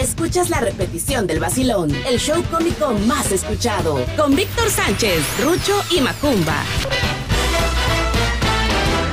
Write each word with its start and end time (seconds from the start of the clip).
escuchas 0.00 0.50
la 0.50 0.60
repetición 0.60 1.26
del 1.26 1.40
vacilón, 1.40 1.90
el 2.06 2.18
show 2.18 2.42
cómico 2.50 2.92
más 3.06 3.32
escuchado, 3.32 4.04
con 4.16 4.34
Víctor 4.34 4.70
Sánchez, 4.70 5.22
Rucho 5.42 5.80
y 5.90 6.00
Macumba. 6.00 6.62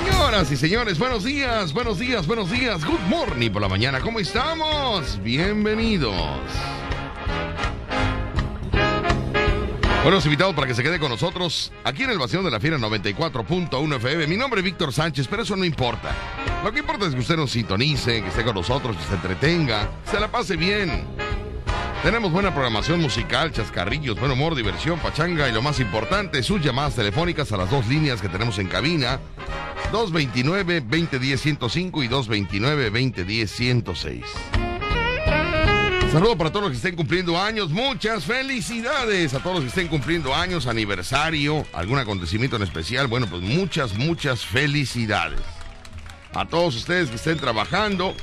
Señoras 0.05 0.51
y 0.51 0.57
señores, 0.57 0.99
buenos 0.99 1.23
días, 1.23 1.73
buenos 1.73 1.99
días, 1.99 2.27
buenos 2.27 2.51
días. 2.51 2.85
Good 2.85 2.99
morning 3.09 3.51
por 3.51 3.61
la 3.61 3.69
mañana. 3.69 3.99
¿Cómo 3.99 4.19
estamos? 4.19 5.19
Bienvenidos. 5.23 6.13
Bueno, 10.05 10.17
los 10.17 10.25
invitados 10.25 10.53
para 10.53 10.67
que 10.67 10.75
se 10.75 10.83
quede 10.83 10.99
con 10.99 11.09
nosotros 11.09 11.71
aquí 11.83 12.03
en 12.03 12.11
el 12.11 12.19
Vacío 12.19 12.43
de 12.43 12.51
la 12.51 12.59
Fiera 12.59 12.77
94.1 12.77 13.95
FM. 13.95 14.27
Mi 14.27 14.37
nombre 14.37 14.59
es 14.59 14.63
Víctor 14.63 14.93
Sánchez, 14.93 15.27
pero 15.27 15.41
eso 15.41 15.55
no 15.55 15.65
importa. 15.65 16.15
Lo 16.63 16.71
que 16.71 16.81
importa 16.81 17.07
es 17.07 17.15
que 17.15 17.21
usted 17.21 17.35
nos 17.35 17.49
sintonice, 17.49 18.21
que 18.21 18.27
esté 18.27 18.43
con 18.43 18.53
nosotros, 18.53 18.95
que 18.95 19.03
se 19.03 19.15
entretenga, 19.15 19.89
se 20.05 20.19
la 20.19 20.27
pase 20.27 20.57
bien. 20.57 21.05
Tenemos 22.03 22.31
buena 22.31 22.53
programación 22.53 23.01
musical, 23.01 23.51
chascarrillos, 23.51 24.19
buen 24.19 24.29
humor, 24.29 24.53
diversión, 24.53 24.99
pachanga 24.99 25.49
y 25.49 25.51
lo 25.51 25.63
más 25.63 25.79
importante, 25.79 26.43
sus 26.43 26.61
llamadas 26.61 26.93
telefónicas 26.93 27.51
a 27.51 27.57
las 27.57 27.71
dos 27.71 27.87
líneas 27.87 28.21
que 28.21 28.29
tenemos 28.29 28.59
en 28.59 28.67
cabina. 28.67 29.19
229-2010-105 29.91 32.05
y 32.05 32.09
229-2010-106. 32.09 34.64
Saludo 36.15 36.37
para 36.37 36.49
todos 36.49 36.63
los 36.63 36.71
que 36.71 36.77
estén 36.77 36.95
cumpliendo 36.95 37.37
años. 37.37 37.71
Muchas 37.71 38.23
felicidades 38.23 39.33
a 39.33 39.39
todos 39.39 39.55
los 39.55 39.63
que 39.63 39.67
estén 39.67 39.89
cumpliendo 39.89 40.33
años, 40.33 40.65
aniversario, 40.65 41.65
algún 41.73 41.99
acontecimiento 41.99 42.55
en 42.55 42.61
especial. 42.61 43.07
Bueno, 43.07 43.27
pues 43.27 43.41
muchas, 43.41 43.97
muchas 43.97 44.45
felicidades. 44.45 45.41
A 46.33 46.45
todos 46.45 46.73
ustedes 46.77 47.09
que 47.09 47.17
estén 47.17 47.37
trabajando. 47.37 48.15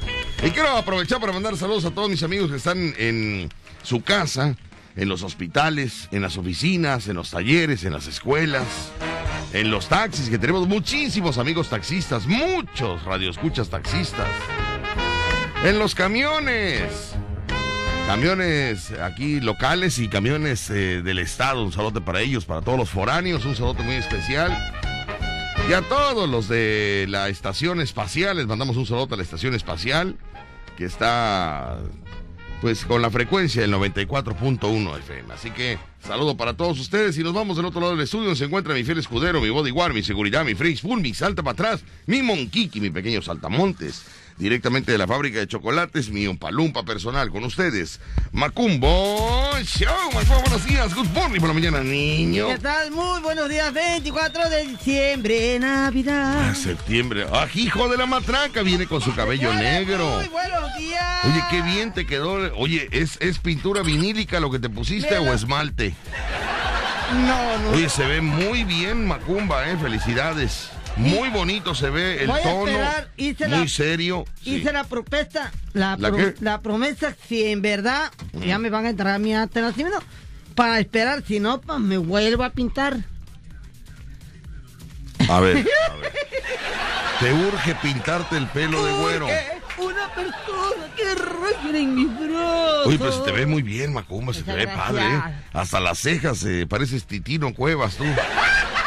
Y 0.43 0.49
quiero 0.53 0.75
aprovechar 0.75 1.21
para 1.21 1.35
mandar 1.35 1.55
saludos 1.59 1.85
a 1.85 1.91
todos 1.91 2.09
mis 2.09 2.23
amigos 2.23 2.51
que 2.51 2.57
están 2.57 2.95
en 2.97 3.51
su 3.83 4.03
casa, 4.03 4.57
en 4.97 5.11
los 5.11 5.23
hospitales, 5.23 6.09
en 6.13 6.23
las 6.23 6.39
oficinas, 6.39 7.09
en 7.09 7.17
los 7.17 7.31
talleres, 7.31 7.85
en 7.85 7.93
las 7.93 8.07
escuelas, 8.07 8.65
en 9.53 9.71
los 9.71 9.91
taxis, 9.91 10.31
que 10.31 10.39
tenemos 10.39 10.67
muchísimos 10.67 11.37
amigos 11.37 11.69
taxistas, 11.69 12.27
muchos 12.27 13.05
radioescuchas 13.05 13.69
taxistas. 13.69 14.31
En 15.63 15.79
los 15.79 15.95
camiones 15.95 17.13
camiones 18.07 18.93
aquí 18.93 19.41
locales 19.41 19.99
y 19.99 20.09
camiones 20.09 20.69
eh, 20.71 21.03
del 21.03 21.19
estado. 21.19 21.65
Un 21.65 21.73
saludo 21.73 22.05
para 22.05 22.21
ellos, 22.21 22.45
para 22.45 22.61
todos 22.61 22.79
los 22.79 22.91
foráneos, 22.91 23.45
un 23.45 23.55
saludo 23.55 23.83
muy 23.83 23.95
especial. 23.95 24.57
Y 25.69 25.73
a 25.73 25.83
todos 25.83 26.29
los 26.29 26.49
de 26.49 27.07
la 27.09 27.29
estación 27.29 27.81
espacial, 27.81 28.37
les 28.37 28.47
mandamos 28.47 28.77
un 28.77 28.87
saludo 28.87 29.15
a 29.15 29.17
la 29.17 29.23
estación 29.23 29.55
espacial, 29.55 30.17
que 30.77 30.85
está 30.85 31.79
pues 32.61 32.85
con 32.85 33.03
la 33.03 33.11
frecuencia 33.11 33.63
del 33.63 33.73
94.1 33.73 34.99
FM. 34.99 35.35
Así 35.35 35.51
que 35.51 35.79
saludo 36.01 36.37
para 36.37 36.55
todos 36.55 36.79
ustedes 36.79 37.19
y 37.19 37.23
nos 37.25 37.33
vamos 37.33 37.57
del 37.57 37.67
otro 37.67 37.81
lado 37.81 37.93
del 37.93 38.05
estudio. 38.05 38.35
Se 38.37 38.45
encuentra 38.45 38.75
mi 38.75 38.85
fiel 38.85 38.99
escudero, 38.99 39.41
mi 39.41 39.51
bodyguard, 39.51 39.95
mi 39.95 40.03
seguridad, 40.03 40.45
mi 40.45 40.55
freeze 40.55 40.87
mi 40.87 41.15
salta 41.15 41.43
para 41.43 41.53
atrás, 41.53 41.85
mi 42.07 42.23
monquiqui, 42.23 42.81
mi 42.81 42.91
pequeño 42.91 43.21
saltamontes 43.21 44.05
directamente 44.39 44.93
de 44.93 44.99
la 44.99 45.07
fábrica 45.07 45.39
de 45.39 45.47
chocolates, 45.47 46.11
mi 46.11 46.33
palumpa 46.35 46.83
personal 46.85 47.31
con 47.31 47.45
ustedes. 47.45 48.01
Macumbo 48.33 49.53
Show, 49.65 50.13
Macumbo, 50.13 50.41
buenos 50.41 50.65
días, 50.65 50.95
good 50.95 51.09
morning 51.15 51.41
por 51.41 51.49
la 51.49 51.55
mañana, 51.55 51.81
niño. 51.81 52.49
¿Qué 52.49 52.59
tal? 52.59 52.91
Muy 52.91 53.21
buenos 53.21 53.49
días, 53.49 53.73
24 53.73 54.49
de 54.49 54.67
diciembre, 54.67 55.59
Navidad. 55.59 56.51
Ah, 56.51 56.55
septiembre, 56.55 57.27
ah, 57.33 57.47
hijo 57.55 57.89
de 57.89 57.97
la 57.97 58.07
matraca, 58.07 58.63
viene 58.63 58.87
con 58.87 59.01
su 59.01 59.15
cabello 59.15 59.53
negro. 59.55 60.19
Muy 60.19 60.29
buenos 60.29 60.77
días. 60.77 61.25
Oye, 61.25 61.43
qué 61.51 61.63
bien 61.63 61.93
te 61.93 62.07
quedó. 62.07 62.35
Oye, 62.57 62.89
¿es, 62.91 63.17
es 63.21 63.39
pintura 63.39 63.83
vinílica 63.83 64.41
lo 64.41 64.51
que 64.51 64.59
te 64.59 64.69
pusiste 64.69 65.19
o 65.19 65.33
esmalte? 65.33 65.95
No, 67.13 67.59
no. 67.59 67.71
Oye, 67.71 67.89
se 67.89 68.07
ve 68.07 68.21
muy 68.21 68.65
bien, 68.65 69.07
Macumba, 69.07 69.69
¿eh? 69.69 69.77
Felicidades. 69.77 70.71
Muy 70.97 71.31
bonito 71.31 71.75
se 71.75 71.91
ve 71.91 72.25
el 72.25 72.31
tono. 72.43 73.57
muy 73.57 73.69
serio. 73.69 74.25
Hice 74.45 74.73
la 74.73 74.85
propuesta, 74.85 75.51
la, 75.73 75.97
¿La, 76.41 76.61
promesa, 76.61 77.15
si 77.29 77.45
en 77.45 77.63
verdad 77.63 78.11
ya 78.45 78.59
me 78.59 78.71
van 78.71 78.87
a 78.87 78.91
entrar 78.91 79.15
a 79.15 79.19
mi 79.19 79.33
nacimiento, 79.33 80.03
para 80.55 80.79
esperar, 80.79 81.23
si 81.27 81.41
no, 81.41 81.61
pues 81.61 81.79
me 81.79 81.97
vuelvo 81.97 82.45
a 82.45 82.51
pintar. 82.51 82.99
A 85.29 85.41
ver, 85.41 85.67
a 85.91 85.95
ver. 86.01 86.13
Te 87.21 87.33
urge 87.33 87.75
pintarte 87.77 88.37
el 88.37 88.47
pelo 88.49 88.85
de 88.85 88.93
güero. 88.93 89.27
Una 89.79 90.15
persona 90.15 90.87
que 90.97 91.15
requiere 91.15 91.81
en 91.81 91.95
mis 91.95 92.19
brazos. 92.19 92.87
Uy, 92.87 92.99
pero 92.99 93.13
se 93.13 93.21
te 93.23 93.33
ve 93.33 93.47
muy 93.47 93.63
bien, 93.63 93.93
Macumba, 93.93 94.35
se 94.35 94.43
te 94.43 94.53
ve 94.53 94.67
padre, 94.67 95.03
¿eh? 95.03 95.23
Hasta 95.53 95.81
las 95.81 95.99
cejas, 95.99 96.45
eh, 96.45 96.67
pareces 96.69 97.05
Titino 97.05 97.55
Cuevas, 97.55 97.97
tú. 97.97 98.05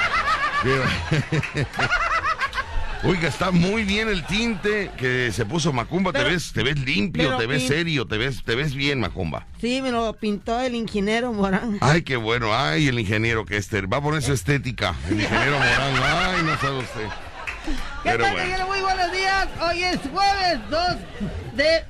Oiga, 3.04 3.28
está 3.28 3.52
muy 3.52 3.84
bien 3.84 4.10
el 4.10 4.26
tinte 4.26 4.90
que 4.98 5.32
se 5.32 5.46
puso 5.46 5.72
Macumba. 5.72 6.12
te 6.12 6.24
ves, 6.24 6.52
te 6.54 6.64
ves 6.64 6.80
limpio, 6.80 7.38
te 7.38 7.46
ves 7.46 7.68
serio, 7.68 8.08
te 8.08 8.18
ves, 8.18 8.42
te 8.44 8.56
ves 8.56 8.74
bien, 8.74 9.00
Macumba. 9.00 9.46
Sí, 9.62 9.80
me 9.82 9.92
lo 9.92 10.12
pintó 10.14 10.60
el 10.60 10.74
ingeniero 10.74 11.32
Morán. 11.32 11.78
Ay, 11.82 12.02
qué 12.02 12.16
bueno. 12.16 12.50
Ay, 12.52 12.88
el 12.88 13.00
ingeniero 13.00 13.46
que 13.46 13.58
este 13.58 13.82
va 13.82 13.98
a 13.98 14.02
poner 14.02 14.24
su 14.24 14.34
estética. 14.34 14.96
El 15.08 15.22
ingeniero 15.22 15.60
Morán. 15.60 15.94
Ay, 16.04 16.44
no 16.44 16.58
sabe 16.58 16.78
usted. 16.80 17.08
¿Qué 18.04 18.18
tal, 18.18 18.32
bueno. 18.32 18.68
Muy 18.68 18.80
buenos 18.80 19.12
días. 19.12 19.48
Hoy 19.62 19.84
es 19.84 20.00
jueves 20.12 20.60
2 20.72 20.82
de 21.56 21.84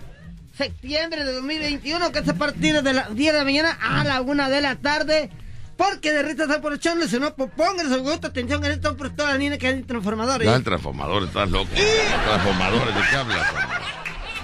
septiembre 0.58 1.24
de 1.24 1.32
2021, 1.34 2.12
que 2.12 2.20
es 2.20 2.28
a 2.28 2.34
partir 2.34 2.82
de 2.82 2.94
las 2.94 3.16
10 3.16 3.34
de 3.34 3.40
la 3.40 3.46
mañana 3.46 3.78
a 3.82 4.04
la 4.04 4.20
1 4.20 4.50
de 4.50 4.62
la 4.62 4.76
tarde. 4.76 5.30
Porque 5.78 6.12
de 6.12 6.24
risa 6.24 6.44
está 6.44 6.62
por 6.62 6.74
echarle, 6.74 7.08
si 7.08 7.20
no, 7.20 7.36
pues 7.36 7.52
pónganse 7.56 7.98
gusto, 7.98 8.28
atención, 8.28 8.62
que 8.62 8.70
esto 8.70 8.96
por 8.96 9.10
todas 9.10 9.32
las 9.32 9.40
niñas 9.40 9.58
que 9.58 9.68
hay 9.68 9.84
transformadores. 9.84 10.48
Ya 10.48 10.56
el 10.56 10.64
transformador, 10.64 11.24
estás 11.24 11.50
loco. 11.50 11.70
Transformadores, 11.74 12.96
¿de 12.96 13.02
qué 13.10 13.16
hablas? 13.16 13.48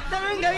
Cabina 0.10 0.52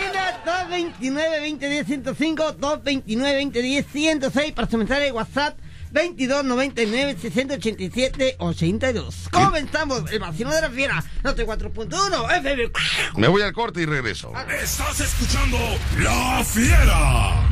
229-2010-105, 1.00 2.58
229-2010-106 2.58 4.54
para 4.54 4.70
su 4.70 4.78
mensaje 4.78 5.02
de 5.02 5.12
WhatsApp. 5.12 5.58
2299 5.94 7.18
687 7.22 8.36
82. 8.40 9.30
Comenzamos 9.32 10.12
el 10.12 10.20
vacío 10.20 10.50
de 10.50 10.62
la 10.62 10.70
fiera. 10.72 11.04
Note 11.24 11.46
4.1 11.46 12.38
FM. 12.40 12.72
Me 13.18 13.28
voy 13.28 13.44
al 13.44 13.54
corte 13.54 13.82
y 13.82 13.86
regreso. 13.86 14.34
Estás 14.50 15.00
escuchando 15.00 15.58
La 16.00 16.44
Fiera. 16.44 17.48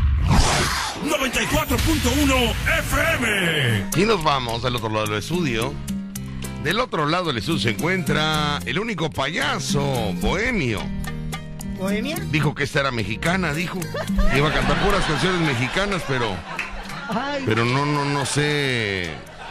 94.1 1.03 2.53
FM. 2.79 3.90
Y 3.96 4.06
nos 4.06 4.24
vamos 4.24 4.66
al 4.66 4.75
otro 4.75 4.90
lado 4.90 5.06
del 5.06 5.19
estudio. 5.19 5.72
Del 6.63 6.79
otro 6.79 7.06
lado 7.08 7.28
del 7.28 7.38
estudio 7.38 7.59
se 7.59 7.69
encuentra 7.72 8.59
el 8.66 8.79
único 8.79 9.12
payaso 9.12 10.13
bohemio. 10.16 10.81
¿Bohemia? 11.78 12.16
Dijo 12.31 12.56
que 12.56 12.63
esta 12.63 12.79
era 12.79 12.91
mexicana, 12.91 13.53
dijo. 13.53 13.79
Iba 14.35 14.50
a 14.50 14.53
cantar 14.53 14.84
puras 14.84 15.06
canciones 15.06 15.41
mexicanas, 15.41 16.02
pero. 16.08 16.35
Pero 17.46 17.66
no, 17.66 17.86
no, 17.86 18.06
no 18.06 18.26
sé. 18.26 19.10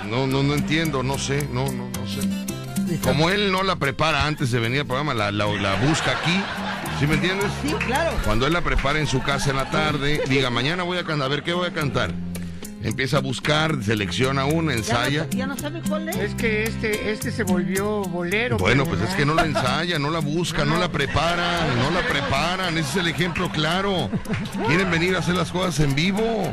No, 0.08 0.26
no, 0.26 0.42
no 0.42 0.54
entiendo, 0.54 1.02
no 1.02 1.18
sé, 1.18 1.46
no, 1.52 1.70
no, 1.70 1.88
no 1.90 2.08
sé. 2.08 2.20
Como 3.02 3.30
él 3.30 3.52
no 3.52 3.62
la 3.62 3.76
prepara 3.76 4.26
antes 4.26 4.50
de 4.50 4.58
venir 4.58 4.80
al 4.80 4.86
programa, 4.86 5.14
la, 5.14 5.30
la 5.30 5.74
busca 5.74 6.12
aquí 6.12 6.42
¿Sí 7.00 7.06
me 7.06 7.14
entiendes? 7.14 7.50
Sí, 7.62 7.72
claro. 7.86 8.14
Cuando 8.26 8.46
él 8.46 8.52
la 8.52 8.60
prepara 8.60 8.98
en 8.98 9.06
su 9.06 9.22
casa 9.22 9.48
en 9.48 9.56
la 9.56 9.70
tarde, 9.70 10.20
diga, 10.28 10.50
mañana 10.50 10.82
voy 10.82 10.98
a 10.98 11.04
cantar, 11.04 11.24
a 11.24 11.28
ver 11.28 11.42
qué 11.42 11.54
voy 11.54 11.66
a 11.66 11.72
cantar. 11.72 12.12
Empieza 12.82 13.16
a 13.16 13.20
buscar, 13.20 13.82
selecciona 13.82 14.44
una, 14.44 14.74
ensaya. 14.74 15.26
Ya 15.30 15.46
no, 15.46 15.56
sabe 15.56 15.80
cuál 15.88 16.10
es. 16.10 16.16
Es 16.16 16.34
que 16.34 16.64
este, 16.64 17.10
este 17.10 17.32
se 17.32 17.44
volvió 17.44 18.02
bolero. 18.02 18.58
Bueno, 18.58 18.84
pues 18.84 19.00
es 19.00 19.14
que 19.14 19.24
no 19.24 19.32
la 19.32 19.46
ensaya, 19.46 19.98
no 19.98 20.10
la 20.10 20.18
busca, 20.18 20.66
no 20.66 20.76
la 20.76 20.92
prepara, 20.92 21.74
no 21.76 21.90
la 21.90 22.06
preparan. 22.06 22.76
Ese 22.76 22.90
es 22.90 22.96
el 22.96 23.08
ejemplo 23.08 23.50
claro. 23.50 24.10
Quieren 24.66 24.90
venir 24.90 25.16
a 25.16 25.20
hacer 25.20 25.36
las 25.36 25.50
cosas 25.50 25.80
en 25.80 25.94
vivo. 25.94 26.52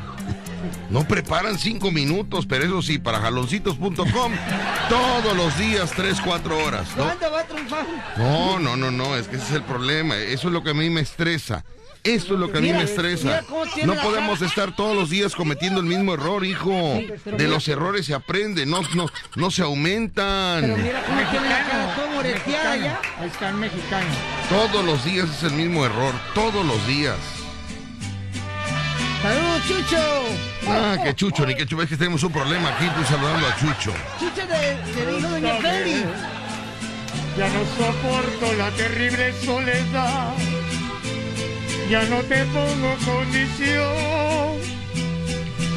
No 0.90 1.08
preparan 1.08 1.58
cinco 1.58 1.92
minutos, 1.92 2.46
pero 2.48 2.66
eso 2.66 2.82
sí, 2.82 3.00
para 3.00 3.20
jaloncitos.com, 3.20 4.32
todos 4.90 5.38
los 5.38 5.58
días, 5.58 5.92
tres, 5.96 6.20
cuatro 6.24 6.58
horas. 6.64 6.88
¿no? 6.96 7.04
¿Cuándo 7.04 7.32
va 7.32 7.40
a 7.42 7.44
triunfar? 7.44 7.86
No, 8.18 8.60
no, 8.60 8.78
no, 8.78 8.92
no, 8.92 9.16
es 9.16 9.28
que 9.28 9.36
ese 9.36 9.46
es 9.46 9.52
el 9.52 9.64
problema. 9.64 10.16
Eso 10.18 10.48
es 10.48 10.54
lo 10.54 10.64
que 10.64 10.72
a 10.72 10.74
mí 10.74 10.90
me 10.90 11.02
estresa. 11.02 11.64
Esto 12.04 12.36
es 12.36 12.40
lo 12.40 12.52
que 12.52 12.60
a 12.60 12.62
mí 12.62 12.72
me 12.72 12.84
estresa. 12.84 13.44
No 13.86 13.96
podemos 13.96 14.42
estar 14.42 14.76
todos 14.76 14.96
los 14.96 15.10
días 15.10 15.36
cometiendo 15.36 15.82
el 15.82 15.86
mismo 15.86 16.14
error, 16.14 16.46
hijo. 16.46 16.72
De 17.26 17.48
los 17.48 17.68
errores 17.68 18.06
se 18.06 18.14
aprende, 18.14 18.66
no, 18.66 18.82
no, 18.96 19.08
no 19.36 19.52
se 19.52 19.64
aumentan. 19.64 20.62
Pero 20.62 20.78
mira 20.78 21.04
cómo 21.06 21.30
tiene 21.30 21.50
la 21.50 21.68
cara 21.68 21.96
todo 21.96 22.24
ya. 22.48 23.00
Ahí 23.20 23.28
está 23.28 23.50
el 23.50 23.56
mexicano. 23.56 24.08
Todos 24.50 24.86
los 24.86 25.04
días 25.04 25.30
es 25.30 25.44
el 25.44 25.54
mismo 25.54 25.86
error, 25.86 26.14
todos 26.34 26.66
los 26.66 26.86
días. 26.88 27.18
¡Saludos, 29.28 29.62
Chucho! 29.68 30.04
Ah, 30.70 30.98
que 31.04 31.14
Chucho, 31.14 31.46
ni 31.46 31.54
que 31.54 31.66
Chucho. 31.66 31.84
Es 31.84 31.90
que 31.90 31.98
tenemos 31.98 32.24
un 32.24 32.32
problema 32.32 32.70
aquí, 32.70 32.86
estoy 32.86 33.04
saludando 33.04 33.46
a 33.46 33.56
Chucho. 33.58 33.94
Chucho 34.18 34.48
de, 34.48 35.04
de 35.04 35.18
hijo 35.18 35.28
Doña 35.28 35.56
Feli. 35.56 36.06
Ya 37.38 37.50
no 37.50 37.66
soporto 37.76 38.54
la 38.58 38.72
terrible 38.72 39.34
soledad. 39.44 40.34
Ya 41.90 42.04
no 42.04 42.22
te 42.24 42.46
pongo 42.46 42.96
condición. 43.06 44.62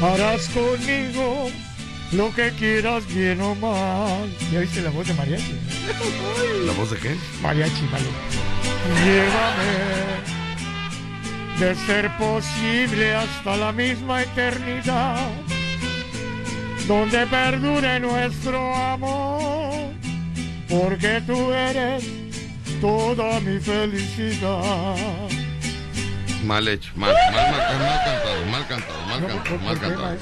Harás 0.01 0.47
conmigo 0.47 1.51
lo 2.13 2.33
que 2.33 2.51
quieras, 2.51 3.05
bien 3.07 3.41
o 3.41 3.53
mal. 3.55 4.33
¿Ya 4.53 4.61
viste 4.61 4.81
la 4.81 4.91
voz 4.91 5.07
de 5.07 5.13
mariachi? 5.13 5.59
¿La 6.65 6.71
voz 6.71 6.91
de 6.91 6.97
qué? 6.97 7.17
Mariachi, 7.41 7.85
vale. 7.91 8.05
Llévame. 9.03 10.21
De 11.59 11.75
ser 11.75 12.09
posible 12.17 13.15
hasta 13.15 13.55
la 13.57 13.71
misma 13.71 14.23
eternidad. 14.23 15.27
Donde 16.87 17.27
perdure 17.27 17.99
nuestro 17.99 18.75
amor. 18.75 19.91
Porque 20.67 21.21
tú 21.27 21.51
eres 21.53 22.03
toda 22.79 23.39
mi 23.41 23.59
felicidad. 23.59 24.95
Mal 26.43 26.67
hecho, 26.67 26.91
mal, 26.95 27.13
mal, 27.13 27.33
mal, 27.33 27.79
mal 27.79 28.03
cantado, 28.03 28.45
mal 28.49 28.67
cantado, 28.67 29.05
mal 29.07 29.21
No, 29.21 29.27
cantado, 29.27 29.43
¿por- 29.57 29.61
mal 29.61 29.79
cantado. 29.79 30.17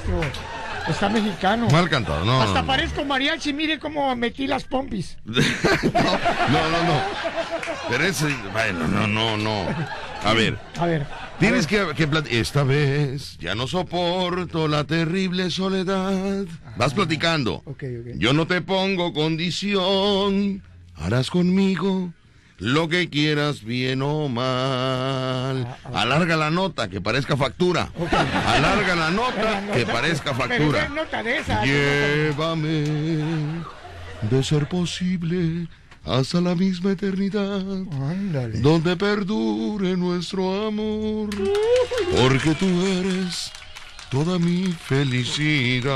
Está 0.88 1.08
mexicano. 1.08 1.68
Mal 1.70 1.88
cantado, 1.88 2.24
no. 2.24 2.42
Hasta 2.42 2.60
no, 2.62 2.66
parezco 2.66 3.04
mariachi, 3.04 3.52
mire 3.52 3.78
cómo 3.78 4.14
metí 4.16 4.46
las 4.46 4.64
pompis. 4.64 5.16
no, 5.24 5.32
no, 5.32 6.82
no. 6.84 7.00
Pero 7.88 8.04
ese, 8.04 8.26
bueno, 8.52 8.86
no, 8.88 9.06
no, 9.06 9.36
no. 9.36 9.66
A 10.24 10.32
ver, 10.34 10.58
A 10.78 10.86
ver. 10.86 11.06
Tienes 11.40 11.66
que, 11.66 11.84
que 11.96 12.08
Esta 12.38 12.62
vez 12.62 13.36
ya 13.38 13.56
no 13.56 13.66
soporto 13.66 14.68
la 14.68 14.84
terrible 14.84 15.50
soledad. 15.50 16.44
Vas 16.76 16.94
platicando. 16.94 17.62
Ok, 17.64 17.82
ok. 18.00 18.06
Yo 18.16 18.32
no 18.32 18.46
te 18.46 18.60
pongo 18.60 19.12
condición. 19.12 20.62
Harás 20.94 21.30
conmigo 21.30 22.12
lo 22.60 22.88
que 22.88 23.08
quieras, 23.08 23.64
bien 23.64 24.02
o 24.02 24.28
mal. 24.28 25.66
Alarga 25.94 26.36
la 26.36 26.50
nota, 26.50 26.88
que 26.88 27.00
parezca 27.00 27.36
factura. 27.36 27.90
Alarga 28.46 28.94
la 28.94 29.10
nota, 29.10 29.62
que 29.72 29.86
parezca 29.86 30.34
factura. 30.34 30.88
Llévame, 31.64 32.84
de 34.30 34.42
ser 34.44 34.68
posible, 34.68 35.68
hasta 36.04 36.40
la 36.40 36.54
misma 36.54 36.92
eternidad, 36.92 37.60
Ándale. 37.60 38.60
donde 38.60 38.96
perdure 38.96 39.96
nuestro 39.96 40.66
amor, 40.68 41.28
porque 42.16 42.54
tú 42.54 42.66
eres 42.86 43.52
toda 44.10 44.38
mi 44.38 44.72
felicidad. 44.72 45.92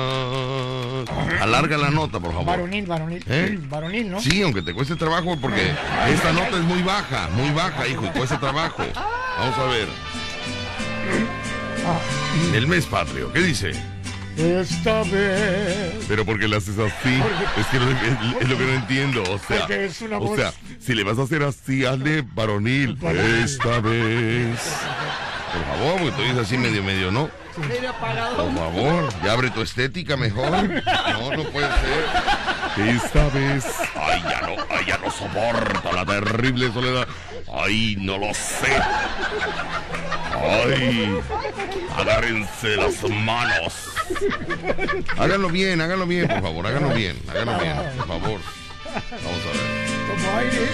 Alarga 1.41 1.77
la 1.79 1.91
nota, 1.91 2.21
por 2.21 2.31
favor. 2.33 2.47
Varonil, 2.47 2.87
varonil. 2.87 3.25
¿Eh? 3.27 3.59
Varonil, 3.69 4.11
¿no? 4.11 4.21
Sí, 4.21 4.43
aunque 4.43 4.63
te 4.63 4.73
cueste 4.75 4.95
trabajo, 4.97 5.37
porque 5.41 5.73
esta 6.11 6.33
nota 6.33 6.59
es 6.59 6.65
muy 6.65 6.83
baja, 6.83 7.29
muy 7.35 7.51
baja, 7.53 7.87
hijo, 7.89 8.05
y 8.05 8.09
cuesta 8.11 8.39
trabajo. 8.39 8.83
Vamos 9.39 9.59
a 9.59 9.65
ver. 9.65 9.89
Ah, 11.87 11.99
El 12.55 12.67
mes 12.67 12.87
patrio, 12.87 13.33
¿qué 13.33 13.41
dice? 13.41 13.73
Esta 14.37 15.03
vez. 15.05 16.05
Pero 16.09 16.25
porque 16.25 16.49
le 16.49 16.57
haces 16.57 16.79
así, 16.79 17.23
es 17.59 17.67
que 17.67 17.79
no- 17.79 17.91
es, 17.91 18.43
es 18.43 18.49
lo 18.49 18.59
que 18.59 18.65
no 18.65 18.73
entiendo, 18.75 19.23
o 19.23 19.39
sea, 19.39 19.67
es 19.67 20.01
una 20.03 20.19
o 20.19 20.37
sea, 20.37 20.53
si 20.81 20.95
le 20.95 21.05
vas 21.05 21.19
a 21.19 21.23
hacer 21.23 21.43
así, 21.43 21.85
hazle 21.85 22.23
varonil, 22.35 22.99
esta 23.43 23.81
vez. 23.81 24.71
Por 25.53 25.65
favor, 25.67 26.01
porque 26.01 26.11
tú 26.17 26.23
dices 26.23 26.39
así 26.39 26.59
medio, 26.59 26.83
medio, 26.83 27.11
¿no? 27.13 27.31
Medio 27.69 27.91
apagado. 27.91 28.37
Por 28.47 28.55
favor, 28.57 29.09
ya 29.25 29.33
abre 29.33 29.51
tu 29.51 29.63
estética 29.63 30.17
mejor. 30.17 30.51
No, 30.51 31.31
no 31.37 31.45
puede 31.51 31.69
ser. 31.69 32.89
Esta 32.89 33.29
vez, 33.29 33.65
ay, 33.95 34.21
ya 34.29 34.41
no, 34.41 34.57
ay, 34.69 34.85
ya 34.89 34.99
no 34.99 35.09
soporto 35.13 35.93
la 35.93 36.05
terrible 36.05 36.73
soledad. 36.73 37.07
Ay, 37.55 37.97
no 38.01 38.19
lo 38.19 38.35
sé. 38.35 38.77
Ay, 40.37 41.17
agárrense 41.97 42.77
las 42.77 43.09
manos. 43.09 43.94
Háganlo 45.17 45.49
bien, 45.49 45.81
háganlo 45.81 46.07
bien, 46.07 46.29
por 46.29 46.43
favor, 46.43 46.67
háganlo 46.67 46.95
bien, 46.95 47.17
háganlo 47.29 47.59
bien, 47.59 47.75
por 47.97 48.07
favor. 48.07 48.41
Vamos 48.95 49.43
a 49.43 49.53
ver. 49.53 49.85
Aire. 50.39 50.69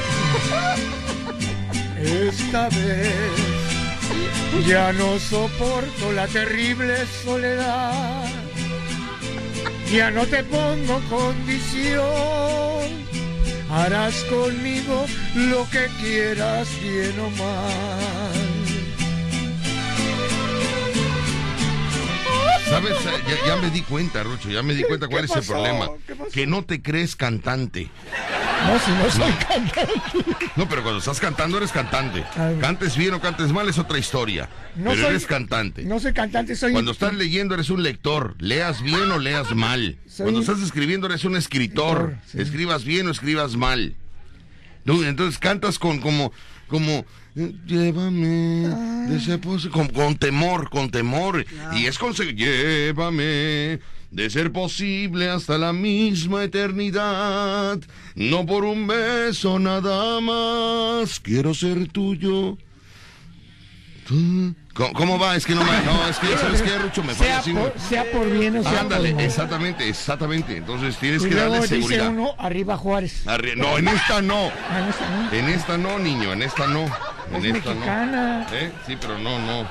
Esta 2.29 2.69
vez 2.69 3.15
ya 4.67 4.93
no 4.93 5.19
soporto 5.19 6.13
la 6.13 6.27
terrible 6.29 7.07
soledad. 7.25 8.25
Ya 9.93 10.11
no 10.11 10.27
te 10.27 10.45
pongo 10.45 11.01
condición. 11.09 12.01
Harás 13.71 14.15
conmigo 14.25 15.07
lo 15.35 15.69
que 15.71 15.87
quieras, 16.01 16.69
bien 16.83 17.19
o 17.21 17.31
mal. 17.31 18.20
¿Sabes? 22.81 23.23
Ya, 23.27 23.47
ya 23.47 23.57
me 23.57 23.71
di 23.71 23.83
cuenta, 23.83 24.23
Rucho, 24.23 24.49
ya 24.51 24.63
me 24.63 24.75
di 24.75 24.83
cuenta 24.85 25.09
cuál 25.09 25.25
es 25.25 25.31
el 25.37 25.43
problema. 25.43 25.89
Que 26.33 26.47
no 26.47 26.65
te 26.65 26.81
crees 26.83 27.15
cantante. 27.17 27.91
No, 28.67 28.79
si 28.79 28.91
no 28.93 29.11
soy 29.11 29.33
cantante. 29.33 29.97
No, 30.57 30.69
pero 30.69 30.83
cuando 30.83 30.99
estás 30.99 31.19
cantando 31.21 31.57
eres 31.59 31.73
cantante. 31.73 32.25
Cantes 32.61 32.97
bien 32.97 33.15
o 33.15 33.21
cantes 33.21 33.53
mal 33.53 33.69
es 33.69 33.79
otra 33.79 33.99
historia. 33.99 34.49
No 34.77 34.91
pero 34.91 35.03
soy- 35.03 35.11
eres 35.11 35.27
cantante. 35.27 35.83
No 35.85 35.99
soy 36.01 36.13
cantante, 36.13 36.55
soy. 36.57 36.73
Cuando 36.73 36.93
estás 36.93 37.15
leyendo 37.15 37.55
eres 37.55 37.71
un 37.71 37.83
lector. 37.83 38.35
Leas 38.39 38.83
bien 38.83 39.11
o 39.11 39.19
leas 39.19 39.55
mal. 39.55 39.99
Soy- 40.07 40.25
Cuando 40.25 40.41
estás 40.41 40.61
escribiendo 40.61 41.07
eres 41.07 41.25
un 41.25 41.37
escritor. 41.37 42.17
Sí. 42.31 42.41
Escribas 42.41 42.85
bien 42.85 43.09
o 43.09 43.11
escribas 43.11 43.57
mal. 43.57 43.95
Entonces 44.87 45.39
cantas 45.39 45.79
con 45.79 46.01
como 46.01 46.33
como 46.69 47.05
llévame 47.35 48.67
Ah. 48.67 49.07
de 49.09 49.17
ese 49.17 49.39
pos- 49.39 49.69
con, 49.69 49.89
con 49.89 50.17
temor, 50.17 50.69
con 50.71 50.91
temor 50.91 51.45
y 51.77 51.87
es 51.87 51.99
conseguir 51.99 52.35
llévame 52.37 53.79
de 54.11 54.29
ser 54.29 54.51
posible 54.53 55.29
hasta 55.31 55.57
la 55.59 55.73
misma 55.73 56.43
eternidad. 56.45 57.79
No 58.17 58.45
por 58.47 58.65
un 58.65 58.87
beso 58.87 59.59
nada 59.59 60.21
más 60.21 61.21
quiero 61.21 61.55
ser 61.55 61.87
tuyo. 61.89 62.59
¿Cómo, 64.75 64.93
cómo 64.93 65.19
va? 65.21 65.37
Es 65.37 65.47
que 65.47 65.55
no 65.55 65.63
me. 65.63 65.71
No, 65.85 66.09
es 66.09 66.19
que 66.19 66.31
ya 66.31 66.39
sabes 66.39 66.63
que 66.63 66.77
Rucho 66.79 67.05
me 67.05 67.15
sea, 67.15 67.41
por, 67.43 67.73
sea 67.79 68.11
por 68.11 68.29
bien 68.29 68.57
o 68.57 68.63
sea 68.63 68.73
por 68.73 68.81
Ándale, 68.81 69.15
mal. 69.15 69.25
exactamente, 69.25 69.89
exactamente. 69.89 70.57
Entonces 70.57 70.97
tienes 70.97 71.23
Y 71.25 71.29
que 71.29 71.35
luego 71.37 71.51
darle 71.53 71.67
dice 71.69 71.77
seguridad. 71.77 72.09
uno, 72.09 72.35
arriba 72.39 72.77
Juárez. 72.77 73.25
Arri- 73.27 73.55
No, 73.57 73.79
en 73.79 73.87
esta 73.87 74.21
no. 74.21 74.51
En 75.31 75.49
esta 75.49 75.79
no, 75.79 75.99
niño, 76.01 76.33
en 76.33 76.43
esta 76.43 76.67
no. 76.67 76.87
En 77.31 77.37
Es 77.45 77.57
esta 77.57 77.71
mexicana. 77.75 78.47
no. 78.51 78.57
¿Eh? 78.57 78.73
Sí, 78.87 78.97
pero 79.01 79.19
no, 79.19 79.39
no. 79.39 79.67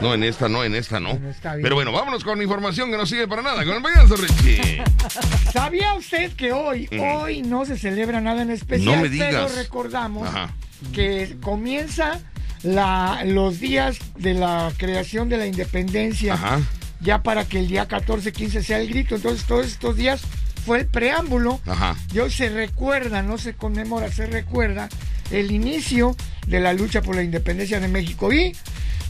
No, 0.00 0.12
en 0.12 0.24
esta 0.24 0.48
no, 0.48 0.64
en 0.64 0.74
esta 0.74 0.98
no. 0.98 1.10
Bueno, 1.10 1.30
está 1.30 1.54
bien. 1.54 1.62
Pero 1.62 1.76
bueno, 1.76 1.92
vámonos 1.92 2.24
con 2.24 2.42
información 2.42 2.90
que 2.90 2.96
no 2.96 3.06
sirve 3.06 3.28
para 3.28 3.42
nada. 3.42 3.64
Con 3.64 3.76
el 3.76 3.82
payaso 3.82 4.16
Richie. 4.16 4.82
¿Sabía 5.52 5.94
usted 5.94 6.32
que 6.32 6.52
hoy, 6.52 6.88
hoy 7.00 7.42
no 7.42 7.64
se 7.64 7.78
celebra 7.78 8.20
nada 8.20 8.42
en 8.42 8.50
especial? 8.50 8.88
Mm. 8.94 8.96
No 8.96 9.02
me 9.02 9.08
digas. 9.08 9.28
Pero 9.30 9.48
recordamos 9.62 10.28
Ajá. 10.28 10.50
que 10.92 11.36
comienza 11.40 12.20
la, 12.64 13.22
los 13.24 13.60
días 13.60 13.98
de 14.16 14.34
la 14.34 14.72
creación 14.76 15.28
de 15.28 15.36
la 15.36 15.46
independencia. 15.46 16.34
Ajá. 16.34 16.60
Ya 17.00 17.22
para 17.22 17.44
que 17.44 17.60
el 17.60 17.68
día 17.68 17.86
14, 17.86 18.32
15 18.32 18.62
sea 18.64 18.80
el 18.80 18.88
grito. 18.88 19.14
Entonces, 19.14 19.44
todos 19.46 19.66
estos 19.66 19.94
días 19.96 20.22
fue 20.64 20.80
el 20.80 20.86
preámbulo. 20.86 21.60
Ajá. 21.66 21.96
Y 22.12 22.18
hoy 22.18 22.30
se 22.30 22.48
recuerda, 22.48 23.22
no 23.22 23.38
se 23.38 23.54
conmemora, 23.54 24.10
se 24.10 24.26
recuerda 24.26 24.88
el 25.30 25.50
inicio 25.52 26.16
de 26.46 26.60
la 26.60 26.72
lucha 26.72 27.02
por 27.02 27.16
la 27.16 27.22
independencia 27.22 27.80
de 27.80 27.88
México. 27.88 28.32
Y 28.32 28.54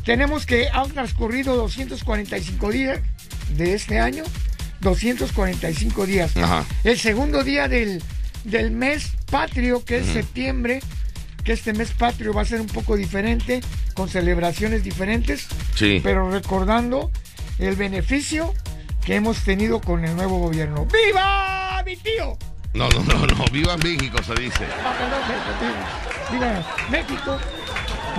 tenemos 0.05 0.47
que 0.47 0.69
han 0.69 0.91
transcurrido 0.93 1.57
245 1.57 2.71
días 2.71 3.01
de 3.57 3.75
este 3.75 3.99
año, 3.99 4.25
245 4.81 6.07
días. 6.07 6.37
Ajá. 6.37 6.65
El 6.85 6.99
segundo 6.99 7.43
día 7.45 7.69
del, 7.69 8.03
del 8.45 8.71
mes 8.71 9.11
patrio, 9.31 9.85
que 9.85 9.99
es 9.99 10.07
septiembre, 10.07 10.81
que 11.45 11.53
este 11.53 11.73
mes 11.73 11.91
patrio 11.93 12.33
va 12.33 12.43
a 12.43 12.45
ser 12.47 12.61
un 12.61 12.67
poco 12.69 12.97
diferente, 12.97 13.61
con 13.95 14.09
celebraciones 14.09 14.83
diferentes, 14.83 15.47
Sí. 15.75 16.01
pero 16.03 16.31
recordando 16.31 17.11
el 17.59 17.77
beneficio 17.77 18.53
que 19.05 19.17
hemos 19.17 19.45
tenido 19.45 19.81
con 19.81 20.05
el 20.05 20.17
nuevo 20.17 20.39
gobierno. 20.39 20.87
¡Viva 20.87 21.83
mi 21.85 21.97
tío! 21.97 22.37
No, 22.73 22.89
no, 22.89 23.03
no, 23.05 23.27
no. 23.27 23.45
Viva 23.53 23.77
México, 23.77 24.19
se 24.23 24.35
dice. 24.35 24.67
Ah, 24.85 26.31
viva, 26.33 26.67
México. 26.91 27.39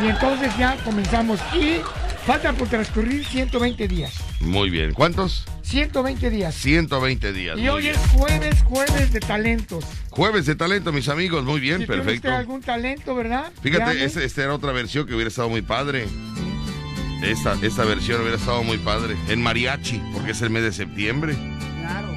Y 0.01 0.08
entonces 0.08 0.56
ya 0.58 0.77
comenzamos. 0.84 1.39
Y 1.54 1.82
faltan 2.25 2.56
por 2.56 2.68
transcurrir 2.70 3.25
120 3.25 3.88
días. 3.88 4.13
Muy 4.39 4.70
bien. 4.70 4.94
¿Cuántos? 4.94 5.46
120 5.63 6.30
días. 6.30 6.56
120 6.56 7.34
días. 7.34 7.58
Y 7.58 7.68
hoy 7.68 7.84
bien. 7.84 7.96
es 7.96 8.01
jueves, 8.12 8.63
jueves 8.63 9.12
de 9.12 9.20
talentos. 9.20 9.84
Jueves 10.12 10.46
de 10.46 10.56
talento, 10.56 10.94
mis 10.94 11.10
amigos. 11.10 11.44
Muy 11.44 11.60
bien, 11.60 11.82
Si 11.82 11.88
perfecto. 11.88 12.32
algún 12.32 12.62
talento, 12.62 13.15
¿verdad? 13.15 13.51
Fíjate, 13.62 14.06
esta 14.06 14.24
este 14.24 14.44
era 14.44 14.54
otra 14.54 14.72
versión 14.72 15.06
que 15.06 15.13
hubiera 15.15 15.27
estado 15.30 15.50
muy 15.50 15.62
padre. 15.63 16.08
Esta, 17.22 17.53
esta 17.62 17.86
versión 17.86 18.22
hubiera 18.22 18.38
estado 18.38 18.63
muy 18.63 18.77
padre. 18.77 19.15
En 19.29 19.41
mariachi, 19.41 20.01
porque 20.13 20.31
es 20.31 20.41
el 20.41 20.50
mes 20.50 20.63
de 20.63 20.72
septiembre. 20.72 21.36
Claro. 21.81 22.15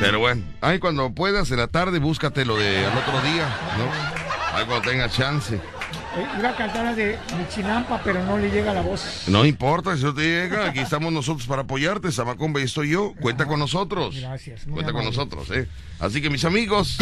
Pero 0.00 0.20
bueno, 0.20 0.42
ahí 0.60 0.78
cuando 0.78 1.10
puedas 1.10 1.50
en 1.50 1.58
la 1.58 1.66
tarde, 1.66 1.98
búscate 1.98 2.44
lo 2.44 2.56
de 2.56 2.86
al 2.86 2.96
otro 2.96 3.20
día, 3.22 3.48
¿no? 3.76 4.56
Ahí 4.56 4.64
cuando 4.66 4.88
tengas 4.88 5.12
chance. 5.12 5.56
Eh, 5.56 6.26
iba 6.38 6.50
a 6.50 6.56
cantar 6.56 6.84
la 6.84 6.94
de 6.94 7.18
Michinampa, 7.36 8.00
pero 8.02 8.24
no 8.24 8.38
le 8.38 8.50
llega 8.50 8.72
la 8.72 8.80
voz. 8.80 9.24
No 9.26 9.44
importa, 9.44 9.96
si 9.96 10.04
no 10.04 10.14
te 10.14 10.22
llega, 10.22 10.68
aquí 10.68 10.78
estamos 10.78 11.12
nosotros 11.12 11.46
para 11.46 11.62
apoyarte, 11.62 12.10
Samacomba 12.10 12.60
y 12.60 12.64
estoy 12.64 12.90
yo. 12.90 13.12
Cuenta 13.20 13.46
con 13.46 13.58
nosotros. 13.58 14.16
Gracias. 14.18 14.62
Cuenta 14.70 14.92
con 14.92 15.04
nosotros, 15.04 15.50
¿eh? 15.50 15.68
Así 15.98 16.22
que 16.22 16.30
mis 16.30 16.44
amigos. 16.44 16.96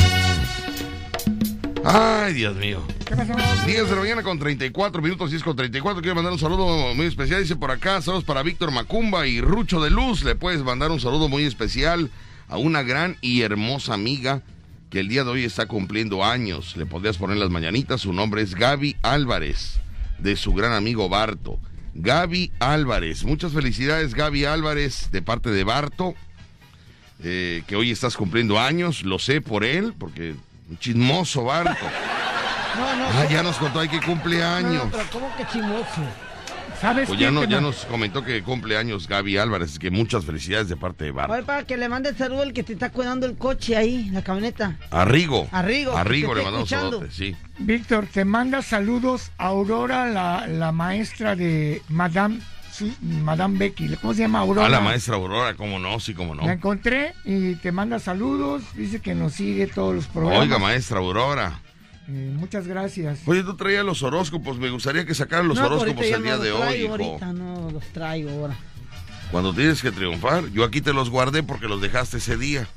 Ay, 1.89 2.33
Dios 2.35 2.57
mío. 2.57 2.83
¿Qué 3.05 3.15
pasó? 3.15 3.33
10 3.65 3.89
de 3.89 3.95
la 3.95 4.01
mañana 4.01 4.23
con 4.25 4.39
34 4.41 5.01
minutos, 5.03 5.31
10 5.31 5.43
con 5.45 5.55
34. 5.55 6.03
Quiero 6.03 6.17
mandar 6.17 6.33
un 6.33 6.39
saludo 6.39 6.95
muy 6.95 7.07
especial. 7.07 7.41
Dice 7.43 7.55
por 7.55 7.71
acá, 7.71 8.03
saludos 8.03 8.25
para 8.25 8.43
Víctor 8.43 8.73
Macumba 8.73 9.27
y 9.29 9.41
Rucho 9.41 9.81
de 9.81 9.91
Luz. 9.91 10.25
Le 10.25 10.35
puedes 10.35 10.63
mandar 10.65 10.91
un 10.91 10.99
saludo 11.01 11.29
muy 11.29 11.45
especial 11.45 12.11
a 12.49 12.57
una 12.59 12.83
gran 12.83 13.17
y 13.21 13.43
hermosa 13.43 13.95
amiga 13.95 14.43
que 14.91 14.99
el 15.01 15.09
día 15.09 15.23
de 15.23 15.31
hoy 15.31 15.45
está 15.45 15.67
cumpliendo 15.67 16.25
años. 16.25 16.77
Le 16.77 16.87
podrías 16.87 17.19
poner 17.19 17.37
las 17.37 17.51
mañanitas. 17.51 18.01
Su 18.01 18.13
nombre 18.13 18.43
es 18.43 18.57
Gaby 18.57 18.97
Álvarez, 19.03 19.79
de 20.19 20.35
su 20.35 20.55
gran 20.55 20.73
amigo 20.73 21.09
Barto. 21.09 21.61
Gaby 21.95 22.51
Álvarez. 22.59 23.23
Muchas 23.23 23.53
felicidades, 23.53 24.13
Gaby 24.15 24.45
Álvarez, 24.45 25.11
de 25.13 25.23
parte 25.23 25.51
de 25.51 25.63
Barto. 25.63 26.15
eh, 27.23 27.63
que 27.67 27.77
hoy 27.77 27.91
estás 27.93 28.17
cumpliendo 28.17 28.59
años. 28.59 29.03
Lo 29.05 29.19
sé 29.19 29.41
por 29.41 29.65
él, 29.65 29.95
porque 29.99 30.35
un 30.69 30.79
chismoso 30.79 31.45
Barto. 31.45 31.75
No, 32.77 32.97
no. 32.97 33.05
Ah, 33.09 33.27
ya 33.31 33.43
nos 33.43 33.57
contó 33.57 33.81
ahí 33.81 33.89
que 33.89 34.01
cumple 34.01 34.39
no, 34.39 34.47
años. 34.47 34.85
pero 34.91 35.05
¿cómo 35.13 35.35
que 35.37 35.47
chimoso? 35.47 36.03
¿Sabes 36.81 37.09
Pues 37.09 37.19
qué? 37.19 37.25
ya, 37.25 37.31
no, 37.31 37.41
Que 37.41 37.49
ya 37.49 37.61
nos 37.63 37.87
comentó 37.87 38.23
que 38.23 38.43
cumple 38.43 38.77
años 38.77 39.09
Gaby 39.09 39.39
Álvarez, 39.39 39.71
así 39.71 39.79
que 39.79 39.91
muchas 39.91 40.27
felicidades 40.27 40.69
de 40.69 40.77
parte 40.77 41.05
de 41.05 41.11
Oye, 41.11 41.17
Barto. 41.27 41.47
para 41.47 41.65
que 41.65 41.79
le 41.79 41.89
mande 41.89 42.13
saludo 42.15 42.43
el 42.43 42.53
que 42.53 42.63
te 42.65 42.75
está 42.75 42.91
cuidando 42.91 43.25
el 43.25 43.39
coche 43.39 43.79
ahí, 43.79 44.11
la 44.11 44.23
camioneta. 44.23 44.77
A 44.91 45.07
Rigo. 45.07 45.49
A 45.53 45.63
Rigo, 45.63 45.97
A 45.97 46.03
que 46.03 46.09
Rigo 46.11 46.33
te 46.33 46.39
le 46.39 46.45
mandamos 46.45 46.69
saludos, 46.69 47.15
sí. 47.15 47.35
Víctor, 47.59 48.07
te 48.13 48.27
manda 48.27 48.61
saludos 48.61 49.31
a 49.39 49.47
Aurora, 49.47 50.07
la, 50.11 50.47
la 50.47 50.71
maestra 50.73 51.35
de 51.35 51.81
Madame, 51.89 52.41
Madame 53.01 53.59
Becky. 53.59 53.89
¿Cómo 53.97 54.15
se 54.15 54.21
llama 54.21 54.41
Aurora? 54.41 54.67
A 54.67 54.71
la 54.71 54.81
maestra 54.81 55.17
Aurora, 55.17 55.55
cómo 55.55 55.79
no, 55.79 55.99
sí, 56.01 56.15
cómo 56.15 56.35
no. 56.35 56.47
La 56.47 56.55
encontré 56.55 57.15
y 57.25 57.55
te 57.57 57.73
manda 57.73 57.99
saludos. 57.99 58.63
Dice 58.75 59.01
que 59.01 59.15
nos 59.15 59.35
sigue 59.35 59.67
todos 59.67 59.95
los 59.95 60.07
programas. 60.07 60.43
Oiga, 60.43 60.59
maestra 60.59 60.99
Aurora. 60.99 61.61
Eh, 62.09 62.33
muchas 62.35 62.67
gracias. 62.67 63.21
Oye, 63.27 63.43
tú 63.43 63.57
traías 63.57 63.85
los 63.85 64.03
horóscopos, 64.03 64.59
me 64.59 64.71
gustaría 64.71 65.05
que 65.05 65.15
sacaran 65.15 65.49
los 65.49 65.59
No, 65.59 65.67
horóscopos 65.67 66.05
el 66.05 66.23
día 66.23 66.37
no 66.37 66.43
de 66.43 66.53
hoy, 66.53 66.61
traigo 66.61 66.95
hijo. 66.95 67.05
Ahorita 67.05 67.33
no 67.33 67.71
los 67.71 67.85
traigo 67.93 68.31
ahora. 68.31 68.57
Cuando 69.31 69.53
tienes 69.53 69.83
que 69.83 69.91
triunfar, 69.91 70.47
yo 70.51 70.63
aquí 70.63 70.81
te 70.81 70.93
los 70.93 71.11
guardé 71.11 71.43
porque 71.43 71.67
los 71.67 71.81
dejaste 71.81 72.19
ese 72.19 72.37
día. 72.37 72.69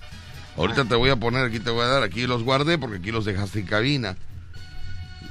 Ahorita 0.57 0.85
te 0.85 0.95
voy 0.95 1.09
a 1.11 1.15
poner, 1.15 1.45
aquí 1.45 1.59
te 1.59 1.69
voy 1.69 1.83
a 1.83 1.87
dar, 1.87 2.03
aquí 2.03 2.25
los 2.25 2.43
guardé 2.43 2.77
porque 2.77 2.97
aquí 2.97 3.11
los 3.11 3.23
dejaste 3.25 3.59
en 3.59 3.65
cabina. 3.67 4.17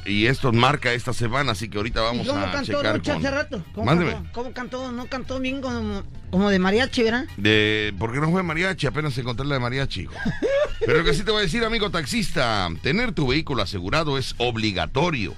Y 0.05 0.27
esto 0.27 0.53
marca 0.53 0.93
esta 0.93 1.13
semana, 1.13 1.53
así 1.53 1.69
que 1.69 1.79
ahorita 1.79 2.01
vamos 2.01 2.27
¿Y 2.27 2.29
cómo 2.31 2.41
a 2.41 2.53
cantó 2.53 2.79
checar 2.79 2.97
Lucha 2.97 3.15
con... 3.15 3.27
hace 3.27 3.35
rato? 3.35 3.65
¿Cómo 3.75 3.87
Mándeme. 3.87 4.13
cantó? 4.13 4.33
¿Cómo 4.33 4.53
cantó? 4.53 4.93
No 4.93 5.07
cantó 5.07 5.41
bien 5.41 5.61
como, 5.61 6.03
como 6.31 6.51
de 6.51 6.59
mariachi, 6.59 7.03
¿verdad? 7.03 7.27
De, 7.37 7.95
¿Por 7.99 8.13
qué 8.13 8.21
no 8.21 8.31
fue 8.31 8.43
mariachi? 8.43 8.87
Apenas 8.87 9.17
encontré 9.19 9.47
la 9.47 9.55
de 9.55 9.61
mariachi. 9.61 10.09
Pero 10.81 10.99
lo 10.99 11.05
que 11.05 11.15
sí 11.15 11.23
te 11.23 11.31
voy 11.31 11.41
a 11.41 11.43
decir, 11.43 11.65
amigo 11.65 11.91
taxista, 11.91 12.69
tener 12.83 13.13
tu 13.13 13.29
vehículo 13.29 13.63
asegurado 13.63 14.17
es 14.19 14.35
obligatorio 14.39 15.35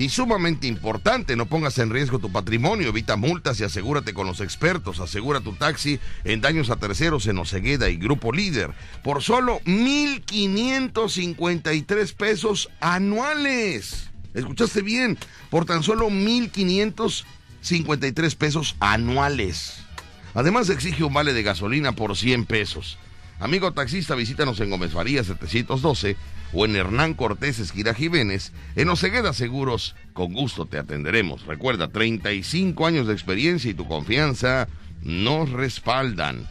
y 0.00 0.08
sumamente 0.08 0.66
importante. 0.66 1.36
No 1.36 1.44
pongas 1.44 1.78
en 1.78 1.90
riesgo 1.90 2.18
tu 2.18 2.32
patrimonio, 2.32 2.88
evita 2.88 3.16
multas 3.16 3.60
y 3.60 3.64
asegúrate 3.64 4.14
con 4.14 4.26
los 4.26 4.40
expertos. 4.40 4.98
Asegura 4.98 5.42
tu 5.42 5.52
taxi 5.52 6.00
en 6.24 6.40
daños 6.40 6.70
a 6.70 6.76
terceros 6.76 7.26
en 7.26 7.36
Ocegueda 7.36 7.90
y 7.90 7.98
Grupo 7.98 8.32
Líder 8.32 8.70
por 9.04 9.22
solo 9.22 9.60
1.553 9.66 12.14
pesos 12.14 12.70
anuales. 12.80 14.08
¿Escuchaste 14.32 14.80
bien? 14.80 15.18
Por 15.50 15.66
tan 15.66 15.82
solo 15.82 16.08
1.553 16.08 18.36
pesos 18.36 18.76
anuales. 18.80 19.84
Además 20.32 20.70
exige 20.70 21.04
un 21.04 21.12
vale 21.12 21.34
de 21.34 21.42
gasolina 21.42 21.92
por 21.92 22.16
100 22.16 22.46
pesos. 22.46 22.96
Amigo 23.40 23.72
taxista, 23.72 24.14
visítanos 24.14 24.60
en 24.60 24.68
Gómez 24.68 24.92
Faría 24.92 25.24
712 25.24 26.14
o 26.52 26.66
en 26.66 26.76
Hernán 26.76 27.14
Cortés 27.14 27.58
Esquira 27.58 27.94
Jiménez. 27.94 28.52
En 28.76 28.90
Ocegueda 28.90 29.32
Seguros, 29.32 29.96
con 30.12 30.34
gusto 30.34 30.66
te 30.66 30.76
atenderemos. 30.76 31.46
Recuerda, 31.46 31.88
35 31.88 32.86
años 32.86 33.06
de 33.06 33.14
experiencia 33.14 33.70
y 33.70 33.74
tu 33.74 33.88
confianza 33.88 34.68
nos 35.00 35.48
respaldan. 35.48 36.46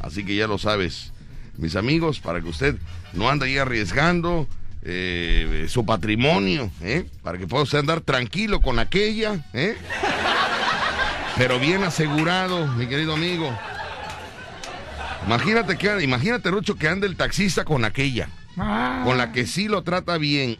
Así 0.00 0.24
que 0.24 0.34
ya 0.34 0.48
lo 0.48 0.58
sabes, 0.58 1.12
mis 1.56 1.76
amigos, 1.76 2.18
para 2.18 2.40
que 2.40 2.48
usted 2.48 2.76
no 3.12 3.30
ande 3.30 3.46
ahí 3.46 3.58
arriesgando 3.58 4.48
eh, 4.82 5.66
su 5.68 5.86
patrimonio, 5.86 6.68
¿eh? 6.82 7.06
para 7.22 7.38
que 7.38 7.46
pueda 7.46 7.62
usted 7.62 7.78
andar 7.78 8.00
tranquilo 8.00 8.60
con 8.60 8.80
aquella, 8.80 9.46
¿eh? 9.52 9.76
pero 11.36 11.60
bien 11.60 11.84
asegurado, 11.84 12.66
mi 12.74 12.88
querido 12.88 13.14
amigo. 13.14 13.56
Imagínate 15.26 15.78
que 15.78 16.02
imagínate 16.02 16.50
Rucho 16.50 16.76
que 16.76 16.88
ande 16.88 17.06
el 17.06 17.16
taxista 17.16 17.64
con 17.64 17.84
aquella, 17.84 18.28
Ah, 18.56 19.02
con 19.04 19.18
la 19.18 19.32
que 19.32 19.46
sí 19.46 19.66
lo 19.66 19.82
trata 19.82 20.16
bien, 20.16 20.54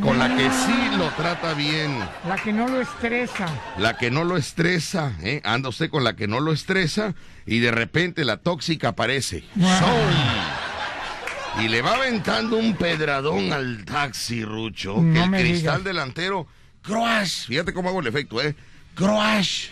con 0.00 0.18
la 0.18 0.34
que 0.36 0.48
sí 0.50 0.96
lo 0.96 1.10
trata 1.10 1.52
bien, 1.52 1.98
la 2.26 2.36
que 2.36 2.50
no 2.52 2.66
lo 2.66 2.80
estresa. 2.80 3.46
la 3.78 3.96
que 3.98 4.10
no 4.10 4.24
lo 4.24 4.36
estresa, 4.38 5.12
¿eh? 5.22 5.42
anda 5.44 5.68
usted 5.68 5.90
con 5.90 6.02
la 6.02 6.16
que 6.16 6.26
no 6.28 6.40
lo 6.40 6.52
estresa 6.52 7.14
y 7.44 7.58
de 7.58 7.72
repente 7.72 8.24
la 8.24 8.38
tóxica 8.38 8.88
aparece. 8.88 9.44
¡Som! 9.54 11.62
Y 11.62 11.68
le 11.68 11.82
va 11.82 11.94
aventando 11.96 12.56
un 12.56 12.74
pedradón 12.74 13.52
al 13.52 13.84
taxi, 13.84 14.42
Rucho, 14.44 14.94
que 14.96 15.22
el 15.22 15.30
cristal 15.30 15.78
digas. 15.78 15.84
delantero, 15.84 16.46
crash, 16.82 17.46
fíjate 17.48 17.74
cómo 17.74 17.90
hago 17.90 18.00
el 18.00 18.06
efecto, 18.06 18.40
¿eh? 18.40 18.54
Crash. 18.94 19.68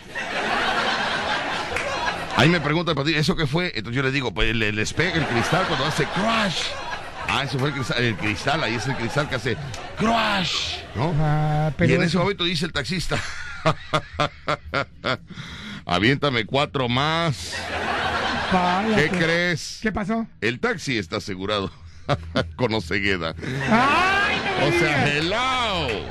Ahí 2.37 2.49
me 2.49 2.59
pregunta 2.59 2.91
el 2.91 2.97
patillo, 2.97 3.17
¿eso 3.17 3.35
qué 3.35 3.47
fue? 3.47 3.67
Entonces 3.75 3.95
yo 3.95 4.03
le 4.03 4.11
digo, 4.11 4.33
pues 4.33 4.53
le, 4.55 4.71
les 4.73 4.93
pega 4.93 5.13
el 5.15 5.25
cristal 5.25 5.65
cuando 5.67 5.85
hace 5.85 6.05
crash. 6.05 6.57
Ah, 7.27 7.43
eso 7.43 7.57
fue 7.57 7.69
el 7.69 7.73
cristal, 7.75 8.03
el 8.03 8.15
cristal, 8.17 8.63
ahí 8.63 8.75
es 8.75 8.85
el 8.87 8.95
cristal 8.95 9.29
que 9.29 9.35
hace 9.35 9.57
crash, 9.97 10.77
¿no? 10.95 11.13
Ah, 11.19 11.71
pero 11.77 11.91
y 11.91 11.95
en 11.95 12.03
ese 12.03 12.17
momento 12.17 12.43
dice 12.43 12.65
el 12.65 12.73
taxista, 12.73 13.17
aviéntame 15.85 16.45
cuatro 16.45 16.89
más. 16.89 17.55
Vaya, 18.51 18.95
¿Qué 18.95 19.09
que- 19.09 19.17
crees? 19.17 19.79
¿Qué 19.81 19.91
pasó? 19.91 20.27
El 20.41 20.59
taxi 20.59 20.97
está 20.97 21.17
asegurado 21.17 21.71
con 22.57 22.73
Ocegueda. 22.73 23.33
¡Ay, 23.71 24.41
no 24.59 24.69
me 24.69 24.75
O 24.75 24.79
sea, 24.79 25.17
hello. 25.17 26.05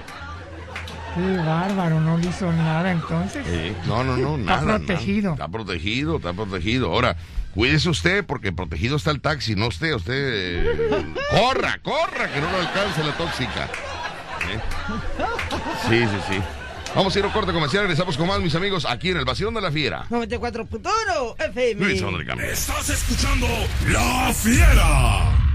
Qué 1.15 1.37
bárbaro, 1.39 2.01
no 2.01 2.19
le 2.19 2.29
hizo 2.29 2.51
nada 2.53 2.91
entonces. 2.91 3.45
Eh, 3.49 3.75
no, 3.87 4.03
no, 4.03 4.17
no, 4.17 4.37
Está 4.37 4.61
nada. 4.61 4.79
protegido. 4.79 5.31
nada. 5.33 5.45
Está 5.45 5.49
protegido, 5.49 6.17
está 6.17 6.33
protegido. 6.33 6.93
Ahora, 6.93 7.17
cuídese 7.55 7.89
usted 7.89 8.25
porque 8.25 8.53
protegido 8.53 8.97
está 8.97 9.11
el 9.13 9.21
taxi, 9.21 9.55
no 9.55 9.69
usted. 9.69 9.95
Usted 9.95 10.15
eh, 10.17 11.15
corra, 11.31 11.79
corra, 11.83 12.33
que 12.33 12.41
no 12.41 12.51
lo 12.51 12.59
alcance 12.59 13.05
la 13.05 13.17
tóxica. 13.17 13.69
¿Eh? 14.51 14.61
Sí, 15.89 16.01
sí, 16.01 16.35
sí. 16.35 16.43
Vamos 16.95 17.15
a 17.15 17.19
ir 17.19 17.25
a 17.25 17.29
un 17.29 17.33
corte 17.35 17.53
comercial, 17.53 17.83
regresamos 17.83 18.17
con 18.17 18.29
más, 18.29 18.41
mis 18.41 18.55
amigos, 18.55 18.85
aquí 18.85 19.11
en 19.11 19.17
el 19.17 19.25
Vacilón 19.25 19.55
de 19.55 19.61
la 19.61 19.73
Fiera. 19.73 20.07
94.1 20.11 21.35
FM. 21.51 21.85
Luis. 21.85 22.03
Estás 22.53 22.89
escuchando 22.89 23.49
La 23.89 24.33
Fiera. 24.33 25.54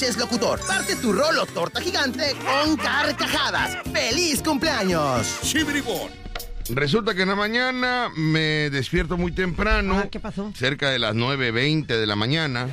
Locutor. 0.00 0.58
Parte 0.66 0.96
tu 0.96 1.12
rolo 1.12 1.44
torta 1.44 1.78
gigante 1.78 2.34
con 2.42 2.74
carcajadas. 2.76 3.76
¡Feliz 3.92 4.42
cumpleaños! 4.42 5.26
Resulta 6.70 7.14
que 7.14 7.22
en 7.22 7.28
la 7.28 7.34
mañana 7.34 8.08
me 8.16 8.70
despierto 8.70 9.18
muy 9.18 9.32
temprano. 9.32 10.00
Ah, 10.02 10.08
¿qué 10.10 10.18
pasó? 10.18 10.52
Cerca 10.56 10.88
de 10.88 10.98
las 10.98 11.14
9.20 11.14 11.86
de 11.86 12.06
la 12.06 12.16
mañana. 12.16 12.68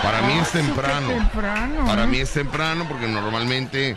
Para 0.00 0.22
mí 0.22 0.34
es 0.34 0.52
temprano. 0.52 1.08
Temprano. 1.08 1.86
Para 1.86 2.04
¿eh? 2.04 2.06
mí 2.06 2.18
es 2.18 2.30
temprano 2.30 2.86
porque 2.88 3.08
normalmente, 3.08 3.96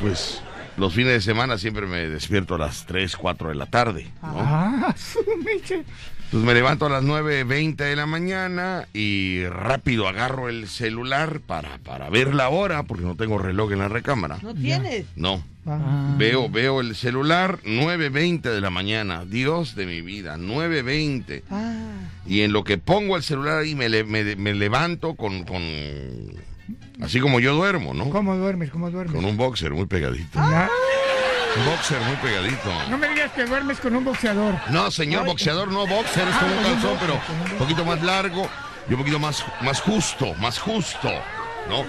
pues, 0.00 0.40
los 0.76 0.94
fines 0.94 1.14
de 1.14 1.20
semana 1.20 1.58
siempre 1.58 1.86
me 1.86 2.08
despierto 2.08 2.54
a 2.54 2.58
las 2.58 2.86
3, 2.86 3.16
4 3.16 3.48
de 3.48 3.54
la 3.56 3.66
tarde. 3.66 4.12
¿no? 4.22 4.34
Ah, 4.36 4.94
Entonces 6.34 6.48
me 6.52 6.54
levanto 6.54 6.86
a 6.86 6.88
las 6.88 7.04
9.20 7.04 7.76
de 7.76 7.94
la 7.94 8.06
mañana 8.06 8.88
y 8.92 9.44
rápido 9.46 10.08
agarro 10.08 10.48
el 10.48 10.66
celular 10.66 11.38
para, 11.38 11.78
para 11.78 12.10
ver 12.10 12.34
la 12.34 12.48
hora, 12.48 12.82
porque 12.82 13.04
no 13.04 13.14
tengo 13.14 13.38
reloj 13.38 13.70
en 13.70 13.78
la 13.78 13.86
recámara. 13.86 14.38
¿No 14.42 14.52
tienes? 14.52 15.06
No. 15.14 15.44
Ah. 15.64 16.12
Veo, 16.18 16.48
veo 16.50 16.80
el 16.80 16.96
celular, 16.96 17.60
9.20 17.64 18.40
de 18.50 18.60
la 18.60 18.70
mañana. 18.70 19.24
Dios 19.24 19.76
de 19.76 19.86
mi 19.86 20.00
vida, 20.00 20.36
9.20. 20.36 21.42
Ah. 21.52 21.72
Y 22.26 22.40
en 22.40 22.52
lo 22.52 22.64
que 22.64 22.78
pongo 22.78 23.16
el 23.16 23.22
celular 23.22 23.58
ahí 23.58 23.76
me, 23.76 23.88
me- 24.02 24.34
me 24.34 24.54
levanto 24.54 25.14
con, 25.14 25.44
con... 25.44 25.62
Así 27.00 27.20
como 27.20 27.38
yo 27.38 27.54
duermo, 27.54 27.94
¿no? 27.94 28.10
¿Cómo 28.10 28.34
duermes? 28.36 28.70
¿Cómo 28.70 28.90
duermes? 28.90 29.14
Con 29.14 29.24
un 29.24 29.36
boxer 29.36 29.70
muy 29.70 29.86
pegadito. 29.86 30.30
Ya. 30.34 30.68
Un 31.56 31.64
boxer 31.66 32.00
muy 32.02 32.16
pegadito. 32.16 32.70
No 32.90 32.98
me 32.98 33.08
digas 33.08 33.30
que 33.32 33.44
duermes 33.44 33.78
con 33.78 33.94
un 33.94 34.04
boxeador. 34.04 34.54
No, 34.70 34.90
señor 34.90 35.24
boxeador, 35.24 35.68
no 35.70 35.86
boxer, 35.86 36.26
es 36.26 36.34
Ah, 36.34 36.40
como 36.40 36.52
un 36.52 36.58
un 36.58 36.64
calzón, 36.64 36.96
pero 37.00 37.20
un 37.52 37.58
poquito 37.58 37.84
más 37.84 38.02
largo 38.02 38.48
y 38.88 38.92
un 38.94 38.98
poquito 38.98 39.18
más, 39.18 39.44
más 39.60 39.80
justo, 39.80 40.34
más 40.34 40.58
justo, 40.58 41.10
¿no? 41.68 41.84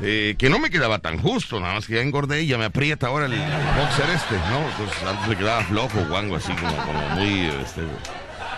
Eh, 0.00 0.36
que 0.38 0.48
no 0.50 0.58
me 0.58 0.70
quedaba 0.70 0.98
tan 1.00 1.18
justo, 1.20 1.58
nada 1.60 1.74
más 1.74 1.86
que 1.86 1.94
ya 1.94 2.00
engordé 2.02 2.42
y 2.42 2.46
ya 2.48 2.58
me 2.58 2.64
aprieta 2.66 3.06
ahora 3.08 3.26
el 3.26 3.32
boxer 3.32 4.10
este, 4.14 4.36
¿no? 4.36 4.68
Entonces 4.70 5.02
antes 5.08 5.28
me 5.28 5.36
quedaba 5.36 5.64
flojo 5.64 5.98
o 6.00 6.16
algo 6.16 6.36
así, 6.36 6.52
como, 6.54 6.76
como 6.84 7.08
muy, 7.16 7.46
este, 7.62 7.82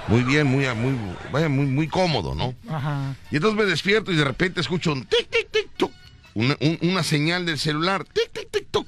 muy 0.09 0.23
bien, 0.23 0.47
muy, 0.47 0.67
muy, 0.75 0.99
vaya, 1.33 1.49
muy, 1.49 1.67
muy 1.67 1.89
cómodo, 1.89 2.35
¿no? 2.35 2.55
Ajá. 2.71 3.15
Y 3.31 3.37
entonces 3.37 3.59
me 3.59 3.65
despierto 3.67 4.11
y 4.13 4.17
de 4.17 4.25
repente 4.25 4.61
escucho 4.61 4.93
un 4.93 5.05
tic, 5.05 5.29
tic, 5.31 5.51
tic, 5.51 5.69
tuc. 5.77 5.93
Una, 6.35 6.57
un- 6.61 6.79
una 6.83 7.03
señal 7.03 7.45
del 7.47 7.59
celular. 7.59 8.05
Tic, 8.05 8.31
tic, 8.33 8.51
tic, 8.51 8.67
tuc. 8.71 8.87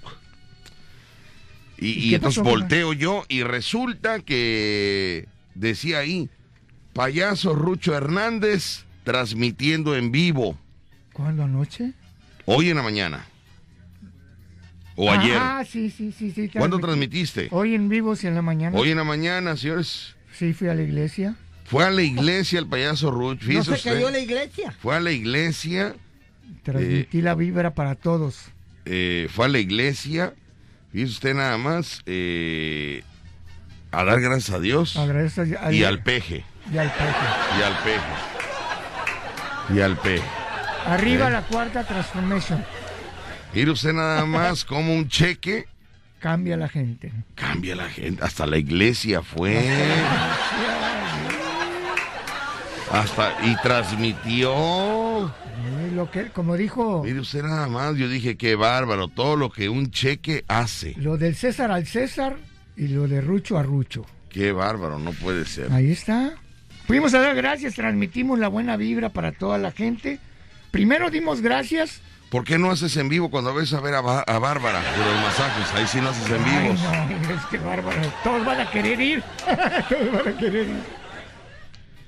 Y, 1.85 2.15
entonces 2.15 2.39
pasó, 2.43 2.51
volteo 2.51 2.93
yo 2.93 3.25
y 3.29 3.43
resulta 3.43 4.21
que 4.21 5.27
decía 5.55 5.99
ahí, 5.99 6.29
payaso 6.93 7.55
Rucho 7.55 7.95
Hernández 7.95 8.85
transmitiendo 9.05 9.97
en 9.97 10.13
vivo, 10.13 10.57
¿Cuándo 11.13 11.45
anoche? 11.45 11.93
hoy 12.45 12.71
en 12.71 12.77
la 12.77 12.83
mañana. 12.83 13.27
O 14.95 15.11
ayer. 15.11 15.37
Ah, 15.41 15.65
sí, 15.69 15.91
sí, 15.91 16.13
sí, 16.13 16.31
sí. 16.33 16.49
¿Cuándo 16.51 16.79
transmitiste? 16.79 17.49
Hoy 17.51 17.75
en 17.75 17.89
vivo, 17.89 18.15
sí, 18.15 18.27
en 18.27 18.35
la 18.35 18.43
mañana. 18.43 18.77
Hoy 18.79 18.91
en 18.91 18.99
la 18.99 19.05
mañana, 19.05 19.57
señores. 19.57 20.15
Sí, 20.33 20.53
fui 20.53 20.69
a 20.69 20.75
la 20.75 20.83
iglesia. 20.83 21.35
Fue 21.65 21.85
a 21.85 21.91
la 21.91 22.03
iglesia 22.03 22.59
el 22.59 22.67
payaso 22.67 23.11
Rucho. 23.11 23.51
¿No 23.51 23.65
se 23.65 23.73
usted. 23.73 23.95
cayó 23.95 24.11
la 24.11 24.19
iglesia? 24.21 24.73
Fue 24.81 24.95
a 24.95 25.01
la 25.01 25.11
iglesia. 25.13 25.95
Transmití 26.63 27.23
la 27.23 27.35
vibra 27.35 27.75
para 27.75 27.95
todos. 27.95 28.39
eh, 28.85 29.29
fue 29.31 29.47
a 29.47 29.49
la 29.49 29.59
iglesia, 29.59 30.35
fíjese 30.93 31.13
usted 31.13 31.35
nada 31.35 31.57
más, 31.59 32.03
eh, 32.07 33.03
a 33.91 34.05
dar 34.05 34.21
gracias 34.21 34.51
a 34.57 34.61
Dios 34.61 34.97
y 35.71 35.85
al 35.85 36.03
peje, 36.03 36.45
y 36.73 36.79
al 36.79 36.91
peje. 36.93 37.15
y 37.59 37.63
al 37.63 37.77
peje, 37.79 38.01
y 39.75 39.81
al 39.81 39.97
peje. 39.99 40.25
Arriba 40.87 41.29
¿Eh? 41.29 41.31
la 41.31 41.43
cuarta 41.43 41.85
transformation. 41.85 42.65
Mire 43.55 43.71
usted 43.71 43.93
nada 43.93 44.25
más 44.27 44.65
como 44.65 44.95
un 44.95 45.09
cheque 45.09 45.67
Cambia 46.19 46.57
la 46.57 46.69
gente. 46.69 47.13
cambia 47.35 47.75
la 47.75 47.89
gente, 47.89 48.23
hasta 48.25 48.47
la 48.47 48.57
iglesia 48.57 49.23
fue. 49.23 49.61
Hasta, 52.93 53.35
y 53.45 53.57
transmitió. 53.63 55.33
Lo 55.95 56.11
que, 56.11 56.29
como 56.31 56.57
dijo, 56.57 57.03
Mire 57.05 57.21
usted 57.21 57.43
nada 57.43 57.67
más, 57.69 57.97
yo 57.97 58.09
dije, 58.09 58.37
qué 58.37 58.55
bárbaro, 58.55 59.09
todo 59.09 59.37
lo 59.37 59.51
que 59.51 59.69
un 59.69 59.91
cheque 59.91 60.45
hace. 60.49 60.95
lo 60.99 61.17
del 61.19 61.35
César 61.37 61.71
al 61.71 61.87
César 61.87 62.37
y 62.77 62.89
lo 62.89 63.07
de 63.09 63.21
Rucho 63.21 63.59
a 63.59 63.63
Rucho. 63.63 64.05
Qué 64.29 64.53
bárbaro, 64.53 64.99
no 64.99 65.13
puede 65.13 65.45
ser. 65.45 65.71
Ahí 65.73 65.91
está. 65.93 66.33
Fuimos 66.87 67.13
a 67.15 67.21
dar 67.21 67.35
gracias, 67.37 67.75
transmitimos 67.75 68.39
la 68.39 68.49
buena 68.49 68.77
vibra 68.77 69.11
para 69.11 69.33
toda 69.33 69.59
la 69.59 69.71
gente. 69.73 70.19
Primero 70.71 71.11
dimos 71.11 71.41
gracias. 71.43 72.01
¿Por 72.31 72.45
qué 72.45 72.59
no 72.59 72.71
haces 72.71 72.97
en 72.97 73.11
vivo 73.11 73.31
cuando 73.31 73.53
ves 73.55 73.73
a 73.75 73.81
ver 73.81 73.95
a, 73.95 74.01
Bá- 74.01 74.25
a 74.27 74.39
Bárbara 74.39 74.81
de 74.81 75.05
los 75.05 75.23
masajes? 75.23 75.71
Ahí 75.75 75.87
sí 75.87 76.01
no 76.01 76.09
haces 76.09 76.31
en 76.31 76.43
Ay, 76.43 76.63
vivos. 76.63 76.81
no, 76.83 77.35
es 77.35 77.45
que 77.51 77.59
bárbaro. 77.59 78.01
Todos 78.25 78.45
van 78.47 78.61
a 78.63 78.71
querer 78.71 78.99
ir. 79.01 79.23
Todos 79.89 80.13
van 80.25 80.35
a 80.35 80.39
querer 80.39 80.67
ir. 80.69 81.02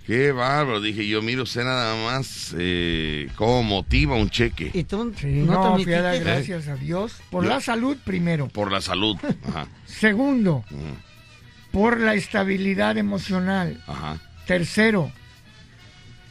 Qué 0.06 0.32
bárbaro, 0.32 0.80
dije 0.82 1.06
yo, 1.08 1.22
miro 1.22 1.44
usted 1.44 1.64
nada 1.64 1.96
más 2.04 2.54
eh, 2.58 3.28
cómo 3.36 3.62
motiva 3.62 4.16
un 4.16 4.28
cheque 4.28 4.70
¿Y 4.74 4.84
tú 4.84 5.14
Sí, 5.18 5.28
no, 5.28 5.52
no, 5.76 5.82
fui 5.82 5.92
a 5.94 6.02
dar 6.02 6.16
transmitiste? 6.18 6.52
gracias 6.52 6.68
a 6.68 6.76
Dios 6.76 7.22
por 7.30 7.44
Yo- 7.44 7.48
la 7.50 7.60
salud 7.60 7.96
primero. 8.04 8.48
por 8.48 8.70
la 8.70 8.80
salud. 8.82 9.16
Ajá, 9.48 9.66
Segundo, 9.86 10.62
mm, 10.70 11.72
por 11.72 11.98
la 12.00 12.14
estabilidad 12.14 12.98
emocional. 12.98 13.82
ajá. 13.86 14.18
Tercero, 14.46 15.10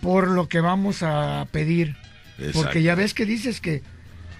por 0.01 0.27
lo 0.27 0.47
que 0.47 0.59
vamos 0.61 1.01
a 1.01 1.47
pedir. 1.51 1.95
exacto. 2.37 2.61
Porque 2.61 2.83
ya 2.83 2.93
ves 2.93 3.15
que 3.15 3.25
dices 3.25 3.59
que 3.59 3.81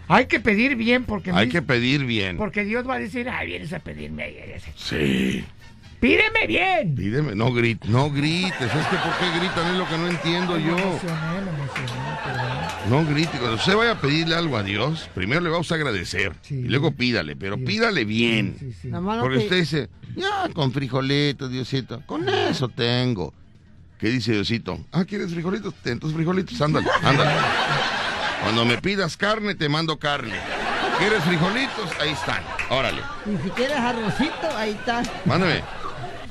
hay 0.07 0.27
que 0.27 0.39
pedir 0.41 0.75
bien 0.75 1.05
porque, 1.05 1.31
Hay 1.31 1.49
que 1.49 1.61
pedir 1.63 2.05
bien. 2.05 2.37
porque 2.37 2.63
Dios 2.65 2.87
va 2.87 2.95
a 2.95 2.99
decir, 2.99 3.27
ay, 3.29 3.47
vienes 3.47 3.73
a 3.73 3.79
pedirme. 3.79 4.31
Sí. 4.75 5.43
Pídeme 6.03 6.47
bien. 6.47 6.95
Pídeme, 6.95 7.33
no 7.33 7.53
grites, 7.53 7.89
no 7.89 8.09
grites. 8.11 8.51
Es 8.61 8.87
que 8.87 8.97
¿por 8.97 9.17
qué 9.19 9.39
gritan? 9.39 9.67
Es 9.71 9.77
lo 9.77 9.87
que 9.87 9.97
no 9.97 10.07
entiendo 10.09 10.55
Me 10.57 10.63
yo. 10.65 10.77
emocioné, 10.77 11.41
me 11.45 11.49
emocioné, 11.51 12.17
perdón. 12.25 12.89
No 12.89 13.05
grite. 13.05 13.37
Cuando 13.37 13.55
usted 13.55 13.73
vaya 13.77 13.91
a 13.91 14.01
pedirle 14.01 14.35
algo 14.35 14.57
a 14.57 14.63
Dios, 14.63 15.09
primero 15.15 15.39
le 15.39 15.49
vamos 15.49 15.71
a 15.71 15.75
agradecer. 15.75 16.33
Sí. 16.41 16.55
Y 16.55 16.63
luego 16.67 16.91
pídale, 16.91 17.37
pero 17.37 17.55
Sí. 17.55 17.63
pídale 17.63 18.03
bien. 18.03 18.57
Sí, 18.59 18.73
sí. 18.81 18.89
Porque 18.91 19.37
te- 19.37 19.43
usted 19.45 19.55
dice, 19.55 19.89
ya, 20.17 20.49
con 20.53 20.73
frijolitos, 20.73 21.49
Diosito. 21.49 22.01
Con 22.05 22.27
eso 22.27 22.67
tengo. 22.67 23.33
¿Qué 23.97 24.09
dice 24.09 24.33
Diosito? 24.33 24.77
Ah, 24.91 25.05
¿quieres 25.05 25.31
frijolitos? 25.31 25.73
Ten 25.75 26.01
tus 26.01 26.11
frijolitos, 26.13 26.59
ándale, 26.59 26.87
ándale. 27.01 27.31
Cuando 28.41 28.65
me 28.65 28.77
pidas 28.79 29.15
carne, 29.15 29.55
te 29.55 29.69
mando 29.69 29.97
carne. 29.97 30.35
¿Quieres 30.99 31.23
frijolitos? 31.23 31.89
Ahí 32.01 32.09
están. 32.09 32.43
Órale, 32.69 33.01
Y 33.25 33.41
si 33.41 33.49
quieres 33.51 33.77
arrocito, 33.77 34.57
ahí 34.57 34.71
está. 34.71 35.01
mándame. 35.23 35.63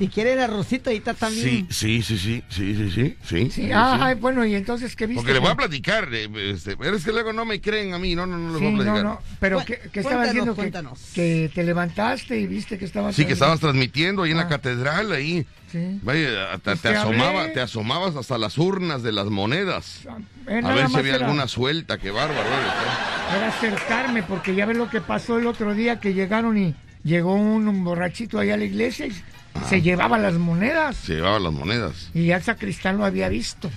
Si 0.02 0.08
quieres 0.08 0.36
arrocito, 0.40 0.90
ahí 0.90 0.96
está 0.96 1.12
Sí, 1.14 1.18
también. 1.20 1.66
sí, 1.70 2.02
sí, 2.02 2.18
sí, 2.18 2.18
sí, 2.18 2.74
sí, 2.74 2.74
sí, 2.74 2.90
sí. 2.90 3.16
Sí, 3.24 3.50
sí, 3.52 3.70
ah, 3.72 4.16
bueno, 4.18 4.44
y 4.44 4.56
entonces, 4.56 4.96
¿qué 4.96 5.06
viste? 5.06 5.20
Porque 5.20 5.32
le 5.32 5.38
voy 5.38 5.50
a 5.50 5.54
platicar, 5.54 6.08
eh, 6.12 6.28
este, 6.52 6.76
pero 6.76 6.96
es 6.96 7.04
que 7.04 7.12
luego 7.12 7.32
no 7.32 7.44
me 7.44 7.60
creen 7.60 7.94
a 7.94 8.00
mí, 8.00 8.16
no, 8.16 8.26
no, 8.26 8.36
no 8.36 8.48
les 8.50 8.58
Sí, 8.58 8.64
voy 8.64 8.66
a 8.66 8.76
no, 8.78 8.82
platicar. 8.82 9.04
no, 9.04 9.20
pero 9.38 9.58
Cu- 9.60 9.64
que, 9.66 9.74
que 9.92 10.00
estabas 10.00 10.02
cuéntanos, 10.02 10.24
diciendo 10.32 10.52
que, 10.54 10.60
cuéntanos. 10.60 11.00
que 11.14 11.50
te 11.54 11.62
levantaste 11.62 12.36
y 12.40 12.48
viste 12.48 12.78
que 12.78 12.84
estabas 12.84 13.14
Sí, 13.14 13.24
que 13.26 13.34
estabas 13.34 13.60
transmitiendo 13.60 14.24
ahí 14.24 14.32
en 14.32 14.38
la 14.38 14.42
Ah. 14.42 14.48
catedral, 14.48 15.12
ahí. 15.12 15.46
Sí. 15.70 16.00
Vaya, 16.02 16.50
te, 16.54 16.58
Pues 16.58 16.80
te 16.82 16.88
te 16.88 16.96
asomaba, 16.96 17.52
te 17.52 17.60
asomabas 17.60 18.16
hasta 18.16 18.38
las 18.38 18.58
urnas 18.58 19.04
de 19.04 19.12
las 19.12 19.26
monedas. 19.26 20.00
Eh, 20.48 20.60
A 20.64 20.74
ver 20.74 20.88
si 20.88 20.96
había 20.96 21.14
era- 21.14 21.26
alguna 21.26 21.46
suelta, 21.46 21.98
qué 21.98 22.10
bárbaro. 22.10 22.40
eres, 22.40 23.36
Era 23.36 23.48
acercarme, 23.50 24.24
porque 24.24 24.56
ya 24.56 24.66
ves 24.66 24.76
lo 24.76 24.90
que 24.90 25.00
pasó 25.00 25.38
el 25.38 25.46
otro 25.46 25.74
día 25.76 26.00
que 26.00 26.12
llegaron 26.12 26.58
y 26.58 26.74
llegó 27.04 27.34
un, 27.36 27.68
un 27.68 27.84
borrachito 27.84 28.40
ahí 28.40 28.50
a 28.50 28.56
la 28.56 28.64
iglesia 28.64 29.06
y 29.06 29.12
Ah. 29.54 29.66
se 29.68 29.82
llevaba 29.82 30.18
las 30.18 30.34
monedas. 30.34 30.96
Se 30.96 31.14
llevaban 31.16 31.42
las 31.44 31.52
monedas. 31.52 32.10
Y 32.14 32.26
ya 32.26 32.36
el 32.36 32.42
sacristán 32.42 32.96
lo 32.98 33.04
había 33.04 33.28
visto. 33.28 33.70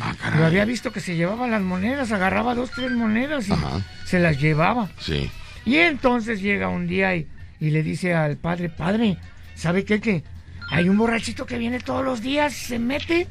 Ah, 0.00 0.14
Lo 0.36 0.44
había 0.46 0.64
visto 0.64 0.92
que 0.92 1.00
se 1.00 1.16
llevaba 1.16 1.48
las 1.48 1.62
monedas, 1.62 2.12
agarraba 2.12 2.54
dos, 2.54 2.70
tres 2.70 2.92
monedas 2.92 3.48
y 3.48 3.52
Ajá. 3.52 3.80
se 4.04 4.20
las 4.20 4.38
llevaba. 4.38 4.88
Sí. 5.00 5.30
Y 5.64 5.76
entonces 5.78 6.40
llega 6.40 6.68
un 6.68 6.86
día 6.86 7.16
y, 7.16 7.26
y 7.58 7.70
le 7.70 7.82
dice 7.82 8.14
al 8.14 8.36
padre, 8.36 8.68
padre, 8.68 9.16
¿sabe 9.56 9.84
qué? 9.84 10.00
Que 10.00 10.22
hay 10.70 10.88
un 10.88 10.96
borrachito 10.98 11.44
que 11.46 11.58
viene 11.58 11.80
todos 11.80 12.04
los 12.04 12.20
días, 12.20 12.52
se 12.52 12.78
mete 12.78 13.26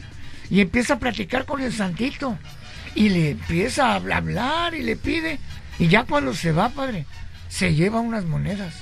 y 0.50 0.60
empieza 0.60 0.96
a 0.96 1.00
platicar 1.00 1.46
con 1.46 1.62
el 1.62 1.72
santito. 1.72 2.38
Y 2.96 3.10
le 3.10 3.30
empieza 3.32 3.92
a 3.92 3.96
habla- 3.96 4.18
hablar 4.18 4.74
y 4.74 4.82
le 4.84 4.96
pide. 4.98 5.40
Y 5.78 5.88
ya 5.88 6.04
cuando 6.04 6.34
se 6.34 6.52
va, 6.52 6.70
padre, 6.70 7.06
se 7.48 7.74
lleva 7.76 8.00
unas 8.02 8.26
monedas. 8.26 8.74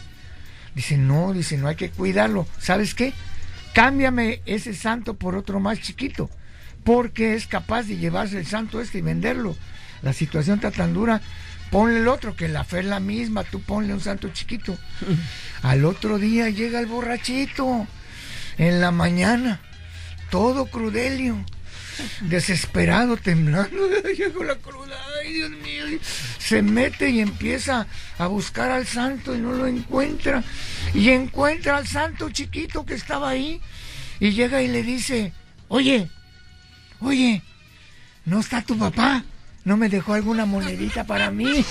Dice, 0.77 0.95
no, 0.95 1.33
dice, 1.33 1.57
no 1.57 1.67
hay 1.67 1.75
que 1.75 1.89
cuidarlo. 1.89 2.45
¿Sabes 2.59 2.93
qué? 2.93 3.11
Cámbiame 3.73 4.41
ese 4.45 4.75
santo 4.75 5.15
por 5.15 5.35
otro 5.35 5.59
más 5.59 5.81
chiquito. 5.81 6.29
Porque 6.83 7.33
es 7.33 7.47
capaz 7.47 7.87
de 7.87 7.97
llevarse 7.97 8.37
el 8.37 8.45
santo 8.45 8.79
este 8.79 8.99
y 8.99 9.01
venderlo. 9.01 9.55
La 10.03 10.13
situación 10.13 10.57
está 10.57 10.69
tan 10.69 10.93
dura. 10.93 11.19
Ponle 11.71 11.97
el 11.97 12.07
otro, 12.07 12.35
que 12.35 12.47
la 12.47 12.63
fe 12.63 12.81
es 12.81 12.85
la 12.85 12.99
misma. 12.99 13.43
Tú 13.43 13.59
ponle 13.59 13.91
un 13.91 14.01
santo 14.01 14.29
chiquito. 14.29 14.77
Al 15.63 15.83
otro 15.83 16.19
día 16.19 16.47
llega 16.51 16.79
el 16.79 16.85
borrachito. 16.85 17.87
En 18.59 18.79
la 18.79 18.91
mañana. 18.91 19.59
Todo 20.29 20.67
crudelio. 20.67 21.43
Desesperado, 22.21 23.17
temblando. 23.17 23.77
Llegó 24.17 24.43
la 24.43 24.55
cruda. 24.55 24.95
Ay, 25.21 25.33
Dios 25.33 25.51
mío. 25.51 25.85
Se 26.37 26.61
mete 26.61 27.09
y 27.09 27.19
empieza 27.19 27.87
a 28.17 28.27
buscar 28.27 28.71
al 28.71 28.85
santo 28.87 29.35
y 29.35 29.39
no 29.39 29.53
lo 29.53 29.67
encuentra. 29.67 30.43
Y 30.93 31.09
encuentra 31.09 31.77
al 31.77 31.87
santo 31.87 32.29
chiquito 32.29 32.85
que 32.85 32.93
estaba 32.93 33.29
ahí. 33.29 33.61
Y 34.19 34.31
llega 34.31 34.61
y 34.61 34.67
le 34.67 34.83
dice, 34.83 35.33
oye, 35.67 36.09
oye, 37.01 37.41
¿no 38.25 38.39
está 38.39 38.61
tu 38.61 38.77
papá? 38.77 39.23
¿No 39.63 39.77
me 39.77 39.89
dejó 39.89 40.13
alguna 40.13 40.45
monedita 40.45 41.03
para 41.03 41.29
mí? 41.29 41.63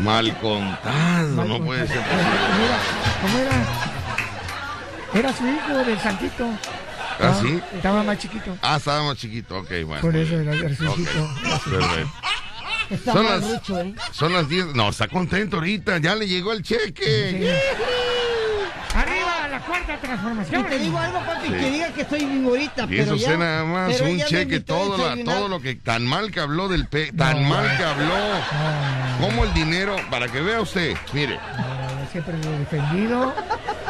Mal 0.00 0.36
contado, 0.38 1.44
no 1.44 1.64
puede 1.64 1.86
ser. 1.86 2.02
¿Cómo 3.22 3.38
era? 3.38 3.97
Era 5.14 5.32
su 5.32 5.46
hijo 5.46 5.78
del 5.84 5.98
Santito. 6.00 6.48
¿Ah, 7.20 7.34
sí? 7.40 7.60
Estaba 7.74 8.02
más 8.04 8.18
chiquito. 8.18 8.56
Ah, 8.62 8.76
estaba 8.76 9.02
más 9.02 9.16
chiquito, 9.16 9.58
ok, 9.58 9.70
bueno. 9.86 10.00
Por 10.02 10.14
eso 10.16 10.38
era 10.38 10.54
era 10.54 10.74
su 10.76 10.88
Ok, 10.88 10.98
hijito. 10.98 11.28
perfecto. 11.70 12.10
Está 12.90 13.12
Son 13.12 13.24
las, 13.26 13.50
Rucho, 13.50 13.80
¿eh? 13.80 13.94
son 14.12 14.32
las 14.32 14.48
10. 14.48 14.66
No, 14.74 14.88
está 14.88 15.08
contento 15.08 15.56
ahorita. 15.56 15.98
Ya 15.98 16.14
le 16.14 16.26
llegó 16.26 16.52
el 16.52 16.62
cheque. 16.62 17.54
Arriba, 18.94 19.48
la 19.50 19.60
cuarta 19.60 19.94
Y 19.94 19.98
transformación. 19.98 20.66
te 20.66 20.78
digo 20.78 20.98
algo, 20.98 21.18
papi, 21.20 21.48
Sí. 21.48 21.52
que 21.54 21.70
diga 21.70 21.88
que 21.92 22.00
estoy 22.02 22.42
ahorita, 22.46 22.84
Y 22.84 22.86
pero 22.86 23.02
eso 23.02 23.16
ya... 23.16 23.28
sé 23.28 23.36
nada 23.36 23.64
más, 23.64 24.00
un 24.00 24.20
cheque, 24.24 24.60
todo, 24.60 24.96
la- 25.14 25.22
todo 25.24 25.48
lo 25.48 25.60
que 25.60 25.74
tan 25.74 26.06
mal 26.06 26.30
que 26.30 26.40
habló 26.40 26.68
del 26.68 26.86
pe, 26.86 27.12
tan 27.12 27.46
mal 27.46 27.76
que 27.76 27.84
habló, 27.84 28.14
como 29.20 29.44
el 29.44 29.52
dinero, 29.52 29.94
para 30.10 30.28
que 30.28 30.40
vea 30.40 30.60
usted, 30.62 30.96
mire, 31.12 31.36
No, 31.36 31.87
Siempre 32.12 32.38
lo 32.38 32.52
he 32.54 32.58
defendido. 32.58 33.34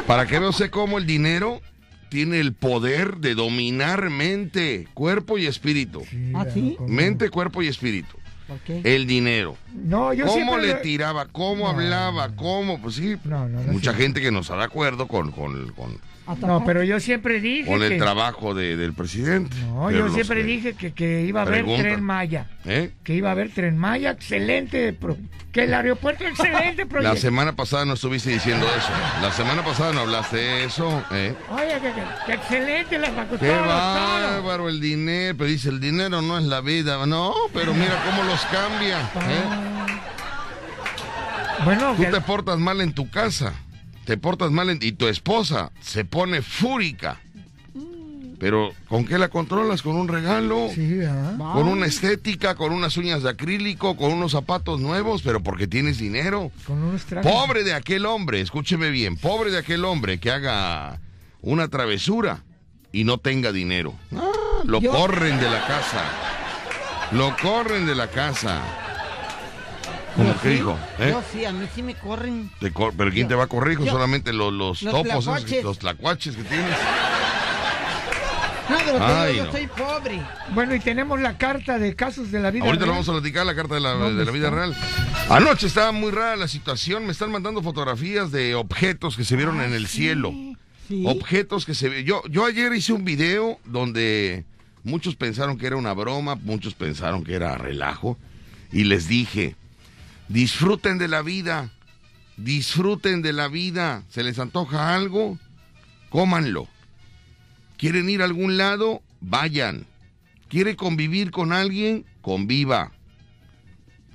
para 0.06 0.26
que 0.26 0.38
vea 0.38 0.48
usted 0.48 0.70
cómo 0.70 0.98
el 0.98 1.06
dinero 1.06 1.60
tiene 2.08 2.40
el 2.40 2.54
poder 2.54 3.16
de 3.18 3.34
dominar 3.34 4.10
mente, 4.10 4.88
cuerpo 4.94 5.38
y 5.38 5.46
espíritu. 5.46 6.02
¿Ah, 6.34 6.46
sí? 6.52 6.76
Mente, 6.86 7.28
cuerpo 7.30 7.62
y 7.62 7.68
espíritu. 7.68 8.16
¿Por 8.46 8.58
qué? 8.60 8.80
El 8.82 9.06
dinero. 9.06 9.56
No, 9.74 10.14
yo 10.14 10.24
¿Cómo 10.24 10.36
siempre 10.36 10.66
le 10.68 10.74
tiraba? 10.76 11.26
¿Cómo 11.26 11.64
No. 11.64 11.68
hablaba? 11.68 12.34
¿Cómo? 12.34 12.80
Pues 12.80 12.94
sí, 12.94 13.16
No, 13.24 13.46
no, 13.46 13.62
no 13.62 13.72
mucha 13.72 13.92
sé. 13.92 13.98
gente 13.98 14.22
que 14.22 14.30
no 14.30 14.38
está 14.40 14.56
de 14.56 14.64
acuerdo 14.64 15.06
con, 15.06 15.30
con, 15.32 15.74
No, 16.40 16.62
pero 16.64 16.82
yo 16.82 17.00
siempre 17.00 17.40
dije 17.40 17.66
con 17.70 17.82
el 17.82 17.90
que... 17.90 17.98
trabajo 17.98 18.54
de- 18.54 18.76
del 18.76 18.92
presidente. 18.92 19.56
No, 19.66 19.90
yo 19.90 20.08
siempre 20.10 20.42
que- 20.42 20.46
dije 20.46 20.72
que, 20.74 20.92
que 20.92 21.22
iba 21.22 21.40
a 21.40 21.44
haber 21.44 21.64
tren 21.64 22.02
Maya. 22.02 22.46
¿Eh? 22.64 22.90
Que 23.02 23.14
iba 23.14 23.30
a 23.30 23.32
haber 23.32 23.50
tren 23.52 23.78
Maya, 23.78 24.10
excelente. 24.10 24.92
pro- 24.92 25.16
Que 25.52 25.64
el 25.64 25.72
aeropuerto, 25.74 26.24
excelente 26.24 26.82
La 26.84 26.88
proyecto. 26.88 27.16
semana 27.16 27.56
pasada 27.56 27.84
no 27.86 27.94
estuviste 27.94 28.30
diciendo 28.30 28.66
eso. 28.76 28.88
La 29.22 29.32
semana 29.32 29.64
pasada 29.64 29.92
no 29.92 30.00
hablaste 30.00 30.36
de 30.36 30.64
eso. 30.64 31.02
¿eh? 31.12 31.34
Oye, 31.50 31.74
que, 31.80 31.92
que- 31.92 32.26
que 32.26 32.32
excelente 32.34 32.98
las 32.98 33.16
vacunas. 33.16 33.40
Qué 33.40 33.50
bárbaro 33.50 34.68
el 34.68 34.80
dinero. 34.80 35.34
Pero 35.38 35.48
dice, 35.50 35.70
el 35.70 35.80
dinero 35.80 36.20
no 36.20 36.38
es 36.38 36.44
la 36.44 36.60
vida. 36.60 37.04
No, 37.06 37.32
pero 37.54 37.72
mira 37.72 38.02
cómo 38.04 38.22
los 38.24 38.40
cambia. 38.46 39.00
¿eh? 39.00 40.04
Bueno, 41.64 41.94
Tú 41.96 42.02
que- 42.02 42.08
te 42.10 42.20
portas 42.20 42.58
mal 42.58 42.80
en 42.80 42.92
tu 42.92 43.10
casa. 43.10 43.52
Te 44.08 44.16
portas 44.16 44.50
mal 44.50 44.70
en... 44.70 44.78
y 44.80 44.92
tu 44.92 45.06
esposa 45.06 45.70
se 45.82 46.02
pone 46.06 46.40
fúrica. 46.40 47.20
Pero 48.38 48.72
¿con 48.88 49.04
qué 49.04 49.18
la 49.18 49.28
controlas? 49.28 49.82
¿Con 49.82 49.96
un 49.96 50.08
regalo? 50.08 50.70
Sí. 50.74 51.00
Con 51.36 51.68
una 51.68 51.84
estética, 51.84 52.54
con 52.54 52.72
unas 52.72 52.96
uñas 52.96 53.22
de 53.22 53.28
acrílico, 53.28 53.98
con 53.98 54.10
unos 54.10 54.32
zapatos 54.32 54.80
nuevos, 54.80 55.20
pero 55.20 55.42
porque 55.42 55.66
tienes 55.66 55.98
dinero. 55.98 56.50
Con 56.66 56.82
unos. 56.84 57.02
Pobre 57.22 57.64
de 57.64 57.74
aquel 57.74 58.06
hombre, 58.06 58.40
escúcheme 58.40 58.88
bien, 58.88 59.18
pobre 59.18 59.50
de 59.50 59.58
aquel 59.58 59.84
hombre 59.84 60.18
que 60.18 60.30
haga 60.30 61.02
una 61.42 61.68
travesura 61.68 62.44
y 62.90 63.04
no 63.04 63.18
tenga 63.18 63.52
dinero. 63.52 63.92
Ah, 64.16 64.30
lo 64.64 64.80
Yo- 64.80 64.90
corren 64.90 65.38
de 65.38 65.50
la 65.50 65.66
casa. 65.66 66.02
Lo 67.12 67.36
corren 67.36 67.84
de 67.84 67.94
la 67.94 68.08
casa. 68.08 68.87
¿Cómo 70.18 70.40
que 70.40 70.48
sí, 70.48 70.54
dijo? 70.56 70.78
¿Eh? 70.98 71.08
Yo 71.10 71.22
sí, 71.32 71.44
a 71.46 71.52
mí 71.52 71.66
sí 71.74 71.82
me 71.82 71.94
corren. 71.94 72.50
Te 72.60 72.72
cor- 72.72 72.92
¿Pero 72.96 73.10
quién 73.10 73.24
Yo- 73.24 73.28
te 73.28 73.34
va 73.36 73.44
a 73.44 73.46
correr? 73.46 73.72
hijo? 73.74 73.84
yo- 73.86 73.92
Solamente 73.92 74.32
los, 74.32 74.52
los, 74.52 74.82
Los 74.82 74.92
topos, 74.92 75.08
esos, 75.10 75.24
tlacuaches. 75.24 75.64
los 75.64 75.78
tlacuaches 75.78 76.36
que 76.36 76.42
tienes. 76.44 76.76
No, 78.68 78.76
pero 78.84 78.98
te 78.98 79.04
Ay, 79.04 79.32
digo, 79.32 79.44
no. 79.46 79.52
yo 79.52 79.58
soy 79.58 79.66
pobre. 79.68 80.20
Bueno, 80.52 80.74
y 80.74 80.80
tenemos 80.80 81.18
la 81.20 81.38
carta 81.38 81.78
de 81.78 81.94
casos 81.96 82.30
de 82.30 82.38
la 82.40 82.50
vida. 82.50 82.66
Ahorita 82.66 82.80
lo 82.84 82.92
real. 82.92 83.02
vamos 83.02 83.08
a 83.08 83.12
platicar, 83.12 83.46
la 83.46 83.54
carta 83.54 83.74
de 83.76 83.80
la, 83.80 83.90
¿Dónde 83.92 84.18
de 84.18 84.24
la 84.26 84.30
vida 84.30 84.50
real. 84.50 84.76
Anoche 85.30 85.66
estaba 85.66 85.90
muy 85.92 86.10
rara 86.10 86.36
la 86.36 86.48
situación. 86.48 87.06
Me 87.06 87.12
están 87.12 87.30
mandando 87.30 87.62
fotografías 87.62 88.30
de 88.30 88.54
objetos 88.54 89.16
que 89.16 89.24
se 89.24 89.36
vieron 89.36 89.62
en 89.62 89.72
el 89.72 89.86
cielo. 89.86 90.32
Sí. 90.86 91.02
Objetos 91.06 91.64
que 91.64 91.74
se 91.74 91.88
ve. 91.88 92.04
Yo, 92.04 92.22
yo 92.28 92.44
ayer 92.44 92.72
hice 92.74 92.92
un 92.92 93.04
video 93.04 93.58
donde 93.64 94.44
muchos 94.84 95.16
pensaron 95.16 95.56
que 95.56 95.66
era 95.66 95.76
una 95.76 95.94
broma, 95.94 96.34
muchos 96.34 96.74
pensaron 96.74 97.24
que 97.24 97.34
era 97.34 97.56
relajo. 97.56 98.18
Y 98.70 98.84
les 98.84 99.08
dije, 99.08 99.56
disfruten 100.28 100.98
de 100.98 101.08
la 101.08 101.22
vida, 101.22 101.70
disfruten 102.36 103.22
de 103.22 103.32
la 103.32 103.48
vida. 103.48 104.04
¿Se 104.08 104.22
les 104.22 104.38
antoja 104.38 104.94
algo? 104.94 105.38
Cómanlo. 106.10 106.68
¿Quieren 107.76 108.08
ir 108.08 108.22
a 108.22 108.24
algún 108.24 108.56
lado? 108.56 109.02
Vayan. 109.20 109.86
¿Quiere 110.48 110.76
convivir 110.76 111.30
con 111.30 111.52
alguien? 111.52 112.06
Conviva. 112.22 112.92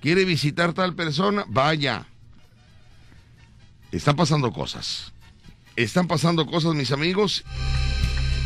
¿Quiere 0.02 0.26
visitar 0.26 0.74
tal 0.74 0.96
persona? 0.96 1.46
Vaya. 1.48 2.08
Están 3.92 4.16
pasando 4.16 4.52
cosas. 4.52 5.14
Están 5.76 6.08
pasando 6.08 6.46
cosas, 6.46 6.74
mis 6.76 6.92
amigos. 6.92 7.44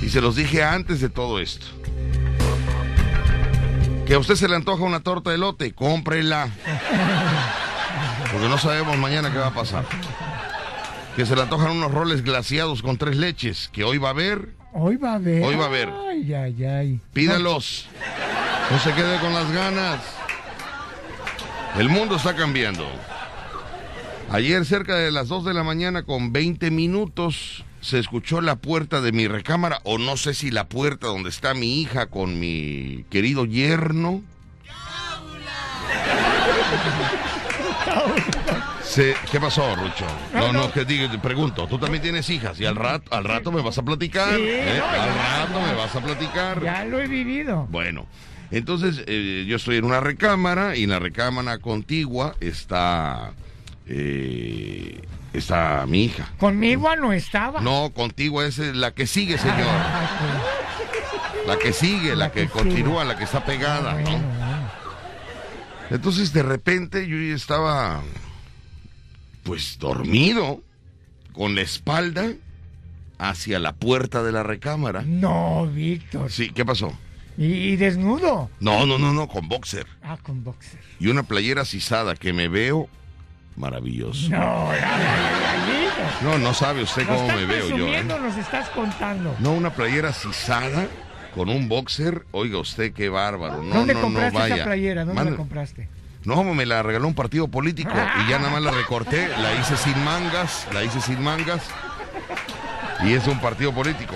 Y 0.02 0.10
se 0.10 0.22
los 0.22 0.36
dije 0.36 0.64
antes 0.64 1.00
de 1.02 1.10
todo 1.10 1.40
esto. 1.40 1.66
Que 4.08 4.14
a 4.14 4.20
usted 4.20 4.36
se 4.36 4.48
le 4.48 4.56
antoja 4.56 4.84
una 4.84 5.02
torta 5.02 5.32
de 5.32 5.38
lote, 5.38 5.74
cómprela. 5.74 6.50
Porque 8.32 8.48
no 8.48 8.58
sabemos 8.58 8.98
mañana 8.98 9.32
qué 9.32 9.38
va 9.38 9.48
a 9.48 9.54
pasar. 9.54 9.86
Que 11.16 11.26
se 11.26 11.36
le 11.36 11.42
antojan 11.42 11.72
unos 11.72 11.92
roles 11.92 12.24
glaciados 12.24 12.82
con 12.82 12.98
tres 12.98 13.18
leches, 13.18 13.70
que 13.74 13.84
hoy 13.84 13.98
va 13.98 14.10
a 14.10 14.12
haber, 14.12 14.56
Hoy 14.80 14.96
va 14.96 15.14
a 15.14 15.16
haber. 15.16 15.44
Hoy 15.44 15.56
va 15.56 15.64
a 15.64 15.68
haber. 15.68 15.90
Ay, 16.10 16.34
ay, 16.34 16.64
ay. 16.64 17.00
pídalos. 17.12 17.88
No 18.70 18.80
se 18.80 18.94
quede 18.94 19.20
con 19.20 19.34
las 19.34 19.52
ganas. 19.52 20.00
El 21.80 21.90
mundo 21.90 22.16
está 22.16 22.36
cambiando. 22.36 22.88
Ayer 24.30 24.66
cerca 24.66 24.96
de 24.96 25.12
las 25.12 25.30
2 25.30 25.46
de 25.46 25.54
la 25.56 25.64
mañana 25.64 26.04
con 26.04 26.32
20 26.32 26.70
minutos 26.70 27.64
se 27.88 28.00
escuchó 28.00 28.42
la 28.42 28.58
puerta 28.58 29.00
de 29.00 29.14
mi 29.14 29.28
recámara 29.30 29.80
o 29.86 29.98
no 29.98 30.18
sé 30.18 30.34
si 30.34 30.52
la 30.52 30.68
puerta 30.68 31.08
donde 31.08 31.30
está 31.30 31.54
mi 31.54 31.80
hija 31.82 32.08
con 32.08 32.38
mi 32.38 33.06
querido 33.10 33.46
yerno. 33.46 34.22
Se- 38.84 39.16
¿Qué 39.32 39.40
pasó, 39.40 39.74
Rucho? 39.76 40.06
No, 40.34 40.52
no, 40.52 40.70
que 40.72 40.84
diga, 40.84 41.10
te 41.10 41.18
pregunto, 41.20 41.66
tú 41.68 41.78
también 41.78 42.02
tienes 42.02 42.30
hijas 42.30 42.60
y 42.60 42.66
al 42.66 42.76
rato, 42.76 43.14
al 43.16 43.24
rato 43.24 43.52
me 43.54 43.62
vas 43.62 43.78
a 43.78 43.84
platicar. 43.84 44.36
Sí, 44.36 44.42
¿eh? 44.46 44.80
no, 44.80 44.86
Al 44.86 45.14
rato 45.16 45.62
me 45.62 45.74
vas 45.76 45.96
a 45.96 46.02
platicar. 46.02 46.62
Ya 46.64 46.84
lo 46.84 47.00
he 47.00 47.08
vivido. 47.08 47.68
Bueno, 47.70 48.06
entonces 48.52 49.02
eh, 49.08 49.46
yo 49.48 49.56
estoy 49.56 49.78
en 49.78 49.86
una 49.86 50.02
recámara 50.02 50.76
y 50.76 50.84
en 50.84 50.90
la 50.90 51.00
recámara 51.00 51.60
contigua 51.60 52.36
está 52.42 53.32
eh, 53.88 55.02
está 55.34 55.86
mi 55.88 56.06
hija. 56.06 56.30
Conmigo 56.40 56.96
no 56.96 57.14
estaba. 57.14 57.62
No, 57.62 57.92
contigua 57.94 58.46
es 58.46 58.58
la 58.58 58.92
que 58.94 59.08
sigue, 59.08 59.38
señor. 59.38 59.68
La 61.46 61.58
que 61.58 61.72
sigue, 61.74 62.10
la, 62.10 62.26
La 62.26 62.32
que, 62.32 62.42
que 62.42 62.50
continúa, 62.50 63.06
la 63.06 63.18
que 63.18 63.24
está 63.24 63.46
pegada, 63.46 63.94
¿no? 63.94 64.02
bueno. 64.02 64.48
Entonces 65.90 66.34
de 66.34 66.44
repente 66.44 67.08
yo 67.08 67.18
ya 67.18 67.36
estaba 67.36 68.02
pues 69.44 69.78
dormido 69.80 70.62
con 71.32 71.56
la 71.56 71.62
espalda 71.62 72.34
hacia 73.18 73.60
la 73.60 73.74
puerta 73.74 74.22
de 74.24 74.32
la 74.34 74.44
recámara. 74.44 75.04
No, 75.06 75.66
Víctor. 75.68 76.30
Sí, 76.32 76.50
¿qué 76.50 76.66
pasó? 76.66 76.92
Y, 77.38 77.46
y 77.46 77.76
desnudo. 77.78 78.50
No, 78.60 78.86
no, 78.86 78.98
no, 78.98 79.14
no, 79.14 79.28
con 79.28 79.48
boxer. 79.48 79.88
Ah, 80.04 80.18
con 80.22 80.44
boxer. 80.44 80.80
y 81.00 81.08
una 81.08 81.24
playera 81.24 81.64
sisada 81.66 82.16
que 82.16 82.34
me 82.34 82.48
veo 82.50 82.90
maravilloso. 83.58 84.30
No. 84.30 84.70
No, 86.22 86.38
no 86.38 86.54
sabe 86.54 86.84
usted 86.84 87.06
cómo 87.08 87.28
me 87.28 87.46
veo 87.46 87.70
yo. 87.76 87.88
¿eh? 87.88 88.04
nos 88.04 88.38
estás 88.38 88.70
contando. 88.70 89.36
No, 89.40 89.52
una 89.54 89.72
playera 89.72 90.14
sisada 90.14 90.88
con 91.36 91.50
un 91.50 91.68
boxer. 91.68 92.26
Oiga 92.32 92.60
usted 92.60 92.94
qué 92.94 93.10
bárbaro. 93.10 93.62
No, 93.62 93.76
¿Dónde 93.76 93.94
no, 93.94 94.02
compraste 94.02 94.34
no 94.34 94.40
vaya. 94.40 94.56
esa 94.56 94.64
playera? 94.66 95.06
¿Dónde 95.06 95.32
la 95.32 95.36
compraste? 95.38 95.90
No, 96.24 96.44
me 96.44 96.66
la 96.66 96.84
regaló 96.84 97.08
un 97.08 97.14
partido 97.14 97.48
político 97.48 97.92
y 97.92 98.30
ya 98.30 98.38
nada 98.40 98.50
más 98.52 98.62
la 98.62 98.72
recorté, 98.72 99.28
la 99.30 99.54
hice 99.54 99.78
sin 99.78 100.04
mangas, 100.04 100.68
la 100.74 100.84
hice 100.84 101.00
sin 101.00 101.22
mangas 101.24 101.62
y 103.04 103.14
es 103.14 103.26
un 103.28 103.40
partido 103.40 103.72
político. 103.74 104.16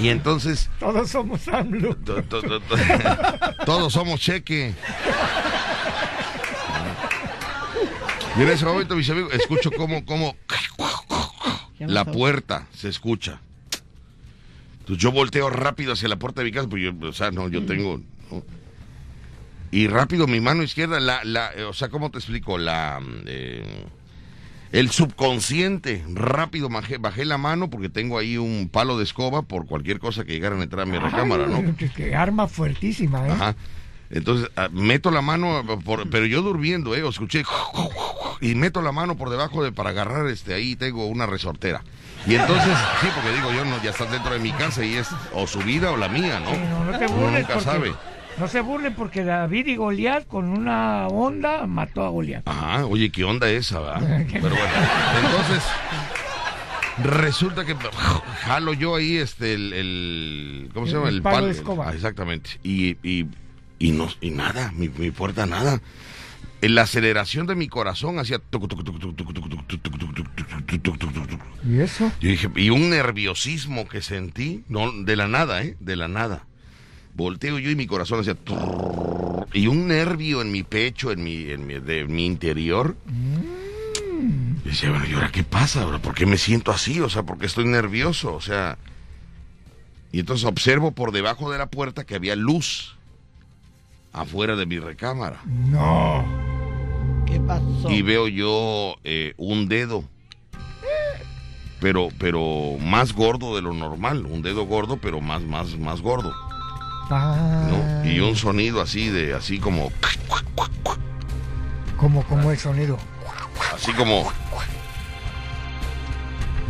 Y 0.00 0.08
entonces 0.08 0.68
Todos 0.80 1.08
somos 1.10 1.46
AMLO. 1.48 1.94
to- 1.96 2.22
to- 2.24 2.42
todos 3.64 3.92
somos 3.92 4.20
cheque. 4.20 4.74
Y 8.38 8.42
en 8.42 8.48
ese 8.48 8.64
momento, 8.66 8.96
mis 8.96 9.08
amigos, 9.08 9.32
escucho 9.34 9.70
como, 9.70 10.04
como 10.04 10.36
la 11.78 12.04
puerta 12.04 12.66
se 12.74 12.88
escucha. 12.88 13.40
Entonces 14.80 15.02
yo 15.02 15.10
volteo 15.10 15.50
rápido 15.50 15.94
hacia 15.94 16.08
la 16.08 16.16
puerta 16.16 16.42
de 16.42 16.46
mi 16.46 16.52
casa, 16.52 16.68
porque 16.68 16.84
yo, 16.84 16.92
o 17.08 17.12
sea, 17.12 17.30
no, 17.30 17.48
yo 17.48 17.64
tengo... 17.64 18.00
¿no? 18.30 18.42
Y 19.70 19.88
rápido 19.88 20.26
mi 20.26 20.40
mano 20.40 20.62
izquierda, 20.62 21.00
la, 21.00 21.24
la, 21.24 21.52
eh, 21.54 21.64
o 21.64 21.72
sea, 21.72 21.88
¿cómo 21.88 22.10
te 22.10 22.18
explico? 22.18 22.56
La, 22.56 23.00
eh, 23.26 23.84
el 24.72 24.90
subconsciente, 24.90 26.04
rápido 26.12 26.68
bajé, 26.68 26.98
bajé 26.98 27.24
la 27.24 27.36
mano 27.38 27.68
porque 27.68 27.88
tengo 27.88 28.18
ahí 28.18 28.36
un 28.36 28.68
palo 28.70 28.96
de 28.96 29.04
escoba 29.04 29.42
por 29.42 29.66
cualquier 29.66 29.98
cosa 29.98 30.24
que 30.24 30.32
llegaran 30.32 30.60
a 30.60 30.64
entrar 30.64 30.82
a 30.82 30.86
mi 30.86 30.98
recámara, 30.98 31.46
¿no? 31.46 31.74
Que 31.96 32.14
arma 32.14 32.46
fuertísima, 32.46 33.26
¿eh? 33.26 33.30
Ajá. 33.32 33.56
Entonces, 34.10 34.50
ah, 34.56 34.68
meto 34.70 35.10
la 35.10 35.20
mano, 35.22 35.62
por- 35.84 36.08
pero 36.10 36.26
yo 36.26 36.42
durmiendo, 36.42 36.94
¿eh? 36.94 37.02
O 37.02 37.08
escuché, 37.10 37.42
y 38.40 38.54
meto 38.54 38.82
la 38.82 38.92
mano 38.92 39.16
por 39.16 39.30
debajo 39.30 39.64
de 39.64 39.72
para 39.72 39.90
agarrar, 39.90 40.26
este, 40.28 40.54
ahí 40.54 40.76
tengo 40.76 41.06
una 41.06 41.26
resortera. 41.26 41.82
Y 42.26 42.34
entonces, 42.34 42.76
sí, 43.00 43.08
porque 43.14 43.32
digo, 43.34 43.52
yo 43.52 43.64
no, 43.64 43.82
ya 43.82 43.90
está 43.90 44.04
dentro 44.06 44.32
de 44.32 44.40
mi 44.40 44.52
casa 44.52 44.84
y 44.84 44.94
es 44.94 45.08
o 45.32 45.46
su 45.46 45.60
vida 45.60 45.90
o 45.92 45.96
la 45.96 46.08
mía, 46.08 46.40
¿no? 46.40 46.50
Sí, 46.50 46.56
no, 46.70 46.84
no 46.84 46.98
te 46.98 47.06
Uno 47.06 47.14
burles 47.16 47.40
nunca 47.40 47.54
porque- 47.54 47.64
sabe. 47.64 47.94
No 48.38 48.48
se 48.48 48.60
burlen 48.60 48.94
porque 48.94 49.24
David 49.24 49.66
y 49.66 49.76
Goliat 49.76 50.26
con 50.26 50.44
una 50.50 51.06
onda 51.08 51.66
mató 51.66 52.04
a 52.04 52.10
Goliat. 52.10 52.46
Ajá, 52.46 52.84
oye, 52.84 53.10
¿qué 53.10 53.24
onda 53.24 53.48
esa, 53.48 53.80
va? 53.80 53.98
Pero 54.30 54.50
bueno, 54.50 54.74
entonces 55.24 55.62
resulta 57.02 57.64
que 57.64 57.74
jalo 58.42 58.72
yo 58.74 58.96
ahí 58.96 59.16
este 59.16 59.54
el, 59.54 59.72
el- 59.72 60.70
¿cómo 60.74 60.86
se 60.86 60.94
llama? 60.94 61.08
el 61.08 61.22
palo 61.22 61.46
de 61.46 61.52
escoba. 61.52 61.88
Ah, 61.90 61.94
exactamente. 61.94 62.50
Y, 62.62 62.96
y, 63.02 63.26
y, 63.78 63.92
no, 63.92 64.08
y 64.20 64.30
nada, 64.30 64.72
mi, 64.74 64.88
mi 64.88 65.10
puerta 65.10 65.46
nada. 65.46 65.80
La 66.62 66.82
aceleración 66.82 67.46
de 67.46 67.54
mi 67.54 67.68
corazón 67.68 68.18
hacía... 68.18 68.40
¿Y 71.68 71.80
eso? 71.80 72.10
Yo 72.20 72.30
dije, 72.30 72.50
y 72.56 72.70
un 72.70 72.90
nerviosismo 72.90 73.86
que 73.86 74.02
sentí, 74.02 74.64
no, 74.68 74.90
de 74.90 75.16
la 75.16 75.28
nada, 75.28 75.62
¿eh? 75.62 75.76
De 75.80 75.96
la 75.96 76.08
nada. 76.08 76.46
Volteo 77.14 77.58
yo 77.58 77.70
y 77.70 77.76
mi 77.76 77.86
corazón 77.86 78.20
hacía... 78.20 78.36
Y 79.52 79.68
un 79.68 79.86
nervio 79.86 80.42
en 80.42 80.50
mi 80.50 80.62
pecho, 80.62 81.12
en 81.12 81.22
mi, 81.22 81.50
en 81.50 81.66
mi, 81.66 81.74
de 81.74 82.06
mi 82.06 82.26
interior. 82.26 82.96
Mm. 83.06 84.56
Y 84.64 84.68
decía, 84.70 84.90
bueno, 84.90 85.06
¿y 85.06 85.12
ahora 85.12 85.30
qué 85.30 85.44
pasa? 85.44 85.82
Ahora? 85.82 86.00
¿Por 86.00 86.14
qué 86.14 86.26
me 86.26 86.38
siento 86.38 86.72
así? 86.72 87.00
O 87.00 87.08
sea, 87.08 87.22
¿por 87.22 87.38
qué 87.38 87.46
estoy 87.46 87.66
nervioso? 87.66 88.34
O 88.34 88.40
sea... 88.40 88.78
Y 90.10 90.20
entonces 90.20 90.46
observo 90.46 90.92
por 90.92 91.12
debajo 91.12 91.52
de 91.52 91.58
la 91.58 91.66
puerta 91.66 92.04
que 92.04 92.14
había 92.14 92.34
luz 92.34 92.95
afuera 94.16 94.56
de 94.56 94.66
mi 94.66 94.78
recámara. 94.78 95.40
No. 95.44 96.24
¿Qué 97.26 97.38
pasó? 97.40 97.90
Y 97.90 98.02
veo 98.02 98.26
yo 98.28 98.96
eh, 99.04 99.34
un 99.36 99.68
dedo. 99.68 100.04
Pero, 101.80 102.08
pero 102.18 102.78
más 102.80 103.12
gordo 103.12 103.54
de 103.54 103.62
lo 103.62 103.72
normal. 103.74 104.24
Un 104.26 104.40
dedo 104.42 104.64
gordo, 104.64 104.96
pero 104.96 105.20
más, 105.20 105.42
más, 105.42 105.76
más 105.78 106.00
gordo. 106.00 106.32
¿no? 107.10 108.04
Y 108.10 108.18
un 108.20 108.34
sonido 108.34 108.80
así 108.80 109.10
de, 109.10 109.34
así 109.34 109.58
como, 109.60 109.92
Como, 111.96 112.22
como 112.24 112.50
el 112.50 112.58
sonido. 112.58 112.98
así 113.74 113.92
como, 113.92 114.26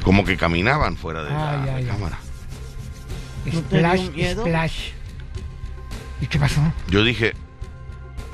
como 0.02 0.24
que 0.24 0.36
caminaban 0.36 0.96
fuera 0.96 1.22
de 1.22 1.30
la 1.30 1.50
Ay, 1.52 1.68
ay, 1.68 1.74
ay. 1.76 1.84
cámara. 1.86 2.18
¿No 3.46 3.60
te 3.62 3.78
dio 3.78 3.96
Splash, 3.96 4.32
splash. 4.40 4.78
¿Y 6.20 6.26
qué 6.26 6.38
pasó? 6.38 6.60
Yo 6.88 7.04
dije, 7.04 7.34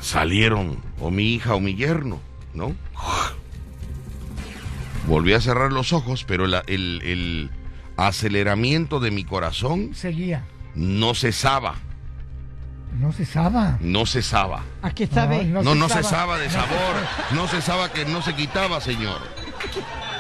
salieron 0.01 0.79
o 1.01 1.11
mi 1.11 1.35
hija 1.35 1.55
o 1.55 1.61
mi 1.61 1.75
yerno, 1.75 2.21
¿no? 2.55 2.75
Volví 5.07 5.33
a 5.33 5.41
cerrar 5.41 5.73
los 5.73 5.93
ojos, 5.93 6.25
pero 6.25 6.47
la- 6.47 6.63
el, 6.69 7.01
el 7.05 7.51
aceleramiento 7.97 9.01
de 9.01 9.11
mi 9.11 9.25
corazón 9.25 9.95
Seguía. 9.95 10.45
no 10.77 11.15
cesaba, 11.15 11.75
No 13.01 13.11
cesaba. 13.13 13.79
no 13.81 14.07
cesaba. 14.07 14.63
¿A 14.81 14.91
qué 14.95 15.07
sabe? 15.09 15.45
No, 15.45 15.63
No, 15.63 15.75
no 15.75 15.89
cesaba. 15.89 16.03
cesaba 16.05 16.39
de 16.39 16.51
sabor, 16.51 16.95
no 17.33 17.49
cesaba 17.49 17.93
que 17.93 18.05
no 18.05 18.23
se 18.23 18.35
quitaba, 18.37 18.81
señor. 18.81 19.19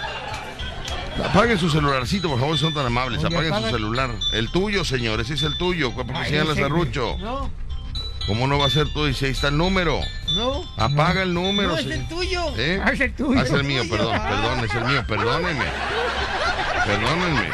Apaguen 1.24 1.58
su 1.58 1.68
celularcito, 1.70 2.28
por 2.28 2.40
favor, 2.40 2.56
son 2.58 2.72
tan 2.74 2.86
amables. 2.86 3.22
Oye, 3.24 3.34
Apaguen 3.34 3.52
apaga- 3.52 3.70
su 3.70 3.74
celular. 3.76 4.10
El 4.32 4.50
tuyo, 4.50 4.84
señor, 4.84 5.20
ese 5.20 5.34
es 5.34 5.42
el 5.42 5.56
tuyo. 5.58 5.92
¿Por 5.92 6.06
qué 6.06 6.24
señalas 6.26 6.58
a 6.58 6.68
Rucho? 6.68 7.16
No, 7.20 7.50
¿Cómo 8.26 8.46
no 8.46 8.58
va 8.58 8.66
a 8.66 8.70
ser 8.70 8.88
tú? 8.92 9.04
Dice, 9.04 9.26
ahí 9.26 9.32
está 9.32 9.48
el 9.48 9.58
número. 9.58 9.98
no. 10.36 10.62
Apaga 10.76 11.22
el 11.22 11.34
número, 11.34 11.70
No, 11.70 11.76
es 11.76 11.86
el 11.86 12.06
tuyo. 12.08 12.44
¿Eh? 12.56 12.80
Ah, 12.84 12.92
es 12.92 13.00
el 13.00 13.12
tuyo. 13.14 13.38
Ah, 13.38 13.42
es 13.42 13.50
el 13.50 13.64
mío, 13.64 13.82
perdón, 13.90 14.12
perdón, 14.22 14.64
es 14.64 14.74
el 14.74 14.84
mío, 14.84 15.04
perdónenme. 15.06 15.64
Perdónenme. 16.86 17.48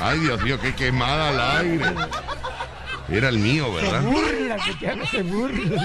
Ay, 0.00 0.18
Dios 0.20 0.42
mío, 0.42 0.58
qué 0.60 0.74
quemada 0.74 1.28
al 1.28 1.58
aire. 1.66 1.94
Era 3.08 3.28
el 3.28 3.38
mío, 3.38 3.66
Se 3.78 3.82
¿verdad? 3.86 4.02
burla, 4.02 4.56
te 4.80 4.88
haga, 4.90 5.06
se 5.06 5.22
burla. 5.22 5.82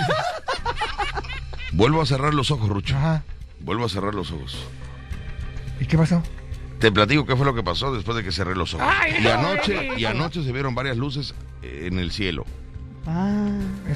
Vuelvo 1.74 2.02
a 2.02 2.06
cerrar 2.06 2.34
los 2.34 2.52
ojos, 2.52 2.68
Rucho. 2.68 2.96
Ajá. 2.98 3.24
Vuelvo 3.60 3.86
a 3.86 3.90
cerrar 3.90 4.14
los 4.16 4.32
ojos. 4.32 4.58
¿Y 5.80 5.86
qué 5.86 5.98
pasó? 5.98 6.24
Te 6.82 6.92
platico 6.92 7.26
qué 7.26 7.36
fue 7.36 7.46
lo 7.46 7.54
que 7.56 7.64
pasó 7.64 7.94
después 7.94 8.18
de 8.18 8.24
que 8.24 8.32
cerré 8.32 8.56
los 8.56 8.74
ojos. 8.74 8.88
Ay, 8.90 9.16
y 9.20 9.24
no, 9.24 9.32
anoche, 9.32 9.88
no. 9.88 9.98
y 9.98 10.06
anoche 10.06 10.44
se 10.44 10.52
vieron 10.52 10.76
varias 10.76 10.98
luces 10.98 11.34
eh, 11.62 11.88
en 11.90 12.00
el 12.00 12.12
cielo. 12.12 12.46
Ah, 13.08 13.48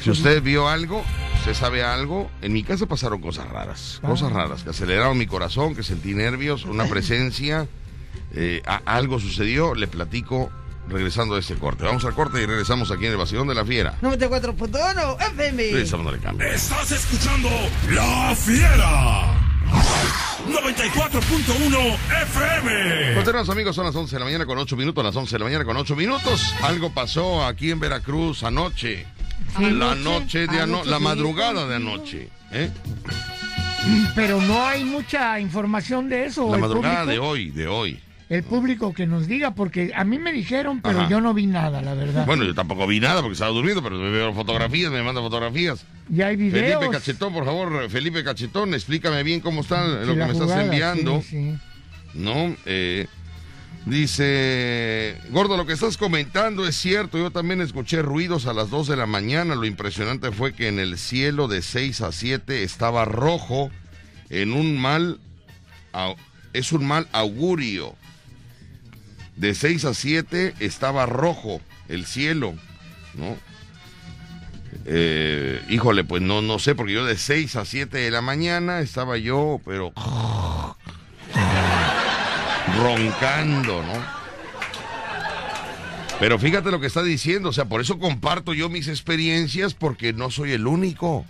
Si 0.01 0.09
usted 0.09 0.41
vio 0.41 0.67
algo, 0.69 1.03
usted 1.39 1.53
sabe 1.53 1.83
algo, 1.83 2.29
en 2.41 2.53
mi 2.53 2.63
casa 2.63 2.85
pasaron 2.87 3.21
cosas 3.21 3.47
raras, 3.49 3.99
Ah. 4.03 4.07
cosas 4.07 4.31
raras, 4.31 4.63
que 4.63 4.69
aceleraron 4.69 5.17
mi 5.17 5.27
corazón, 5.27 5.75
que 5.75 5.83
sentí 5.83 6.13
nervios, 6.13 6.65
una 6.65 6.85
presencia, 6.85 7.67
eh, 8.33 8.61
a- 8.65 8.81
algo 8.85 9.19
sucedió, 9.19 9.75
le 9.75 9.87
platico 9.87 10.49
regresando 10.89 11.35
de 11.35 11.41
este 11.41 11.55
corte. 11.55 11.83
Vamos 11.83 12.05
al 12.05 12.13
corte 12.13 12.41
y 12.41 12.45
regresamos 12.45 12.91
aquí 12.91 13.05
en 13.05 13.11
el 13.11 13.17
Vacilón 13.17 13.47
de 13.47 13.55
la 13.55 13.65
Fiera. 13.65 13.95
94.1 14.01 15.17
FM. 15.19 15.63
Regresamos, 15.71 16.05
no 16.05 16.11
le. 16.11 16.53
Estás 16.53 16.91
escuchando 16.91 17.49
La 17.91 18.35
Fiera. 18.35 19.44
94.1 20.47 21.97
FM. 22.23 23.15
Continuamos 23.15 23.49
amigos, 23.49 23.75
son 23.75 23.85
las 23.85 23.95
11 23.95 24.15
de 24.15 24.19
la 24.19 24.25
mañana 24.25 24.45
con 24.45 24.57
8 24.57 24.75
minutos, 24.75 25.03
las 25.03 25.15
11 25.15 25.35
de 25.35 25.39
la 25.39 25.45
mañana 25.45 25.65
con 25.65 25.77
8 25.77 25.95
minutos. 25.95 26.53
Algo 26.61 26.91
pasó 26.93 27.45
aquí 27.45 27.71
en 27.71 27.79
Veracruz 27.79 28.43
anoche. 28.43 29.05
La 29.59 29.95
noche 29.95 30.47
de 30.47 30.59
ano 30.59 30.77
Anoche 30.77 30.89
la 30.89 30.99
madrugada 30.99 31.67
de 31.67 31.75
anoche. 31.75 32.29
¿eh? 32.51 32.69
Pero 34.15 34.41
no 34.41 34.65
hay 34.65 34.83
mucha 34.83 35.39
información 35.39 36.09
de 36.09 36.25
eso. 36.25 36.49
La 36.51 36.57
madrugada 36.57 37.03
público, 37.03 37.21
de 37.23 37.27
hoy, 37.27 37.51
de 37.51 37.67
hoy. 37.67 37.99
El 38.27 38.43
público 38.43 38.93
que 38.93 39.05
nos 39.05 39.27
diga, 39.27 39.53
porque 39.53 39.91
a 39.95 40.03
mí 40.03 40.17
me 40.17 40.31
dijeron, 40.31 40.81
pero 40.81 41.01
Ajá. 41.01 41.09
yo 41.09 41.21
no 41.21 41.33
vi 41.35 41.45
nada, 41.45 41.81
la 41.81 41.93
verdad. 41.93 42.25
Bueno, 42.25 42.43
yo 42.43 42.55
tampoco 42.55 42.87
vi 42.87 42.99
nada 42.99 43.21
porque 43.21 43.33
estaba 43.33 43.51
durmiendo, 43.51 43.83
pero 43.83 43.97
me 43.97 44.09
veo 44.09 44.33
fotografías, 44.33 44.91
me 44.91 45.03
manda 45.03 45.21
fotografías. 45.21 45.85
y 46.11 46.21
hay 46.21 46.35
videos. 46.35 46.79
Felipe 46.79 46.97
Cachetón, 46.97 47.33
por 47.33 47.45
favor, 47.45 47.89
Felipe 47.89 48.23
Cachetón, 48.23 48.73
explícame 48.73 49.21
bien 49.21 49.41
cómo 49.41 49.61
está 49.61 49.85
lo 49.85 50.15
que 50.15 50.25
me 50.25 50.31
estás 50.31 50.51
enviando. 50.51 51.21
sí, 51.21 51.51
sí. 51.53 51.57
¿No? 52.15 52.55
Eh, 52.65 53.07
dice, 53.85 55.17
Gordo, 55.29 55.57
lo 55.57 55.65
que 55.65 55.73
estás 55.73 55.97
comentando 55.97 56.67
es 56.67 56.75
cierto. 56.75 57.17
Yo 57.17 57.29
también 57.31 57.61
escuché 57.61 58.01
ruidos 58.01 58.47
a 58.47 58.53
las 58.53 58.69
2 58.69 58.87
de 58.87 58.95
la 58.95 59.05
mañana. 59.05 59.53
Lo 59.55 59.65
impresionante 59.65 60.31
fue 60.31 60.53
que 60.53 60.67
en 60.67 60.79
el 60.79 60.97
cielo 60.97 61.47
de 61.47 61.61
6 61.61 62.01
a 62.01 62.11
7 62.11 62.63
estaba 62.63 63.05
rojo 63.05 63.69
en 64.29 64.53
un 64.53 64.79
mal, 64.79 65.19
es 66.53 66.71
un 66.71 66.87
mal 66.87 67.07
augurio. 67.11 67.95
De 69.35 69.53
6 69.53 69.85
a 69.85 69.93
7 69.93 70.55
estaba 70.59 71.05
rojo 71.05 71.61
el 71.87 72.05
cielo, 72.05 72.53
¿no? 73.15 73.37
Eh, 74.85 75.61
híjole, 75.69 76.03
pues 76.03 76.21
no, 76.21 76.41
no 76.41 76.59
sé, 76.59 76.75
porque 76.75 76.93
yo 76.93 77.05
de 77.05 77.17
6 77.17 77.55
a 77.55 77.65
7 77.65 77.97
de 77.97 78.11
la 78.11 78.21
mañana 78.21 78.79
estaba 78.79 79.17
yo, 79.17 79.59
pero 79.65 79.93
roncando, 82.77 83.83
¿no? 83.83 84.25
Pero 86.19 86.39
fíjate 86.39 86.71
lo 86.71 86.79
que 86.79 86.87
está 86.87 87.03
diciendo, 87.03 87.49
o 87.49 87.53
sea, 87.53 87.65
por 87.65 87.81
eso 87.81 87.99
comparto 87.99 88.53
yo 88.53 88.69
mis 88.69 88.87
experiencias 88.87 89.73
porque 89.73 90.13
no 90.13 90.31
soy 90.31 90.53
el 90.53 90.65
único. 90.65 91.25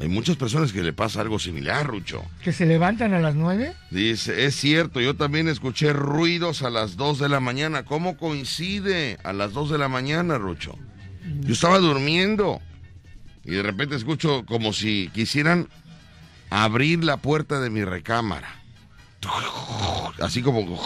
Hay 0.00 0.08
muchas 0.08 0.36
personas 0.36 0.72
que 0.72 0.82
le 0.82 0.94
pasa 0.94 1.20
algo 1.20 1.38
similar, 1.38 1.86
Rucho. 1.86 2.24
Que 2.42 2.52
se 2.52 2.64
levantan 2.64 3.12
a 3.12 3.20
las 3.20 3.34
nueve. 3.34 3.74
Dice, 3.90 4.46
es 4.46 4.54
cierto, 4.56 4.98
yo 5.00 5.14
también 5.14 5.46
escuché 5.46 5.92
ruidos 5.92 6.62
a 6.62 6.70
las 6.70 6.96
2 6.96 7.18
de 7.18 7.28
la 7.28 7.38
mañana. 7.38 7.84
¿Cómo 7.84 8.16
coincide 8.16 9.18
a 9.24 9.34
las 9.34 9.52
2 9.52 9.70
de 9.72 9.78
la 9.78 9.88
mañana, 9.88 10.38
Rucho? 10.38 10.78
Yo 11.42 11.52
estaba 11.52 11.78
durmiendo 11.78 12.62
y 13.44 13.50
de 13.50 13.62
repente 13.62 13.94
escucho 13.94 14.46
como 14.46 14.72
si 14.72 15.10
quisieran 15.12 15.68
abrir 16.48 17.04
la 17.04 17.18
puerta 17.18 17.60
de 17.60 17.68
mi 17.68 17.84
recámara. 17.84 18.48
Así 20.22 20.40
como... 20.40 20.80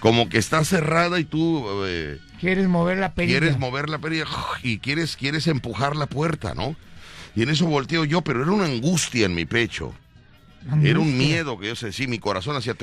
Como 0.00 0.28
que 0.28 0.38
está 0.38 0.64
cerrada 0.64 1.18
y 1.18 1.24
tú 1.24 1.64
eh, 1.84 2.20
Quieres 2.40 2.68
mover 2.68 2.98
la 2.98 3.14
perilla. 3.14 3.40
quieres 3.40 3.58
mover 3.58 3.88
la 3.88 3.98
perilla 3.98 4.26
y 4.62 4.78
quieres, 4.78 5.16
quieres 5.16 5.48
empujar 5.48 5.96
la 5.96 6.06
puerta, 6.06 6.54
¿no? 6.54 6.76
Y 7.38 7.42
en 7.42 7.50
eso 7.50 7.66
volteo 7.66 8.04
yo, 8.04 8.20
pero 8.20 8.42
era 8.42 8.50
una 8.50 8.64
angustia 8.64 9.26
en 9.26 9.32
mi 9.32 9.44
pecho. 9.44 9.94
Era 10.82 10.98
un 10.98 11.16
miedo 11.16 11.56
que 11.56 11.68
yo 11.68 11.76
sé, 11.76 11.92
sí, 11.92 12.08
mi 12.08 12.18
corazón 12.18 12.56
hacía... 12.56 12.74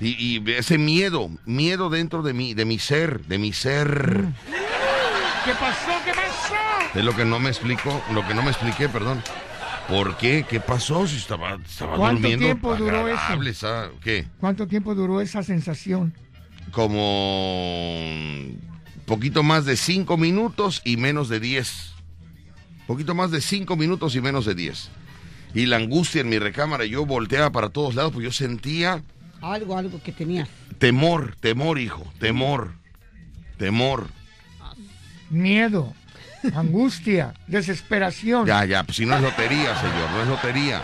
Y, 0.00 0.38
y 0.38 0.52
ese 0.52 0.78
miedo, 0.78 1.28
miedo 1.44 1.90
dentro 1.90 2.22
de 2.22 2.32
mí, 2.32 2.54
de 2.54 2.64
mi 2.64 2.78
ser, 2.78 3.20
de 3.26 3.36
mi 3.36 3.52
ser. 3.52 4.24
¿Qué 5.44 5.52
pasó? 5.60 5.90
¿Qué 6.06 6.12
pasó? 6.12 6.54
Es 6.94 7.04
lo 7.04 7.14
que 7.14 7.26
no 7.26 7.38
me 7.38 7.50
explico, 7.50 8.02
lo 8.14 8.26
que 8.26 8.32
no 8.32 8.42
me 8.42 8.48
expliqué, 8.50 8.88
perdón. 8.88 9.22
¿Por 9.90 10.16
qué? 10.16 10.46
¿Qué 10.48 10.60
pasó? 10.60 11.06
Si 11.06 11.16
estaba, 11.18 11.58
estaba 11.62 11.98
¿Cuánto 11.98 12.22
durmiendo 12.22 12.46
tiempo 12.46 12.76
duró 12.76 13.08
eso? 13.08 13.92
¿Qué? 14.02 14.26
¿Cuánto 14.40 14.66
tiempo 14.66 14.94
duró 14.94 15.20
esa 15.20 15.42
sensación? 15.42 16.14
Como 16.72 18.56
poquito 19.04 19.42
más 19.42 19.66
de 19.66 19.76
cinco 19.76 20.16
minutos 20.16 20.80
y 20.82 20.96
menos 20.96 21.28
de 21.28 21.40
diez. 21.40 21.92
Poquito 22.86 23.14
más 23.14 23.30
de 23.30 23.40
cinco 23.40 23.76
minutos 23.76 24.14
y 24.14 24.20
menos 24.20 24.44
de 24.46 24.54
diez. 24.54 24.88
Y 25.54 25.66
la 25.66 25.76
angustia 25.76 26.20
en 26.20 26.28
mi 26.28 26.38
recámara, 26.38 26.84
yo 26.84 27.06
volteaba 27.06 27.50
para 27.50 27.70
todos 27.70 27.94
lados, 27.94 28.12
pues 28.12 28.24
yo 28.24 28.32
sentía 28.32 29.02
Algo, 29.40 29.76
algo 29.76 30.00
que 30.02 30.12
tenía. 30.12 30.46
temor, 30.78 31.34
temor, 31.40 31.78
hijo, 31.78 32.04
temor, 32.20 32.72
temor. 33.58 34.08
Miedo, 35.30 35.94
angustia, 36.54 37.34
desesperación. 37.46 38.46
Ya, 38.46 38.64
ya, 38.64 38.84
pues 38.84 38.96
si 38.98 39.06
no 39.06 39.16
es 39.16 39.22
lotería, 39.22 39.74
señor, 39.80 40.10
no 40.12 40.22
es 40.22 40.28
lotería. 40.28 40.82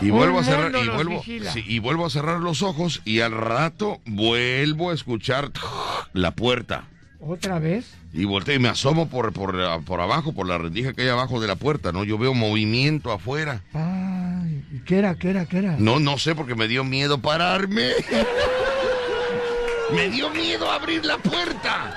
Y 0.00 0.10
vuelvo 0.10 0.40
a 0.40 0.44
cerrar, 0.44 0.72
y 0.84 0.88
vuelvo, 0.88 1.22
sí, 1.24 1.64
y 1.66 1.78
vuelvo 1.78 2.04
a 2.04 2.10
cerrar 2.10 2.40
los 2.40 2.62
ojos 2.62 3.00
y 3.04 3.20
al 3.20 3.32
rato 3.32 4.00
vuelvo 4.04 4.90
a 4.90 4.94
escuchar 4.94 5.50
la 6.12 6.32
puerta. 6.32 6.84
¿Otra 7.26 7.58
vez? 7.58 7.86
Y 8.12 8.26
volteo 8.26 8.54
y 8.54 8.58
me 8.58 8.68
asomo 8.68 9.08
por, 9.08 9.32
por, 9.32 9.56
por 9.84 10.00
abajo, 10.00 10.32
por 10.32 10.46
la 10.46 10.58
rendija 10.58 10.92
que 10.92 11.02
hay 11.02 11.08
abajo 11.08 11.40
de 11.40 11.48
la 11.48 11.56
puerta, 11.56 11.90
¿no? 11.90 12.04
Yo 12.04 12.18
veo 12.18 12.34
movimiento 12.34 13.12
afuera. 13.12 13.62
Ay, 13.72 14.62
¿y 14.70 14.80
¿qué 14.80 14.98
era, 14.98 15.14
qué 15.14 15.30
era, 15.30 15.46
qué 15.46 15.58
era? 15.58 15.76
No, 15.78 16.00
no 16.00 16.18
sé 16.18 16.34
porque 16.34 16.54
me 16.54 16.68
dio 16.68 16.84
miedo 16.84 17.18
pararme. 17.18 17.92
me 19.94 20.10
dio 20.10 20.28
miedo 20.30 20.70
abrir 20.70 21.04
la 21.04 21.16
puerta. 21.16 21.94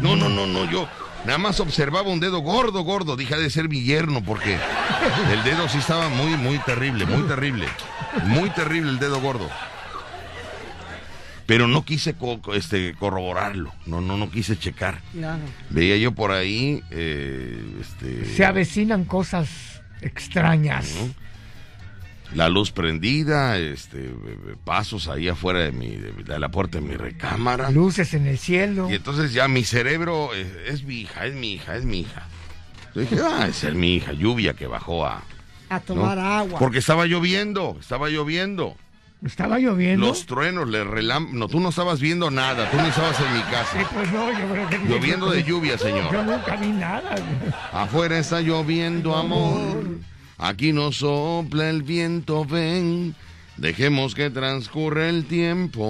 No, 0.00 0.16
no, 0.16 0.30
no, 0.30 0.46
no, 0.46 0.70
yo 0.70 0.88
nada 1.26 1.38
más 1.38 1.60
observaba 1.60 2.08
un 2.08 2.20
dedo 2.20 2.38
gordo, 2.38 2.82
gordo. 2.82 3.16
Dije, 3.16 3.36
de 3.36 3.50
ser 3.50 3.68
mi 3.68 3.82
yerno 3.82 4.24
porque 4.24 4.58
el 5.30 5.44
dedo 5.44 5.68
sí 5.68 5.78
estaba 5.78 6.08
muy, 6.08 6.36
muy 6.38 6.58
terrible, 6.60 7.04
muy 7.04 7.22
terrible. 7.28 7.66
Muy 8.24 8.48
terrible 8.50 8.90
el 8.90 8.98
dedo 8.98 9.20
gordo. 9.20 9.50
Pero 11.46 11.68
no 11.68 11.84
quise 11.84 12.14
co- 12.14 12.40
este, 12.54 12.94
corroborarlo, 12.94 13.72
no, 13.86 14.00
no, 14.00 14.16
no 14.16 14.30
quise 14.30 14.58
checar. 14.58 15.00
Claro. 15.12 15.42
Veía 15.70 15.96
yo 15.98 16.12
por 16.12 16.32
ahí, 16.32 16.82
eh, 16.90 17.62
este, 17.80 18.24
Se 18.24 18.44
avecinan 18.46 19.04
cosas 19.04 19.48
extrañas. 20.00 20.94
la 22.34 22.48
luz 22.48 22.72
prendida, 22.72 23.58
este, 23.58 24.10
pasos 24.64 25.06
ahí 25.08 25.28
afuera 25.28 25.60
de, 25.60 25.72
mi, 25.72 25.88
de, 25.96 26.12
de 26.12 26.38
la 26.38 26.48
puerta 26.50 26.78
de 26.80 26.86
mi 26.88 26.96
recámara. 26.96 27.70
Luces 27.70 28.14
en 28.14 28.26
el 28.26 28.38
cielo. 28.38 28.90
Y 28.90 28.94
entonces 28.94 29.32
ya 29.34 29.46
mi 29.46 29.64
cerebro, 29.64 30.30
es, 30.34 30.82
mi 30.84 31.00
hija, 31.02 31.26
es 31.26 31.34
mi 31.34 31.52
hija, 31.52 31.76
es 31.76 31.84
mi 31.84 32.00
hija. 32.00 32.26
Yo 32.94 33.02
dije, 33.02 33.16
ah, 33.22 33.46
es 33.48 33.62
mi 33.74 33.96
hija, 33.96 34.12
lluvia 34.12 34.54
que 34.54 34.66
bajó 34.66 35.06
a... 35.06 35.22
A 35.68 35.74
¿no? 35.74 35.80
tomar 35.82 36.18
agua. 36.18 36.58
Porque 36.58 36.78
estaba 36.78 37.06
lloviendo, 37.06 37.76
estaba 37.80 38.08
lloviendo. 38.08 38.76
¿Estaba 39.24 39.58
lloviendo? 39.58 40.06
Los 40.06 40.26
truenos, 40.26 40.68
le 40.68 40.84
relam... 40.84 41.28
No, 41.32 41.48
tú 41.48 41.58
no 41.60 41.70
estabas 41.70 41.98
viendo 42.00 42.30
nada, 42.30 42.70
tú 42.70 42.76
no 42.76 42.86
estabas 42.86 43.18
en 43.20 43.32
mi 43.32 43.38
Sí, 43.40 43.44
casa. 43.50 43.90
pues 43.94 44.12
no, 44.12 44.30
yo 44.30 44.48
creo 44.50 44.68
que... 44.68 44.78
Lloviendo 44.86 45.30
de 45.30 45.42
lluvia, 45.42 45.72
Yo 45.76 45.78
señor. 45.78 46.12
nunca 46.24 46.56
vi 46.56 46.68
nada. 46.68 47.14
Afuera 47.72 48.18
está 48.18 48.40
lloviendo, 48.42 49.16
amor. 49.16 49.98
Aquí 50.36 50.72
no 50.72 50.92
sopla 50.92 51.70
el 51.70 51.82
viento, 51.82 52.44
ven. 52.44 53.14
Dejemos 53.56 54.14
que 54.14 54.30
transcurra 54.30 55.08
el 55.08 55.24
tiempo. 55.26 55.86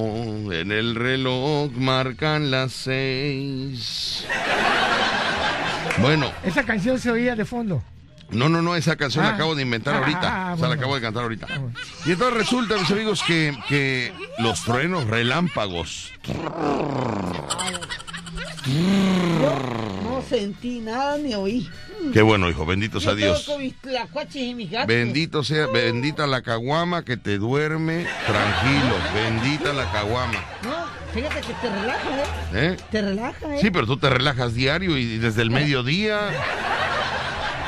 En 0.53 0.71
el 0.71 0.95
reloj 0.95 1.73
marcan 1.73 2.51
las 2.51 2.73
seis. 2.73 4.27
Bueno, 6.01 6.31
Esa 6.45 6.63
canción 6.65 6.99
se 7.01 7.11
oía 7.11 7.35
de 7.35 7.45
fondo. 7.45 7.83
No, 8.35 8.49
no, 8.49 8.61
no, 8.63 8.77
esa 8.77 8.97
canción 8.97 9.25
la 9.25 9.31
Ah. 9.31 9.35
acabo 9.35 9.55
de 9.55 9.63
inventar 9.63 9.95
Ah, 9.95 9.99
ahorita. 9.99 10.49
ah, 10.51 10.55
o 10.55 10.59
sea, 10.59 10.69
la 10.69 10.75
acabo 10.75 10.95
de 10.95 11.01
cantar 11.01 11.23
ahorita. 11.23 11.47
Ah, 11.51 11.59
bueno. 11.59 11.75
Y 12.07 12.13
entonces 12.13 12.37
resulta, 12.39 12.77
mis 12.77 12.91
amigos, 12.91 13.23
que, 13.27 13.57
que 13.69 14.13
los 14.39 14.63
truenos, 14.65 15.05
relámpagos, 15.07 16.13
No 20.03 20.23
sentí 20.29 20.81
nada 20.81 21.19
ni 21.19 21.35
oí. 21.35 21.69
qué 22.13 22.23
bueno, 22.23 22.49
hijo, 22.49 22.65
bendito 22.67 23.01
sea 23.01 23.15
Dios. 23.15 23.41
estaba 23.41 23.57
con 23.57 23.65
mis 23.65 23.75
tlacuaches 23.81 24.37
y 24.43 24.55
mis 24.55 24.71
gatos. 24.71 24.87
Bendito 24.89 25.45
sea, 25.45 25.67
bendita 25.67 26.27
la 26.27 26.43
caguama 26.43 27.05
que 27.05 27.17
te 27.17 27.39
duerme 27.39 28.07
tranquilo. 28.27 28.95
Bendita 29.15 29.73
la 29.73 29.91
caguama. 29.93 30.41
No, 30.63 30.87
fíjate 31.13 31.41
que 31.41 31.53
te 31.55 31.71
relaja, 31.71 32.09
¿eh? 32.19 32.25
¿Eh? 32.55 32.77
Te 32.91 33.03
relaja, 33.03 33.55
¿eh? 33.55 33.59
Sí, 33.61 33.71
pero 33.71 33.87
tú 33.87 33.97
te 33.99 34.09
relajas 34.11 34.55
diario 34.55 34.97
y 34.97 35.19
desde 35.19 35.43
el 35.43 35.51
mediodía. 35.51 36.19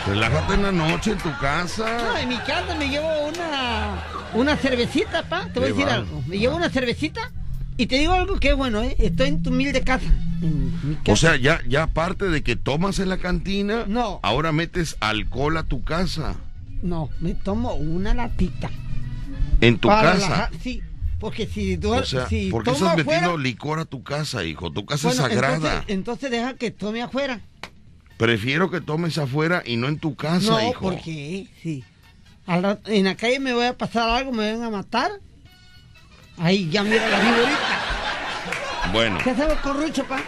Relájate 0.07 0.55
en 0.55 0.63
la 0.63 0.73
noche 0.73 1.13
en 1.13 1.19
tu 1.19 1.29
No, 1.29 1.39
casa. 1.41 2.21
en 2.23 2.29
mi 2.29 2.37
casa 2.39 2.75
me 2.79 2.89
llevo 2.89 3.09
una, 3.29 4.03
una 4.35 4.57
cervecita, 4.57 5.25
pa. 5.29 5.47
Te 5.53 5.59
voy 5.59 5.71
a 5.71 5.73
decir 5.73 5.87
va. 5.89 5.95
algo. 5.95 6.23
Me 6.27 6.39
llevo 6.39 6.57
una 6.57 6.71
cervecita 6.71 7.33
y 7.77 7.87
te 7.87 7.99
digo 7.99 8.13
algo 8.13 8.39
que 8.39 8.51
es 8.51 8.57
bueno, 8.57 8.83
¿eh? 8.83 8.95
Estoy 8.99 9.29
en 9.29 9.43
tu 9.43 9.51
humilde 9.51 9.83
casa. 9.83 10.07
O 11.09 11.17
sea, 11.17 11.37
ya, 11.37 11.61
ya 11.69 11.85
aparte 11.85 12.27
de 12.29 12.43
que 12.43 12.55
tomas 12.57 12.99
en 13.01 13.09
la 13.09 13.19
cantina, 13.19 13.85
No. 13.89 14.21
ahora 14.23 14.53
metes 14.53 14.97
alcohol 15.01 15.57
a 15.57 15.65
tu 15.65 15.83
casa. 15.83 16.37
No, 16.83 17.11
me 17.21 17.35
tomo 17.35 17.75
una 17.75 18.15
latita. 18.15 18.71
En 19.61 19.79
tu 19.79 19.89
Para 19.89 20.13
casa. 20.13 20.51
sí, 20.63 20.83
porque 21.19 21.47
si 21.47 21.77
duer- 21.79 22.03
O 22.03 22.05
sea, 22.05 22.29
si 22.29 22.51
¿por 22.51 22.63
qué 22.63 22.71
estás 22.71 22.97
metiendo 22.97 23.37
licor 23.39 23.81
a 23.81 23.87
tu 23.87 24.03
casa, 24.05 24.45
hijo? 24.45 24.71
Tu 24.71 24.85
casa 24.87 25.09
bueno, 25.09 25.23
es 25.27 25.29
sagrada. 25.33 25.55
Entonces, 25.57 25.85
entonces 25.89 26.31
deja 26.31 26.55
que 26.55 26.71
tome 26.71 27.03
afuera. 27.03 27.41
Prefiero 28.17 28.71
que 28.71 28.81
tomes 28.81 29.19
afuera 29.19 29.63
y 29.65 29.77
no 29.77 29.89
en 29.89 29.99
tu 29.99 30.17
casa, 30.17 30.51
no, 30.53 30.69
hijo. 30.71 30.81
porque 30.81 31.49
sí. 31.63 31.85
Rato- 32.47 32.91
en 32.91 33.05
la 33.05 33.15
calle 33.17 33.41
me 33.41 33.53
voy 33.53 33.67
a 33.67 33.77
pasar 33.77 34.09
algo, 34.09 34.33
me 34.33 34.53
van 34.53 34.63
a 34.63 34.71
matar. 34.71 35.11
Ahí 36.39 36.69
ya 36.71 36.83
mira 36.83 37.07
la 37.09 37.19
viborita. 37.21 37.81
Bueno. 38.93 39.19
¿Qué 39.23 39.31
hacemos 39.31 39.59
con 39.61 39.77
Rucho, 39.83 40.05
pa? 40.05 40.21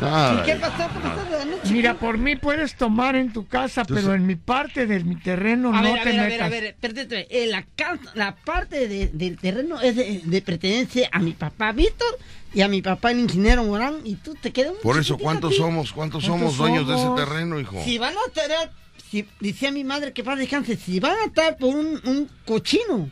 Nada, 0.00 0.40
¿Y 0.42 0.44
qué 0.46 0.54
pasó? 0.56 0.88
¿Por 0.88 1.02
qué 1.02 1.08
nada. 1.08 1.22
estás 1.22 1.38
de 1.44 1.50
noche? 1.50 1.72
Mira, 1.72 1.94
por 1.94 2.18
mí 2.18 2.36
puedes 2.36 2.74
tomar 2.76 3.16
en 3.16 3.32
tu 3.32 3.46
casa, 3.46 3.84
Tú 3.84 3.94
pero 3.94 4.14
en 4.14 4.26
mi 4.26 4.36
parte 4.36 4.86
de 4.86 5.02
mi 5.04 5.16
terreno 5.16 5.70
A 5.74 5.82
no 5.82 5.92
ver, 5.92 6.00
a 6.00 6.04
te 6.04 6.10
ver, 6.10 6.20
a 6.20 6.22
metas. 6.24 6.50
ver, 6.50 6.76
a 6.82 6.92
ver, 6.92 7.26
eh, 7.30 7.46
la, 7.48 7.64
casa- 7.76 8.10
la 8.14 8.34
parte 8.36 8.88
de- 8.88 9.08
del 9.08 9.38
terreno 9.38 9.80
es 9.80 9.96
de, 9.96 10.20
de 10.24 10.42
pertenencia 10.42 11.08
a 11.12 11.18
mi 11.18 11.32
papá 11.32 11.72
Víctor 11.72 12.18
y 12.54 12.62
a 12.62 12.68
mi 12.68 12.80
papá 12.82 13.10
el 13.10 13.20
ingeniero 13.20 13.64
Morán 13.64 14.00
y 14.04 14.14
tú 14.16 14.34
te 14.34 14.52
quedas 14.52 14.74
Por 14.82 14.98
eso, 14.98 15.18
¿cuántos 15.18 15.54
a 15.54 15.56
somos? 15.56 15.92
¿Cuántos, 15.92 16.24
¿Cuántos 16.24 16.24
somos 16.24 16.56
dueños 16.56 16.86
de 16.88 16.94
ese 16.94 17.08
terreno, 17.16 17.60
hijo? 17.60 17.76
Si 17.84 17.98
van 17.98 18.14
a 18.14 18.32
tener, 18.32 18.70
si, 19.10 19.26
decía 19.40 19.70
mi 19.70 19.84
madre 19.84 20.12
que 20.12 20.22
paz 20.24 20.38
descanse, 20.38 20.76
si 20.76 21.00
van 21.00 21.16
a 21.22 21.26
estar 21.26 21.56
por 21.56 21.74
un, 21.74 22.00
un 22.04 22.30
cochino, 22.46 23.10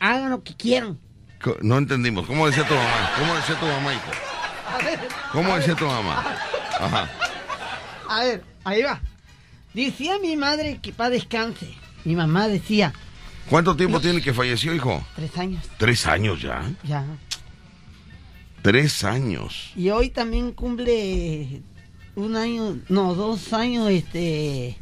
hagan 0.00 0.30
lo 0.30 0.42
que 0.42 0.54
quieran. 0.54 0.98
No 1.62 1.78
entendimos. 1.78 2.26
¿Cómo 2.26 2.46
decía 2.46 2.66
tu 2.66 2.74
mamá? 2.74 3.12
¿Cómo 3.18 3.34
decía 3.36 3.54
tu 3.60 3.66
mamá, 3.66 3.92
hijo? 3.94 4.10
Ver, 4.78 5.00
¿Cómo 5.32 5.56
decía 5.56 5.74
tu 5.74 5.86
mamá? 5.86 6.36
Ajá. 6.78 7.10
a 8.08 8.24
ver, 8.24 8.44
ahí 8.64 8.82
va. 8.82 9.00
Decía 9.74 10.18
mi 10.20 10.36
madre 10.36 10.78
que 10.82 10.92
paz 10.92 11.10
descanse. 11.10 11.74
Mi 12.04 12.14
mamá 12.16 12.48
decía, 12.48 12.92
¿Cuánto 13.50 13.76
tiempo 13.76 14.00
tiene 14.00 14.20
que 14.22 14.32
falleció, 14.34 14.74
hijo? 14.74 15.04
tres 15.14 15.36
años, 15.38 15.64
Tres 15.78 16.06
años 16.06 16.40
ya. 16.42 16.62
ya. 16.82 17.04
Tres 18.62 19.04
años. 19.04 19.70
Y 19.76 19.90
hoy 19.90 20.10
también 20.10 20.52
cumple 20.52 21.62
un 22.16 22.36
año, 22.36 22.78
no, 22.88 23.14
dos 23.14 23.52
años, 23.52 23.90
este, 23.90 24.76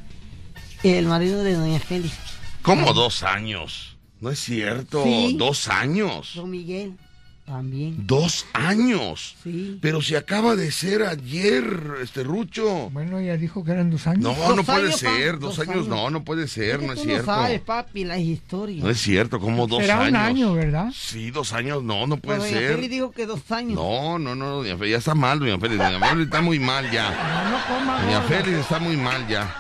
el 0.82 1.06
marido 1.06 1.42
de 1.42 1.54
Doña 1.54 1.78
Félix, 1.80 2.14
¿Cómo 2.62 2.94
dos 2.94 3.22
años? 3.22 3.98
No 4.20 4.30
es 4.30 4.38
cierto. 4.38 5.04
Sí. 5.04 5.34
Dos 5.38 5.68
años. 5.68 6.32
Don 6.34 6.50
Miguel, 6.50 6.96
también, 7.44 8.06
Dos 8.06 8.46
años. 8.54 9.36
sí. 9.44 9.78
Pero 9.82 10.00
si 10.00 10.14
acaba 10.16 10.56
de 10.56 10.72
ser 10.72 11.02
ayer, 11.02 11.64
este 12.02 12.22
Rucho. 12.24 12.88
Bueno, 12.90 13.18
ella 13.18 13.36
dijo 13.36 13.62
que 13.64 13.72
eran 13.72 13.90
dos 13.90 14.06
años. 14.06 14.22
No, 14.22 14.34
Dos 14.34 14.56
no 14.56 14.64
puede 14.64 14.86
años, 14.88 15.02
pa, 15.02 15.10
ser. 15.16 15.38
Dos, 15.38 15.56
dos 15.56 15.58
años, 15.60 15.74
años. 15.84 15.88
no, 15.88 16.10
no 16.10 16.24
puede 16.24 16.48
ser, 16.48 16.80
que 16.80 16.86
no 16.86 16.92
es 16.94 17.02
cierto. 17.02 17.26
No 17.26 17.36
sabes, 17.38 17.60
papi, 17.60 18.04
las 18.04 18.18
historias. 18.20 18.82
No 18.82 18.90
es 18.90 19.00
cierto, 19.00 19.38
como 19.40 19.66
dos 19.66 19.80
Será 19.82 20.00
años. 20.00 20.08
un 20.10 20.16
año, 20.16 20.52
¿verdad? 20.54 20.92
Sí, 20.94 21.30
dos 21.30 21.52
años, 21.52 21.82
no, 21.82 22.06
no 22.06 22.16
puede 22.16 22.38
Pero 22.40 22.50
Doña 22.50 22.58
ser. 22.80 22.88
Dijo 22.88 23.10
que 23.12 23.26
dos 23.26 23.50
años. 23.52 23.74
No, 23.74 24.18
no, 24.18 24.34
no, 24.34 24.50
doña 24.56 24.76
Félix, 24.76 24.90
ya 24.92 24.98
está 24.98 25.14
mal, 25.14 25.38
doña 25.38 25.58
Félix. 25.58 25.78
Doña 25.78 26.00
Félix 26.08 26.24
está 26.24 26.40
muy 26.40 26.58
mal 26.58 26.90
ya. 26.90 27.10
No, 27.44 27.50
no 27.50 27.66
coma 27.78 28.02
Doña. 28.04 28.22
Félix 28.22 28.58
está 28.58 28.78
muy 28.78 28.96
mal 28.96 29.26
ya. 29.28 29.54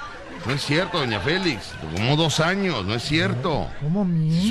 No 0.46 0.52
es 0.52 0.62
cierto, 0.64 0.98
doña 0.98 1.20
Félix. 1.20 1.72
Como 1.94 2.16
dos 2.16 2.40
años, 2.40 2.84
no 2.86 2.94
es 2.94 3.02
cierto. 3.02 3.68
¿Cómo 3.80 4.04
miente? 4.04 4.48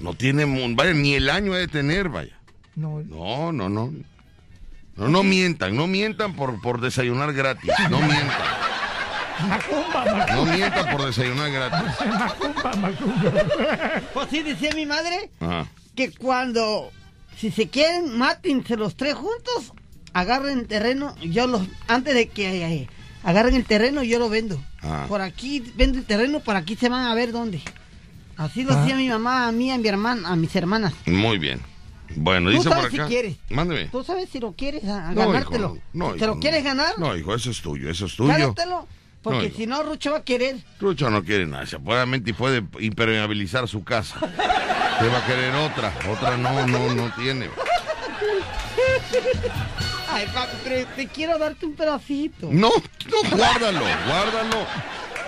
No 0.00 0.14
tiene, 0.14 0.44
vaya, 0.74 0.92
ni 0.92 1.14
el 1.14 1.30
año 1.30 1.52
ha 1.54 1.58
de 1.58 1.68
tener, 1.68 2.08
vaya. 2.08 2.32
No, 2.74 3.00
No, 3.02 3.52
no, 3.52 3.68
no. 3.68 3.92
No, 4.96 5.08
no 5.08 5.22
mientan, 5.22 5.76
no 5.76 5.86
mientan 5.86 6.34
por, 6.34 6.58
por 6.62 6.80
desayunar 6.80 7.32
gratis. 7.34 7.70
No 7.90 7.98
mientan. 8.00 8.30
Macumba, 9.48 10.04
macumba, 10.06 10.26
No 10.34 10.44
mientan 10.46 10.90
por 10.90 11.04
desayunar 11.04 11.50
gratis. 11.50 12.06
macumba, 12.06 12.72
macumba. 12.76 13.32
Pues 14.14 14.28
sí, 14.30 14.42
decía 14.42 14.70
mi 14.74 14.86
madre 14.86 15.28
Ajá. 15.40 15.66
que 15.94 16.10
cuando, 16.12 16.90
si 17.36 17.50
se 17.50 17.68
quieren, 17.68 18.16
mátense 18.16 18.76
los 18.76 18.96
tres 18.96 19.14
juntos, 19.14 19.74
agarren 20.14 20.66
terreno, 20.66 21.14
yo 21.20 21.46
los, 21.46 21.60
antes 21.88 22.14
de 22.14 22.28
que 22.28 22.64
eh, 22.64 22.88
agarren 23.22 23.54
el 23.54 23.66
terreno, 23.66 24.02
yo 24.02 24.18
lo 24.18 24.30
vendo. 24.30 24.58
Ah. 24.80 25.04
Por 25.08 25.20
aquí 25.20 25.62
vendo 25.76 25.98
el 25.98 26.06
terreno, 26.06 26.40
por 26.40 26.56
aquí 26.56 26.74
se 26.74 26.88
van 26.88 27.04
a 27.06 27.14
ver 27.14 27.32
dónde. 27.32 27.60
Así 28.36 28.64
lo 28.64 28.72
Ah. 28.74 28.82
hacía 28.82 28.96
mi 28.96 29.08
mamá, 29.08 29.48
a 29.48 29.52
mí, 29.52 29.70
a 29.72 29.78
mi 29.78 29.88
hermana, 29.88 30.28
a 30.28 30.36
mis 30.36 30.54
hermanas. 30.56 30.92
Muy 31.06 31.38
bien. 31.38 31.60
Bueno, 32.14 32.50
Tú 32.50 32.56
dice 32.56 32.68
por 32.68 32.76
sabes 32.78 32.92
si 32.92 32.98
acá. 32.98 33.08
quieres. 33.08 33.36
Mándeme. 33.50 33.86
Tú 33.86 34.04
sabes 34.04 34.28
si 34.30 34.38
lo 34.40 34.52
quieres 34.52 34.84
a, 34.84 35.08
a 35.08 35.12
No, 35.12 35.26
ganártelo. 35.28 35.74
hijo, 35.76 35.82
no, 35.92 36.10
¿Te 36.12 36.16
hijo, 36.18 36.26
lo 36.26 36.38
quieres 36.40 36.62
ganar? 36.64 36.98
No, 36.98 37.16
hijo, 37.16 37.34
eso 37.34 37.50
es 37.50 37.60
tuyo, 37.60 37.90
eso 37.90 38.06
es 38.06 38.14
tuyo. 38.16 38.32
Gánatelo. 38.32 38.86
Porque 39.22 39.48
No, 39.48 39.54
si 39.56 39.66
no, 39.66 39.82
Rucho 39.82 40.12
va 40.12 40.18
a 40.18 40.24
querer. 40.24 40.56
Trucho 40.78 41.10
no 41.10 41.24
quiere 41.24 41.46
nada, 41.46 41.66
seguramente 41.66 42.32
puede 42.32 42.62
impermeabilizar 42.78 43.66
su 43.66 43.82
casa. 43.82 44.20
Te 45.00 45.08
va 45.08 45.18
a 45.18 45.26
querer 45.26 45.52
otra, 45.56 45.92
otra 46.10 46.36
no, 46.36 46.66
no, 46.66 46.94
no 46.94 47.12
tiene. 47.16 47.50
Ay, 50.10 50.26
papi, 50.32 50.86
te 50.94 51.06
quiero 51.08 51.38
darte 51.38 51.66
un 51.66 51.74
pedacito. 51.74 52.48
No, 52.50 52.70
no, 52.70 53.36
guárdalo, 53.36 53.80
guárdalo, 54.06 54.66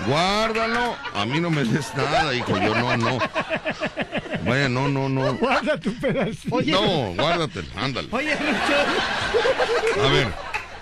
guárdalo. 0.06 0.96
A 1.14 1.26
mí 1.26 1.40
no 1.40 1.50
me 1.50 1.64
des 1.64 1.94
nada, 1.96 2.34
hijo, 2.34 2.56
yo 2.58 2.74
no, 2.74 2.96
no. 2.96 3.18
Vaya, 4.44 4.68
no, 4.68 4.88
no, 4.88 5.08
no. 5.08 5.34
Guarda 5.34 5.78
tu 5.78 5.92
pedacito. 5.94 6.54
Oye, 6.56 6.72
No, 6.72 7.14
guárdatelo, 7.14 7.68
ándale. 7.76 8.08
oye, 8.10 8.34
Rucho. 8.34 10.04
A 10.04 10.08
ver, 10.12 10.28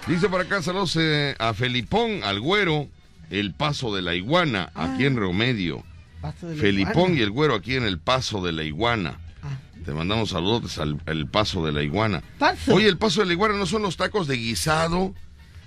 dice 0.06 0.28
por 0.28 0.40
acá 0.40 0.62
saludos 0.62 0.96
eh, 1.00 1.34
a 1.38 1.54
Felipón, 1.54 2.22
al 2.22 2.40
güero, 2.40 2.88
el 3.30 3.54
paso 3.54 3.94
de 3.94 4.02
la 4.02 4.14
iguana, 4.14 4.70
aquí 4.74 5.06
en 5.06 5.16
Remedio. 5.16 5.82
Paso 6.20 6.46
de 6.48 6.56
la 6.56 6.60
Felipón 6.60 6.94
iguana. 6.96 7.16
y 7.18 7.22
el 7.22 7.30
güero 7.30 7.54
aquí 7.54 7.76
en 7.76 7.84
el 7.84 7.98
paso 7.98 8.40
de 8.44 8.52
la 8.52 8.62
iguana. 8.62 9.18
Ah. 9.42 9.58
Te 9.84 9.92
mandamos 9.92 10.30
saludos 10.30 10.78
al 10.78 11.00
el 11.06 11.26
paso 11.26 11.64
de 11.64 11.72
la 11.72 11.82
iguana. 11.82 12.22
Paso. 12.38 12.74
Oye, 12.74 12.88
el 12.88 12.98
paso 12.98 13.20
de 13.20 13.26
la 13.26 13.32
iguana 13.32 13.54
no 13.56 13.66
son 13.66 13.82
los 13.82 13.96
tacos 13.96 14.26
de 14.26 14.36
guisado, 14.36 15.14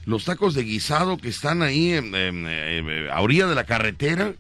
los 0.06 0.26
tacos 0.26 0.54
de 0.54 0.64
guisado 0.64 1.18
que 1.18 1.30
están 1.30 1.62
ahí 1.62 1.94
en- 1.94 2.16
en- 2.16 2.48
en- 2.48 3.10
a 3.10 3.20
orilla 3.22 3.48
de 3.48 3.56
la 3.56 3.64
carretera. 3.66 4.34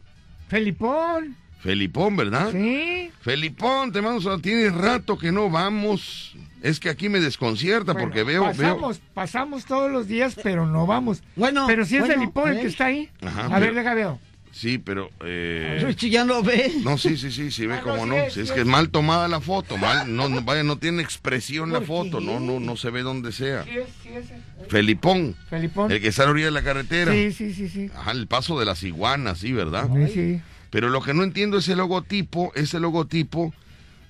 Felipón. 0.47 1.35
Felipón, 1.61 2.15
¿verdad? 2.15 2.51
Sí. 2.51 3.11
Felipón, 3.21 3.91
te 3.91 4.01
mando. 4.01 4.39
Tiene 4.39 4.69
rato 4.69 5.17
que 5.17 5.31
no 5.31 5.49
vamos. 5.49 6.33
Es 6.61 6.79
que 6.79 6.89
aquí 6.89 7.09
me 7.09 7.19
desconcierta 7.19 7.93
Bueno, 7.93 8.07
porque 8.07 8.23
veo, 8.23 8.43
veo. 8.43 8.51
pasamos, 8.51 9.01
pasamos 9.13 9.65
todos 9.65 9.91
los 9.91 10.07
días, 10.07 10.35
pero 10.41 10.65
no 10.65 10.85
vamos. 10.87 11.21
Bueno, 11.35 11.65
pero 11.67 11.85
si 11.85 11.95
es 11.97 12.01
bueno, 12.01 12.15
Felipón 12.15 12.51
el 12.53 12.61
que 12.61 12.67
está 12.67 12.85
ahí. 12.85 13.09
Ajá, 13.21 13.45
a 13.45 13.49
pero- 13.49 13.59
ver, 13.59 13.73
deja 13.75 13.93
veo. 13.93 14.19
Sí, 14.51 14.77
pero. 14.77 15.09
eh, 15.25 15.95
ya 15.99 16.25
no 16.25 16.41
ve. 16.43 16.71
No, 16.83 16.97
sí, 16.97 17.17
sí, 17.17 17.31
sí, 17.31 17.51
sí, 17.51 17.65
ve 17.67 17.75
Ah, 17.75 17.81
cómo 17.83 18.05
no, 18.05 18.15
no. 18.15 18.15
sí 18.15 18.19
es, 18.27 18.33
Si 18.33 18.39
es 18.41 18.47
sí 18.49 18.53
que 18.55 18.61
es. 18.61 18.65
mal 18.65 18.89
tomada 18.89 19.27
la 19.27 19.39
foto, 19.41 19.77
mal, 19.77 20.13
no, 20.15 20.27
no, 20.27 20.41
vaya, 20.41 20.63
no 20.63 20.77
tiene 20.77 21.01
expresión 21.03 21.71
la 21.71 21.79
¿Por 21.79 21.87
foto, 21.87 22.19
qué? 22.19 22.25
no, 22.25 22.39
no, 22.39 22.59
no 22.59 22.75
se 22.75 22.89
ve 22.89 23.01
donde 23.03 23.31
sea. 23.31 23.63
Sí, 23.63 23.69
es, 23.71 23.87
sí, 24.03 24.09
es. 24.09 24.69
Felipón, 24.69 25.35
Felipón. 25.49 25.91
el 25.91 26.01
que 26.01 26.07
está 26.09 26.23
a 26.23 26.25
la 26.25 26.31
orilla 26.31 26.47
de 26.47 26.51
la 26.51 26.63
carretera. 26.63 27.11
Sí, 27.13 27.31
sí, 27.31 27.53
sí, 27.53 27.69
sí. 27.69 27.89
Ajá, 27.95 28.11
el 28.11 28.27
paso 28.27 28.59
de 28.59 28.65
las 28.65 28.83
iguanas, 28.83 29.37
sí, 29.39 29.51
¿verdad? 29.53 29.87
Sí, 30.07 30.13
sí. 30.13 30.41
Pero 30.71 30.89
lo 30.89 31.01
que 31.01 31.13
no 31.13 31.23
entiendo 31.23 31.57
es 31.59 31.67
el 31.69 31.77
logotipo, 31.77 32.51
ese 32.55 32.79
logotipo 32.79 33.53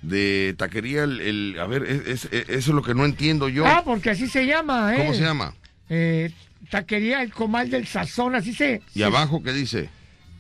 de 0.02 0.56
taquería, 0.58 1.04
el, 1.04 1.20
el- 1.22 1.60
a 1.60 1.68
ver, 1.68 1.84
es- 1.84 2.08
es- 2.08 2.26
es- 2.32 2.50
eso 2.50 2.72
es 2.72 2.76
lo 2.76 2.82
que 2.82 2.96
no 2.96 3.06
entiendo 3.06 3.50
yo. 3.50 3.66
Ah, 3.68 3.82
porque 3.86 4.10
así 4.12 4.28
se 4.28 4.46
llama, 4.46 4.94
¿eh? 4.96 4.98
¿Cómo 4.98 5.14
se 5.14 5.22
llama? 5.22 5.54
Eh, 5.90 6.32
taquería 6.70 7.22
El 7.22 7.34
Comal 7.34 7.70
del 7.70 7.86
Sazón, 7.88 8.36
así 8.36 8.54
se... 8.54 8.82
Y 8.96 9.02
abajo, 9.04 9.42
¿qué 9.44 9.52
dice? 9.54 9.90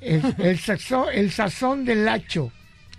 El, 0.01 0.21
el, 0.39 0.59
sazón, 0.59 1.07
el 1.13 1.31
sazón 1.31 1.85
del 1.85 2.07
hacho. 2.07 2.51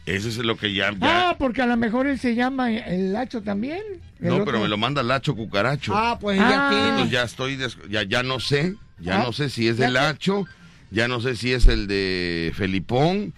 Ese 0.07 0.29
es 0.29 0.37
lo 0.39 0.57
que 0.57 0.73
ya... 0.75 0.91
ya- 0.93 1.31
Ah, 1.31 1.37
porque 1.39 1.63
a 1.63 1.67
lo 1.67 1.77
mejor 1.77 2.07
él 2.07 2.19
se 2.19 2.35
llama 2.35 2.73
el 2.73 3.15
hacho 3.17 3.43
también. 3.43 3.83
El 4.21 4.29
no, 4.29 4.35
otro. 4.35 4.47
pero 4.47 4.61
me 4.61 4.69
lo 4.69 4.77
manda 4.77 5.03
Lacho 5.03 5.35
Cucaracho. 5.37 5.93
Ah, 5.97 6.19
pues 6.21 6.39
Ah. 6.41 6.49
ya 6.51 6.69
tiene. 6.71 6.89
Entonces 6.89 7.11
ya 7.13 7.23
estoy, 7.23 7.57
des- 7.57 7.79
ya, 7.89 8.03
ya 8.03 8.23
no 8.23 8.41
sé, 8.41 8.75
ya 8.99 9.21
Ah, 9.21 9.25
no 9.25 9.33
sé 9.33 9.49
si 9.51 9.69
es 9.69 9.77
del 9.79 9.97
Hacho, 9.97 10.47
ya 10.91 11.07
no 11.09 11.21
sé 11.21 11.37
si 11.37 11.53
es 11.53 11.67
el 11.67 11.87
de 11.87 12.53
Felipón, 12.55 13.33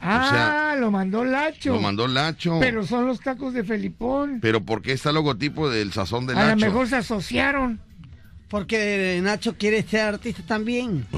Ah, 0.00 0.28
sea, 0.30 0.76
lo 0.80 0.90
mandó 0.90 1.24
Lacho. 1.24 1.72
lo 1.74 1.80
mandó 1.80 2.06
Lacho. 2.06 2.58
Pero 2.60 2.86
son 2.86 3.06
los 3.06 3.18
tacos 3.20 3.54
de 3.54 3.64
Felipón. 3.64 4.38
Pero 4.40 4.62
¿por 4.62 4.82
qué 4.82 4.92
está 4.92 5.08
el 5.08 5.16
logotipo 5.16 5.68
del 5.70 5.92
sazón 5.92 6.26
del 6.26 6.36
a 6.36 6.42
lo 6.42 6.48
Lacho? 6.50 6.66
mejor 6.66 6.86
se 6.88 6.96
asociaron. 6.96 7.80
Porque 8.48 9.18
Nacho 9.22 9.56
quiere 9.56 9.82
ser 9.82 10.02
artista 10.02 10.42
también. 10.46 11.04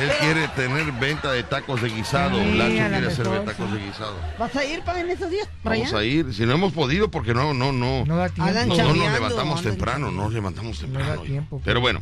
Él 0.00 0.10
quiere 0.20 0.48
tener 0.48 0.90
venta 0.92 1.32
de 1.32 1.42
tacos 1.42 1.82
de 1.82 1.88
guisado, 1.90 2.38
Sí, 2.42 2.54
Lacho 2.56 2.70
quiere 2.72 3.06
hacer 3.06 3.44
tacos 3.44 3.72
de 3.72 3.78
guisado. 3.84 4.16
¿Vas 4.38 4.56
a 4.56 4.64
ir 4.64 4.82
para 4.82 5.00
en 5.00 5.10
esos 5.10 5.30
días? 5.30 5.48
¿Para 5.62 5.76
Vamos 5.76 5.92
allá? 5.92 6.00
a 6.00 6.04
ir, 6.04 6.32
si 6.34 6.46
no 6.46 6.52
hemos 6.54 6.72
podido 6.72 7.10
porque 7.10 7.34
no, 7.34 7.52
no, 7.54 7.72
no. 7.72 8.04
No 8.06 8.16
da 8.16 8.28
tiempo. 8.28 8.52
No, 8.52 8.76
no 8.76 8.94
nos 8.94 9.12
levantamos 9.12 9.62
temprano, 9.62 10.10
no 10.10 10.22
nos 10.24 10.32
levantamos 10.32 10.80
da 10.80 10.86
temprano. 10.86 11.22
tiempo, 11.22 11.60
Pero 11.64 11.80
bueno, 11.80 12.00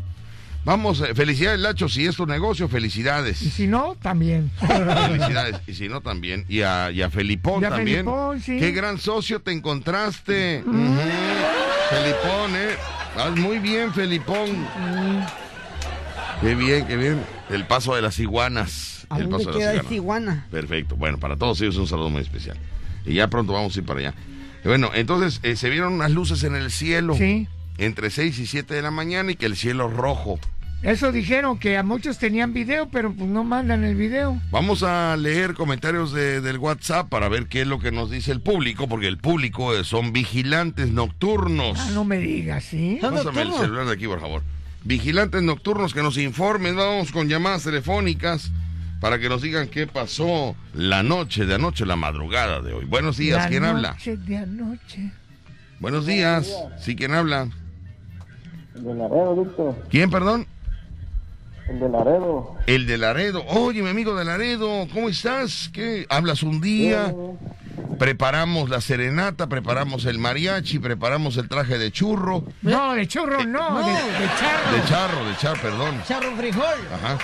vamos, 0.65 1.01
eh, 1.01 1.15
felicidades 1.15 1.59
Lacho, 1.61 1.89
si 1.89 2.07
es 2.07 2.15
tu 2.17 2.27
negocio, 2.27 2.69
felicidades. 2.69 3.43
Y 3.43 3.51
si 3.51 3.67
no, 3.67 3.97
también. 4.01 4.51
Felicidades. 4.61 5.57
Y 5.67 5.75
si 5.75 5.89
no, 5.89 6.01
también. 6.01 6.45
Y 6.49 6.63
a, 6.63 6.91
y 6.93 7.03
a 7.03 7.11
Felipón 7.11 7.63
Y 7.63 7.65
a 7.67 7.71
también. 7.71 8.05
Felipón, 8.05 8.41
sí. 8.41 8.59
Qué 8.59 8.71
gran 8.71 8.99
socio 8.99 9.41
te 9.41 9.51
encontraste. 9.53 10.63
Ujú. 10.65 10.73
Felipón, 11.91 12.57
¿eh? 12.57 12.77
Muy 13.41 13.59
bien, 13.59 13.93
Felipón. 13.93 14.67
Qué 16.41 16.55
bien, 16.55 16.87
qué 16.87 16.97
bien. 16.97 17.21
El 17.51 17.67
paso 17.67 17.95
de 17.95 18.03
las 18.03 18.19
iguanas. 18.19 19.07
¿A 19.11 19.19
El 19.19 19.29
dónde 19.29 19.45
paso 19.45 19.51
de 19.59 19.59
queda 19.65 19.75
las 19.75 19.85
esa 19.85 19.95
iguanas. 19.95 20.35
iguana? 20.35 20.47
Perfecto. 20.51 20.97
Bueno, 20.97 21.19
para 21.19 21.37
todos 21.37 21.61
ellos 21.61 21.77
un 21.77 21.87
saludo 21.87 22.11
muy 22.11 22.23
especial. 22.23 22.57
Y 23.05 23.15
ya 23.15 23.29
pronto 23.29 23.53
vamos 23.53 23.77
a 23.77 23.79
ir 23.81 23.85
para 23.85 24.01
allá. 24.01 24.15
Bueno, 24.65 24.91
entonces 24.95 25.41
eh, 25.43 25.57
se 25.57 25.69
vieron 25.71 25.95
unas 25.95 26.11
luces 26.11 26.43
en 26.45 26.55
el 26.55 26.71
cielo. 26.71 27.15
Sí. 27.15 27.47
Entre 27.79 28.11
6 28.11 28.39
y 28.39 28.47
7 28.47 28.75
de 28.75 28.83
la 28.83 28.91
mañana 28.91 29.33
y 29.33 29.37
que 29.37 29.47
el 29.47 29.57
cielo 29.57 29.89
rojo. 29.89 30.39
Eso 30.83 31.13
dijeron 31.13 31.59
que 31.59 31.77
a 31.77 31.83
muchos 31.83 32.17
tenían 32.19 32.55
video, 32.55 32.89
pero 32.89 33.13
pues 33.13 33.29
no 33.29 33.45
mandan 33.45 33.85
el 33.85 33.97
video. 33.97 34.41
Vamos 34.51 34.83
a 34.83 35.15
leer 35.19 35.53
comentarios 35.53 36.13
de- 36.13 36.41
del 36.41 36.57
WhatsApp 36.57 37.09
para 37.11 37.29
ver 37.29 37.49
qué 37.49 37.63
es 37.63 37.67
lo 37.67 37.79
que 37.81 37.93
nos 37.93 38.11
dice 38.11 38.33
el 38.33 38.41
público, 38.41 38.89
porque 38.89 39.07
el 39.09 39.19
público 39.19 39.75
eh, 39.75 39.85
son 39.85 40.13
vigilantes 40.15 40.89
nocturnos. 40.91 41.79
Ah, 41.79 41.91
no 41.93 42.05
me 42.05 42.17
digas, 42.19 42.65
¿sí? 42.65 42.99
Pásame 43.01 43.43
el 43.43 43.53
celular 43.53 43.87
de 43.87 43.93
aquí, 43.93 44.07
por 44.07 44.21
favor. 44.21 44.43
Vigilantes 44.85 45.43
nocturnos 45.43 45.93
que 45.93 46.03
nos 46.03 46.17
informen, 46.17 46.75
vamos 46.77 47.13
con 47.13 47.29
llamadas 47.29 47.65
telefónicas 47.65 48.51
para 49.01 49.19
que 49.19 49.29
nos 49.29 49.43
digan 49.43 49.69
qué 49.69 49.87
pasó 49.87 50.57
la 50.75 51.03
noche 51.03 51.45
de 51.47 51.55
anoche, 51.55 51.85
la 51.87 51.97
madrugada 51.97 52.61
de 52.61 52.73
hoy. 52.73 52.85
Buenos 52.87 53.17
días, 53.19 53.39
La 53.45 53.49
¿quién 53.49 53.65
habla? 53.65 53.93
noche 53.93 54.17
de 54.17 54.37
anoche. 54.39 55.13
Buenos 55.81 56.07
días, 56.07 56.51
sí, 56.79 56.97
¿quién 56.97 57.13
habla? 57.15 57.49
El 58.75 58.85
de 58.85 58.95
Laredo, 58.95 59.45
Víctor. 59.45 59.87
¿Quién, 59.91 60.11
perdón? 60.11 60.47
El 61.69 61.81
de 61.81 61.89
Laredo. 61.89 62.57
El 62.67 62.87
de 62.87 62.99
Laredo. 62.99 63.45
Oye, 63.47 63.83
mi 63.83 63.91
amigo 63.91 64.17
de 64.17 64.25
Laredo, 64.25 64.87
¿cómo 64.93 65.09
estás? 65.09 65.71
¿Qué? 65.73 66.07
¿Hablas 66.09 66.43
un 66.43 66.61
día? 66.61 67.15
Preparamos 67.99 68.71
la 68.71 68.81
serenata, 68.81 69.49
preparamos 69.49 70.05
el 70.07 70.19
mariachi, 70.19 70.79
preparamos 70.79 71.37
el 71.37 71.49
traje 71.49 71.77
de 71.79 71.91
churro, 71.93 72.45
No, 72.63 72.95
de 72.95 73.07
churro 73.07 73.45
no, 73.45 73.79
de, 73.79 73.93
de 73.93 74.29
charro. 74.39 74.73
de 74.77 74.89
charro, 74.89 75.25
de 75.27 75.37
charro, 75.37 75.61
perdón. 75.63 75.95
Charro 76.07 76.37
frijol. 76.37 76.65
Ajá. 76.95 77.19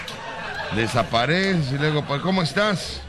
Desaparece 0.74 1.76
y 1.76 1.78
luego, 1.78 2.04
pues, 2.06 2.20
¿cómo 2.20 2.42
estás? 2.42 3.00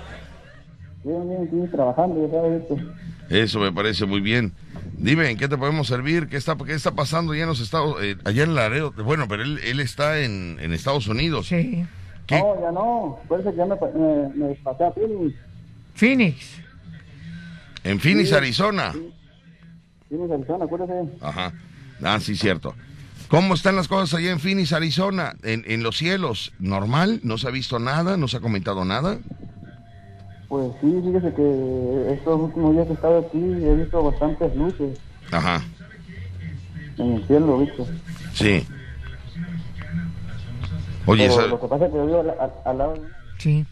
Bien, 1.04 1.28
bien, 1.28 1.50
sí, 1.52 1.72
trabajando, 1.72 2.30
ya. 2.32 3.38
Eso 3.38 3.60
me 3.60 3.72
parece 3.72 4.06
muy 4.06 4.22
bien. 4.22 4.54
Dime, 4.94 5.30
¿en 5.30 5.38
qué 5.38 5.48
te 5.48 5.58
podemos 5.58 5.88
servir? 5.88 6.28
¿Qué 6.28 6.38
está, 6.38 6.56
qué 6.56 6.74
está 6.74 6.92
pasando 6.92 7.34
ya 7.36 7.44
en 7.44 7.50
los 7.50 7.60
Estados 7.60 7.98
eh, 8.02 8.16
allá 8.24 8.44
en 8.44 8.56
Laredo? 8.56 8.94
Bueno, 9.04 9.28
pero 9.28 9.44
él, 9.44 9.60
él 9.66 9.80
está 9.82 10.20
en, 10.20 10.58
en 10.62 10.74
Estados 10.74 11.08
Unidos. 11.08 11.48
Sí. 11.48 11.86
¿Qué? 12.26 12.40
No, 12.40 12.62
ya 12.62 12.72
no. 12.72 13.20
Parece 13.28 13.52
que 13.52 13.58
ya 13.58 13.66
me, 13.66 13.76
me, 13.76 14.48
me 14.48 14.56
pasé 14.56 14.86
a 14.86 14.92
Phoenix. 14.92 15.36
Phoenix. 15.96 16.62
En 17.88 18.00
Phoenix, 18.00 18.34
Arizona. 18.34 18.92
Phoenix, 20.10 20.32
Arizona, 20.32 20.66
acuérdese. 20.66 20.94
Ajá. 21.22 21.54
Ah, 22.04 22.20
sí, 22.20 22.36
cierto. 22.36 22.76
¿Cómo 23.30 23.54
están 23.54 23.76
las 23.76 23.88
cosas 23.88 24.14
allá 24.20 24.32
en 24.32 24.40
Phoenix, 24.40 24.72
Arizona? 24.74 25.34
En, 25.44 25.64
en 25.68 25.84
los 25.84 25.98
cielos, 25.98 26.54
¿normal? 26.60 27.20
¿No 27.24 27.38
se 27.38 27.48
ha 27.48 27.52
visto 27.52 27.80
nada? 27.80 28.18
¿No 28.18 28.28
se 28.28 28.38
ha 28.38 28.40
comentado 28.40 28.86
nada? 28.86 29.20
Pues 30.48 30.72
sí, 30.82 30.88
fíjese 31.04 31.34
que 31.34 32.14
estos 32.14 32.40
últimos 32.40 32.74
días 32.74 32.86
que 32.86 32.92
he 32.92 32.96
estado 32.96 33.20
aquí 33.20 33.38
he 33.38 33.76
visto 33.76 34.02
bastantes 34.04 34.56
luces 34.56 34.98
Ajá. 35.32 35.62
en 36.98 37.14
el 37.14 37.28
cielo, 37.28 37.60
Víctor. 37.60 37.88
Sí. 38.34 38.66
Oye, 41.06 41.28
Pero 41.28 41.34
esa- 41.42 41.48
lo 41.48 41.60
que 41.60 41.68
pasa 41.68 41.86
es 41.86 41.92
que 41.92 41.98
yo 41.98 42.06
vivo 42.06 42.20
al, 42.22 42.30
al- 42.30 42.54
al 42.66 42.78
lado 42.78 42.94
Sí. 43.40 43.66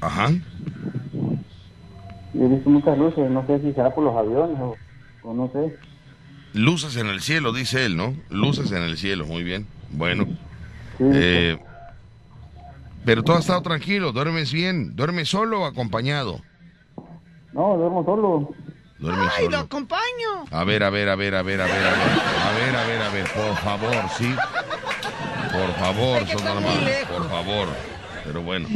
Ajá. 0.00 0.30
Y 2.34 2.42
he 2.42 2.48
visto 2.48 2.70
muchas 2.70 2.96
luces. 2.98 3.30
No 3.30 3.46
sé 3.46 3.60
si 3.60 3.72
será 3.72 3.94
por 3.94 4.04
los 4.04 4.16
aviones 4.16 4.58
o, 4.60 4.76
o 5.22 5.34
no 5.34 5.50
sé. 5.52 5.76
Luces 6.54 6.96
en 6.96 7.06
el 7.08 7.20
cielo, 7.20 7.52
dice 7.52 7.84
él, 7.84 7.96
¿no? 7.96 8.14
Luces 8.30 8.72
en 8.72 8.82
el 8.82 8.96
cielo, 8.96 9.26
muy 9.26 9.42
bien. 9.44 9.66
Bueno. 9.90 10.24
Sí, 10.98 11.04
Eh, 11.04 11.58
pero 13.04 13.22
tú 13.22 13.32
has 13.32 13.40
estado 13.40 13.62
tranquilo, 13.62 14.12
duermes 14.12 14.52
bien. 14.52 14.94
¿Duermes 14.96 15.28
solo 15.28 15.62
o 15.62 15.64
acompañado? 15.64 16.40
No, 17.52 17.76
duermo 17.76 18.04
solo. 18.04 18.50
Duermes 18.98 19.28
¡Ay, 19.36 19.44
lo 19.44 19.50
solo. 19.52 19.58
acompaño! 19.64 20.44
A 20.50 20.64
ver, 20.64 20.82
a 20.82 20.90
ver, 20.90 21.08
a 21.08 21.14
ver, 21.16 21.34
a 21.36 21.42
ver, 21.42 21.60
a 21.60 21.66
ver, 21.66 21.74
a 21.74 21.76
ver. 21.76 21.86
A 21.86 22.52
ver, 22.58 22.76
a 22.76 22.86
ver, 22.86 23.02
a 23.02 23.08
ver, 23.10 23.26
por 23.32 23.56
favor, 23.56 23.94
sí. 24.18 24.34
Por 25.52 25.72
favor, 25.76 26.18
por 26.26 27.28
favor. 27.30 27.68
Pero 28.28 28.42
bueno. 28.42 28.68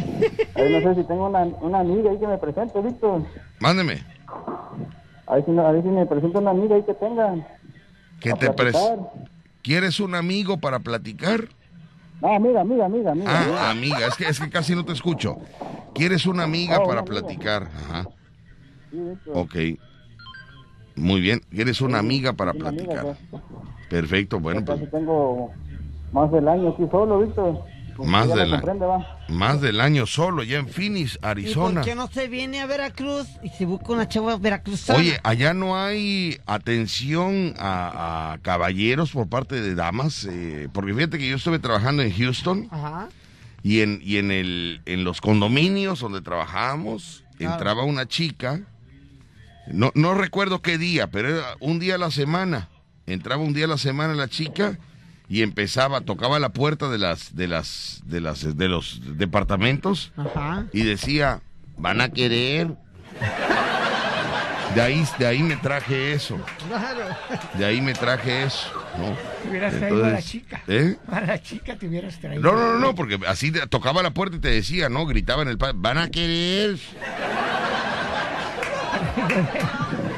Ahí 0.55 0.71
no 0.71 0.81
sé 0.81 0.95
si 1.01 1.07
tengo 1.07 1.27
una, 1.29 1.45
una 1.61 1.81
amiga 1.81 2.11
ahí 2.11 2.19
que 2.19 2.27
me 2.27 2.39
presente, 2.39 2.81
Víctor. 2.81 3.23
Mándeme. 3.61 4.03
A 5.27 5.35
ver 5.35 5.45
si, 5.45 5.51
no- 5.51 5.67
a 5.67 5.73
ver 5.73 5.83
si 5.83 5.89
me 5.91 6.07
presenta 6.07 6.39
una 6.39 6.51
amiga 6.53 6.75
ahí 6.77 6.83
que 6.83 6.95
tengan. 6.95 7.47
¿Qué 8.19 8.31
a 8.31 8.35
te 8.35 8.51
pres-. 8.51 8.99
¿Quieres 9.63 10.01
un 10.01 10.15
amigo 10.15 10.59
para 10.59 10.79
platicar? 10.81 11.49
No, 12.23 12.35
amiga, 12.35 12.63
amiga, 12.63 12.87
amiga, 12.87 13.13
amiga. 13.13 13.29
Ah, 13.29 13.71
amiga, 13.71 14.07
es 14.07 14.17
que, 14.17 14.25
es 14.29 14.41
que 14.41 14.49
casi 14.49 14.75
no 14.75 14.85
te 14.87 14.93
escucho. 14.93 15.37
¿Quieres 15.95 16.25
una 16.25 16.45
amiga 16.45 16.79
Oh, 16.81 16.87
para 16.87 17.03
una 17.03 17.11
amiga. 17.11 17.21
platicar? 17.21 17.63
Ajá, 17.65 18.09
Sí, 18.91 18.99
ok. 19.35 19.57
Muy 20.97 21.21
bien, 21.21 21.41
¿quieres 21.51 21.81
una 21.83 21.99
amiga 21.99 22.33
para 22.33 22.53
Una 22.53 22.71
platicar? 22.71 23.17
pues. 23.31 23.41
Perfecto, 23.91 24.41
bueno, 24.41 24.65
pues 24.65 24.91
tengo 24.91 25.53
más 26.13 26.31
del 26.33 26.49
año 26.49 26.71
aquí 26.71 26.87
solo, 26.91 27.19
Víctor. 27.21 27.65
Más 27.99 28.27
comprende, 28.29 28.87
va. 28.87 29.19
más 29.29 29.61
del 29.61 29.81
año 29.81 30.07
solo, 30.07 30.43
ya 30.43 30.59
en 30.59 30.69
Phoenix, 30.69 31.15
¿Y 31.15 31.19
por 31.19 31.29
Arizona. 31.29 31.81
qué 31.83 31.95
no 31.95 32.09
se 32.09 32.29
viene 32.29 32.61
a 32.61 32.67
Veracruz 32.67 33.27
y 33.43 33.49
se 33.51 33.65
busca 33.67 33.93
una 33.93 34.09
chava 34.09 34.37
veracruzana? 34.37 34.99
Oye, 34.99 35.19
allá 35.23 35.55
no 35.55 35.77
hay 35.77 36.39
atención 36.47 37.55
a, 37.59 38.33
a 38.35 38.39
caballeros 38.39 39.11
por 39.13 39.29
parte 39.29 39.61
de 39.61 39.75
damas, 39.75 40.27
eh, 40.31 40.69
porque 40.73 40.95
fíjate 40.95 41.19
que 41.19 41.29
yo 41.29 41.37
estuve 41.37 41.59
trabajando 41.59 42.03
en 42.03 42.13
Houston 42.13 42.69
Ajá. 42.71 43.09
y 43.63 43.81
en, 43.81 44.01
y 44.03 44.17
en, 44.19 44.31
el, 44.31 44.81
en 44.87 45.05
los 45.05 45.21
condominios 45.21 46.01
donde 46.01 46.21
trabajábamos 46.21 47.25
Claro. 47.39 47.55
entraba 47.55 47.83
una 47.85 48.07
chica, 48.07 48.61
no, 49.67 49.91
no 49.95 50.15
recuerdo 50.15 50.63
qué 50.63 50.79
día, 50.79 51.09
pero 51.11 51.29
era 51.39 51.57
un 51.61 51.79
día 51.81 51.97
a 51.97 51.99
la 51.99 52.11
semana, 52.13 52.69
entraba 53.07 53.43
un 53.43 53.53
día 53.53 53.65
a 53.65 53.69
la 53.69 53.79
semana 53.79 54.15
la 54.15 54.29
chica 54.29 54.79
y 55.33 55.43
empezaba, 55.43 56.03
tocaba 56.03 56.39
la 56.39 56.51
puerta 56.51 56.91
de 56.91 56.99
las, 56.99 57.35
de 57.35 57.49
las, 57.49 58.03
de 58.05 58.21
las, 58.21 58.55
de 58.57 58.69
los 58.69 59.01
departamentos 59.17 60.13
Ajá. 60.17 60.67
y 60.75 60.83
decía, 60.83 61.41
van 61.79 62.03
a 62.03 62.11
querer. 62.11 62.69
De 64.75 64.81
ahí, 64.83 65.07
de 65.19 65.27
ahí 65.27 65.43
me 65.43 65.57
traje 65.57 66.13
eso, 66.13 66.39
Claro. 66.69 67.01
de 67.55 67.65
ahí 67.65 67.81
me 67.81 67.95
traje 67.95 68.43
eso, 68.45 68.69
¿no? 68.99 69.17
Te 69.43 69.49
hubieras 69.51 69.75
traído 69.75 69.97
a 69.97 70.01
la 70.01 70.09
Entonces, 70.09 70.31
chica. 70.31 70.63
¿eh? 70.69 70.97
A 71.11 71.21
la 71.23 71.43
chica 71.43 71.77
te 71.77 71.89
hubieras 71.89 72.19
traído. 72.21 72.43
No, 72.43 72.53
no, 72.53 72.73
no, 72.75 72.79
no, 72.79 72.95
porque 72.95 73.19
así 73.27 73.53
tocaba 73.71 74.03
la 74.03 74.11
puerta 74.13 74.37
y 74.37 74.41
te 74.41 74.49
decía, 74.51 74.89
¿no? 74.91 75.07
Gritaba 75.07 75.43
en 75.43 75.49
el 75.49 75.57
pa- 75.59 75.73
van 75.75 75.97
a 75.99 76.11
querer. 76.11 76.79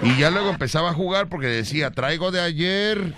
Y 0.03 0.17
ya 0.19 0.31
luego 0.31 0.51
empezaba 0.51 0.91
a 0.91 0.93
jugar 0.93 1.29
porque 1.29 1.47
decía, 1.47 1.91
traigo 1.91 2.31
de 2.31 2.41
ayer. 2.41 3.15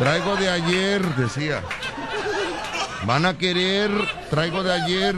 Traigo 0.00 0.34
de 0.36 0.48
ayer, 0.48 1.02
decía. 1.14 1.62
Van 3.04 3.24
a 3.26 3.36
querer, 3.38 3.90
traigo 4.30 4.62
de 4.62 4.72
ayer. 4.72 5.14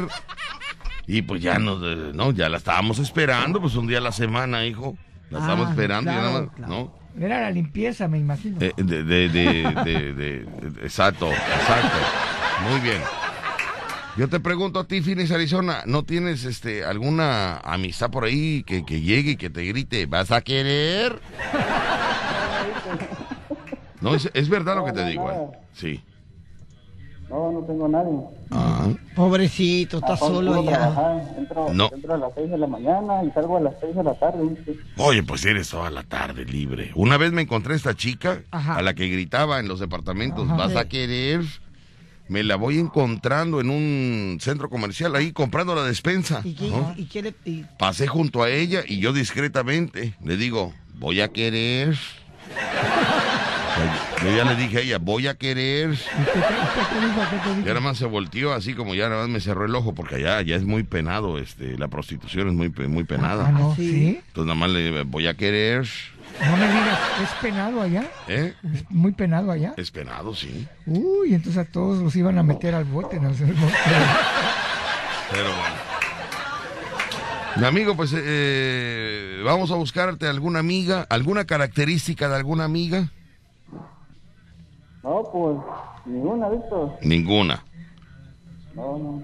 Y 1.07 1.23
pues 1.23 1.41
ya 1.41 1.59
no, 1.59 1.77
no, 1.79 2.33
ya 2.33 2.49
la 2.49 2.57
estábamos 2.59 2.99
esperando, 2.99 3.61
pues 3.61 3.75
un 3.77 3.87
día 3.87 3.99
a 3.99 4.01
la 4.03 4.13
semana, 4.13 4.67
hijo. 4.67 4.97
La 5.31 5.39
estábamos 5.39 5.69
Ah, 5.69 5.71
esperando 5.71 6.11
y 6.13 6.15
nada 6.15 6.31
más, 6.43 6.51
claro. 6.57 6.73
¿no? 7.17 7.25
Era 7.25 7.41
la 7.43 7.51
limpieza, 7.51 8.09
me 8.09 8.19
imagino. 8.19 8.59
Eh, 8.61 8.73
de, 8.77 9.03
de, 9.05 9.29
de, 9.29 9.29
de- 9.85 10.13
de- 10.15 10.45
de- 10.45 10.83
exacto, 10.83 11.31
exacto. 11.31 11.97
Muy 12.69 12.81
bien. 12.81 13.01
Yo 14.17 14.29
te 14.29 14.41
pregunto 14.41 14.81
a 14.81 14.85
ti, 14.85 15.01
Phoenix, 15.01 15.31
Arizona, 15.31 15.83
¿no 15.87 16.03
tienes 16.05 16.45
este 16.45 16.85
alguna 16.85 17.59
amistad 17.59 18.11
por 18.11 18.25
ahí 18.25 18.63
que, 18.65 18.85
que 18.85 19.01
llegue 19.01 19.33
y 19.33 19.37
que 19.37 19.49
te 19.49 19.65
grite, 19.65 20.05
¿vas 20.07 20.31
a 20.33 20.43
querer? 20.43 21.19
No, 24.03 24.15
es, 24.15 24.31
es 24.35 24.49
verdad 24.49 24.77
lo 24.77 24.85
que 24.85 24.93
te 24.93 25.05
digo, 25.07 25.31
¿eh? 25.31 25.47
Sí. 25.73 26.03
No, 27.31 27.51
no 27.51 27.61
tengo 27.61 27.89
nadie. 27.89 28.13
Ah, 28.51 28.89
Pobrecito, 29.17 29.97
está 29.99 30.13
Ah, 30.13 30.17
solo 30.19 30.51
puro 30.55 30.65
ya. 30.71 31.25
Entro, 31.39 31.73
No. 31.73 31.91
entro 31.95 32.13
a 32.15 32.19
las 32.19 32.33
6 32.35 32.51
de 32.51 32.59
la 32.59 32.67
mañana 32.67 33.25
y 33.25 33.31
salgo 33.31 33.57
a 33.57 33.61
las 33.61 33.75
6 33.81 33.95
de 33.97 34.05
la 34.05 34.15
tarde. 34.15 34.55
Oye, 34.99 35.23
pues 35.23 35.43
eres 35.47 35.71
toda 35.71 35.89
la 35.91 36.03
tarde 36.03 36.45
libre. 36.45 36.91
Una 36.95 37.17
vez 37.17 37.33
me 37.33 37.41
encontré 37.41 37.73
a 37.73 37.77
esta 37.77 37.95
chica 37.95 38.43
Ajá. 38.51 38.75
a 38.77 38.83
la 38.83 38.93
que 38.93 39.09
gritaba 39.09 39.61
en 39.61 39.69
los 39.69 39.81
departamentos, 39.81 40.45
Ajá. 40.47 40.57
¿vas 40.57 40.77
a 40.77 40.89
querer? 40.89 41.41
Me 42.29 42.43
la 42.43 42.57
voy 42.57 42.79
encontrando 42.79 43.61
en 43.61 43.71
un 43.71 44.39
centro 44.41 44.69
comercial 44.69 45.15
ahí 45.17 45.33
comprando 45.33 45.75
la 45.75 45.85
despensa. 45.85 46.43
¿Y 46.45 46.53
qué, 46.55 46.69
¿no? 46.69 46.93
y 46.99 47.05
qué 47.07 47.23
le 47.23 47.35
y- 47.47 47.65
Pasé 47.79 48.07
junto 48.09 48.43
a 48.43 48.51
ella 48.51 48.83
y 48.87 48.99
yo 49.01 49.13
discretamente 49.15 50.15
le 50.23 50.37
digo, 50.37 50.75
voy 50.99 51.21
a 51.23 51.29
querer. 51.29 51.97
Yo 54.23 54.37
ya 54.37 54.45
le 54.45 54.57
dije 54.57 54.79
a 54.79 54.81
ella, 54.83 54.99
voy 54.99 55.27
a 55.27 55.35
querer. 55.35 55.91
¿Y 57.63 57.67
nada 57.67 57.81
más 57.81 57.99
se 57.99 58.05
volteó 58.07 58.53
así 58.53 58.75
como 58.75 58.95
ya 58.95 59.09
nada 59.09 59.23
más 59.23 59.31
me 59.31 59.41
cerró 59.41 59.65
el 59.65 59.75
ojo 59.75 59.95
porque 59.95 60.17
allá 60.17 60.41
ya 60.43 60.57
es 60.57 60.65
muy 60.65 60.83
penado, 60.83 61.39
este, 61.39 61.77
la 61.79 61.89
prostitución 61.89 62.49
es 62.49 62.55
muy, 62.55 62.69
pe- 62.69 62.89
muy 62.89 63.05
penada. 63.05 63.47
Ah, 63.49 63.53
no, 63.53 63.75
Sí. 63.75 63.91
¿sí? 63.91 64.07
Entonces 64.29 64.47
nada 64.47 64.55
más 64.55 64.71
le 64.71 65.03
voy 65.05 65.27
a 65.27 65.35
querer. 65.35 65.87
No 66.41 66.57
me 66.57 66.67
digas, 66.67 66.99
¿es 67.23 67.31
penado 67.43 67.83
allá? 67.83 68.05
¿Eh? 68.29 68.55
¿Es 68.73 68.91
muy 68.91 69.13
penado 69.13 69.51
allá? 69.51 69.75
Es 69.77 69.91
penado, 69.91 70.35
sí. 70.35 70.67
Uy, 70.87 71.35
entonces 71.35 71.59
a 71.59 71.65
todos 71.65 72.03
los 72.03 72.15
iban 72.17 72.39
a 72.39 72.43
meter 72.43 72.75
al 72.75 72.85
bote. 72.85 73.19
¿no? 73.21 73.31
Pero 75.31 75.45
bueno. 75.45 75.75
Mi 77.57 77.67
amigo, 77.67 77.95
pues 77.97 78.15
eh, 78.17 79.43
vamos 79.45 79.71
a 79.71 79.75
buscarte 79.75 80.27
alguna 80.27 80.61
amiga, 80.61 81.07
alguna 81.11 81.45
característica 81.45 82.29
de 82.29 82.37
alguna 82.37 82.65
amiga. 82.65 83.09
No, 85.03 85.23
pues 85.33 85.57
ninguna, 86.07 86.49
Víctor. 86.49 86.99
Ninguna. 87.03 87.65
No, 88.75 88.99
no. 88.99 89.23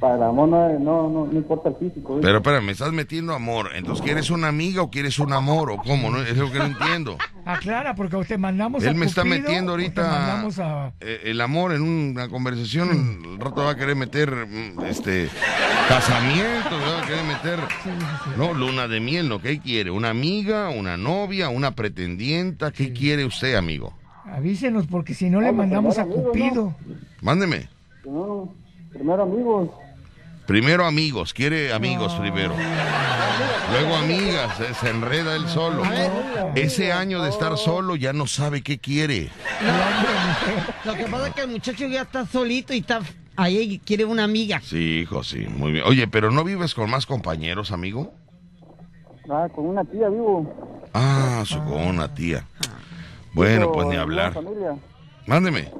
Para 0.00 0.28
amor 0.28 0.48
no, 0.48 0.68
no, 0.78 1.08
no, 1.08 1.26
no 1.26 1.32
importa 1.32 1.70
el 1.70 1.74
físico. 1.74 2.14
¿viste? 2.14 2.26
Pero 2.26 2.38
espera, 2.38 2.60
me 2.60 2.70
estás 2.70 2.92
metiendo 2.92 3.34
amor. 3.34 3.70
Entonces, 3.74 4.04
¿quieres 4.04 4.30
una 4.30 4.46
amiga 4.46 4.80
o 4.82 4.90
quieres 4.90 5.18
un 5.18 5.32
amor 5.32 5.72
o 5.72 5.78
cómo? 5.78 6.08
No, 6.10 6.22
es 6.22 6.36
lo 6.36 6.52
que 6.52 6.58
no 6.58 6.66
entiendo. 6.66 7.18
Aclara, 7.44 7.96
porque 7.96 8.16
te 8.24 8.38
mandamos 8.38 8.84
a 8.84 8.90
Él 8.90 8.94
me 8.94 9.06
está 9.06 9.24
metiendo 9.24 9.72
ahorita 9.72 10.02
mandamos 10.02 10.58
a... 10.60 10.92
eh, 11.00 11.22
el 11.24 11.40
amor 11.40 11.72
en 11.72 11.82
una 11.82 12.28
conversación. 12.28 12.90
El 13.24 13.40
rato 13.40 13.64
va 13.64 13.70
a 13.70 13.74
querer 13.74 13.96
meter 13.96 14.30
mm, 14.46 14.84
este 14.84 15.28
casamiento, 15.88 16.70
va 16.78 17.02
a 17.02 17.06
querer 17.06 17.24
meter 17.24 17.58
no 18.36 18.54
luna 18.54 18.86
de 18.86 19.00
miel, 19.00 19.28
¿no? 19.28 19.40
¿Qué 19.40 19.58
quiere? 19.58 19.90
¿Una 19.90 20.10
amiga, 20.10 20.68
una 20.68 20.96
novia, 20.96 21.48
una 21.48 21.72
pretendienta? 21.72 22.70
¿Qué 22.70 22.92
quiere 22.92 23.24
usted, 23.24 23.56
amigo? 23.56 23.94
Avísenos, 24.32 24.86
porque 24.86 25.14
si 25.14 25.30
no 25.30 25.40
le 25.40 25.48
No, 25.48 25.52
mandamos 25.54 25.98
a 25.98 26.02
amigos, 26.02 26.24
Cupido. 26.26 26.74
Mándeme. 27.22 27.68
No, 28.04 28.52
primero 28.92 29.22
amigos. 29.22 29.70
Primero 30.46 30.86
amigos, 30.86 31.34
quiere 31.34 31.72
amigos 31.74 32.14
primero. 32.14 32.54
Luego 33.70 33.96
amigas, 33.96 34.56
se, 34.56 34.72
se 34.74 34.88
enreda 34.90 35.36
él 35.36 35.46
solo. 35.48 35.82
Ese 36.54 36.90
año 36.90 37.22
de 37.22 37.28
estar 37.28 37.58
solo 37.58 37.96
ya 37.96 38.14
no 38.14 38.26
sabe 38.26 38.62
qué 38.62 38.78
quiere. 38.78 39.28
Lo 40.86 40.94
que 40.94 41.04
pasa 41.04 41.28
es 41.28 41.34
que 41.34 41.42
el 41.42 41.48
muchacho 41.48 41.86
ya 41.86 42.02
está 42.02 42.24
solito 42.24 42.72
y 42.72 42.78
está 42.78 43.00
ahí 43.36 43.58
y 43.58 43.78
quiere 43.78 44.06
una 44.06 44.24
amiga. 44.24 44.60
Sí, 44.64 45.00
hijo, 45.02 45.22
sí, 45.22 45.46
muy 45.54 45.72
bien. 45.72 45.84
Oye, 45.86 46.08
pero 46.08 46.30
¿no 46.30 46.44
vives 46.44 46.74
con 46.74 46.88
más 46.88 47.04
compañeros, 47.04 47.70
amigo? 47.70 48.14
Ah, 49.30 49.48
con 49.54 49.66
una 49.66 49.84
tía 49.84 50.08
vivo. 50.08 50.80
Ah, 50.94 51.42
su 51.44 51.58
con 51.64 51.86
una 51.86 52.14
tía. 52.14 52.44
Bueno, 53.32 53.72
pues 53.72 53.86
ni 53.88 53.96
hablar. 53.96 54.32
Con 54.32 54.44
familia. 54.44 54.76
Mándeme. 55.26 55.70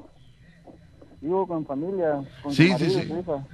Vivo 1.21 1.47
con 1.47 1.67
familia. 1.67 2.21
Con 2.43 2.53
Sí, 2.53 2.71
su 2.73 2.79
sí, 2.79 2.91
sí. 2.91 3.09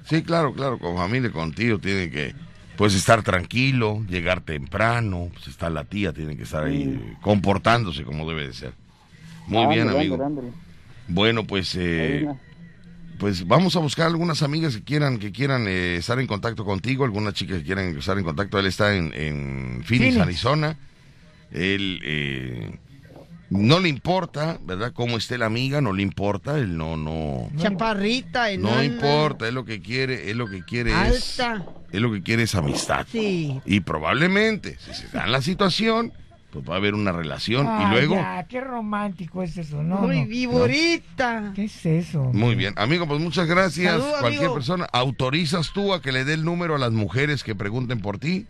Sí, 0.05 0.23
claro, 0.23 0.53
claro, 0.53 0.79
con 0.79 0.97
familia, 0.97 1.31
contigo, 1.31 1.79
tiene 1.79 2.11
que, 2.11 2.35
pues, 2.77 2.95
estar 2.95 3.23
tranquilo, 3.23 4.03
llegar 4.09 4.43
temprano, 4.43 5.29
pues 5.33 5.47
está 5.49 5.71
la 5.71 5.85
tía, 5.85 6.13
tiene 6.13 6.37
que 6.37 6.43
estar 6.43 6.65
ahí 6.65 6.83
eh, 7.01 7.17
comportándose 7.23 8.03
como 8.05 8.29
debe 8.29 8.47
de 8.49 8.53
ser. 8.53 8.73
Muy 9.47 9.67
bien, 9.67 9.89
Ándale, 9.89 9.99
amigo. 10.01 10.23
ándale. 10.25 10.49
Bueno, 11.09 11.45
pues, 11.45 11.75
eh, 11.79 12.27
pues 13.19 13.47
vamos 13.47 13.77
a 13.77 13.79
buscar 13.79 14.09
algunas 14.09 14.43
amigas 14.43 14.77
que 14.77 14.83
quieran, 14.83 15.19
que 15.19 15.33
quieran 15.33 15.67
eh, 15.69 15.97
estar 15.97 16.19
en 16.19 16.27
contacto 16.27 16.65
contigo, 16.67 17.05
alguna 17.05 17.33
chica 17.33 17.57
que 17.57 17.63
quieran 17.63 17.97
estar 17.97 18.19
en 18.19 18.25
contacto. 18.25 18.59
Él 18.59 18.67
está 18.67 18.95
en, 18.95 19.13
en 19.15 19.83
Phoenix, 19.85 20.15
Phoenix. 20.15 20.17
Arizona. 20.19 20.77
Él 21.51 22.01
eh, 22.05 22.79
no 23.55 23.79
le 23.81 23.89
importa, 23.89 24.59
¿verdad? 24.65 24.93
Cómo 24.93 25.17
esté 25.17 25.39
la 25.39 25.47
amiga, 25.47 25.81
no 25.81 25.93
le 25.93 26.03
importa. 26.03 26.59
Él 26.59 26.77
no, 26.77 26.97
no, 26.97 27.49
Chaparrita, 27.57 28.45
no 28.59 28.69
enana, 28.71 28.85
importa. 28.85 29.47
Él 29.49 29.55
lo 29.55 29.65
que 29.65 29.81
quiere, 29.81 30.31
él 30.31 30.39
lo 30.39 30.49
que 30.49 30.63
quiere 30.65 30.91
es, 31.09 31.39
Alta. 31.41 31.65
él 31.93 32.03
lo 32.03 32.13
que 32.13 32.23
quiere 32.23 32.43
es 32.43 32.55
amistad. 32.55 33.07
Sí. 33.11 33.61
Y 33.65 33.81
probablemente, 33.81 34.77
si 34.81 34.93
se 34.95 35.09
da 35.09 35.27
la 35.27 35.41
situación, 35.41 36.13
pues 36.51 36.69
va 36.69 36.75
a 36.75 36.77
haber 36.79 36.95
una 36.95 37.11
relación 37.13 37.67
Ah, 37.69 37.87
y 37.87 37.91
luego. 37.93 38.15
ya, 38.17 38.45
qué 38.49 38.61
romántico 38.61 39.43
es 39.43 39.57
eso, 39.57 39.83
¿no? 39.83 39.99
Muy 39.99 40.21
no. 40.23 40.27
vivorita. 40.27 41.53
¿Qué 41.55 41.65
es 41.65 41.85
eso? 41.87 42.25
Muy 42.33 42.55
bien, 42.55 42.75
amigo, 42.77 43.07
pues 43.09 43.21
muchas 43.21 43.47
gracias. 43.47 43.93
Salud, 43.93 44.07
Cualquier 44.21 44.39
amigo. 44.43 44.55
persona, 44.55 44.87
¿autorizas 44.93 45.73
tú 45.73 45.93
a 45.95 46.01
que 46.03 46.13
le 46.13 46.25
dé 46.25 46.35
el 46.35 46.45
número 46.45 46.75
a 46.75 46.79
las 46.79 46.93
mujeres 46.93 47.43
que 47.45 47.55
pregunten 47.55 48.01
por 48.01 48.19
ti? 48.19 48.47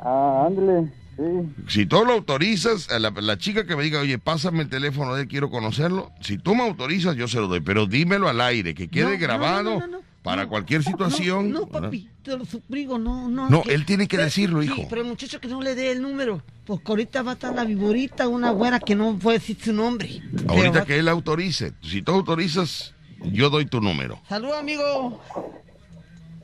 Ah, 0.00 0.44
ándale. 0.46 0.90
Sí. 1.20 1.64
Si 1.68 1.86
tú 1.86 2.04
lo 2.04 2.12
autorizas, 2.14 2.88
a 2.90 2.98
la, 2.98 3.10
la 3.10 3.36
chica 3.38 3.66
que 3.66 3.76
me 3.76 3.82
diga, 3.82 4.00
oye, 4.00 4.18
pásame 4.18 4.62
el 4.62 4.68
teléfono 4.70 5.14
de 5.14 5.22
él, 5.22 5.28
quiero 5.28 5.50
conocerlo. 5.50 6.10
Si 6.20 6.38
tú 6.38 6.54
me 6.54 6.62
autorizas, 6.62 7.14
yo 7.16 7.28
se 7.28 7.38
lo 7.38 7.46
doy, 7.48 7.60
pero 7.60 7.86
dímelo 7.86 8.28
al 8.28 8.40
aire, 8.40 8.74
que 8.74 8.88
quede 8.88 9.12
No, 9.14 9.18
grabado 9.18 9.70
no, 9.74 9.80
no, 9.80 9.86
no. 9.86 9.98
para 10.22 10.46
cualquier 10.46 10.82
situación. 10.82 11.50
No, 11.52 11.60
no, 11.60 11.66
papi, 11.66 12.08
te 12.22 12.36
lo 12.38 12.44
suplico, 12.46 12.98
no, 12.98 13.28
no. 13.28 13.50
No, 13.50 13.62
él 13.68 13.84
tiene 13.84 14.08
que 14.08 14.16
decirlo, 14.16 14.62
Sí, 14.62 14.68
hijo. 14.68 14.86
pero 14.88 15.02
el 15.02 15.08
muchacho 15.08 15.40
que 15.40 15.48
no 15.48 15.60
le 15.60 15.74
dé 15.74 15.90
el 15.92 16.00
número, 16.00 16.42
porque 16.64 16.84
ahorita 16.90 17.22
va 17.22 17.32
a 17.32 17.34
estar 17.34 17.54
la 17.54 17.64
viborita, 17.64 18.26
una 18.28 18.50
güera 18.50 18.80
que 18.80 18.94
no 18.94 19.18
puede 19.18 19.38
decir 19.38 19.58
su 19.62 19.72
nombre. 19.74 20.22
Ahorita 20.48 20.84
que 20.86 20.98
él 20.98 21.08
autorice. 21.08 21.72
Si 21.82 22.00
tú 22.02 22.12
autorizas, 22.12 22.94
yo 23.32 23.50
doy 23.50 23.66
tu 23.66 23.80
número. 23.82 24.20
Salud, 24.28 24.52
amigo. 24.52 25.20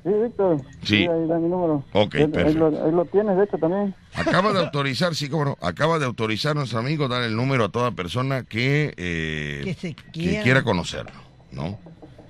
Sí, 0.07 0.13
Víctor. 0.23 0.61
Sí. 0.85 0.97
ahí 1.09 1.27
da 1.27 1.37
mi 1.39 1.49
número. 1.49 1.83
Ok, 1.93 2.15
Ahí- 2.15 2.23
ahí, 2.23 2.29
perfecto. 2.29 2.71
lo, 2.71 2.85
ahí 2.85 2.93
lo 2.93 3.05
tienes, 3.07 3.37
de 3.37 3.43
hecho, 3.45 3.59
también. 3.59 3.93
Acaba 4.15 4.53
de 4.53 4.61
autorizar, 4.65 5.15
sí, 5.17 5.29
cómo 5.29 5.45
no. 5.45 5.59
Acaba 5.61 5.99
de 5.99 6.05
autorizar 6.05 6.55
nuestro 6.55 6.79
amigo 6.79 7.09
dar 7.09 7.23
el 7.25 7.35
número 7.35 7.65
a 7.65 7.69
toda 7.71 7.91
persona 7.91 8.45
que, 8.45 8.95
eh, 8.97 9.63
Que 9.65 9.75
se 9.75 9.95
que 9.95 10.11
quiera. 10.13 10.43
quiera 10.45 10.63
conocerlo, 10.63 11.11
¿no? 11.51 11.77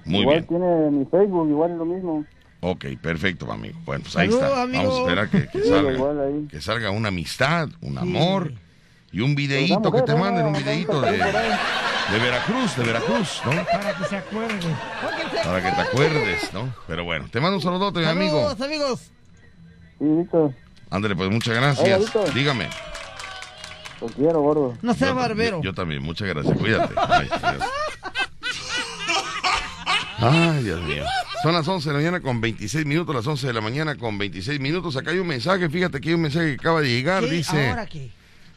Muy 0.07 0.21
igual 0.21 0.37
bien. 0.37 0.47
tiene 0.47 0.91
mi 0.91 1.05
Facebook, 1.05 1.49
igual 1.51 1.73
es 1.73 1.77
lo 1.77 1.85
mismo. 1.85 2.25
Ok, 2.61 2.87
perfecto, 3.03 3.51
amigo. 3.53 3.79
Bueno, 3.85 4.03
pues 4.05 4.17
ahí 4.17 4.29
Salud, 4.31 4.43
está. 4.43 4.63
amigo. 4.63 4.83
Vamos 4.83 4.97
a 4.97 5.03
esperar 5.03 5.29
que, 5.31 5.49
que 5.49 5.63
Sí, 5.63 5.69
salga, 5.69 5.93
igual 5.93 6.21
ahí. 6.21 6.49
que 6.51 6.61
salga 6.63 6.91
una 6.91 7.09
amistad, 7.09 7.69
un 7.83 7.99
amor 7.99 8.53
y 9.17 9.21
un 9.23 9.35
videíto 9.35 9.91
que 9.91 10.03
te 10.03 10.15
manden, 10.15 10.45
un 10.45 10.53
videíto 10.53 11.01
de, 11.01 11.13
de 11.13 12.19
Veracruz, 12.19 12.77
de 12.77 12.85
Veracruz, 12.85 13.41
¿no? 13.47 13.65
Para 13.65 13.95
que 13.97 14.05
se 14.05 14.17
acuerde. 14.19 14.77
Para 15.43 15.63
que 15.63 15.71
te 15.75 15.81
acuerdes, 15.81 16.53
¿no? 16.53 16.75
Pero 16.87 17.05
bueno, 17.05 17.27
te 17.33 17.41
mando 17.41 17.57
un 17.57 17.63
saludote, 17.63 18.01
mi 18.01 18.05
amigo. 18.05 18.39
Saludos, 18.51 18.61
amigos. 18.61 19.01
Sí, 19.99 20.05
Víctor. 20.05 20.53
Ándale, 20.91 21.17
pues 21.17 21.31
muchas 21.31 21.55
gracias. 21.55 22.13
Dígame. 22.35 22.69
Lo 24.03 24.07
quiero, 24.09 24.43
gordo. 24.43 24.75
No 24.83 24.93
sea 24.93 25.09
Yo- 25.09 25.15
barbero. 25.15 25.57
Yo, 25.63 25.71
yo 25.71 25.75
también, 25.75 26.03
muchas 26.03 26.29
gracias. 26.29 26.55
Cuídate. 26.59 26.93
Ay, 27.09 27.27
Dios. 27.27 27.63
Ay, 30.19 30.63
Dios 30.63 30.83
mío. 30.83 31.05
Son 31.43 31.55
las 31.55 31.67
11 31.67 31.89
de 31.89 31.93
la 31.95 31.99
mañana 32.01 32.21
con 32.21 32.41
26 32.43 32.85
minutos, 32.85 33.15
las 33.15 33.27
11 33.27 33.47
de 33.47 33.53
la 33.55 33.61
mañana 33.63 33.97
con 33.97 34.19
26 34.19 34.61
minutos. 34.61 34.95
Acá 34.97 35.13
hay 35.13 35.19
un 35.21 35.27
mensaje, 35.27 35.71
fíjate 35.71 36.01
que 36.03 36.11
hay 36.11 36.15
un 36.15 36.21
mensaje 36.23 36.49
que 36.49 36.61
acaba 36.61 36.83
de 36.83 36.89
llegar. 36.89 37.23
¿Qué? 37.25 37.31
Dice, 37.31 37.71
¿Ahora 37.71 37.87
qué? 37.87 38.11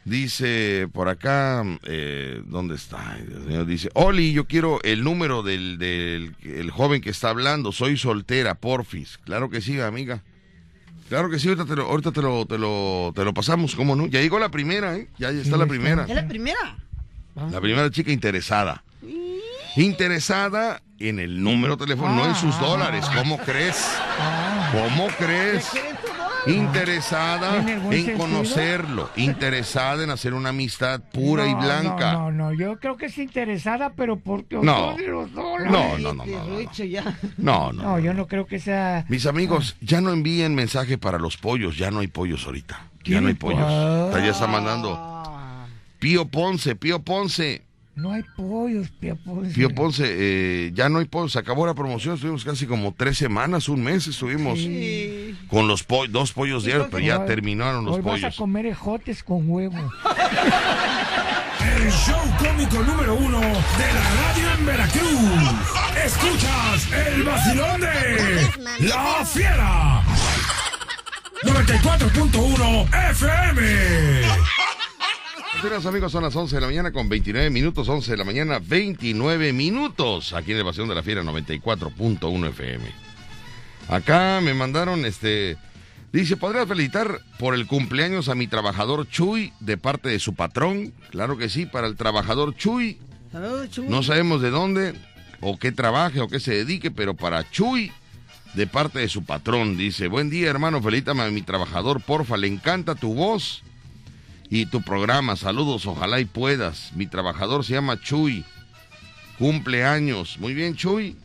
Dice 0.10 0.88
por 0.92 1.08
acá, 1.08 1.64
eh, 1.84 2.42
¿dónde 2.46 2.76
está? 2.76 3.14
Ay, 3.14 3.26
Dios 3.28 3.42
mío. 3.46 3.66
Dice, 3.66 3.90
Oli, 3.94 4.34
yo 4.34 4.46
quiero 4.46 4.80
el 4.84 5.04
número 5.04 5.44
del, 5.44 5.78
del 5.78 6.36
el 6.44 6.72
joven 6.72 7.02
que 7.02 7.10
está 7.10 7.30
hablando. 7.30 7.72
Soy 7.72 7.98
soltera, 7.98 8.56
porfis. 8.56 9.20
Claro 9.24 9.50
que 9.50 9.62
sí, 9.62 9.80
amiga. 9.80 10.22
Claro 11.08 11.30
que 11.30 11.40
sí, 11.40 11.48
ahorita 11.48 11.66
te 11.66 11.76
lo, 11.76 11.88
ahorita 11.88 12.12
te 12.12 12.22
lo, 12.22 12.46
te 12.46 12.58
lo, 12.58 13.12
te 13.16 13.24
lo 13.26 13.34
pasamos, 13.34 13.76
¿cómo 13.76 13.96
no? 13.96 14.06
Ya 14.06 14.22
llegó 14.22 14.38
la 14.38 14.50
primera, 14.50 14.96
¿eh? 14.96 15.08
Ya, 15.18 15.32
ya 15.32 15.42
está 15.42 15.58
la 15.58 15.66
primera. 15.66 16.04
¿Es 16.08 16.16
la 16.16 16.28
primera? 16.28 16.78
La 17.52 17.60
primera 17.62 17.90
chica 17.90 18.12
interesada. 18.12 18.84
Interesada 19.76 20.82
en 21.00 21.20
el 21.20 21.42
número 21.42 21.78
de 21.78 21.86
teléfono, 21.86 22.14
no 22.14 22.26
en 22.28 22.36
sus 22.36 22.60
dólares. 22.60 23.06
¿Cómo 23.16 23.38
crees? 23.40 23.84
¿Cómo 24.72 25.08
crees? 25.18 25.68
Interesada 26.48 27.66
¿En 27.92 28.18
conocerlo. 28.18 29.10
Interesada 29.16 30.04
en 30.04 30.10
hacer 30.10 30.34
una 30.34 30.50
amistad 30.50 31.02
pura 31.12 31.48
y 31.48 31.54
blanca. 31.54 32.14
No, 32.14 32.32
no, 32.32 32.52
no, 32.52 32.54
yo 32.54 32.80
creo 32.80 32.98
que 32.98 33.08
es 33.08 33.18
interesada, 33.18 33.92
pero 33.96 34.18
porque 34.18 34.58
No. 34.62 34.96
los 34.98 35.34
dólares. 35.34 35.72
No, 35.72 35.98
no, 35.98 36.14
no, 36.14 36.26
no, 36.26 36.26
no, 36.26 36.46
no. 36.50 36.58
Rucho, 36.58 36.84
ya. 36.84 37.18
No, 37.38 37.72
no. 37.74 37.84
No, 37.84 38.00
yo 38.00 38.14
no 38.14 38.28
creo 38.28 38.46
que 38.46 38.60
sea. 38.60 39.06
Mis 39.10 39.26
amigos, 39.26 39.76
ya 39.82 40.02
no 40.02 40.12
envíen 40.12 40.56
mensaje 40.56 40.98
para 40.98 41.18
los 41.20 41.38
pollos. 41.38 41.78
Ya 41.78 41.92
no 41.92 42.00
hay 42.00 42.08
pollos 42.08 42.46
ahorita. 42.46 42.82
Ya 43.04 43.22
no 43.22 43.28
hay 43.28 43.34
pollos. 43.34 43.64
Ah. 43.66 44.12
Ya 44.20 44.32
está 44.32 44.48
mandando. 44.48 44.96
Ah, 44.98 45.66
Pío 46.00 46.26
Ponce, 46.26 46.76
Pío 46.76 47.00
Ponce. 47.02 47.64
No 47.96 48.14
hay 48.14 48.24
pollos, 48.38 48.88
Pío 49.00 49.18
Ponce. 49.18 49.54
Pío 49.54 49.70
Ponce, 49.76 50.06
eh, 50.08 50.72
ya 50.74 50.88
no 50.90 51.00
hay 51.00 51.06
pollos. 51.06 51.34
Se 51.34 51.40
acabó 51.40 51.66
la 51.66 51.74
promoción. 51.74 52.16
Estuvimos 52.16 52.46
casi 52.46 52.66
como 52.66 52.94
tres 52.96 53.18
semanas, 53.18 53.68
un 53.68 53.84
mes. 53.84 54.08
Estuvimos 54.08 54.60
sí. 54.60 55.29
Con 55.50 55.68
los 55.68 55.84
po- 55.84 56.08
dos 56.08 56.32
pollos 56.34 56.64
diarios, 56.64 56.88
pero 56.92 57.04
ya 57.06 57.20
Hoy- 57.20 57.28
terminaron 57.28 57.86
los 57.86 57.96
Hoy 57.96 58.02
vas 58.02 58.14
a 58.20 58.22
pollos. 58.22 58.36
comer 58.38 58.66
ejotes 58.68 59.24
con 59.24 59.50
huevo. 59.50 59.78
El 61.78 61.92
show 61.92 62.20
cómico 62.38 62.78
número 62.84 63.16
uno 63.16 63.40
de 63.40 63.46
la 63.48 64.10
radio 64.22 64.52
en 64.58 64.66
Veracruz. 64.66 65.10
Escuchas 66.06 66.88
el 67.16 67.24
vacilón 67.24 67.82
de 67.82 68.50
La 68.88 69.26
Fiera. 69.26 70.04
94.1 71.44 72.88
FM. 73.12 74.22
Buenos 75.62 75.86
amigos, 75.86 76.12
son 76.12 76.24
las 76.24 76.36
11 76.36 76.56
de 76.56 76.62
la 76.62 76.68
mañana 76.68 76.92
con 76.92 77.10
29 77.10 77.50
minutos. 77.50 77.88
11 77.90 78.12
de 78.12 78.18
la 78.18 78.24
mañana, 78.24 78.60
29 78.62 79.52
minutos. 79.54 80.34
Aquí 80.34 80.52
en 80.52 80.60
el 80.60 80.66
Pasión 80.66 80.88
de 80.90 80.96
la 80.96 81.04
Fiera 81.04 81.24
94.1 81.24 82.48
FM. 82.50 83.09
Acá 83.90 84.40
me 84.42 84.54
mandaron 84.54 85.04
este. 85.06 85.58
Dice, 86.14 86.38
¿podrías 86.38 86.68
felicitar 86.68 87.22
por 87.38 87.56
el 87.56 87.68
cumpleaños 87.68 88.30
a 88.30 88.36
mi 88.36 88.48
trabajador 88.48 89.08
Chuy 89.08 89.52
de 89.60 89.78
parte 89.78 90.10
de 90.10 90.20
su 90.20 90.36
patrón? 90.36 90.94
Claro 91.10 91.38
que 91.38 91.50
sí, 91.50 91.66
para 91.66 91.88
el 91.88 91.96
trabajador 91.96 92.56
Chuy. 92.56 93.00
Saludos, 93.32 93.70
Chuy. 93.70 93.88
No 93.88 94.04
sabemos 94.04 94.42
de 94.42 94.50
dónde 94.52 94.94
o 95.42 95.58
qué 95.58 95.72
trabaje 95.72 96.20
o 96.22 96.28
qué 96.28 96.40
se 96.40 96.54
dedique, 96.54 96.92
pero 96.92 97.16
para 97.16 97.50
Chuy, 97.50 97.92
de 98.54 98.68
parte 98.68 99.00
de 99.00 99.10
su 99.10 99.24
patrón, 99.24 99.78
dice, 99.78 100.08
buen 100.08 100.30
día 100.30 100.50
hermano, 100.50 100.82
felicítame 100.82 101.24
a 101.24 101.32
mi 101.32 101.42
trabajador, 101.42 102.02
porfa, 102.02 102.38
le 102.38 102.48
encanta 102.48 102.96
tu 102.96 103.14
voz 103.14 103.64
y 104.50 104.66
tu 104.66 104.82
programa, 104.82 105.36
saludos, 105.36 105.86
ojalá 105.86 106.20
y 106.20 106.26
puedas. 106.26 106.92
Mi 106.96 107.08
trabajador 107.08 107.64
se 107.64 107.74
llama 107.74 108.02
Chuy, 108.02 108.44
cumpleaños. 109.38 110.38
Muy 110.40 110.54
bien, 110.54 110.76
Chuy. 110.76 111.16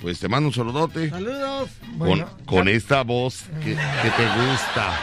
Pues 0.00 0.18
te 0.20 0.28
mando 0.28 0.48
un 0.48 0.54
saludote. 0.54 1.10
Saludos. 1.10 1.70
Bueno, 1.94 2.26
con, 2.44 2.68
esta 2.68 3.02
voz 3.02 3.44
que, 3.62 3.70
que 3.74 4.10
te 4.10 4.24
gusta. 4.50 4.98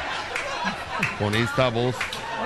Con 1.19 1.35
esta 1.35 1.69
voz. 1.69 1.95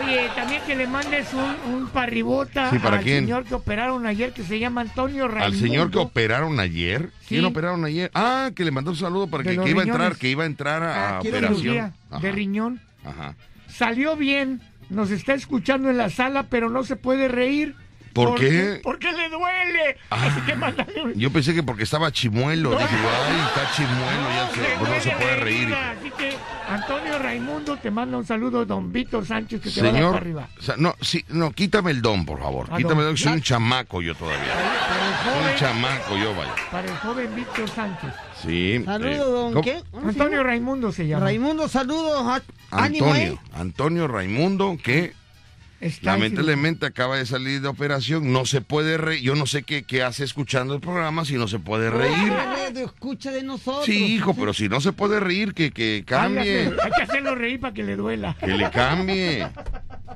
Oye, 0.03 0.29
también 0.35 0.61
que 0.65 0.75
le 0.75 0.87
mandes 0.87 1.27
un, 1.33 1.73
un 1.73 1.87
parribota 1.87 2.69
Sí, 2.69 2.77
¿para 2.79 2.97
al 2.97 3.03
quién? 3.03 3.23
señor 3.25 3.45
que 3.45 3.55
operaron 3.55 4.05
ayer 4.05 4.31
que 4.31 4.43
se 4.43 4.59
llama 4.59 4.81
Antonio 4.81 5.27
Raimundo. 5.27 5.45
Al 5.45 5.55
señor 5.61 5.91
que 5.91 5.97
operaron 5.97 6.59
ayer. 6.59 7.09
Sí. 7.21 7.25
¿Quién 7.29 7.45
operaron 7.45 7.83
ayer? 7.83 8.11
Ah, 8.13 8.51
que 8.55 8.63
le 8.63 8.71
mandó 8.71 8.91
un 8.91 8.97
saludo 8.97 9.27
para 9.27 9.43
que, 9.43 9.53
iba 9.53 9.81
a 9.81 9.85
entrar, 9.85 10.15
que 10.15 10.29
iba 10.29 10.43
a 10.43 10.45
entrar 10.45 10.83
a, 10.83 11.17
Ah, 11.17 11.19
operación. 11.19 11.93
de 12.21 12.31
riñón. 12.31 12.79
ajá. 13.03 13.35
Salió 13.67 14.15
bien, 14.15 14.61
nos 14.89 15.11
está 15.11 15.33
escuchando 15.33 15.89
en 15.89 15.97
la 15.97 16.09
sala, 16.09 16.43
pero 16.43 16.69
no 16.69 16.83
se 16.83 16.95
puede 16.95 17.27
reír. 17.27 17.75
¿Por 18.26 18.36
qué? 18.39 18.80
Porque 18.84 19.11
le 19.11 19.30
duele. 19.30 19.97
Ah. 20.09 20.26
Así 20.28 20.41
que 20.41 20.55
mándale 20.55 21.01
un- 21.03 21.13
Yo 21.13 21.32
pensé 21.32 21.53
que 21.53 21.63
porque 21.63 21.84
estaba 21.84 22.11
chimuelo. 22.11 22.72
Dije, 22.72 22.84
ay, 22.84 23.39
está 23.47 23.72
chimuelo, 23.76 24.30
ya 24.30 24.49
se, 24.53 24.78
pues 24.80 24.89
no 24.91 25.01
se 25.01 25.11
puede 25.11 25.36
reír. 25.38 25.74
Así 25.74 26.11
que 26.18 26.36
Antonio 26.70 27.20
Raimundo 27.20 27.78
te 27.78 27.91
manda 27.91 28.18
un 28.18 28.26
saludo, 28.26 28.65
don 28.65 28.91
Víctor 28.91 29.26
Sánchez, 29.26 29.61
que 29.61 29.70
te 29.72 29.82
va 29.82 29.88
a 29.88 29.91
dar 29.91 29.95
Señor, 29.99 30.11
para 30.13 30.22
arriba. 30.22 30.49
o 30.59 30.61
sea, 30.61 30.76
no, 30.78 30.95
sí, 31.01 31.24
no, 31.30 31.51
quítame 31.51 31.91
el 31.91 32.01
don, 32.01 32.26
por 32.26 32.39
favor. 32.39 32.68
Ah, 32.72 32.78
Quítame 32.78 32.95
el 32.95 33.05
don. 33.05 33.07
don, 33.07 33.18
soy 33.18 33.34
un 33.34 33.41
chamaco 33.41 34.01
yo 34.01 34.15
todavía. 34.15 34.53
Para 34.53 35.07
el 35.07 35.15
Soy 35.18 35.34
un 35.34 35.41
joven, 35.43 35.55
chamaco 35.57 36.18
yo, 36.18 36.36
vaya. 36.36 36.55
para 36.72 36.88
el 36.91 36.97
joven 36.97 37.36
Víctor 37.36 37.70
Sánchez. 37.70 38.09
Sí. 38.41 38.82
Saludos, 38.86 39.11
eh, 39.13 39.18
don. 39.18 39.49
¿cómo? 39.53 39.61
¿Qué? 39.63 39.84
¿Cómo 39.91 40.03
se 40.03 40.09
Antonio? 40.20 40.43
Raimundo 40.43 40.91
se 40.91 41.07
llama. 41.07 41.24
Raimundo, 41.26 41.68
saludos. 41.70 42.41
Antonio. 42.72 43.39
Antonio 43.53 44.07
Raimundo, 44.07 44.78
que 44.84 45.13
lamentablemente 46.01 46.86
acaba 46.86 47.17
de 47.17 47.25
salir 47.25 47.61
de 47.61 47.67
operación, 47.67 48.32
no 48.34 48.45
se 48.45 48.61
puede 48.61 48.97
reír. 48.97 49.21
Yo 49.21 49.36
no 49.36 49.45
sé 49.45 49.63
qué, 49.63 49.84
qué 49.84 50.03
hace 50.03 50.23
escuchando 50.23 50.73
el 50.73 50.80
programa 50.82 51.23
si 51.25 51.36
no 51.36 51.47
se 51.47 51.59
puede 51.59 51.89
reír. 51.89 52.34
Escucha 52.75 53.32
de 53.32 53.43
nosotros. 53.43 53.86
Sí, 53.86 54.15
hijo, 54.15 54.34
pero 54.34 54.53
si 54.53 54.69
no 54.69 54.82
se 54.82 54.91
puede 54.93 55.19
reír, 55.19 55.53
que, 55.53 55.71
que 55.71 56.03
cambie. 56.05 56.61
Hay 56.61 56.69
que- 56.71 56.82
hay 56.82 56.91
que 56.97 57.01
hacerlo 57.03 57.36
reír 57.36 57.59
para 57.59 57.73
que 57.73 57.84
le 57.84 57.95
duela. 57.95 58.36
Que 58.39 58.47
le 58.47 58.69
cambie. 58.71 59.47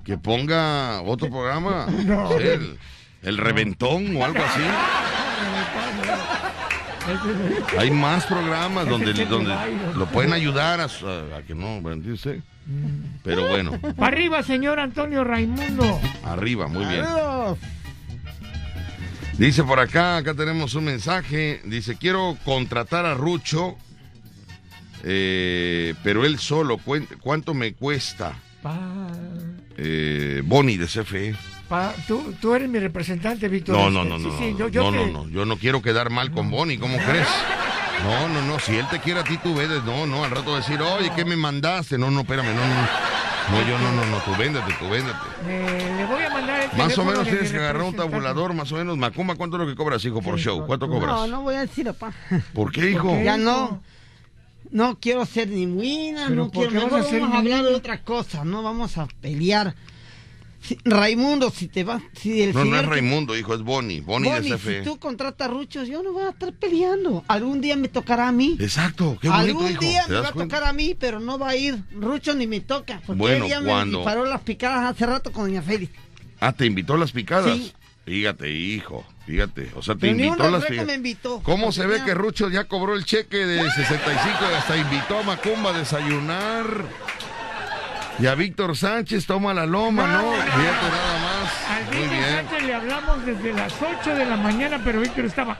Que 0.03 0.17
ponga 0.17 1.01
otro 1.01 1.29
programa. 1.29 1.85
No. 2.05 2.37
El, 2.37 2.77
el 3.23 3.37
reventón 3.37 4.15
o 4.15 4.25
algo 4.25 4.39
así. 4.43 4.61
Hay 7.77 7.91
más 7.91 8.25
programas 8.25 8.87
donde, 8.87 9.13
donde 9.25 9.53
lo 9.95 10.05
pueden 10.07 10.33
ayudar 10.33 10.81
a, 10.81 10.87
que 11.45 11.55
no, 11.55 11.77
¿entiende 11.77 12.13
usted? 12.13 12.39
Pero 13.23 13.47
bueno, 13.47 13.71
Para 13.95 14.07
arriba, 14.07 14.41
señor 14.43 14.79
Antonio 14.79 15.23
Raimundo. 15.23 15.99
arriba, 16.25 16.67
muy 16.67 16.85
bien. 16.85 17.05
Dice 19.37 19.63
por 19.63 19.79
acá, 19.79 20.17
acá 20.17 20.33
tenemos 20.33 20.75
un 20.75 20.85
mensaje. 20.85 21.61
Dice, 21.65 21.95
quiero 21.97 22.37
contratar 22.45 23.05
a 23.05 23.13
Rucho, 23.15 23.75
eh, 25.03 25.93
pero 26.03 26.25
él 26.25 26.37
solo. 26.39 26.79
¿Cuánto 27.21 27.53
me 27.53 27.73
cuesta? 27.73 28.33
Pa, 28.61 28.77
Eh, 29.77 30.41
Bonnie 30.45 30.77
de 30.77 30.85
CFE. 30.85 31.33
pa- 31.67 31.95
tú, 32.07 32.35
tú 32.39 32.53
eres 32.53 32.69
mi 32.69 32.77
representante, 32.77 33.47
Víctor. 33.47 33.75
No, 33.75 33.89
no, 33.89 34.03
no, 34.03 34.19
sí, 34.19 34.25
no. 34.25 34.37
sí, 34.37 34.51
no, 34.51 34.57
yo, 34.67 34.69
yo 34.69 34.83
no, 34.83 34.91
te- 34.91 35.11
no, 35.11 35.23
no, 35.23 35.29
Yo 35.29 35.45
no 35.45 35.57
quiero 35.57 35.81
quedar 35.81 36.09
mal 36.11 36.31
con 36.31 36.51
Bonnie, 36.51 36.77
¿cómo 36.77 36.97
crees? 36.97 37.27
No, 38.03 38.29
no, 38.29 38.41
no. 38.41 38.59
Si 38.59 38.75
él 38.75 38.87
te 38.89 38.99
quiere 38.99 39.19
a 39.19 39.23
ti, 39.23 39.37
tú 39.37 39.55
ves. 39.55 39.69
No, 39.85 40.05
no. 40.05 40.23
Al 40.23 40.31
rato 40.31 40.55
decir, 40.55 40.81
oye, 40.81 41.11
¿qué 41.15 41.25
me 41.25 41.35
mandaste? 41.35 41.97
No, 41.97 42.11
no, 42.11 42.21
espérame, 42.21 42.55
no, 42.55 42.65
no. 42.65 43.11
No, 43.51 43.67
yo 43.67 43.77
no, 43.79 43.91
no, 43.91 44.05
no, 44.05 44.17
tú 44.19 44.31
véndete, 44.37 44.73
tú 44.79 44.87
véndete. 44.87 45.17
Eh, 45.47 45.93
le 45.97 46.05
voy 46.05 46.23
a 46.23 46.29
mandar 46.29 46.61
el 46.61 46.77
Más 46.77 46.97
o 46.97 47.03
menos 47.03 47.23
tienes 47.23 47.51
que 47.51 47.57
agarrar 47.57 47.81
un 47.83 47.95
tabulador, 47.95 48.53
más 48.53 48.71
o 48.71 48.75
menos. 48.75 48.97
Macumba, 48.97 49.35
¿cuánto 49.35 49.57
es 49.57 49.61
lo 49.63 49.67
que 49.67 49.75
cobras, 49.75 50.05
hijo, 50.05 50.21
por 50.21 50.37
Sí, 50.37 50.45
show? 50.45 50.65
¿Cuánto 50.65 50.87
no, 50.87 50.93
cobras? 50.93 51.15
No, 51.15 51.27
no 51.27 51.41
voy 51.41 51.55
a 51.55 51.61
decir, 51.61 51.85
papá. 51.87 52.13
¿Por 52.53 52.71
qué, 52.71 52.91
hijo? 52.91 53.09
qué? 53.09 53.23
Ya 53.23 53.37
no. 53.37 53.81
No 54.69 54.99
quiero 54.99 55.25
ser 55.25 55.49
ni 55.49 55.65
buena, 55.65 56.27
¿Pero 56.29 56.45
no 56.45 56.51
quiero. 56.51 56.71
Mejor 56.71 56.91
vamos 56.91 57.35
a 57.35 57.37
hablar 57.39 57.63
de 57.63 57.75
otra 57.75 58.03
cosa, 58.03 58.45
no 58.45 58.63
vamos 58.63 58.97
a 58.97 59.07
pelear. 59.19 59.75
Si- 60.61 60.77
Raimundo, 60.85 61.49
si 61.49 61.67
te 61.67 61.83
vas. 61.83 62.01
Si 62.13 62.41
el 62.43 62.53
No, 62.53 62.63
no 62.65 62.77
es 62.79 62.85
Raimundo, 62.85 63.35
hijo, 63.35 63.53
es 63.55 63.61
Bonnie. 63.63 64.01
Bonnie, 64.01 64.29
Bonnie, 64.31 64.51
de 64.57 64.79
si 64.79 64.83
tú 64.83 64.99
contratas 64.99 65.49
ruchos, 65.49 65.87
yo 65.87 66.03
no 66.03 66.13
voy 66.13 66.23
a 66.23 66.29
estar 66.29 66.53
peleando. 66.53 67.23
Algún 67.27 67.61
día 67.61 67.75
me 67.75 67.87
tocará 67.87 68.27
a 68.27 68.31
mí. 68.31 68.57
Exacto, 68.59 69.17
qué 69.21 69.27
bonito, 69.29 69.47
Algún 69.59 69.71
hijo. 69.71 69.81
día 69.81 70.03
¿Te 70.05 70.11
me 70.13 70.21
va 70.21 70.27
a 70.29 70.33
tocar 70.33 70.63
a 70.63 70.71
mí, 70.73 70.95
pero 70.99 71.19
no 71.19 71.39
va 71.39 71.49
a 71.49 71.55
ir 71.55 71.79
Rucho 71.91 72.35
ni 72.35 72.45
me 72.45 72.59
toca. 72.61 73.01
Porque 73.05 73.17
Bueno, 73.19 73.45
ella 73.45 73.61
¿cuándo? 73.63 73.99
me 73.99 74.03
disparó 74.03 74.25
las 74.25 74.41
picadas 74.41 74.91
hace 74.93 75.05
rato 75.07 75.31
con 75.31 75.45
doña 75.47 75.61
Félix. 75.63 75.91
Ah, 76.39 76.51
¿te 76.53 76.65
invitó 76.67 76.93
a 76.93 76.97
las 76.99 77.11
picadas? 77.11 77.57
Sí. 77.57 77.73
Fíjate, 78.05 78.51
hijo, 78.51 79.05
fíjate. 79.27 79.71
O 79.75 79.81
sea, 79.83 79.93
te 79.95 80.01
Pero 80.01 80.13
invitó 80.13 80.43
a 80.43 80.49
las 80.51 80.65
picadas. 80.65 80.85
me 80.87 80.93
invitó. 80.95 81.39
¿Cómo 81.43 81.71
se 81.71 81.85
ve 81.85 82.01
que 82.03 82.13
Rucho 82.15 82.49
ya 82.49 82.63
cobró 82.65 82.95
el 82.95 83.05
cheque 83.05 83.37
de 83.45 83.61
65 83.71 84.37
y 84.51 84.53
hasta 84.55 84.77
invitó 84.77 85.19
a 85.19 85.23
Macumba 85.23 85.69
a 85.69 85.77
desayunar? 85.77 86.65
Y 88.19 88.27
a 88.27 88.35
Víctor 88.35 88.77
Sánchez 88.77 89.25
toma 89.25 89.53
la 89.53 89.65
loma, 89.65 90.05
¿no? 90.07 90.31
Fíjate 90.33 90.89
nada 90.89 91.19
más. 91.19 91.69
Al 91.69 91.85
Muy 91.85 91.95
Víctor 91.97 92.09
bien. 92.17 92.35
Sánchez 92.35 92.63
le 92.67 92.73
hablamos 92.73 93.25
desde 93.25 93.53
las 93.53 93.73
8 94.01 94.15
de 94.15 94.25
la 94.25 94.37
mañana, 94.37 94.81
pero 94.83 95.01
Víctor 95.01 95.25
estaba 95.25 95.57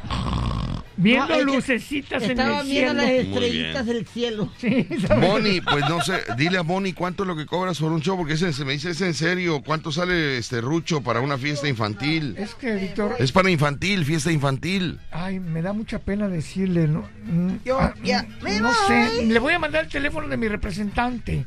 viendo 0.98 1.36
No, 1.36 1.44
lucecitas 1.56 2.22
en 2.24 2.32
Estaba 2.32 2.62
el 2.62 2.68
viendo 2.68 3.02
cielo. 3.02 3.02
las 3.02 3.26
estrellitas 3.26 3.86
del 3.88 4.06
cielo. 4.06 4.50
Sí. 4.60 4.88
Bonnie, 5.20 5.62
pues 5.62 5.90
no 5.90 6.02
sé, 6.02 6.22
dile 6.38 6.60
a 6.60 6.62
Bonnie 6.62 6.94
cuánto 6.94 7.24
es 7.24 7.28
lo 7.28 7.36
que 7.36 7.48
cobras 7.48 7.80
por 7.80 7.92
un 7.92 8.02
show, 8.02 8.16
porque 8.16 8.34
ese, 8.34 8.54
se 8.54 8.64
me 8.66 8.74
dice, 8.74 8.92
es 8.92 9.02
en 9.02 9.16
serio, 9.16 9.64
cuánto 9.66 9.92
sale 9.92 10.38
este 10.38 10.62
Rucho 10.62 11.02
para 11.02 11.20
una 11.22 11.40
fiesta 11.40 11.68
infantil. 11.68 12.36
Es 12.38 12.54
que, 12.54 12.76
Víctor, 12.76 13.16
Es 13.18 13.32
para 13.32 13.50
infantil, 13.50 14.06
fiesta 14.06 14.32
infantil. 14.32 15.00
ay, 15.12 15.40
me 15.40 15.64
da 15.64 15.74
mucha 15.74 15.98
pena 15.98 16.28
decirle, 16.28 16.88
¿no? 16.88 17.10
Mm, 17.24 17.56
Yo 17.66 17.80
ah, 17.80 17.96
ya 18.04 18.22
mm, 18.24 18.44
me 18.44 18.60
No 18.60 18.68
voy. 18.68 18.76
sé, 18.88 19.26
le 19.26 19.40
voy 19.40 19.54
a 19.56 19.60
mandar 19.60 19.86
el 19.86 19.90
teléfono 19.90 20.28
de 20.28 20.38
mi 20.38 20.48
representante 20.48 21.46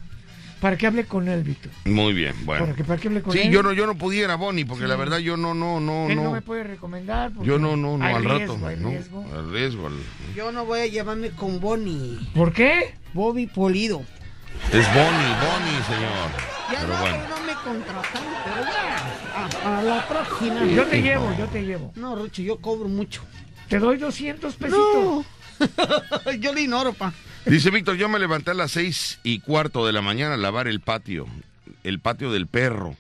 para 0.65 0.79
que 0.79 0.87
hable 0.87 1.05
con 1.05 1.29
él, 1.29 1.43
Víctor. 1.43 1.71
Muy 1.85 2.15
bien, 2.15 2.35
bueno. 2.47 2.65
Para 2.65 2.75
que, 2.75 2.85
para 2.85 2.99
que 2.99 3.09
hable 3.09 3.21
con 3.21 3.35
Sí, 3.35 3.41
él. 3.41 3.51
yo 3.51 3.63
no, 3.63 3.75
yo 3.75 3.85
no 3.87 3.99
pudiera, 3.99 4.37
Bonnie, 4.37 4.65
porque 4.65 4.87
la 4.87 4.97
verdad 4.97 5.19
yo 5.19 5.37
no, 5.37 5.53
no, 5.53 5.79
no, 5.79 6.09
Él 6.09 6.17
no 6.17 6.23
no. 6.25 6.31
me 6.33 6.41
puede 6.41 6.65
recomendar. 6.65 7.33
Yo 7.43 7.59
no, 7.59 7.77
no, 7.77 7.99
no, 7.99 8.03
al 8.07 8.25
riesgo, 8.25 8.55
rato. 8.57 8.77
no, 8.81 8.89
riesgo. 8.89 9.27
al 9.37 9.53
riesgo. 9.53 9.87
al- 9.89 10.35
Yo 10.35 10.53
no 10.53 10.65
voy 10.65 10.81
a 10.81 10.87
llevarme 10.87 11.33
con 11.33 11.61
Bonnie. 11.61 12.19
¿Por 12.35 12.55
qué? 12.55 12.95
Bobby 13.13 13.47
Polido. 13.47 14.05
Es 14.73 14.87
Bonnie, 14.87 15.35
Bonnie, 15.43 15.83
señor. 15.87 16.31
Ya 16.73 16.81
Pero 16.81 16.95
no, 16.95 17.01
bueno. 17.01 17.19
no 17.29 17.41
me 17.45 17.53
contratan, 17.63 18.23
pero 18.45 18.65
ya. 18.65 19.69
A, 19.69 19.79
a 19.81 19.83
la 19.83 20.09
próxima. 20.09 20.65
Yo 20.65 20.87
te 20.87 21.03
llevo, 21.03 21.31
yo 21.39 21.45
te 21.49 21.63
llevo. 21.63 21.93
No, 21.95 22.17
Rucho, 22.17 22.41
yo 22.41 22.57
cobro 22.63 22.89
mucho. 22.89 23.21
Te 23.69 23.79
doy 23.79 23.99
200 23.99 24.55
pesitos. 24.55 24.81
No. 24.95 25.25
yo 26.41 26.55
le 26.55 26.63
ignoro, 26.63 26.95
pa. 26.95 27.13
Dice 27.47 27.71
Víctor, 27.71 27.97
yo 27.97 28.09
me 28.09 28.19
levanté 28.19 28.53
a 28.53 28.55
las 28.55 28.71
seis 28.73 29.19
y 29.23 29.41
cuarto 29.41 29.87
de 29.87 29.93
la 29.93 30.01
mañana 30.01 30.35
a 30.35 30.39
lavar 30.39 30.67
el 30.67 30.81
patio, 30.81 31.27
el 31.83 32.01
patio 32.01 32.33
del 32.33 32.47
perro. 32.47 32.97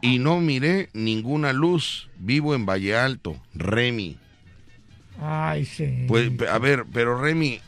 Y 0.00 0.18
no 0.18 0.40
miré 0.40 0.88
ninguna 0.94 1.52
luz. 1.52 2.08
Vivo 2.18 2.54
en 2.54 2.66
Valle 2.66 2.96
Alto, 2.96 3.36
Remy. 3.54 4.16
Ay, 5.22 5.64
sí. 5.66 6.06
Pues, 6.08 6.30
a 6.50 6.58
ver, 6.58 6.84
pero 6.92 7.20
Remy, 7.20 7.60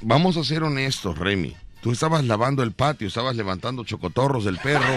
vamos 0.00 0.36
a 0.38 0.44
ser 0.44 0.62
honestos, 0.62 1.18
Remy. 1.18 1.54
Tú 1.82 1.92
estabas 1.92 2.24
lavando 2.24 2.62
el 2.62 2.72
patio, 2.72 3.06
estabas 3.06 3.36
levantando 3.36 3.84
chocotorros 3.84 4.44
del 4.44 4.58
perro. 4.58 4.94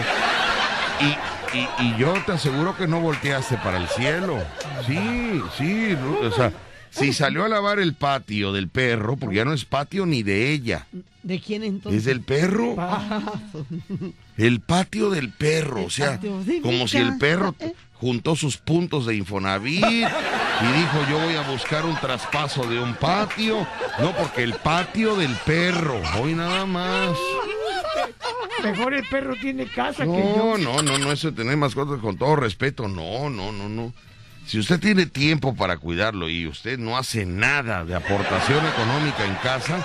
Y, 1.00 1.56
y- 1.58 1.68
y 1.86 1.96
yo 1.98 2.14
te 2.26 2.32
aseguro 2.32 2.76
que 2.76 2.86
no 2.86 3.00
volteaste 3.00 3.56
para 3.58 3.76
el 3.78 3.88
cielo. 3.88 4.42
Sí, 4.86 5.40
sí, 5.56 5.94
o 6.22 6.30
sea, 6.32 6.52
si 6.94 7.12
salió 7.12 7.44
a 7.44 7.48
lavar 7.48 7.78
el 7.80 7.94
patio 7.94 8.52
del 8.52 8.68
perro, 8.68 9.16
porque 9.16 9.36
ya 9.36 9.44
no 9.44 9.52
es 9.52 9.64
patio 9.64 10.06
ni 10.06 10.22
de 10.22 10.52
ella, 10.52 10.86
¿De 11.22 11.40
quién 11.40 11.62
entonces? 11.64 12.00
es 12.00 12.04
del 12.04 12.20
perro. 12.20 12.76
El 14.36 14.60
patio 14.60 15.10
del 15.10 15.30
perro, 15.32 15.84
o 15.84 15.90
sea, 15.90 16.20
como 16.62 16.88
si 16.88 16.98
el 16.98 17.18
perro 17.18 17.54
juntó 17.94 18.36
sus 18.36 18.56
puntos 18.58 19.06
de 19.06 19.14
Infonavit 19.16 19.84
y 19.84 20.00
dijo 20.00 20.98
yo 21.10 21.18
voy 21.20 21.34
a 21.34 21.48
buscar 21.50 21.84
un 21.86 21.96
traspaso 21.96 22.66
de 22.68 22.78
un 22.80 22.94
patio. 22.94 23.66
No, 24.00 24.12
porque 24.16 24.42
el 24.42 24.54
patio 24.54 25.16
del 25.16 25.34
perro, 25.46 26.00
hoy 26.20 26.34
nada 26.34 26.66
más. 26.66 27.16
Mejor 28.62 28.94
el 28.94 29.06
perro 29.08 29.34
tiene 29.40 29.66
casa 29.66 30.04
que 30.04 30.10
No, 30.10 30.56
yo. 30.56 30.58
no, 30.58 30.82
no, 30.82 30.98
no, 30.98 31.12
eso 31.12 31.30
de 31.30 31.36
tener 31.36 31.56
mascotas 31.56 32.00
con 32.00 32.16
todo 32.16 32.36
respeto, 32.36 32.88
no, 32.88 33.28
no, 33.30 33.52
no, 33.52 33.68
no. 33.68 33.92
Si 34.46 34.58
usted 34.58 34.78
tiene 34.78 35.06
tiempo 35.06 35.54
para 35.54 35.78
cuidarlo 35.78 36.28
y 36.28 36.46
usted 36.46 36.78
no 36.78 36.96
hace 36.98 37.24
nada 37.24 37.84
de 37.84 37.94
aportación 37.94 38.64
económica 38.66 39.24
en 39.24 39.34
casa, 39.36 39.84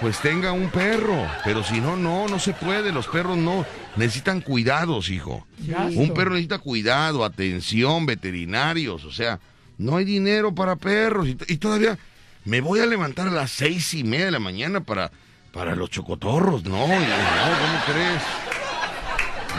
pues 0.00 0.18
tenga 0.18 0.52
un 0.52 0.68
perro. 0.70 1.26
Pero 1.44 1.62
si 1.62 1.80
no, 1.80 1.96
no, 1.96 2.26
no 2.28 2.38
se 2.38 2.52
puede. 2.52 2.92
Los 2.92 3.06
perros 3.06 3.36
no 3.36 3.64
necesitan 3.96 4.40
cuidados, 4.40 5.10
hijo. 5.10 5.46
Un 5.94 6.12
perro 6.12 6.30
necesita 6.30 6.58
cuidado, 6.58 7.24
atención, 7.24 8.04
veterinarios. 8.04 9.04
O 9.04 9.12
sea, 9.12 9.38
no 9.78 9.96
hay 9.96 10.04
dinero 10.04 10.54
para 10.54 10.76
perros. 10.76 11.28
Y, 11.28 11.36
y 11.46 11.56
todavía 11.58 11.96
me 12.44 12.60
voy 12.60 12.80
a 12.80 12.86
levantar 12.86 13.28
a 13.28 13.32
las 13.32 13.52
seis 13.52 13.94
y 13.94 14.04
media 14.04 14.26
de 14.26 14.32
la 14.32 14.40
mañana 14.40 14.80
para, 14.80 15.12
para 15.52 15.76
los 15.76 15.90
chocotorros. 15.90 16.64
No, 16.64 16.86
no, 16.86 16.94
¿cómo 16.94 17.84
crees? 17.86 18.22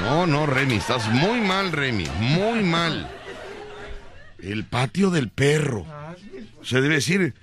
No, 0.02 0.28
no, 0.28 0.46
Remy, 0.46 0.76
estás 0.76 1.08
muy 1.08 1.40
mal, 1.40 1.72
Remy, 1.72 2.06
muy 2.20 2.64
mal. 2.64 3.10
El 4.42 4.66
patio 4.66 5.10
del 5.10 5.30
perro. 5.30 5.86
Se 6.62 6.82
debe 6.82 6.96
decir, 6.96 7.34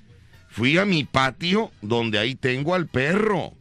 fui 0.49 0.79
a 0.79 0.85
mi 0.85 1.05
patio 1.05 1.71
donde 1.81 2.19
ahí 2.19 2.35
tengo 2.35 2.75
al 2.75 2.87
perro. 2.87 3.55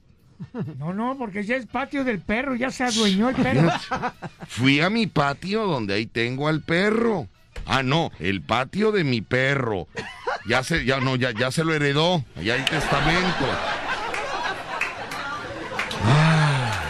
No, 0.77 0.93
no, 0.93 1.17
porque 1.17 1.43
ya 1.43 1.55
es 1.55 1.65
patio 1.65 2.03
del 2.03 2.19
perro, 2.19 2.55
ya 2.55 2.71
se 2.71 2.83
adueñó 2.83 3.29
el 3.29 3.35
perro. 3.35 3.69
Fui 4.47 4.81
a 4.81 4.89
mi 4.89 5.07
patio 5.07 5.65
donde 5.65 5.93
ahí 5.93 6.07
tengo 6.07 6.47
al 6.47 6.61
perro. 6.61 7.27
Ah, 7.65 7.83
no, 7.83 8.11
el 8.19 8.41
patio 8.41 8.91
de 8.91 9.03
mi 9.03 9.21
perro. 9.21 9.87
Ya 10.47 10.63
se, 10.63 10.83
ya 10.83 10.99
no, 10.99 11.15
ya, 11.15 11.31
ya 11.31 11.51
se 11.51 11.63
lo 11.63 11.73
heredó. 11.73 12.25
Ya 12.43 12.55
hay 12.55 12.65
testamento. 12.65 13.45
Ah. 16.05 16.81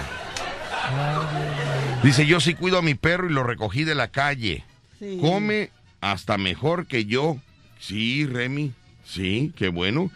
Dice, 2.03 2.25
yo 2.25 2.39
sí 2.39 2.53
cuido 2.53 2.77
a 2.77 2.81
mi 2.81 2.95
perro 2.95 3.29
y 3.29 3.33
lo 3.33 3.43
recogí 3.43 3.83
de 3.83 3.95
la 3.95 4.07
calle. 4.07 4.63
Sí. 4.97 5.19
Come 5.21 5.69
hasta 6.01 6.37
mejor 6.37 6.87
que 6.87 7.05
yo. 7.05 7.37
Sí, 7.79 8.25
Remy. 8.25 8.73
Sí, 9.05 9.53
qué 9.55 9.69
bueno. 9.69 10.11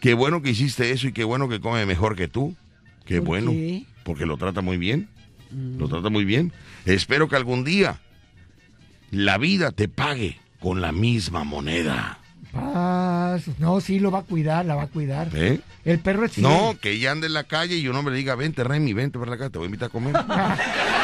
Qué 0.00 0.14
bueno 0.14 0.42
que 0.42 0.50
hiciste 0.50 0.90
eso 0.90 1.08
y 1.08 1.12
qué 1.12 1.24
bueno 1.24 1.48
que 1.48 1.60
come 1.60 1.84
mejor 1.86 2.14
que 2.16 2.28
tú. 2.28 2.54
Qué 3.04 3.16
¿Por 3.18 3.26
bueno. 3.26 3.50
qué? 3.52 3.84
Porque 4.04 4.26
lo 4.26 4.36
trata 4.36 4.60
muy 4.60 4.76
bien. 4.76 5.08
Lo 5.50 5.88
trata 5.88 6.10
muy 6.10 6.24
bien. 6.24 6.52
Espero 6.84 7.28
que 7.28 7.36
algún 7.36 7.64
día 7.64 7.98
la 9.10 9.38
vida 9.38 9.72
te 9.72 9.88
pague 9.88 10.38
con 10.60 10.80
la 10.80 10.92
misma 10.92 11.44
moneda. 11.44 12.18
Paz. 12.52 13.44
No, 13.58 13.80
sí, 13.80 13.98
lo 13.98 14.10
va 14.10 14.20
a 14.20 14.22
cuidar, 14.22 14.64
la 14.66 14.74
va 14.74 14.84
a 14.84 14.86
cuidar. 14.88 15.30
¿Eh? 15.34 15.60
El 15.84 15.98
perro 16.00 16.24
es 16.24 16.32
fiel. 16.32 16.46
No, 16.46 16.76
que 16.80 16.92
ella 16.92 17.12
ande 17.12 17.26
en 17.26 17.34
la 17.34 17.44
calle 17.44 17.76
y 17.76 17.88
un 17.88 17.96
hombre 17.96 18.12
le 18.12 18.18
diga, 18.18 18.34
vente, 18.34 18.64
Remy, 18.64 18.92
vente 18.92 19.18
para 19.18 19.34
acá, 19.34 19.50
te 19.50 19.58
voy 19.58 19.66
a 19.66 19.68
invitar 19.68 19.88
a 19.88 19.92
comer. 19.92 20.14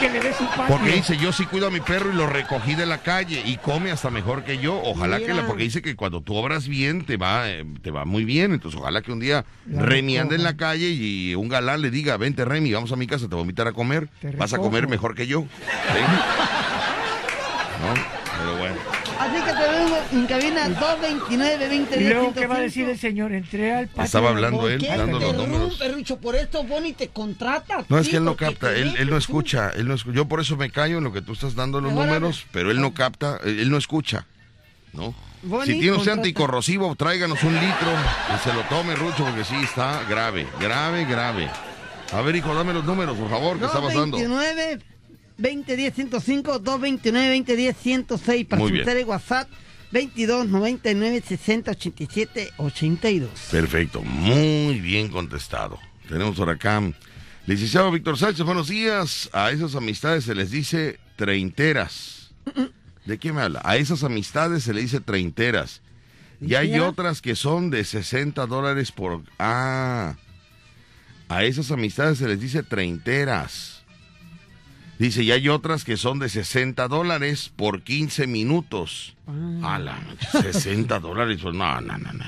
Y 0.00 0.06
que 0.06 0.10
le 0.10 0.20
dé 0.20 0.32
su 0.32 0.46
patio. 0.46 0.66
Porque 0.68 0.92
dice, 0.92 1.16
yo 1.16 1.32
sí 1.32 1.44
cuido 1.46 1.66
a 1.66 1.70
mi 1.70 1.80
perro 1.80 2.12
y 2.12 2.16
lo 2.16 2.26
recogí 2.26 2.74
de 2.74 2.86
la 2.86 2.98
calle 2.98 3.42
y 3.44 3.56
come 3.56 3.90
hasta 3.90 4.10
mejor 4.10 4.44
que 4.44 4.58
yo. 4.58 4.80
Ojalá 4.82 5.18
que 5.18 5.34
la, 5.34 5.46
porque 5.46 5.64
dice 5.64 5.82
que 5.82 5.96
cuando 5.96 6.20
tú 6.20 6.34
obras 6.34 6.68
bien 6.68 7.04
te 7.04 7.16
va, 7.16 7.50
eh, 7.50 7.64
te 7.82 7.90
va 7.90 8.04
muy 8.04 8.24
bien. 8.24 8.52
Entonces 8.52 8.80
ojalá 8.80 9.02
que 9.02 9.12
un 9.12 9.20
día 9.20 9.44
La 9.66 9.82
Remy 9.82 10.18
ande 10.18 10.36
en 10.36 10.42
la 10.42 10.56
calle 10.56 10.90
y 10.90 11.34
un 11.34 11.48
galán 11.48 11.82
le 11.82 11.90
diga, 11.90 12.16
vente 12.16 12.44
Remy, 12.44 12.72
vamos 12.72 12.92
a 12.92 12.96
mi 12.96 13.06
casa, 13.06 13.28
te 13.28 13.34
voy 13.34 13.40
a 13.40 13.42
invitar 13.42 13.68
a 13.68 13.72
comer. 13.72 14.08
Vas 14.36 14.52
a 14.52 14.58
comer 14.58 14.88
mejor 14.88 15.14
que 15.14 15.26
yo. 15.26 15.42
¿Sí? 15.42 15.46
¿No? 17.80 17.94
Pero 18.38 18.56
bueno. 18.58 18.99
Así 19.20 19.44
que 19.44 19.52
te 19.52 19.68
vengo 19.68 19.98
en 20.12 20.26
cabina 20.26 20.68
229 20.70 21.68
20 21.68 22.00
¿Y 22.00 22.08
luego 22.08 22.32
qué 22.32 22.46
va 22.46 22.56
a 22.56 22.60
decir 22.60 22.88
el 22.88 22.98
señor? 22.98 23.32
Entré 23.32 23.74
al 23.74 23.88
patio. 23.88 24.04
Estaba 24.04 24.30
hablando 24.30 24.60
¿Por 24.60 24.70
él, 24.70 24.80
dando 24.80 25.18
te 25.18 25.24
los 25.26 25.36
números. 25.36 25.78
rompe, 25.78 25.88
Rucho? 25.92 26.16
Por 26.16 26.36
esto 26.36 26.64
Bonnie 26.64 26.94
te 26.94 27.08
contrata. 27.08 27.84
No, 27.90 27.98
es 27.98 28.08
que 28.08 28.16
él 28.16 28.24
no 28.24 28.34
capta, 28.34 28.74
él, 28.74 29.10
no 29.10 29.18
escucha, 29.18 29.72
él 29.76 29.86
no 29.86 29.94
escucha. 29.94 30.16
Yo 30.16 30.26
por 30.26 30.40
eso 30.40 30.56
me 30.56 30.70
callo 30.70 30.98
en 30.98 31.04
lo 31.04 31.12
que 31.12 31.20
tú 31.20 31.34
estás 31.34 31.54
dando 31.54 31.82
los 31.82 31.92
números, 31.92 32.46
pero 32.50 32.70
él 32.70 32.80
no 32.80 32.94
capta, 32.94 33.38
él, 33.44 33.60
él 33.60 33.70
no 33.70 33.76
escucha, 33.76 34.26
¿no? 34.94 35.14
Bonnie, 35.42 35.74
si 35.74 35.80
tiene 35.80 35.96
usted 35.96 36.12
anticorrosivo, 36.12 36.94
tráiganos 36.96 37.42
un 37.44 37.54
litro 37.54 37.92
y 38.34 38.38
se 38.42 38.54
lo 38.54 38.62
tome, 38.64 38.94
Rucho, 38.94 39.24
porque 39.24 39.44
sí, 39.44 39.56
está 39.62 40.02
grave, 40.08 40.46
grave, 40.58 41.04
grave. 41.04 41.50
A 42.12 42.22
ver, 42.22 42.36
hijo, 42.36 42.54
dame 42.54 42.72
los 42.72 42.84
números, 42.84 43.16
por 43.16 43.28
favor, 43.28 43.58
¿qué 43.58 43.66
está 43.66 43.80
pasando? 43.80 44.16
229 44.16 44.80
2010 45.40 45.94
105 45.94 46.58
229 46.58 47.38
2010 47.38 47.76
106 47.76 48.46
para 48.46 48.64
bien. 48.64 48.84
tele 48.84 49.04
WhatsApp 49.04 49.48
22 49.92 50.48
99 50.48 51.22
60 51.26 51.70
87 51.72 52.50
82. 52.58 53.30
Perfecto, 53.50 54.02
muy 54.02 54.78
bien 54.80 55.08
contestado. 55.08 55.78
Tenemos 56.08 56.36
por 56.36 56.50
acá 56.50 56.82
Licenciado 57.46 57.90
Víctor 57.90 58.18
Sánchez, 58.18 58.44
buenos 58.44 58.68
días. 58.68 59.30
A 59.32 59.50
esas 59.50 59.74
amistades 59.74 60.24
se 60.24 60.34
les 60.34 60.50
dice 60.50 61.00
treinteras. 61.16 62.32
¿De 63.06 63.18
qué 63.18 63.32
me 63.32 63.40
habla? 63.40 63.60
A 63.64 63.76
esas 63.76 64.04
amistades 64.04 64.62
se 64.64 64.74
le 64.74 64.82
dice 64.82 65.00
treinteras. 65.00 65.80
Y 66.40 66.54
hay 66.54 66.78
otras 66.78 67.20
que 67.20 67.34
son 67.34 67.70
de 67.70 67.84
60 67.84 68.46
dólares 68.46 68.92
por... 68.92 69.22
Ah, 69.38 70.16
a 71.28 71.44
esas 71.44 71.70
amistades 71.70 72.18
se 72.18 72.28
les 72.28 72.40
dice 72.40 72.62
treinteras. 72.62 73.79
Dice, 75.00 75.22
y 75.22 75.32
hay 75.32 75.48
otras 75.48 75.84
que 75.84 75.96
son 75.96 76.18
de 76.18 76.28
60 76.28 76.86
dólares 76.86 77.50
por 77.56 77.80
15 77.80 78.26
minutos. 78.26 79.14
A 79.62 79.78
la 79.78 79.98
60 80.30 81.00
dólares, 81.00 81.38
pues 81.40 81.54
no, 81.54 81.80
no, 81.80 81.96
no, 81.96 82.12
no. 82.12 82.24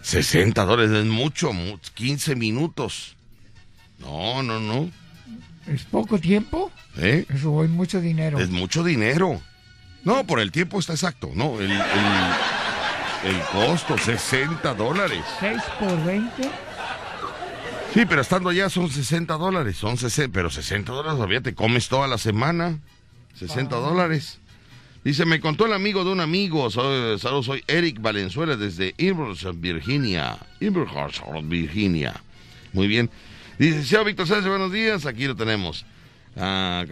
60 0.00 0.64
dólares 0.64 0.90
es 0.90 1.04
mucho, 1.04 1.50
15 1.92 2.34
minutos. 2.34 3.14
No, 3.98 4.42
no, 4.42 4.58
no. 4.58 4.90
¿Es 5.66 5.82
poco 5.82 6.18
tiempo? 6.18 6.72
¿Eh? 6.96 7.26
Eso 7.28 7.62
es 7.62 7.68
mucho 7.68 8.00
dinero. 8.00 8.38
Es 8.38 8.48
mucho 8.48 8.82
dinero. 8.82 9.38
No, 10.04 10.24
por 10.24 10.40
el 10.40 10.50
tiempo 10.50 10.78
está 10.78 10.94
exacto, 10.94 11.30
¿no? 11.34 11.60
El, 11.60 11.70
el, 11.70 13.40
costo, 13.52 13.98
60 13.98 14.72
dólares. 14.72 15.22
6 15.40 15.60
por 15.78 16.04
20. 16.06 16.67
Sí, 17.94 18.04
pero 18.06 18.20
estando 18.20 18.50
allá 18.50 18.68
son 18.68 18.90
60 18.90 19.34
dólares, 19.38 19.76
son 19.76 19.96
60, 19.96 20.32
pero 20.32 20.50
60 20.50 20.92
dólares 20.92 21.16
todavía 21.16 21.40
te 21.40 21.54
comes 21.54 21.88
toda 21.88 22.06
la 22.06 22.18
semana. 22.18 22.78
60 23.34 23.74
ah. 23.74 23.80
dólares. 23.80 24.40
Dice, 25.04 25.24
me 25.24 25.40
contó 25.40 25.64
el 25.64 25.72
amigo 25.72 26.04
de 26.04 26.10
un 26.10 26.20
amigo, 26.20 26.70
saludos, 26.70 27.46
soy 27.46 27.62
Eric 27.66 28.00
Valenzuela 28.00 28.56
desde 28.56 28.94
Inverhurst, 28.98 29.46
Virginia. 29.54 30.36
Inverhurst, 30.60 31.22
Virginia. 31.44 32.20
Muy 32.72 32.88
bien. 32.88 33.08
Dice, 33.58 33.84
señor 33.84 34.04
Víctor 34.04 34.26
Sánchez, 34.26 34.48
buenos 34.48 34.72
días, 34.72 35.06
aquí 35.06 35.26
lo 35.26 35.34
tenemos. 35.34 35.86
ah, 36.36 36.84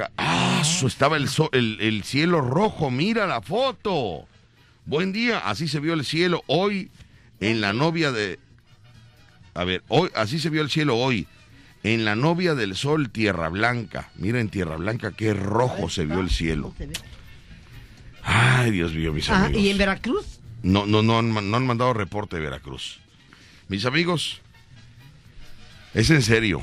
estaba 0.87 1.17
el, 1.17 1.29
el, 1.81 2.03
cielo 2.05 2.41
rojo, 2.41 2.91
mira 2.91 3.27
la 3.27 3.43
foto. 3.43 4.27
Buen 4.87 5.13
día, 5.13 5.41
así 5.41 5.69
se 5.69 5.81
vio 5.81 5.93
el 5.93 6.05
cielo 6.05 6.43
hoy 6.47 6.91
en 7.41 7.61
la 7.61 7.73
novia 7.73 8.13
de... 8.13 8.39
A 9.57 9.65
ver, 9.65 9.83
hoy, 9.89 10.11
así 10.15 10.39
se 10.39 10.51
vio 10.51 10.63
el 10.63 10.71
cielo 10.71 10.97
hoy. 10.97 11.27
En 11.83 12.05
la 12.05 12.15
novia 12.15 12.55
del 12.55 12.77
sol, 12.77 13.11
Tierra 13.11 13.49
Blanca. 13.49 14.11
Mira 14.17 14.41
en 14.41 14.49
Tierra 14.49 14.77
Blanca 14.77 15.13
qué 15.13 15.33
rojo 15.35 15.89
se 15.89 16.05
vio 16.05 16.21
el 16.21 16.31
cielo. 16.31 16.75
Ay, 18.23 18.71
Dios 18.71 18.93
mío, 18.93 19.13
mis 19.13 19.31
amigos. 19.31 19.63
¿Y 19.63 19.71
en 19.71 19.79
Veracruz? 19.79 20.41
No, 20.63 20.85
no, 20.85 21.03
no, 21.03 21.23
no 21.23 21.57
han 21.57 21.67
mandado 21.67 21.95
reporte 21.95 22.37
de 22.37 22.43
Veracruz. 22.43 22.99
Mis 23.69 23.85
amigos, 23.87 24.41
es 25.95 26.11
en 26.11 26.23
serio. 26.23 26.61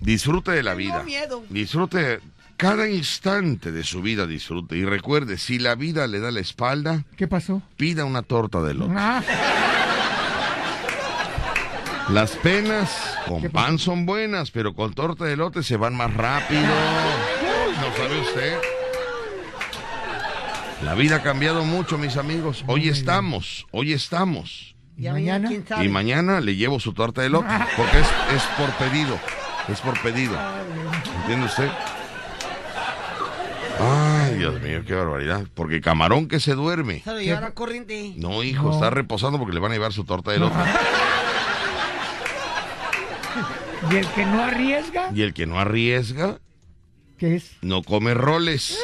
Disfrute 0.00 0.50
de 0.50 0.62
la 0.62 0.74
vida. 0.74 1.02
Miedo. 1.04 1.44
Disfrute 1.48 2.20
cada 2.56 2.88
instante 2.88 3.72
de 3.72 3.84
su 3.84 4.02
vida, 4.02 4.26
disfrute. 4.26 4.76
Y 4.76 4.84
recuerde, 4.84 5.38
si 5.38 5.58
la 5.58 5.76
vida 5.76 6.06
le 6.06 6.18
da 6.18 6.32
la 6.32 6.40
espalda, 6.40 7.04
¿qué 7.16 7.28
pasó? 7.28 7.62
Pida 7.76 8.04
una 8.04 8.22
torta 8.22 8.60
de 8.62 8.74
lote. 8.74 8.94
Ah. 8.96 9.22
Las 12.10 12.36
penas 12.36 13.18
con 13.26 13.42
pan 13.50 13.78
son 13.78 14.06
buenas, 14.06 14.50
pero 14.50 14.74
con 14.74 14.94
torta 14.94 15.26
de 15.26 15.36
lote 15.36 15.62
se 15.62 15.76
van 15.76 15.94
más 15.94 16.12
rápido. 16.14 16.62
¿No 16.62 17.96
sabe 17.96 18.20
usted? 18.20 18.58
La 20.84 20.94
vida 20.94 21.16
ha 21.16 21.22
cambiado 21.22 21.64
mucho, 21.64 21.98
mis 21.98 22.16
amigos. 22.16 22.64
Hoy 22.66 22.88
estamos, 22.88 23.66
hoy 23.72 23.92
estamos. 23.92 24.74
¿Y 24.96 25.06
mañana? 25.06 25.50
Y 25.82 25.88
mañana 25.88 26.40
le 26.40 26.56
llevo 26.56 26.80
su 26.80 26.94
torta 26.94 27.20
de 27.20 27.28
lote, 27.28 27.52
porque 27.76 27.98
es, 27.98 28.42
por 28.56 28.70
pedido. 28.78 29.18
Es 29.68 29.80
por 29.82 30.00
pedido. 30.00 30.34
¿Entiende 31.20 31.44
usted? 31.44 31.68
Ay, 33.80 34.36
Dios 34.36 34.62
mío, 34.62 34.82
qué 34.86 34.94
barbaridad. 34.94 35.46
Porque 35.54 35.82
camarón 35.82 36.26
que 36.26 36.40
se 36.40 36.54
duerme. 36.54 37.02
corriente? 37.52 38.14
No, 38.16 38.42
hijo, 38.42 38.72
está 38.72 38.88
reposando 38.88 39.38
porque 39.38 39.52
le 39.52 39.60
van 39.60 39.72
a 39.72 39.74
llevar 39.74 39.92
su 39.92 40.04
torta 40.04 40.30
de 40.30 40.38
lote. 40.38 40.56
¿Y 43.90 43.96
el 43.96 44.06
que 44.08 44.26
no 44.26 44.42
arriesga? 44.42 45.10
¿Y 45.14 45.22
el 45.22 45.34
que 45.34 45.46
no 45.46 45.58
arriesga? 45.58 46.38
¿Qué 47.16 47.36
es? 47.36 47.56
No 47.62 47.82
come 47.82 48.14
roles. 48.14 48.78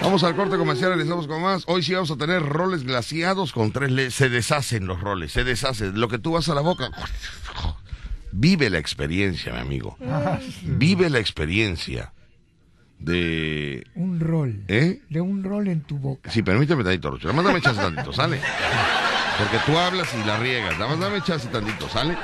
Vamos 0.00 0.24
al 0.24 0.34
corte 0.34 0.56
comercial, 0.56 0.98
estamos 0.98 1.26
con 1.26 1.42
más. 1.42 1.64
Hoy 1.66 1.82
sí 1.82 1.92
vamos 1.92 2.10
a 2.10 2.16
tener 2.16 2.42
roles 2.42 2.84
glaciados 2.84 3.52
con 3.52 3.70
tres 3.70 3.90
le 3.92 4.10
Se 4.10 4.30
deshacen 4.30 4.86
los 4.86 5.00
roles, 5.00 5.32
se 5.32 5.44
deshacen. 5.44 6.00
Lo 6.00 6.08
que 6.08 6.18
tú 6.18 6.32
vas 6.32 6.48
a 6.48 6.54
la 6.54 6.62
boca. 6.62 6.90
Vive 8.32 8.70
la 8.70 8.78
experiencia, 8.78 9.52
mi 9.52 9.58
amigo. 9.58 9.98
Vive 10.62 11.10
la 11.10 11.18
experiencia 11.18 12.12
de... 12.98 13.86
Un 13.94 14.20
rol. 14.20 14.64
¿Eh? 14.68 15.02
De 15.10 15.20
un 15.20 15.44
rol 15.44 15.68
en 15.68 15.82
tu 15.82 15.98
boca. 15.98 16.30
Sí, 16.30 16.42
permíteme 16.42 16.82
tantito. 16.82 17.32
Mándame 17.34 17.60
chance 17.60 17.80
tantito, 17.80 18.12
¿sale? 18.12 18.40
Porque 19.40 19.58
tú 19.64 19.78
hablas 19.78 20.14
y 20.14 20.26
la 20.26 20.38
riegas. 20.38 20.78
Nada 20.78 20.90
más 20.90 21.00
dame 21.00 21.22
chance 21.22 21.48
tantito, 21.48 21.88
¿sale? 21.88 22.14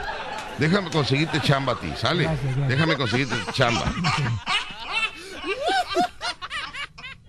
Déjame 0.58 0.90
conseguirte 0.90 1.40
chamba 1.40 1.72
a 1.72 1.80
ti, 1.80 1.90
¿sale? 1.96 2.28
Déjame 2.68 2.94
conseguirte 2.94 3.34
chamba. 3.54 3.90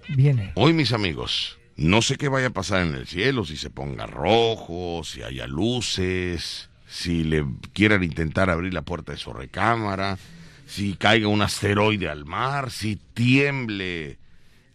Viene. 0.09 0.51
Hoy, 0.55 0.73
mis 0.73 0.91
amigos, 0.91 1.57
no 1.77 2.01
sé 2.01 2.17
qué 2.17 2.27
vaya 2.27 2.47
a 2.47 2.49
pasar 2.49 2.81
en 2.81 2.95
el 2.95 3.07
cielo, 3.07 3.45
si 3.45 3.55
se 3.55 3.69
ponga 3.69 4.05
rojo, 4.07 5.03
si 5.05 5.23
haya 5.23 5.47
luces, 5.47 6.69
si 6.85 7.23
le 7.23 7.45
quieran 7.71 8.03
intentar 8.03 8.49
abrir 8.49 8.73
la 8.73 8.81
puerta 8.81 9.13
de 9.13 9.17
su 9.17 9.31
recámara, 9.31 10.17
si 10.65 10.95
caiga 10.95 11.29
un 11.29 11.41
asteroide 11.41 12.09
al 12.09 12.25
mar, 12.25 12.71
si 12.71 12.97
tiemble 13.13 14.19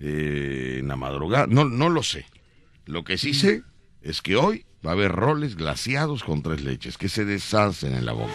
eh, 0.00 0.76
en 0.80 0.88
la 0.88 0.96
madrugada. 0.96 1.46
No, 1.48 1.66
no 1.66 1.90
lo 1.90 2.02
sé. 2.02 2.24
Lo 2.86 3.04
que 3.04 3.18
sí 3.18 3.34
sé 3.34 3.62
es 4.00 4.22
que 4.22 4.36
hoy 4.36 4.64
va 4.84 4.90
a 4.90 4.94
haber 4.94 5.12
roles 5.12 5.56
glaciados 5.56 6.24
con 6.24 6.42
tres 6.42 6.62
leches 6.62 6.98
que 6.98 7.08
se 7.08 7.24
deshacen 7.24 7.94
en 7.94 8.04
la 8.04 8.12
boca. 8.12 8.32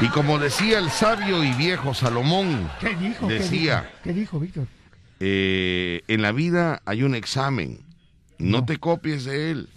Y 0.00 0.08
como 0.08 0.38
decía 0.38 0.78
el 0.78 0.90
sabio 0.90 1.44
y 1.44 1.52
viejo 1.52 1.92
Salomón, 1.92 2.70
¿Qué 2.80 2.94
dijo? 2.96 3.26
decía, 3.26 3.90
¿Qué 4.02 4.12
dijo, 4.12 4.40
Víctor? 4.40 4.66
Eh, 5.20 6.00
en 6.08 6.22
la 6.22 6.32
vida 6.32 6.80
hay 6.86 7.02
un 7.02 7.14
examen, 7.14 7.84
no, 8.38 8.64
te 8.64 8.78
copies 8.78 9.26
de 9.26 9.50
él, 9.50 9.68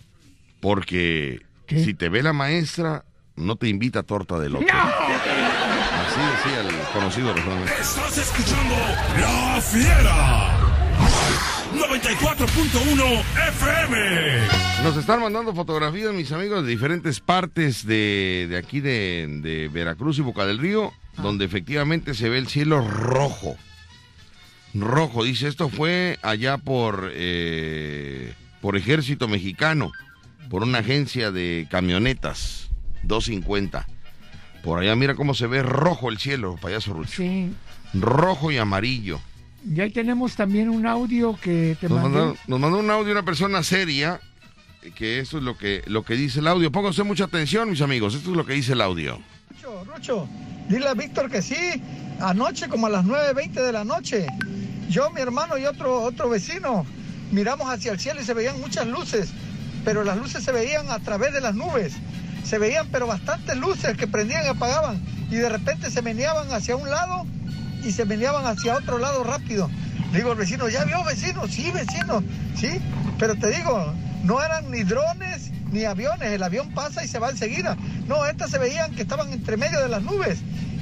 porque 0.61 1.41
si 1.67 1.93
te 1.93 2.07
ve 2.07 2.23
la 2.23 2.31
maestra, 2.31 3.03
no 3.35 3.57
te 3.57 3.67
invita 3.67 3.99
a 3.99 4.03
torta 4.03 4.39
de 4.39 4.49
lote. 4.49 4.71
Así 4.71 6.19
decía 6.19 6.61
el 6.61 6.93
conocido. 6.93 7.35
Estás 7.35 8.17
escuchando 8.17 8.75
La 9.19 9.61
Fiera. 9.61 10.72
94.1 11.73 13.23
FM. 13.49 14.83
Nos 14.83 14.95
están 14.95 15.21
mandando 15.21 15.55
fotografías, 15.55 16.13
mis 16.13 16.31
amigos, 16.31 16.63
de 16.63 16.69
diferentes 16.69 17.19
partes 17.19 17.85
de, 17.85 18.55
aquí 18.57 18.79
de, 18.79 19.69
Veracruz 19.73 20.19
y 20.19 20.21
Boca 20.21 20.45
del 20.45 20.59
Río, 20.59 20.93
ah. 21.17 21.21
donde 21.21 21.45
efectivamente 21.45 22.13
se 22.13 22.29
ve 22.29 22.37
el 22.37 22.47
cielo 22.47 22.87
rojo. 22.87 23.57
Rojo, 24.75 25.23
dice, 25.23 25.47
esto 25.47 25.69
fue 25.69 26.19
allá 26.21 26.57
por, 26.57 27.11
eh, 27.13 28.33
por 28.61 28.77
Ejército 28.77 29.27
Mexicano, 29.27 29.91
por 30.49 30.63
una 30.63 30.79
agencia 30.79 31.31
de 31.31 31.67
camionetas, 31.71 32.69
250. 33.03 33.87
Por 34.63 34.79
allá 34.79 34.95
mira 34.95 35.15
cómo 35.15 35.33
se 35.33 35.47
ve 35.47 35.63
rojo 35.63 36.09
el 36.09 36.19
cielo, 36.19 36.57
payaso 36.61 36.93
Rucho. 36.93 37.17
Sí. 37.17 37.51
Rojo 37.93 38.51
y 38.51 38.57
amarillo. 38.57 39.19
Y 39.65 39.79
ahí 39.79 39.91
tenemos 39.91 40.35
también 40.35 40.69
un 40.69 40.85
audio 40.85 41.37
que 41.39 41.77
te 41.79 41.87
nos 41.87 42.01
mandó. 42.01 42.35
Nos 42.47 42.59
mandó 42.59 42.79
un 42.79 42.89
audio 42.89 43.11
una 43.11 43.23
persona 43.23 43.63
seria, 43.63 44.19
que 44.95 45.19
eso 45.19 45.37
es 45.37 45.43
lo 45.43 45.57
que, 45.57 45.83
lo 45.87 46.03
que 46.03 46.15
dice 46.15 46.39
el 46.39 46.47
audio. 46.47 46.71
Pónganse 46.71 47.03
mucha 47.03 47.25
atención, 47.25 47.69
mis 47.69 47.81
amigos, 47.81 48.15
esto 48.15 48.31
es 48.31 48.37
lo 48.37 48.45
que 48.45 48.53
dice 48.53 48.73
el 48.73 48.81
audio. 48.81 49.19
Rucho, 49.49 49.83
Rucho, 49.85 50.29
dile 50.67 50.87
a 50.87 50.93
Víctor 50.93 51.29
que 51.29 51.41
sí, 51.41 51.81
anoche 52.19 52.67
como 52.67 52.87
a 52.87 52.89
las 52.89 53.05
9.20 53.05 53.51
de 53.53 53.71
la 53.71 53.83
noche, 53.83 54.27
yo, 54.89 55.09
mi 55.11 55.21
hermano 55.21 55.57
y 55.57 55.65
otro, 55.65 56.01
otro 56.01 56.29
vecino 56.29 56.85
miramos 57.31 57.67
hacia 57.67 57.91
el 57.91 57.99
cielo 57.99 58.21
y 58.21 58.25
se 58.25 58.33
veían 58.33 58.59
muchas 58.59 58.85
luces, 58.85 59.31
pero 59.83 60.03
las 60.03 60.17
luces 60.17 60.43
se 60.43 60.51
veían 60.51 60.89
a 60.89 60.99
través 60.99 61.33
de 61.33 61.41
las 61.41 61.55
nubes. 61.55 61.93
Se 62.43 62.59
veían 62.59 62.87
pero 62.91 63.07
bastantes 63.07 63.55
luces 63.57 63.95
que 63.97 64.05
prendían 64.05 64.45
y 64.45 64.49
apagaban 64.49 65.01
y 65.31 65.35
de 65.35 65.49
repente 65.49 65.89
se 65.89 66.01
meneaban 66.01 66.51
hacia 66.51 66.75
un 66.75 66.89
lado 66.89 67.25
y 67.83 67.91
se 67.91 68.05
venían 68.05 68.45
hacia 68.45 68.75
otro 68.75 68.97
lado 68.97 69.23
rápido. 69.23 69.69
Digo 70.13 70.31
al 70.31 70.37
vecino, 70.37 70.69
¿ya 70.69 70.85
vio 70.85 71.03
vecino? 71.03 71.47
Sí, 71.47 71.71
vecino, 71.71 72.23
sí, 72.55 72.79
pero 73.17 73.35
te 73.35 73.49
digo, 73.49 73.93
no 74.23 74.41
eran 74.41 74.69
ni 74.69 74.83
drones 74.83 75.51
ni 75.71 75.85
aviones, 75.85 76.31
el 76.31 76.43
avión 76.43 76.71
pasa 76.73 77.03
y 77.03 77.07
se 77.07 77.19
va 77.19 77.29
enseguida. 77.29 77.75
No, 78.07 78.25
estas 78.25 78.51
se 78.51 78.59
veían 78.59 78.93
que 78.93 79.01
estaban 79.01 79.33
entre 79.33 79.57
medio 79.57 79.81
de 79.81 79.89
las 79.89 80.03
nubes, 80.03 80.39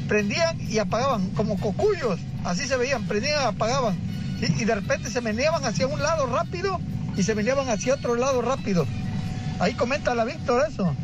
prendían 0.08 0.60
y 0.60 0.80
apagaban, 0.80 1.30
como 1.30 1.58
cocuyos, 1.58 2.20
así 2.44 2.68
se 2.68 2.76
veían, 2.76 3.08
prendían 3.08 3.42
y 3.42 3.46
apagaban. 3.46 3.96
Y 4.42 4.66
de 4.66 4.76
repente 4.76 5.10
se 5.10 5.22
meneaban 5.22 5.64
hacia 5.64 5.88
un 5.88 6.02
lado 6.02 6.26
rápido 6.26 6.80
y 7.16 7.24
se 7.24 7.36
meneaban 7.36 7.70
hacia 7.70 7.94
otro 7.94 8.16
lado 8.16 8.42
rápido. 8.42 8.86
Ahí 9.60 9.76
comenta 9.76 10.16
la 10.16 10.26
Víctor 10.26 10.66
eso. 10.68 10.96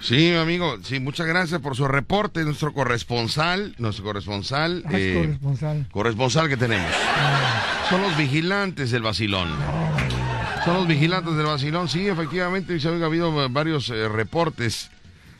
Sí, 0.00 0.32
amigo, 0.34 0.78
sí, 0.82 0.98
muchas 0.98 1.26
gracias 1.26 1.60
por 1.60 1.76
su 1.76 1.86
reporte, 1.86 2.42
nuestro 2.44 2.72
corresponsal, 2.72 3.74
nuestro 3.78 4.04
corresponsal. 4.04 4.82
Ah, 4.86 4.92
eh, 4.94 5.14
corresponsal. 5.14 5.86
corresponsal 5.90 6.48
que 6.48 6.56
tenemos. 6.56 6.90
Son 7.90 8.00
los 8.00 8.16
vigilantes 8.16 8.90
del 8.90 9.02
vacilón. 9.02 9.48
Son 10.64 10.74
los 10.74 10.86
vigilantes 10.86 11.36
del 11.36 11.46
vacilón. 11.46 11.88
Sí, 11.88 12.08
efectivamente, 12.08 12.74
oiga, 12.74 13.04
ha 13.04 13.06
habido 13.06 13.48
varios 13.50 13.90
eh, 13.90 14.08
reportes 14.08 14.90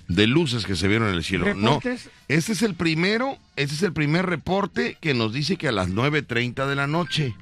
de 0.08 0.26
luces 0.26 0.66
que 0.66 0.76
se 0.76 0.88
vieron 0.88 1.08
en 1.08 1.14
el 1.14 1.24
cielo. 1.24 1.46
¿Reportes? 1.46 2.06
No, 2.06 2.12
este 2.28 2.52
es 2.52 2.62
el 2.62 2.74
primero, 2.74 3.38
este 3.56 3.74
es 3.74 3.82
el 3.82 3.92
primer 3.92 4.26
reporte 4.26 4.98
que 5.00 5.14
nos 5.14 5.32
dice 5.32 5.56
que 5.56 5.68
a 5.68 5.72
las 5.72 5.88
9.30 5.88 6.66
de 6.66 6.76
la 6.76 6.86
noche. 6.86 7.34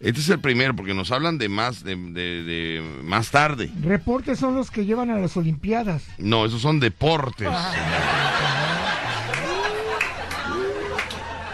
Este 0.00 0.20
es 0.20 0.28
el 0.30 0.40
primero, 0.40 0.74
porque 0.74 0.94
nos 0.94 1.10
hablan 1.12 1.36
de 1.36 1.50
más, 1.50 1.84
de, 1.84 1.94
de- 1.94 2.42
de 2.42 2.82
más 3.04 3.30
tarde. 3.30 3.70
Reportes 3.82 4.38
son 4.38 4.54
los 4.56 4.70
que 4.70 4.86
llevan 4.86 5.10
a 5.10 5.18
las 5.18 5.36
Olimpiadas. 5.36 6.02
No, 6.16 6.46
esos 6.46 6.62
son 6.62 6.80
deportes. 6.80 7.48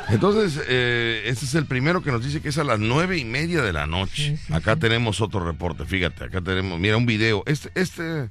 Entonces, 0.09 0.63
eh, 0.69 1.25
este 1.27 1.45
es 1.47 1.55
el 1.57 1.67
primero 1.67 2.01
que 2.01 2.13
nos 2.13 2.25
dice 2.25 2.41
que 2.41 2.51
es 2.51 2.59
a 2.59 2.65
las 2.65 2.79
nueve 2.79 3.19
y 3.19 3.25
media 3.25 3.63
de 3.63 3.73
la 3.73 3.89
noche. 3.89 4.37
Sí, 4.37 4.45
sí, 4.47 4.53
acá 4.55 4.75
sí. 4.75 4.81
tenemos 4.81 5.21
otro 5.21 5.45
reporte, 5.45 5.85
fíjate, 5.85 6.25
acá 6.25 6.41
tenemos, 6.41 6.79
mira, 6.79 6.97
un 6.97 7.07
video. 7.07 7.43
Este, 7.47 7.71
este, 7.75 8.31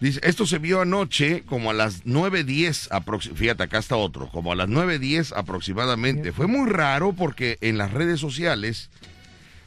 dice, 0.00 0.20
esto 0.22 0.46
se 0.46 0.58
vio 0.58 0.80
anoche 0.80 1.42
como 1.44 1.70
a 1.70 1.74
las 1.74 2.04
9.10 2.04 2.88
aproximadamente, 2.90 3.44
fíjate, 3.44 3.62
acá 3.62 3.78
está 3.78 3.96
otro, 3.96 4.28
como 4.28 4.52
a 4.52 4.56
las 4.56 4.68
9.10 4.68 5.32
aproximadamente. 5.36 6.32
Fue 6.32 6.46
muy 6.46 6.68
raro 6.68 7.12
porque 7.12 7.58
en 7.60 7.78
las 7.78 7.92
redes 7.92 8.20
sociales 8.20 8.90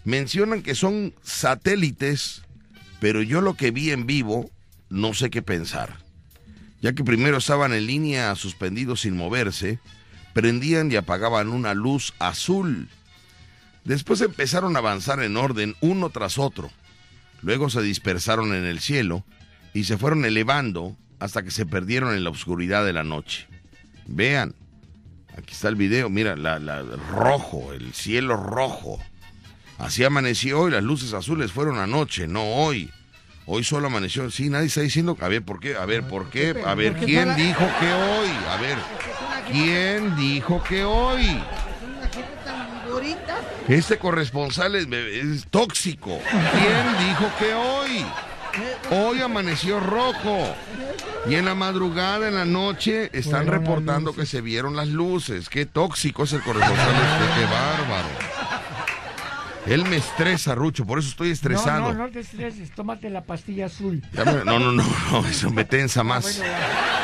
mencionan 0.03 0.61
que 0.61 0.75
son 0.75 1.13
satélites, 1.23 2.43
pero 2.99 3.21
yo 3.21 3.41
lo 3.41 3.55
que 3.55 3.71
vi 3.71 3.91
en 3.91 4.05
vivo, 4.05 4.49
no 4.89 5.13
sé 5.13 5.29
qué 5.29 5.41
pensar. 5.41 5.97
Ya 6.81 6.93
que 6.93 7.03
primero 7.03 7.37
estaban 7.37 7.73
en 7.73 7.87
línea 7.87 8.33
suspendidos 8.35 9.01
sin 9.01 9.17
moverse, 9.17 9.79
prendían 10.33 10.91
y 10.91 10.95
apagaban 10.95 11.49
una 11.49 11.73
luz 11.73 12.13
azul. 12.19 12.87
Después 13.83 14.21
empezaron 14.21 14.75
a 14.75 14.79
avanzar 14.79 15.21
en 15.21 15.35
orden 15.35 15.75
uno 15.81 16.09
tras 16.09 16.37
otro. 16.37 16.71
Luego 17.41 17.69
se 17.69 17.81
dispersaron 17.81 18.53
en 18.53 18.65
el 18.65 18.79
cielo 18.79 19.25
y 19.73 19.83
se 19.83 19.97
fueron 19.97 20.25
elevando 20.25 20.95
hasta 21.19 21.43
que 21.43 21.51
se 21.51 21.65
perdieron 21.65 22.13
en 22.15 22.23
la 22.23 22.29
oscuridad 22.29 22.85
de 22.85 22.93
la 22.93 23.03
noche. 23.03 23.47
Vean, 24.07 24.55
aquí 25.37 25.53
está 25.53 25.67
el 25.67 25.75
video, 25.75 26.09
mira, 26.09 26.35
la, 26.35 26.59
la- 26.59 26.81
rojo, 27.11 27.73
el 27.73 27.93
cielo 27.93 28.35
rojo. 28.37 28.99
Así 29.77 30.03
amaneció 30.03 30.61
hoy, 30.61 30.71
las 30.71 30.83
luces 30.83 31.13
azules 31.13 31.51
fueron 31.51 31.77
anoche, 31.79 32.27
no 32.27 32.43
hoy. 32.43 32.89
Hoy 33.45 33.63
solo 33.63 33.87
amaneció, 33.87 34.29
sí, 34.29 34.49
nadie 34.49 34.67
está 34.67 34.81
diciendo, 34.81 35.17
a 35.21 35.27
ver, 35.27 35.41
¿por 35.43 35.59
qué? 35.59 35.75
A 35.75 35.85
ver, 35.85 36.03
¿por 36.07 36.29
qué? 36.29 36.61
A 36.65 36.75
ver, 36.75 36.93
¿quién 36.97 37.35
dijo 37.35 37.65
que 37.79 37.91
hoy? 37.91 38.29
A 38.47 38.57
ver, 38.61 38.77
¿quién 39.51 40.15
dijo 40.15 40.61
que 40.63 40.83
hoy? 40.83 41.25
Una 41.25 42.07
gente 42.09 42.29
tan 42.45 42.87
bonita. 42.91 43.39
Este 43.67 43.97
corresponsal 43.97 44.75
es, 44.75 44.87
es 44.87 45.47
tóxico. 45.49 46.19
¿Quién 46.29 47.07
dijo 47.09 47.31
que 47.39 47.53
hoy? 47.53 48.05
Hoy 48.91 49.21
amaneció 49.21 49.79
rojo. 49.79 50.55
Y 51.27 51.35
en 51.35 51.45
la 51.45 51.55
madrugada, 51.55 52.27
en 52.27 52.35
la 52.35 52.45
noche, 52.45 53.09
están 53.13 53.45
Fueron 53.45 53.61
reportando 53.61 54.13
que 54.13 54.25
se 54.25 54.41
vieron 54.41 54.75
las 54.75 54.87
luces. 54.87 55.49
Qué 55.49 55.65
tóxico 55.65 56.23
es 56.23 56.33
el 56.33 56.41
corresponsal 56.41 56.95
este, 56.95 57.39
qué 57.39 57.45
bárbaro. 57.45 58.07
Él 59.65 59.85
me 59.85 59.97
estresa, 59.97 60.55
Rucho, 60.55 60.85
por 60.85 60.99
eso 60.99 61.09
estoy 61.09 61.31
estresado. 61.31 61.89
No, 61.89 61.93
no, 61.93 62.05
no 62.05 62.09
te 62.09 62.21
estreses, 62.21 62.71
tómate 62.71 63.09
la 63.09 63.21
pastilla 63.21 63.67
azul. 63.67 64.01
No, 64.13 64.43
no, 64.43 64.59
no, 64.59 64.71
no, 64.71 65.27
eso 65.27 65.51
me 65.51 65.65
tensa 65.65 66.03
más. 66.03 66.39
Ya. 66.39 66.99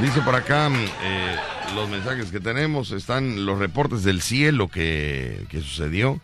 Dice 0.00 0.20
por 0.20 0.34
acá 0.34 0.68
mm, 0.68 0.74
eh, 0.74 1.36
los 1.74 1.88
mensajes 1.88 2.30
que 2.30 2.40
tenemos, 2.40 2.90
están 2.90 3.46
los 3.46 3.58
reportes 3.58 4.02
del 4.04 4.20
cielo 4.20 4.68
que, 4.68 5.46
que 5.48 5.60
sucedió. 5.62 6.20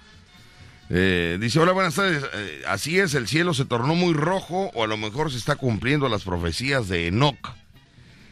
Eh, 0.91 1.39
dice, 1.41 1.59
hola, 1.59 1.73
buenas 1.73 1.95
tardes. 1.95 2.23
Eh, 2.35 2.63
así 2.67 2.99
es, 2.99 3.15
el 3.15 3.29
cielo 3.29 3.55
se 3.55 3.65
tornó 3.65 3.95
muy 3.95 4.13
rojo 4.15 4.71
o 4.75 4.85
a 4.85 4.87
lo 4.87 4.97
mejor 4.97 5.31
se 5.31 5.39
está 5.39 5.57
cumpliendo 5.57 6.09
las 6.09 6.25
profecías 6.25 6.89
de 6.89 7.07
Enoch. 7.07 7.55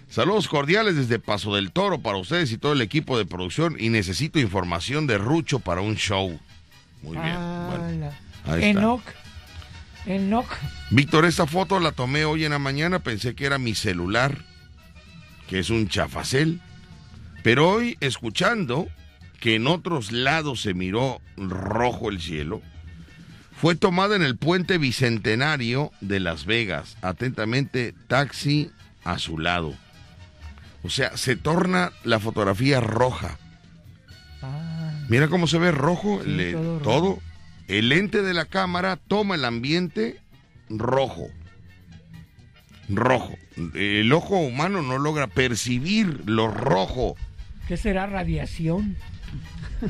Saludos 0.08 0.48
cordiales 0.48 0.96
desde 0.96 1.20
Paso 1.20 1.54
del 1.54 1.70
Toro 1.70 2.00
para 2.00 2.18
ustedes 2.18 2.50
y 2.50 2.58
todo 2.58 2.72
el 2.72 2.82
equipo 2.82 3.16
de 3.16 3.26
producción 3.26 3.76
y 3.78 3.90
necesito 3.90 4.40
información 4.40 5.06
de 5.06 5.18
Rucho 5.18 5.60
para 5.60 5.80
un 5.80 5.94
show. 5.96 6.38
Muy 7.02 7.16
bien. 7.16 7.36
bueno. 7.36 7.84
Ala. 7.84 8.18
ahí 8.44 8.64
está. 8.64 8.80
Enoch. 8.80 9.02
Enoch. 10.06 10.48
Víctor, 10.90 11.24
esta 11.26 11.46
foto 11.46 11.78
la 11.78 11.92
tomé 11.92 12.24
hoy 12.24 12.44
en 12.44 12.50
la 12.50 12.58
mañana, 12.58 12.98
pensé 12.98 13.34
que 13.34 13.46
era 13.46 13.58
mi 13.58 13.74
celular, 13.74 14.44
que 15.48 15.60
es 15.60 15.70
un 15.70 15.88
chafacel, 15.88 16.60
pero 17.42 17.70
hoy 17.70 17.96
escuchando 18.00 18.88
que 19.40 19.54
en 19.56 19.66
otros 19.66 20.12
lados 20.12 20.60
se 20.62 20.74
miró 20.74 21.20
rojo 21.36 22.10
el 22.10 22.20
cielo, 22.20 22.60
fue 23.52 23.74
tomada 23.74 24.16
en 24.16 24.22
el 24.22 24.36
puente 24.36 24.78
bicentenario 24.78 25.90
de 26.00 26.20
Las 26.20 26.44
Vegas. 26.46 26.96
Atentamente, 27.02 27.94
taxi 28.06 28.70
a 29.04 29.18
su 29.18 29.38
lado. 29.38 29.74
O 30.82 30.88
sea, 30.90 31.16
se 31.16 31.36
torna 31.36 31.92
la 32.04 32.18
fotografía 32.20 32.80
roja. 32.80 33.38
Ah, 34.42 34.92
Mira 35.08 35.28
cómo 35.28 35.46
se 35.46 35.58
ve 35.58 35.72
rojo, 35.72 36.20
Sí, 36.24 36.30
le- 36.30 36.52
todo 36.52 36.78
rojo. 36.78 36.90
todo. 36.90 37.18
El 37.68 37.90
lente 37.90 38.22
de 38.22 38.32
la 38.34 38.46
cámara 38.46 38.96
toma 38.96 39.34
el 39.34 39.44
ambiente 39.44 40.20
rojo. 40.70 41.28
Rojo. 42.88 43.34
El 43.74 44.12
ojo 44.12 44.36
humano 44.38 44.82
no 44.82 44.98
logra 44.98 45.26
percibir 45.28 46.22
lo 46.26 46.48
rojo. 46.48 47.14
¿Qué 47.68 47.76
será 47.76 48.06
radiación? 48.06 48.96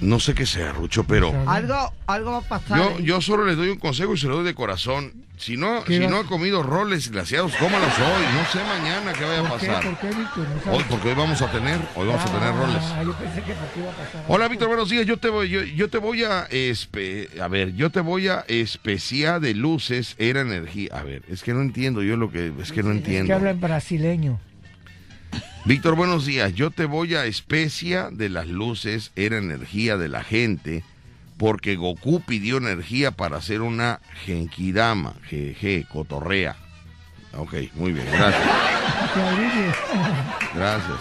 No 0.00 0.20
sé 0.20 0.34
qué 0.34 0.46
sea, 0.46 0.72
Rucho, 0.72 1.04
pero 1.04 1.32
Algo, 1.48 1.92
algo 2.06 2.30
va 2.32 2.38
a 2.38 2.40
pasar. 2.42 2.78
yo, 2.78 2.98
yo 3.00 3.20
solo 3.20 3.44
les 3.44 3.56
doy 3.56 3.68
un 3.70 3.78
consejo 3.78 4.14
y 4.14 4.18
se 4.18 4.26
lo 4.28 4.36
doy 4.36 4.44
de 4.44 4.54
corazón. 4.54 5.12
Si 5.36 5.56
no, 5.56 5.82
¿Qué 5.84 5.94
si 5.94 6.00
vas- 6.00 6.10
no 6.10 6.18
ha 6.18 6.24
comido 6.26 6.62
roles 6.62 7.10
glaciados, 7.10 7.54
cómalos 7.56 7.88
hoy. 7.98 8.24
No 8.34 8.44
sé 8.52 8.58
mañana 8.62 9.12
qué 9.14 9.24
vaya 9.24 9.40
a 9.40 9.48
¿Por 9.48 9.58
qué? 9.58 9.66
pasar. 9.68 9.84
¿Por 9.84 9.98
qué, 9.98 10.06
Víctor? 10.18 10.46
No 10.66 10.72
Hoy, 10.72 10.84
porque 10.90 11.08
hoy 11.08 11.14
vamos 11.14 11.40
a 11.40 11.50
tener, 11.50 11.80
hoy 11.96 12.06
vamos 12.08 12.22
a 12.22 12.26
tener 12.26 12.54
roles. 12.54 12.76
Ah, 12.82 13.02
yo 13.02 13.14
pensé 13.14 13.42
que 13.42 13.52
por 13.54 13.68
qué 13.68 13.80
iba 13.80 13.90
a 13.90 13.94
pasar. 13.94 14.24
Hola 14.28 14.48
Víctor, 14.48 14.68
buenos 14.68 14.90
días. 14.90 15.06
Yo 15.06 15.16
te 15.16 15.30
voy, 15.30 15.48
yo, 15.48 15.62
yo 15.62 15.88
te 15.88 15.96
voy 15.96 16.24
a 16.24 16.46
espe- 16.50 17.40
a 17.40 17.48
ver, 17.48 17.74
yo 17.74 17.88
te 17.88 18.00
voy 18.00 18.28
a 18.28 18.44
especiar 18.48 19.40
de 19.40 19.54
luces 19.54 20.14
era 20.18 20.42
energía. 20.42 20.90
A 20.92 21.02
ver, 21.04 21.22
es 21.30 21.42
que 21.42 21.54
no 21.54 21.62
entiendo 21.62 22.02
yo 22.02 22.18
lo 22.18 22.30
que 22.30 22.52
es 22.60 22.70
que 22.70 22.82
no 22.82 22.90
Es 22.90 22.96
que 22.96 22.98
entiendo. 22.98 23.34
habla 23.34 23.50
en 23.50 23.60
brasileño. 23.62 24.38
Víctor, 25.64 25.94
buenos 25.94 26.26
días. 26.26 26.54
Yo 26.54 26.70
te 26.70 26.84
voy 26.84 27.14
a 27.14 27.26
especia 27.26 28.08
de 28.10 28.28
las 28.28 28.46
luces 28.48 29.12
era 29.14 29.38
energía 29.38 29.96
de 29.96 30.08
la 30.08 30.22
gente 30.22 30.82
porque 31.36 31.76
Goku 31.76 32.20
pidió 32.20 32.58
energía 32.58 33.12
para 33.12 33.38
hacer 33.38 33.62
una 33.62 34.00
genkidama, 34.24 35.14
jeje, 35.24 35.86
cotorrea. 35.90 36.56
Ok, 37.36 37.54
muy 37.74 37.92
bien, 37.92 38.06
gracias. 38.12 38.48
Gracias. 40.54 40.98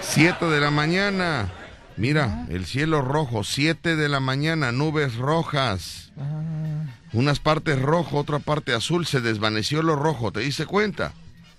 Siete 0.00 0.46
de 0.46 0.60
la 0.60 0.70
mañana. 0.70 1.48
Mira, 1.96 2.46
el 2.48 2.64
cielo 2.64 3.02
rojo. 3.02 3.42
Siete 3.42 3.96
de 3.96 4.08
la 4.08 4.20
mañana, 4.20 4.70
nubes 4.70 5.16
rojas. 5.16 6.12
Ah, 6.18 6.84
Unas 7.12 7.40
partes 7.40 7.80
rojo, 7.80 8.18
otra 8.18 8.38
parte 8.38 8.72
azul. 8.74 9.06
Se 9.06 9.20
desvaneció 9.20 9.82
lo 9.82 9.96
rojo. 9.96 10.30
¿Te 10.30 10.40
diste 10.40 10.66
cuenta? 10.66 11.12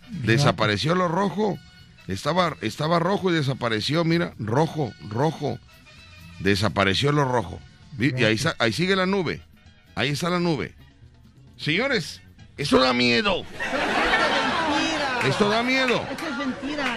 Desapareció 0.09 0.95
lo 0.95 1.07
rojo. 1.07 1.57
Estaba, 2.07 2.55
estaba 2.61 2.99
rojo 2.99 3.29
y 3.29 3.33
desapareció. 3.35 4.03
Mira, 4.03 4.33
rojo, 4.39 4.91
rojo. 5.09 5.59
Desapareció 6.39 7.11
lo 7.11 7.25
rojo. 7.25 7.59
Vi- 7.93 8.13
Y 8.17 8.23
ahí, 8.23 8.39
ahí 8.59 8.73
sigue 8.73 8.95
la 8.95 9.05
nube. 9.05 9.41
Ahí 9.95 10.09
está 10.09 10.29
la 10.29 10.39
nube. 10.39 10.73
Señores, 11.57 12.21
eso 12.57 12.79
da 12.79 12.93
miedo. 12.93 13.43
Esto 15.25 15.49
da 15.49 15.61
miedo. 15.63 16.01
Esto 16.09 16.27
es 16.29 16.37
mentira. 16.37 16.95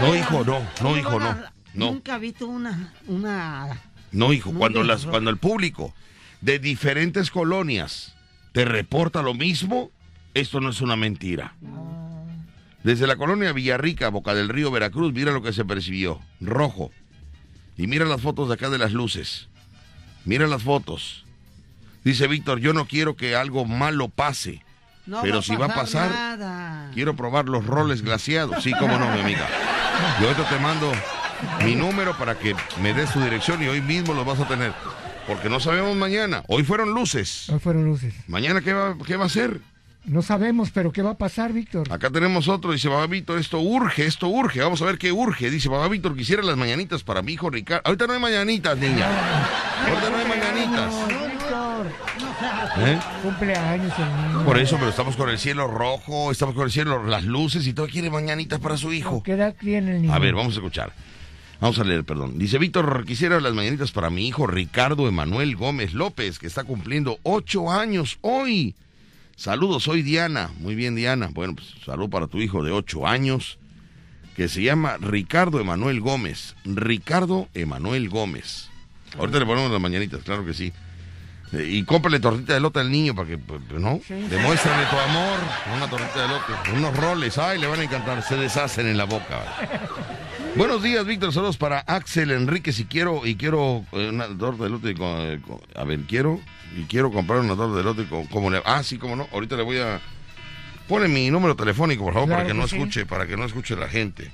No, 0.00 0.14
hijo, 0.16 0.44
no, 0.44 0.58
no, 0.60 0.68
¿Cómo 0.80 0.96
hijo, 0.98 1.20
no, 1.20 1.34
no. 1.74 1.92
Nunca 1.92 2.16
he 2.16 2.18
visto 2.18 2.46
una, 2.46 2.92
una. 3.06 3.80
No, 4.10 4.32
hijo, 4.32 4.52
No 4.52 4.58
cuando, 4.58 4.82
las, 4.82 5.06
cuando 5.06 5.30
el 5.30 5.36
público 5.38 5.94
de 6.40 6.58
diferentes 6.58 7.30
colonias 7.30 8.14
te 8.52 8.64
reporta 8.64 9.22
lo 9.22 9.32
mismo, 9.34 9.90
esto 10.34 10.60
no 10.60 10.70
es 10.70 10.80
una 10.80 10.96
mentira. 10.96 11.54
Desde 12.84 13.06
la 13.06 13.16
colonia 13.16 13.52
Villarrica, 13.52 14.08
Boca 14.08 14.34
del 14.34 14.48
Río, 14.48 14.70
Veracruz, 14.70 15.12
mira 15.12 15.32
lo 15.32 15.42
que 15.42 15.52
se 15.52 15.64
percibió. 15.64 16.20
Rojo. 16.40 16.90
Y 17.76 17.86
mira 17.86 18.04
las 18.04 18.20
fotos 18.20 18.48
de 18.48 18.54
acá 18.54 18.70
de 18.70 18.78
las 18.78 18.92
luces. 18.92 19.48
Mira 20.24 20.46
las 20.46 20.62
fotos. 20.62 21.24
Dice 22.04 22.26
Víctor, 22.26 22.58
yo 22.60 22.72
no 22.72 22.86
quiero 22.86 23.16
que 23.16 23.36
algo 23.36 23.64
malo 23.64 24.08
pase. 24.08 24.64
No 25.06 25.22
Pero 25.22 25.36
va 25.36 25.42
si 25.42 25.56
va 25.56 25.66
a 25.66 25.74
pasar 25.74 26.10
nada. 26.10 26.90
Quiero 26.94 27.14
probar 27.16 27.48
los 27.48 27.64
roles 27.66 28.02
glaciados. 28.02 28.62
Sí, 28.62 28.72
cómo 28.78 28.98
no, 28.98 29.10
mi 29.12 29.20
amiga. 29.20 29.48
Yo 30.20 30.28
ahorita 30.28 30.48
te 30.48 30.58
mando 30.58 30.92
mi 31.64 31.74
número 31.74 32.16
para 32.18 32.38
que 32.38 32.54
me 32.80 32.92
des 32.94 33.12
tu 33.12 33.20
dirección 33.20 33.62
y 33.62 33.66
hoy 33.68 33.80
mismo 33.80 34.14
lo 34.14 34.24
vas 34.24 34.40
a 34.40 34.46
tener. 34.48 34.72
porque 35.26 35.48
no 35.48 35.60
sabemos 35.60 35.96
mañana. 35.96 36.42
Hoy 36.48 36.64
fueron 36.64 36.92
luces. 36.94 37.48
Hoy 37.48 37.58
fueron 37.60 37.84
luces. 37.84 38.12
Mañana, 38.26 38.60
¿qué 38.60 38.72
va, 38.72 38.96
qué 39.06 39.16
va 39.16 39.26
a 39.26 39.28
ser? 39.28 39.60
No 40.04 40.20
sabemos, 40.20 40.72
pero 40.72 40.90
¿qué 40.90 41.00
va 41.00 41.10
a 41.10 41.18
pasar, 41.18 41.52
Víctor? 41.52 41.92
Acá 41.92 42.10
tenemos 42.10 42.48
otro, 42.48 42.72
dice 42.72 42.88
Babá 42.88 43.06
Víctor, 43.06 43.38
esto 43.38 43.60
urge, 43.60 44.04
esto 44.04 44.28
urge. 44.28 44.60
Vamos 44.60 44.82
a 44.82 44.84
ver 44.84 44.98
qué 44.98 45.12
urge. 45.12 45.48
Dice 45.48 45.68
Babá 45.68 45.88
Víctor, 45.88 46.16
quisiera 46.16 46.42
las 46.42 46.56
mañanitas 46.56 47.04
para 47.04 47.22
mi 47.22 47.34
hijo 47.34 47.50
Ricardo. 47.50 47.82
Ahorita 47.84 48.08
no 48.08 48.14
hay 48.14 48.18
mañanitas, 48.18 48.76
niña. 48.78 49.06
Ahorita 49.86 50.10
no 50.10 50.16
hay 50.16 50.28
mañanitas. 50.28 50.94
¿Eh? 52.78 52.98
Cumpleaños 53.22 53.92
el. 53.98 54.44
Por 54.44 54.58
eso, 54.58 54.76
pero 54.76 54.90
estamos 54.90 55.14
con 55.14 55.28
el 55.28 55.38
cielo 55.38 55.68
rojo, 55.68 56.32
estamos 56.32 56.54
con 56.54 56.64
el 56.64 56.72
cielo, 56.72 57.04
las 57.04 57.24
luces 57.24 57.66
y 57.66 57.72
todo 57.72 57.86
quiere 57.86 58.10
mañanitas 58.10 58.58
para 58.58 58.76
su 58.76 58.92
hijo. 58.92 59.22
¿Qué 59.22 59.32
edad 59.32 59.54
tiene 59.58 59.96
el 59.96 60.02
niño? 60.02 60.14
A 60.14 60.18
ver, 60.18 60.34
vamos 60.34 60.54
a 60.54 60.56
escuchar. 60.56 60.92
Vamos 61.60 61.78
a 61.78 61.84
leer, 61.84 62.02
perdón. 62.02 62.38
Dice 62.38 62.58
Víctor, 62.58 63.04
quisiera 63.06 63.40
las 63.40 63.54
mañanitas 63.54 63.92
para 63.92 64.10
mi 64.10 64.26
hijo 64.26 64.48
Ricardo 64.48 65.06
Emanuel 65.06 65.54
Gómez 65.54 65.94
López, 65.94 66.40
que 66.40 66.48
está 66.48 66.64
cumpliendo 66.64 67.18
ocho 67.22 67.70
años 67.70 68.18
hoy. 68.22 68.74
Saludos, 69.42 69.82
soy 69.82 70.02
Diana. 70.02 70.52
Muy 70.60 70.76
bien, 70.76 70.94
Diana. 70.94 71.28
Bueno, 71.32 71.56
pues 71.56 71.66
salud 71.84 72.08
para 72.08 72.28
tu 72.28 72.38
hijo 72.38 72.62
de 72.62 72.70
ocho 72.70 73.08
años, 73.08 73.58
que 74.36 74.48
se 74.48 74.62
llama 74.62 74.98
Ricardo 75.00 75.58
Emanuel 75.58 76.00
Gómez. 76.00 76.54
Ricardo 76.64 77.48
Emanuel 77.52 78.08
Gómez. 78.08 78.68
Ahorita 79.18 79.40
le 79.40 79.46
ponemos 79.46 79.72
las 79.72 79.80
mañanitas, 79.80 80.22
claro 80.22 80.46
que 80.46 80.54
sí. 80.54 80.72
Eh, 81.54 81.66
Y 81.72 81.82
cómprale 81.82 82.20
tortita 82.20 82.54
de 82.54 82.60
lote 82.60 82.78
al 82.78 82.92
niño 82.92 83.16
para 83.16 83.30
que, 83.30 83.36
pues, 83.36 83.60
pues, 83.68 83.80
¿no? 83.80 83.98
Demuéstrale 84.08 84.86
tu 84.86 84.96
amor. 84.96 85.38
Una 85.76 85.90
tortita 85.90 86.22
de 86.22 86.28
lote. 86.28 86.52
Unos 86.76 86.96
roles. 86.96 87.36
Ay, 87.36 87.58
le 87.58 87.66
van 87.66 87.80
a 87.80 87.82
encantar. 87.82 88.22
Se 88.22 88.36
deshacen 88.36 88.86
en 88.86 88.96
la 88.96 89.06
boca. 89.06 89.42
Buenos 90.56 90.82
días, 90.82 91.04
Víctor. 91.06 91.32
Saludos 91.32 91.56
para 91.56 91.78
Axel 91.80 92.30
Enrique. 92.30 92.72
Si 92.72 92.84
quiero, 92.84 93.26
y 93.26 93.36
quiero 93.36 93.84
eh, 93.92 94.10
una 94.10 94.26
torta 94.36 94.64
de 94.64 94.70
lote 94.70 94.94
con, 94.94 95.08
eh, 95.20 95.40
con- 95.46 95.60
A 95.74 95.84
ver, 95.84 96.00
quiero. 96.00 96.40
Y 96.76 96.84
quiero 96.84 97.10
comprar 97.10 97.40
una 97.40 97.54
torta 97.56 97.76
de 97.76 97.82
lote 97.82 98.04
con. 98.06 98.26
Como 98.26 98.50
le, 98.50 98.62
ah, 98.64 98.82
sí, 98.82 98.98
como 98.98 99.16
no. 99.16 99.28
Ahorita 99.32 99.56
le 99.56 99.62
voy 99.62 99.78
a. 99.78 100.00
Pone 100.88 101.08
mi 101.08 101.30
número 101.30 101.56
telefónico, 101.56 102.04
por 102.04 102.12
favor, 102.14 102.28
Claro 102.28 102.38
para 102.40 102.48
que 102.48 102.54
que 102.54 102.58
no 102.60 102.68
sí. 102.68 102.76
escuche, 102.76 103.06
para 103.06 103.26
que 103.26 103.36
no 103.36 103.44
escuche 103.44 103.76
la 103.76 103.88
gente. 103.88 104.30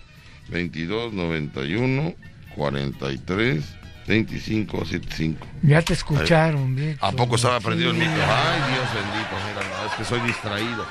22 0.48 1.12
91 1.12 2.14
43 2.56 3.64
25 4.08 4.84
75. 4.84 5.46
Ya 5.62 5.82
te 5.82 5.92
escucharon, 5.92 6.74
Víctor. 6.74 7.08
¿A 7.08 7.12
poco 7.12 7.36
estaba 7.36 7.60
prendido 7.60 7.90
el 7.90 7.96
Sí. 7.96 8.02
micro? 8.02 8.22
Ay, 8.24 8.72
Dios 8.72 8.88
bendito, 8.94 9.36
mira, 9.46 9.78
no, 9.82 9.90
es 9.90 9.94
que 9.96 10.04
soy 10.04 10.20
distraído. 10.26 10.86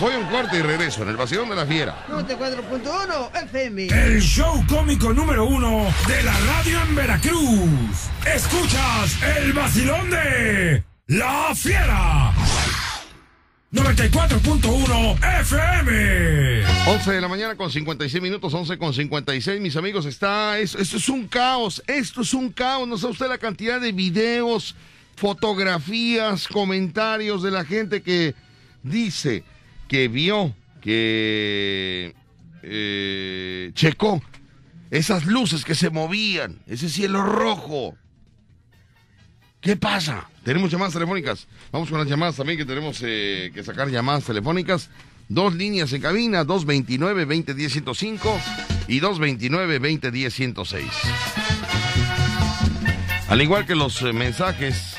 Voy 0.00 0.14
a 0.14 0.18
un 0.18 0.26
corte 0.26 0.58
y 0.58 0.62
regreso 0.62 1.02
en 1.02 1.08
el 1.08 1.16
vacilón 1.16 1.48
de 1.48 1.56
la 1.56 1.66
fiera. 1.66 2.06
94.1 2.08 3.42
FM. 3.44 3.86
El 3.88 4.20
show 4.20 4.64
cómico 4.68 5.12
número 5.12 5.44
uno 5.44 5.86
de 6.06 6.22
la 6.22 6.32
radio 6.38 6.80
en 6.82 6.94
Veracruz. 6.94 8.08
Escuchas 8.24 9.16
el 9.38 9.52
vacilón 9.52 10.08
de 10.10 10.84
La 11.08 11.52
Fiera. 11.54 12.32
94.1 13.72 15.18
FM. 15.40 16.64
11 16.86 17.12
de 17.12 17.20
la 17.20 17.28
mañana 17.28 17.56
con 17.56 17.70
56 17.70 18.22
minutos, 18.22 18.54
11 18.54 18.78
con 18.78 18.94
56, 18.94 19.60
mis 19.60 19.76
amigos, 19.76 20.06
está, 20.06 20.58
es- 20.58 20.74
esto 20.76 20.96
es 20.96 21.08
un 21.08 21.26
caos, 21.26 21.82
esto 21.88 22.22
es 22.22 22.32
un 22.34 22.50
caos, 22.52 22.86
no 22.88 22.96
sabe 22.96 23.12
usted 23.12 23.28
la 23.28 23.36
cantidad 23.38 23.80
de 23.80 23.92
videos, 23.92 24.74
fotografías, 25.16 26.46
comentarios 26.48 27.42
de 27.42 27.50
la 27.50 27.64
gente 27.64 28.00
que 28.02 28.34
dice 28.82 29.42
que 29.88 30.08
vio, 30.08 30.54
que 30.80 32.14
eh, 32.62 33.70
checó 33.74 34.22
esas 34.90 35.26
luces 35.26 35.64
que 35.64 35.74
se 35.74 35.90
movían, 35.90 36.60
ese 36.66 36.88
cielo 36.88 37.22
rojo. 37.22 37.96
¿Qué 39.60 39.76
pasa? 39.76 40.30
Tenemos 40.44 40.70
llamadas 40.70 40.94
telefónicas. 40.94 41.48
Vamos 41.72 41.90
con 41.90 41.98
las 41.98 42.08
llamadas 42.08 42.36
también 42.36 42.56
que 42.58 42.64
tenemos 42.64 43.02
eh, 43.02 43.50
que 43.52 43.64
sacar 43.64 43.90
llamadas 43.90 44.24
telefónicas. 44.24 44.88
Dos 45.28 45.54
líneas 45.54 45.92
en 45.92 46.00
cabina, 46.00 46.44
229-2010-105 46.44 48.40
y 48.88 49.00
229-2010-106. 49.00 50.84
Al 53.28 53.42
igual 53.42 53.66
que 53.66 53.74
los 53.74 54.00
eh, 54.02 54.14
mensajes, 54.14 54.96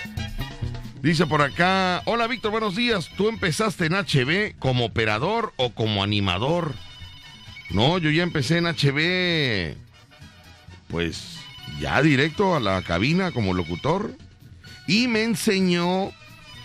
dice 1.02 1.26
por 1.26 1.41
acá, 1.41 2.02
hola 2.06 2.28
Víctor, 2.28 2.52
buenos 2.52 2.76
días. 2.76 3.10
¿Tú 3.16 3.30
empezaste 3.30 3.86
en 3.86 3.93
HB 3.93 4.58
como 4.60 4.86
operador 4.86 5.54
o 5.58 5.72
como 5.72 6.04
animador? 6.04 6.74
No, 7.70 7.97
yo 7.97 8.10
ya 8.10 8.24
empecé 8.24 8.58
en 8.58 8.66
HB, 8.66 9.78
pues 10.88 11.38
ya 11.80 12.02
directo 12.02 12.56
a 12.56 12.60
la 12.60 12.82
cabina 12.82 13.32
como 13.32 13.54
locutor. 13.54 14.14
Y 14.88 15.08
me 15.08 15.24
enseñó 15.24 16.12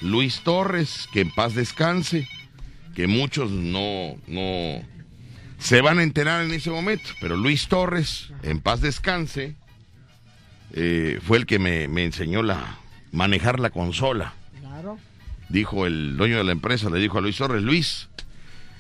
Luis 0.01 0.41
Torres, 0.41 1.09
que 1.13 1.21
en 1.21 1.31
paz 1.31 1.55
descanse, 1.55 2.27
que 2.95 3.07
muchos 3.07 3.51
no, 3.51 4.17
no 4.27 4.81
se 5.59 5.81
van 5.83 5.99
a 5.99 6.03
enterar 6.03 6.43
en 6.45 6.53
ese 6.53 6.71
momento, 6.71 7.11
pero 7.21 7.37
Luis 7.37 7.69
Torres, 7.69 8.33
en 8.43 8.61
paz 8.61 8.81
descanse, 8.81 9.57
eh, 10.73 11.21
fue 11.23 11.39
el 11.39 11.47
que 11.47 11.59
me, 11.59 11.87
me 11.89 12.05
enseñó 12.05 12.43
la 12.43 12.79
manejar 13.15 13.61
la 13.61 13.71
consola. 13.71 14.35
Claro. 14.61 14.99
Dijo 15.49 15.87
el 15.87 16.17
dueño 16.17 16.39
de 16.39 16.45
la 16.45 16.53
empresa, 16.53 16.91
le 16.91 16.99
dijo 16.99 17.19
a 17.19 17.21
Luis 17.21 17.37
Torres, 17.37 17.63
Luis, 17.63 18.09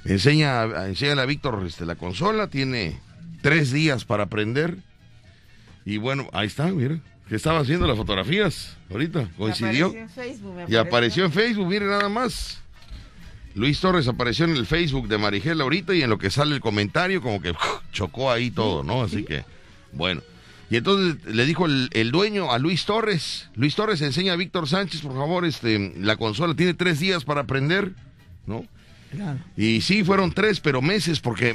enseña, 0.04 0.64
enséñale 0.86 1.22
a 1.22 1.26
Víctor 1.26 1.62
este, 1.66 1.86
la 1.86 1.94
consola, 1.94 2.48
tiene 2.48 2.98
tres 3.42 3.72
días 3.72 4.04
para 4.04 4.24
aprender. 4.24 4.76
Y 5.84 5.98
bueno, 5.98 6.28
ahí 6.32 6.46
está, 6.46 6.66
mira, 6.66 6.98
que 7.28 7.36
estaba 7.36 7.60
haciendo 7.60 7.86
las 7.86 7.96
fotografías 7.96 8.76
ahorita, 8.90 9.28
coincidió. 9.36 9.86
Apareció 9.86 10.02
en 10.02 10.10
Facebook, 10.10 10.54
me 10.54 10.64
Y 10.68 10.76
apareció 10.76 11.24
en 11.24 11.32
Facebook, 11.32 11.66
mire 11.68 11.86
nada 11.86 12.08
más. 12.08 12.60
Luis 13.54 13.78
Torres 13.80 14.08
apareció 14.08 14.46
en 14.46 14.56
el 14.56 14.66
Facebook 14.66 15.06
de 15.06 15.16
Marigel 15.16 15.60
ahorita 15.60 15.94
y 15.94 16.02
en 16.02 16.10
lo 16.10 16.18
que 16.18 16.28
sale 16.30 16.56
el 16.56 16.60
comentario 16.60 17.22
como 17.22 17.40
que 17.40 17.54
chocó 17.92 18.32
ahí 18.32 18.50
todo, 18.50 18.82
¿no? 18.82 19.02
Así 19.02 19.24
que, 19.24 19.44
bueno. 19.92 20.22
Y 20.70 20.76
entonces 20.76 21.24
le 21.26 21.44
dijo 21.46 21.66
el, 21.66 21.88
el 21.92 22.10
dueño 22.10 22.50
a 22.52 22.58
Luis 22.58 22.84
Torres, 22.84 23.48
Luis 23.54 23.74
Torres 23.74 24.00
enseña 24.00 24.32
a 24.32 24.36
Víctor 24.36 24.68
Sánchez, 24.68 25.02
por 25.02 25.14
favor, 25.14 25.44
este, 25.44 25.94
la 25.98 26.16
consola 26.16 26.54
tiene 26.54 26.74
tres 26.74 27.00
días 27.00 27.24
para 27.24 27.42
aprender, 27.42 27.92
¿no? 28.46 28.64
Claro. 29.10 29.38
Y 29.56 29.80
sí, 29.80 30.02
fueron 30.02 30.32
tres, 30.32 30.60
pero 30.60 30.82
meses, 30.82 31.20
porque 31.20 31.54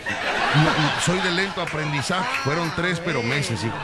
soy 1.05 1.19
de 1.19 1.31
lento 1.31 1.61
aprendizaje. 1.61 2.29
Fueron 2.43 2.71
tres, 2.75 3.01
pero 3.03 3.21
meses, 3.21 3.63
hijo. 3.63 3.77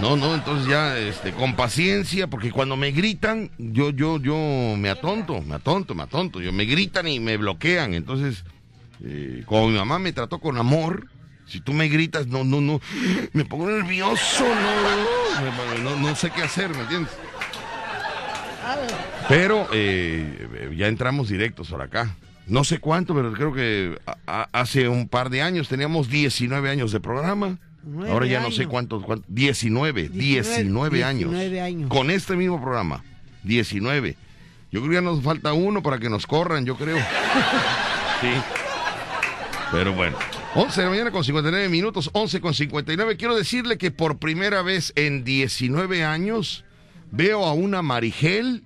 No, 0.00 0.14
no, 0.16 0.34
entonces 0.34 0.68
ya, 0.68 0.98
este, 0.98 1.32
con 1.32 1.56
paciencia, 1.56 2.26
porque 2.26 2.52
cuando 2.52 2.76
me 2.76 2.90
gritan, 2.90 3.50
yo, 3.56 3.90
yo, 3.90 4.20
yo 4.20 4.36
me 4.76 4.90
atonto, 4.90 5.40
me 5.42 5.54
atonto, 5.54 5.94
me 5.94 6.02
atonto. 6.02 6.40
Yo 6.40 6.52
me 6.52 6.66
gritan 6.66 7.08
y 7.08 7.18
me 7.18 7.36
bloquean. 7.38 7.94
Entonces, 7.94 8.44
eh, 9.02 9.42
como 9.46 9.68
mi 9.68 9.76
mamá 9.76 9.98
me 9.98 10.12
trató 10.12 10.38
con 10.38 10.58
amor, 10.58 11.08
si 11.46 11.60
tú 11.60 11.72
me 11.72 11.88
gritas, 11.88 12.26
no, 12.26 12.44
no, 12.44 12.60
no, 12.60 12.80
me 13.32 13.44
pongo 13.44 13.68
nervioso, 13.68 14.44
no, 14.44 15.82
no, 15.82 15.96
no 15.96 16.16
sé 16.16 16.30
qué 16.30 16.42
hacer, 16.42 16.70
¿me 16.70 16.80
entiendes? 16.82 17.12
Pero 19.28 19.68
eh, 19.72 20.72
ya 20.76 20.86
entramos 20.88 21.28
directos 21.28 21.68
por 21.68 21.82
acá. 21.82 22.14
No 22.46 22.62
sé 22.62 22.78
cuánto, 22.78 23.14
pero 23.14 23.32
creo 23.32 23.52
que 23.52 23.98
a- 24.06 24.16
a- 24.26 24.48
hace 24.52 24.88
un 24.88 25.08
par 25.08 25.30
de 25.30 25.42
años 25.42 25.68
teníamos 25.68 26.08
19 26.08 26.70
años 26.70 26.92
de 26.92 27.00
programa. 27.00 27.58
Ahora 28.08 28.26
ya 28.26 28.40
no 28.40 28.50
sé 28.50 28.66
cuántos, 28.66 29.04
cuántos 29.04 29.26
19, 29.32 30.08
19, 30.08 31.04
años. 31.04 31.30
19 31.30 31.60
años. 31.60 31.88
Con 31.88 32.10
este 32.10 32.34
mismo 32.36 32.60
programa. 32.60 33.02
19. 33.44 34.16
Yo 34.72 34.80
creo 34.80 34.90
que 34.90 34.94
ya 34.96 35.00
nos 35.00 35.22
falta 35.22 35.52
uno 35.52 35.82
para 35.82 35.98
que 35.98 36.08
nos 36.08 36.26
corran, 36.26 36.64
yo 36.64 36.76
creo. 36.76 36.98
Sí. 38.20 38.30
Pero 39.72 39.92
bueno. 39.92 40.16
11 40.54 40.80
de 40.80 40.84
la 40.84 40.90
mañana 40.90 41.10
con 41.10 41.24
59 41.24 41.68
minutos, 41.68 42.10
11 42.12 42.40
con 42.40 42.54
59. 42.54 43.16
Quiero 43.16 43.36
decirle 43.36 43.78
que 43.78 43.90
por 43.90 44.18
primera 44.18 44.62
vez 44.62 44.92
en 44.96 45.24
19 45.24 46.04
años 46.04 46.64
veo 47.10 47.44
a 47.44 47.52
una 47.52 47.82
Marigel 47.82 48.64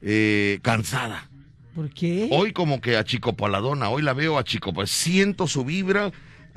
eh, 0.00 0.60
cansada. 0.62 1.28
¿Por 1.74 1.90
qué? 1.90 2.28
Hoy 2.32 2.52
como 2.52 2.80
que 2.80 2.96
achicopaladona, 2.96 3.88
hoy 3.88 4.02
la 4.02 4.12
veo 4.12 4.38
achicopalada. 4.38 4.86
Siento 4.86 5.46
su 5.46 5.64
vibra 5.64 6.10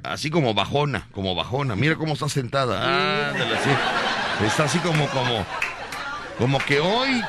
así 0.04 0.30
como 0.30 0.54
bajona, 0.54 1.08
como 1.12 1.36
bajona. 1.36 1.76
Mira 1.76 1.96
cómo 1.96 2.14
está 2.14 2.30
sentada. 2.30 3.30
Ándale, 3.30 3.56
así. 3.56 3.70
Está 4.46 4.64
así 4.64 4.80
como, 4.80 5.08
como, 5.10 5.46
como 6.38 6.58
que 6.60 6.80
hoy, 6.80 7.22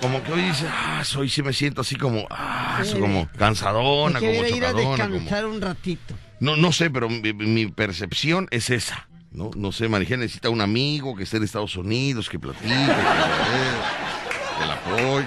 como 0.00 0.22
que 0.22 0.32
hoy 0.32 0.42
dice, 0.42 0.66
ah, 0.70 1.02
hoy 1.18 1.28
sí 1.28 1.42
me 1.42 1.52
siento 1.52 1.80
así 1.80 1.96
como, 1.96 2.26
ah, 2.30 2.80
Sí. 2.84 2.98
como 2.98 3.28
cansadona, 3.38 4.18
como 4.20 4.30
quiere 4.32 4.50
ir 4.50 4.64
a 4.64 4.70
chocadona. 4.72 5.04
como- 5.04 5.14
descansar 5.14 5.46
un 5.46 5.60
ratito. 5.60 6.14
No, 6.40 6.56
no 6.56 6.70
sé, 6.72 6.90
pero 6.90 7.08
mi, 7.08 7.32
mi 7.32 7.66
percepción 7.68 8.46
es 8.50 8.70
esa. 8.70 9.08
No, 9.32 9.50
no 9.56 9.72
sé, 9.72 9.88
Marigel 9.88 10.20
necesita 10.20 10.48
un 10.50 10.60
amigo 10.60 11.14
que 11.16 11.24
esté 11.24 11.36
en 11.38 11.44
Estados 11.44 11.76
Unidos, 11.76 12.28
que 12.28 12.38
platique, 12.38 12.68
que, 12.68 14.60
que 14.60 14.66
la 14.66 14.74
apoye. 14.74 15.26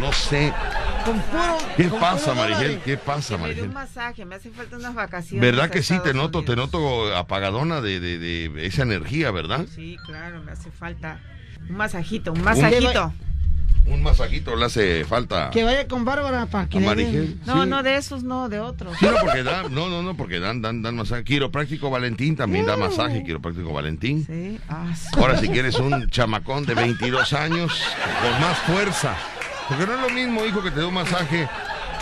No 0.00 0.12
sé. 0.12 0.52
con 1.04 1.18
puro. 1.20 1.58
¿Qué 1.76 1.88
con 1.88 2.00
pasa, 2.00 2.32
puro 2.32 2.36
Marigel? 2.36 2.80
¿Qué 2.84 2.96
pasa, 2.96 3.36
Marigel? 3.36 3.64
un 3.68 3.74
masaje, 3.74 4.24
me 4.24 4.36
hace 4.36 4.50
falta 4.50 4.76
unas 4.76 4.94
vacaciones. 4.94 5.40
¿Verdad 5.42 5.68
que 5.70 5.82
sí? 5.82 5.98
Te 6.02 6.14
noto, 6.14 6.42
te 6.44 6.54
noto 6.56 7.14
apagadona 7.16 7.80
de, 7.82 7.98
de, 8.00 8.18
de 8.18 8.66
esa 8.66 8.82
energía, 8.82 9.30
¿verdad? 9.30 9.66
Sí, 9.74 9.96
claro, 10.06 10.42
me 10.42 10.52
hace 10.52 10.70
falta 10.70 11.20
un 11.68 11.76
masajito, 11.76 12.32
un 12.32 12.42
masajito. 12.42 13.12
Un 13.84 14.02
masajito 14.02 14.54
le 14.54 14.66
hace 14.66 15.04
falta 15.04 15.50
Que 15.50 15.64
vaya 15.64 15.88
con 15.88 16.04
Bárbara 16.04 16.46
para 16.46 16.68
que 16.68 16.78
le 16.80 16.94
den-. 16.94 17.40
No, 17.46 17.62
Sí. 17.64 17.68
no 17.68 17.82
de 17.82 17.96
esos, 17.96 18.22
no, 18.22 18.48
de 18.48 18.60
otros. 18.60 18.96
Sí, 18.98 19.06
no, 19.06 19.12
porque 19.20 19.42
dan, 19.42 19.74
no, 19.74 19.88
no, 19.88 20.02
no, 20.02 20.16
porque 20.16 20.38
dan, 20.40 20.62
dan, 20.62 20.82
dan 20.82 20.94
masaje. 20.96 21.24
Quiropráctico 21.24 21.90
Valentín 21.90 22.36
también 22.36 22.64
da 22.66 22.76
masaje, 22.76 23.24
quiropráctico 23.24 23.72
Valentín. 23.72 24.24
Sí, 24.26 24.58
ah, 24.68 24.86
sí. 24.94 25.08
Ahora, 25.16 25.38
si 25.38 25.48
quieres 25.48 25.78
un 25.80 26.08
chamacón 26.10 26.64
de 26.64 26.74
22 26.74 27.32
años, 27.32 27.82
con 28.22 28.40
más 28.40 28.58
fuerza. 28.60 29.16
Porque 29.68 29.86
no 29.86 29.94
es 29.94 30.00
lo 30.00 30.10
mismo, 30.10 30.44
hijo, 30.44 30.62
que 30.62 30.70
te 30.70 30.80
dé 30.80 30.86
un 30.86 30.94
masaje 30.94 31.48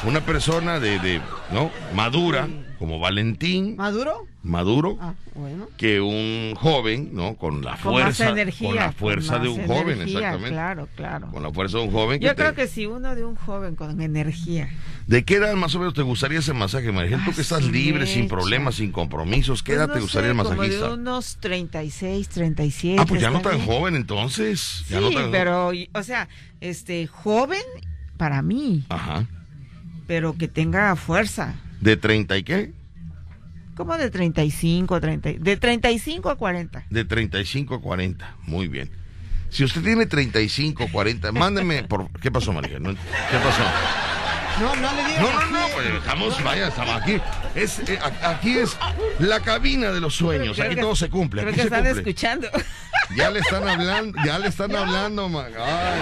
una 0.04 0.20
persona 0.20 0.80
de, 0.80 0.98
de 0.98 1.20
¿no? 1.52 1.70
Madura, 1.94 2.48
como 2.80 2.98
Valentín, 2.98 3.76
¿Maduro? 3.76 4.26
maduro, 4.42 4.96
Ah, 5.02 5.12
bueno. 5.34 5.68
que 5.76 6.00
un 6.00 6.54
joven, 6.56 7.10
¿no? 7.12 7.36
Con 7.36 7.62
la 7.62 7.76
Con 7.76 7.92
más 7.92 8.02
fuerza, 8.16 8.30
energía. 8.30 8.68
con 8.68 8.76
la 8.76 8.84
con 8.86 8.94
fuerza 8.94 9.38
de 9.38 9.48
un 9.48 9.66
joven, 9.66 10.00
exactamente. 10.00 10.48
Claro, 10.48 10.88
claro. 10.96 11.28
Con 11.30 11.42
la 11.42 11.52
fuerza 11.52 11.76
de 11.76 11.84
un 11.84 11.90
joven. 11.92 12.18
Que 12.20 12.26
Yo 12.26 12.34
te- 12.34 12.42
creo 12.42 12.54
que 12.54 12.66
sí, 12.66 12.86
uno 12.86 13.14
de 13.14 13.22
un 13.26 13.36
joven 13.36 13.76
con 13.76 14.00
energía. 14.00 14.70
¿De 15.06 15.24
qué 15.26 15.34
edad 15.36 15.54
más 15.56 15.74
o 15.74 15.78
menos 15.78 15.92
te 15.92 16.00
gustaría 16.00 16.38
ese 16.38 16.54
masaje, 16.54 16.90
María? 16.90 17.20
Tú 17.24 17.32
que 17.34 17.42
estás 17.42 17.64
libre, 17.66 18.06
sin 18.06 18.28
problemas, 18.28 18.76
sin 18.76 18.92
compromisos, 18.92 19.62
¿qué 19.62 19.72
Pues 19.72 19.78
edad 19.78 19.88
no 19.88 19.94
te 19.94 20.00
gustaría 20.00 20.28
sé, 20.28 20.30
el 20.32 20.36
Como 20.38 20.50
masajista? 20.56 20.88
de 20.88 20.94
unos 20.94 21.36
36, 21.38 22.28
37. 22.30 22.96
Ah, 22.98 23.04
pues 23.06 23.20
ya 23.20 23.28
no 23.30 23.42
tan 23.42 23.56
bien. 23.56 23.66
joven 23.66 23.94
entonces. 23.94 24.84
Ya 24.88 24.98
Sí, 25.00 25.04
no 25.04 25.10
tan 25.10 25.30
pero, 25.30 25.70
o 25.92 26.02
sea, 26.02 26.28
este, 26.62 27.06
joven 27.06 27.60
para 28.16 28.40
mí, 28.40 28.86
Ajá. 28.88 29.26
pero 30.06 30.32
que 30.38 30.48
tenga 30.48 30.96
fuerza. 30.96 31.54
¿De 31.80 31.96
30 31.96 32.36
y 32.36 32.42
qué? 32.42 32.72
Como 33.76 33.96
de 33.96 34.10
35, 34.10 35.00
30, 35.00 35.30
de 35.38 35.56
35 35.56 36.28
a 36.30 36.36
40. 36.36 36.84
De 36.90 37.04
35 37.04 37.76
a 37.76 37.80
40. 37.80 38.36
Muy 38.46 38.68
bien. 38.68 38.90
Si 39.48 39.64
usted 39.64 39.82
tiene 39.82 40.06
35, 40.06 40.88
40, 40.92 41.32
mándeme 41.32 41.82
por... 41.84 42.10
¿Qué 42.20 42.30
pasó, 42.30 42.52
María? 42.52 42.78
No- 42.78 42.94
¿Qué 42.94 43.38
pasó? 43.42 43.62
No, 44.60 44.76
no 44.76 44.94
le 44.94 45.04
digas. 45.08 45.20
No, 45.22 45.32
no, 45.32 45.50
no, 45.60 45.66
pues 45.74 45.86
estamos, 45.94 46.44
vaya, 46.44 46.68
estamos 46.68 46.94
aquí. 47.02 47.18
Es, 47.54 47.78
eh, 47.88 47.98
a- 48.00 48.30
aquí 48.30 48.58
es 48.58 48.76
la 49.18 49.40
cabina 49.40 49.90
de 49.90 50.00
los 50.00 50.14
sueños. 50.14 50.56
Creo 50.56 50.66
Aquí 50.66 50.74
que- 50.76 50.82
todo 50.82 50.94
se 50.94 51.08
cumple. 51.08 51.40
Creo 51.42 51.52
Aquí 51.52 51.62
que 51.62 51.68
se 51.68 51.74
están 51.74 51.84
cumple. 51.84 52.00
escuchando. 52.10 52.48
Ya 53.16 53.30
le 53.30 53.38
están 53.40 53.66
hablando, 53.66 54.18
ya 54.24 54.38
le 54.38 54.48
están 54.48 54.76
hablando, 54.76 55.28
ma- 55.30 55.46
ay. 55.46 56.00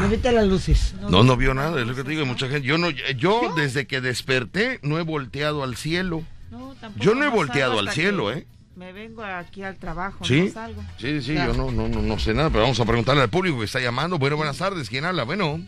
No 0.02 0.08
viste 0.10 0.32
las 0.32 0.48
luces. 0.48 0.94
No, 1.10 1.24
no 1.24 1.36
vio 1.36 1.54
nada, 1.54 1.82
es 1.82 1.88
lo 1.88 1.96
que 1.96 2.04
te 2.04 2.12
digo, 2.12 2.26
mucha 2.26 2.48
gente. 2.48 2.66
Yo 2.68 2.78
no, 2.78 2.90
yo 2.90 3.54
desde 3.58 3.88
que 3.88 4.00
desperté 4.02 4.80
no 4.84 4.98
he 5.00 5.02
volteado 5.02 5.64
al 5.64 5.76
cielo. 5.76 6.24
No, 6.52 6.74
tampoco 6.80 7.04
Yo 7.04 7.16
no 7.16 7.24
he 7.26 7.30
volteado 7.30 7.80
al 7.80 7.90
cielo, 7.92 8.32
que 8.32 8.40
¿eh? 8.40 8.46
Me 8.80 8.94
vengo 8.94 9.22
aquí 9.26 9.62
al 9.62 9.76
trabajo, 9.76 10.24
¿Sí? 10.24 10.44
no 10.44 10.52
salgo. 10.54 10.82
Sí, 10.98 11.22
sí, 11.22 11.34
Ya. 11.34 11.48
yo 11.48 11.54
no, 11.54 11.70
no, 11.70 11.90
no, 11.90 12.02
no 12.02 12.18
sé 12.18 12.34
nada, 12.34 12.50
pero 12.50 12.62
vamos 12.62 12.80
a 12.80 12.86
preguntarle 12.86 13.22
al 13.24 13.30
público 13.30 13.60
que 13.60 13.66
está 13.66 13.82
llamando. 13.82 14.18
Bueno, 14.18 14.38
buenas 14.38 14.58
tardes, 14.58 14.88
¿quién 14.90 15.04
habla? 15.04 15.24
Bueno, 15.26 15.60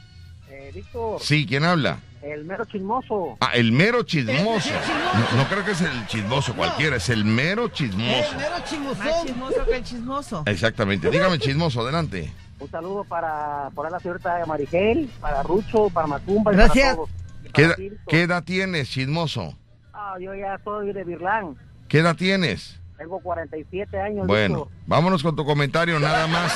Eh, 0.49 0.71
Víctor, 0.73 1.19
sí, 1.21 1.45
¿quién 1.45 1.65
habla? 1.65 1.99
el 2.21 2.45
mero 2.45 2.63
chismoso. 2.63 3.35
Ah, 3.41 3.51
el 3.53 3.73
mero 3.73 4.03
chismoso. 4.03 4.39
El 4.55 4.61
chismoso. 4.61 5.33
No, 5.35 5.43
no 5.43 5.49
creo 5.49 5.65
que 5.65 5.71
es 5.71 5.81
el 5.81 6.07
chismoso 6.07 6.55
cualquiera, 6.55 6.95
es 6.95 7.09
el 7.09 7.25
mero 7.25 7.67
chismoso. 7.67 8.31
El 8.31 8.37
mero 8.37 8.51
Más 8.51 8.69
chismosón. 8.69 9.25
chismoso 9.27 9.65
que 9.65 9.75
el 9.75 9.83
chismoso. 9.83 10.43
Exactamente. 10.45 11.09
Dígame, 11.09 11.37
chismoso, 11.37 11.81
adelante. 11.81 12.31
Un 12.59 12.71
saludo 12.71 13.03
para, 13.03 13.71
para 13.75 13.89
la 13.89 13.99
señorita 13.99 14.45
Marigel, 14.45 15.09
para 15.19 15.43
Rucho, 15.43 15.89
para 15.89 16.07
Macumba 16.07 16.53
y 16.53 16.55
Gracias. 16.55 16.85
para 16.85 16.95
todos. 16.95 17.09
Y 17.43 17.49
¿Qué, 17.51 17.63
para 17.63 17.75
qué 18.07 18.21
edad 18.21 18.43
tienes, 18.45 18.89
chismoso? 18.89 19.57
Ah, 19.93 20.15
yo 20.21 20.33
ya 20.33 20.57
soy 20.63 20.93
de 20.93 21.03
Birlán, 21.03 21.57
¿Qué 21.89 21.97
edad 21.99 22.15
tienes? 22.15 22.79
Tengo 23.01 23.19
47 23.19 23.99
años. 23.99 24.27
Bueno, 24.27 24.65
Víctor. 24.65 24.77
vámonos 24.85 25.23
con 25.23 25.35
tu 25.35 25.43
comentario, 25.43 25.99
nada 25.99 26.27
más. 26.27 26.53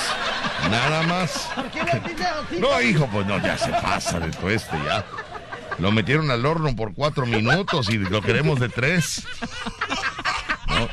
Nada 0.69 1.01
más. 1.03 1.49
¿Por 1.55 1.71
qué 1.71 1.83
le 1.83 1.99
dices 2.01 2.27
así? 2.27 2.59
No, 2.59 2.81
hijo, 2.81 3.09
pues 3.11 3.25
no, 3.25 3.39
ya 3.41 3.57
se 3.57 3.71
pasa 3.71 4.19
de 4.19 4.29
todo 4.31 4.49
este, 4.51 4.77
ya. 4.85 5.03
Lo 5.79 5.91
metieron 5.91 6.29
al 6.29 6.45
horno 6.45 6.75
por 6.75 6.93
cuatro 6.93 7.25
minutos 7.25 7.89
y 7.89 7.97
lo 7.97 8.21
queremos 8.21 8.59
de 8.59 8.69
tres. 8.69 9.27
¿No? 10.67 10.87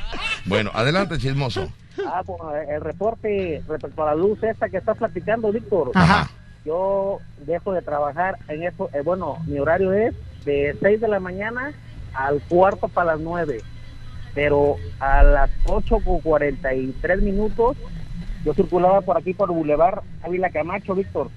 Bueno, 0.46 0.70
adelante, 0.72 1.18
chismoso. 1.18 1.70
Ah, 2.06 2.22
pues, 2.24 2.40
el 2.70 2.80
reporte 2.80 3.62
respecto 3.68 4.02
a 4.02 4.06
la 4.06 4.14
luz 4.14 4.42
esta 4.42 4.70
que 4.70 4.78
estás 4.78 4.96
platicando, 4.96 5.52
Víctor. 5.52 5.90
Ajá. 5.94 6.30
Yo 6.64 7.18
dejo 7.44 7.72
de 7.72 7.82
trabajar 7.82 8.38
en 8.48 8.62
eso. 8.62 8.88
eh, 8.94 9.02
bueno, 9.04 9.36
mi 9.46 9.58
horario 9.58 9.92
es 9.92 10.14
de 10.46 10.74
6 10.80 11.00
de 11.00 11.08
la 11.08 11.20
mañana 11.20 11.72
al 12.14 12.40
cuarto 12.48 12.88
para 12.88 13.12
las 13.12 13.20
9. 13.20 13.60
Pero 14.34 14.76
a 14.98 15.22
las 15.22 15.50
8 15.66 15.98
con 16.04 16.20
43 16.20 17.22
minutos, 17.22 17.76
yo 18.44 18.54
circulaba 18.54 19.00
por 19.02 19.16
aquí 19.16 19.34
por 19.34 19.52
Boulevard 19.52 20.02
Ávila 20.22 20.50
Camacho, 20.50 20.94
Víctor. 20.94 21.28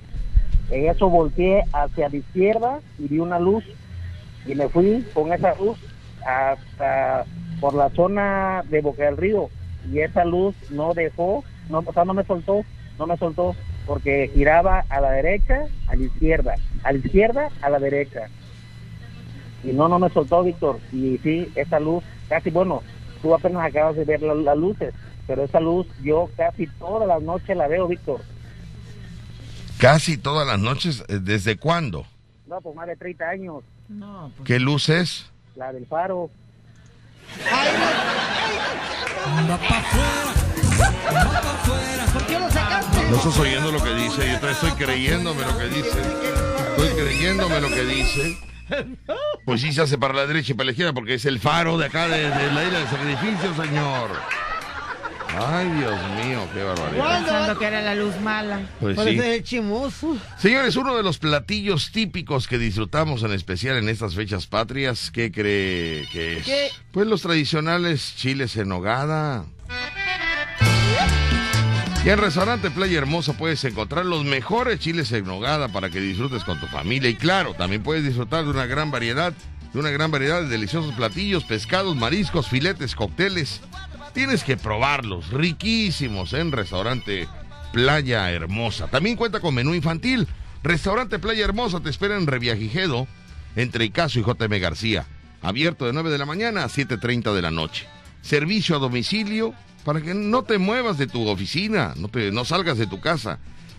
En 0.71 0.89
eso 0.89 1.09
volteé 1.09 1.63
hacia 1.73 2.09
la 2.09 2.15
izquierda 2.15 2.79
y 2.97 3.07
vi 3.07 3.19
una 3.19 3.39
luz. 3.39 3.63
Y 4.45 4.55
me 4.55 4.69
fui 4.69 5.05
con 5.13 5.33
esa 5.33 5.55
luz 5.55 5.77
hasta 6.25 7.25
por 7.59 7.73
la 7.73 7.89
zona 7.91 8.63
de 8.69 8.81
Boca 8.81 9.03
del 9.03 9.17
Río. 9.17 9.49
Y 9.91 9.99
esa 9.99 10.25
luz 10.25 10.55
no 10.71 10.93
dejó, 10.93 11.43
o 11.69 11.93
sea, 11.93 12.05
no 12.05 12.13
me 12.13 12.23
soltó, 12.23 12.63
no 12.97 13.07
me 13.07 13.17
soltó, 13.17 13.55
porque 13.85 14.31
giraba 14.33 14.83
a 14.89 14.99
la 14.99 15.11
derecha, 15.11 15.65
a 15.87 15.95
la 15.95 16.03
izquierda, 16.03 16.55
a 16.83 16.91
la 16.91 16.97
izquierda, 16.97 17.49
a 17.61 17.69
la 17.69 17.79
derecha. 17.79 18.29
Y 19.63 19.73
no, 19.73 19.87
no 19.87 19.99
me 19.99 20.09
soltó, 20.09 20.43
Víctor. 20.43 20.79
Y 20.91 21.19
sí, 21.19 21.51
esa 21.55 21.79
luz, 21.79 22.03
casi, 22.29 22.49
bueno, 22.49 22.81
tú 23.21 23.33
apenas 23.33 23.65
acabas 23.65 23.95
de 23.95 24.05
ver 24.05 24.21
la- 24.21 24.33
las 24.35 24.57
luces, 24.57 24.93
pero 25.27 25.43
esa 25.43 25.59
luz 25.59 25.87
yo 26.03 26.29
casi 26.37 26.67
todas 26.67 27.07
las 27.07 27.21
noches 27.21 27.55
la 27.57 27.67
veo, 27.67 27.87
Víctor. 27.87 28.21
Casi 29.79 30.17
todas 30.17 30.47
las 30.47 30.59
noches, 30.59 31.03
eh, 31.07 31.19
¿desde 31.21 31.57
cuándo? 31.57 32.05
No, 32.47 32.61
pues 32.61 32.75
más 32.75 32.87
de 32.87 32.95
30 32.95 33.27
años, 33.29 33.63
No, 33.87 34.31
pues 34.37 34.47
¿Qué 34.47 34.59
luz 34.59 34.89
es? 34.89 35.29
la 35.55 35.71
del 35.71 35.85
faro. 35.85 36.29
¿Por 42.13 42.25
qué 42.27 42.39
lo 42.39 42.49
sacaste? 42.49 43.09
No 43.09 43.15
estás 43.17 43.39
oyendo 43.39 43.71
lo 43.71 43.83
que 43.83 43.93
dice, 43.95 44.39
yo 44.41 44.47
estoy 44.49 44.71
creyéndome 44.71 45.41
lo 45.43 45.57
que 45.57 45.65
dice. 45.65 45.99
Estoy 46.77 46.89
creyéndome 47.03 47.61
lo 47.61 47.67
que 47.69 47.83
dice. 47.83 48.37
Pues 49.45 49.61
sí 49.61 49.71
se 49.73 49.81
hace 49.81 49.97
para 49.97 50.13
la 50.15 50.25
derecha 50.25 50.53
y 50.53 50.55
para 50.55 50.65
la 50.65 50.71
izquierda 50.71 50.93
porque 50.93 51.13
es 51.15 51.25
el 51.25 51.39
faro 51.39 51.77
de 51.77 51.85
acá 51.85 52.07
de, 52.07 52.17
de 52.29 52.51
la 52.51 52.63
isla 52.63 52.79
de 52.79 52.87
sacrificio, 52.87 53.63
señor. 53.63 54.09
Ay, 55.37 55.69
Dios 55.71 55.93
mío, 56.25 56.47
qué 56.53 56.63
barbaridad. 56.63 57.19
pensando 57.19 57.59
que 57.59 57.65
era 57.65 57.81
la 57.81 57.93
luz 57.93 58.15
mala. 58.21 58.61
Pues 58.79 58.95
Por 58.95 59.05
sí. 59.05 59.11
eso 59.15 59.23
es 59.23 59.35
el 59.37 59.43
chismoso. 59.43 60.17
Señores, 60.37 60.75
uno 60.77 60.95
de 60.95 61.03
los 61.03 61.17
platillos 61.19 61.91
típicos 61.91 62.47
que 62.47 62.57
disfrutamos 62.57 63.21
en 63.23 63.33
especial 63.33 63.75
en 63.77 63.89
estas 63.89 64.15
fechas 64.15 64.47
patrias, 64.47 65.11
¿qué 65.11 65.31
cree 65.31 66.07
que 66.11 66.37
es? 66.37 66.45
¿Qué? 66.45 66.69
Pues 66.91 67.05
los 67.07 67.21
tradicionales 67.21 68.15
chiles 68.15 68.55
en 68.55 68.69
nogada. 68.69 69.45
Y 72.05 72.09
en 72.09 72.19
Restaurante 72.19 72.69
Playa 72.69 72.99
Hermosa 72.99 73.33
puedes 73.33 73.63
encontrar 73.63 74.05
los 74.05 74.25
mejores 74.25 74.79
chiles 74.79 75.11
en 75.11 75.25
nogada 75.25 75.69
para 75.69 75.89
que 75.89 75.99
disfrutes 75.99 76.43
con 76.43 76.59
tu 76.59 76.67
familia. 76.67 77.09
Y 77.09 77.15
claro, 77.15 77.55
también 77.55 77.81
puedes 77.81 78.03
disfrutar 78.03 78.43
de 78.43 78.51
una 78.51 78.67
gran 78.67 78.91
variedad, 78.91 79.33
de 79.73 79.79
una 79.79 79.89
gran 79.89 80.11
variedad 80.11 80.43
de 80.43 80.47
deliciosos 80.47 80.93
platillos, 80.93 81.45
pescados, 81.45 81.95
mariscos, 81.95 82.47
filetes, 82.47 82.93
cócteles. 82.93 83.59
Tienes 84.13 84.43
que 84.43 84.55
probarlos, 84.55 85.31
riquísimos 85.31 86.33
en 86.33 86.51
restaurante 86.51 87.27
Playa 87.73 88.31
Hermosa. 88.31 88.85
También 88.85 89.15
cuenta 89.15 89.39
con 89.39 89.55
menú 89.55 89.73
infantil. 89.73 90.27
Restaurante 90.61 91.17
Playa 91.17 91.43
Hermosa 91.43 91.79
te 91.79 91.89
espera 91.89 92.17
en 92.17 92.27
Reviajigedo, 92.27 93.07
entre 93.55 93.83
Icaso 93.83 94.19
y 94.19 94.23
JM 94.23 94.59
García. 94.61 95.07
Abierto 95.41 95.87
de 95.87 95.93
9 95.93 96.11
de 96.11 96.19
la 96.19 96.27
mañana 96.27 96.65
a 96.65 96.69
7.30 96.69 97.33
de 97.33 97.41
la 97.41 97.49
noche. 97.49 97.87
Servicio 98.21 98.75
a 98.75 98.79
domicilio 98.79 99.55
para 99.85 100.01
que 100.01 100.15
no 100.15 100.43
te 100.43 100.57
muevas 100.57 100.97
de 100.97 101.05
tu 101.05 101.27
oficina, 101.29 101.93
no, 101.95 102.43
salgas 102.43 102.77
de 102.79 102.87
tu 102.87 102.99
casa. 102.99 103.37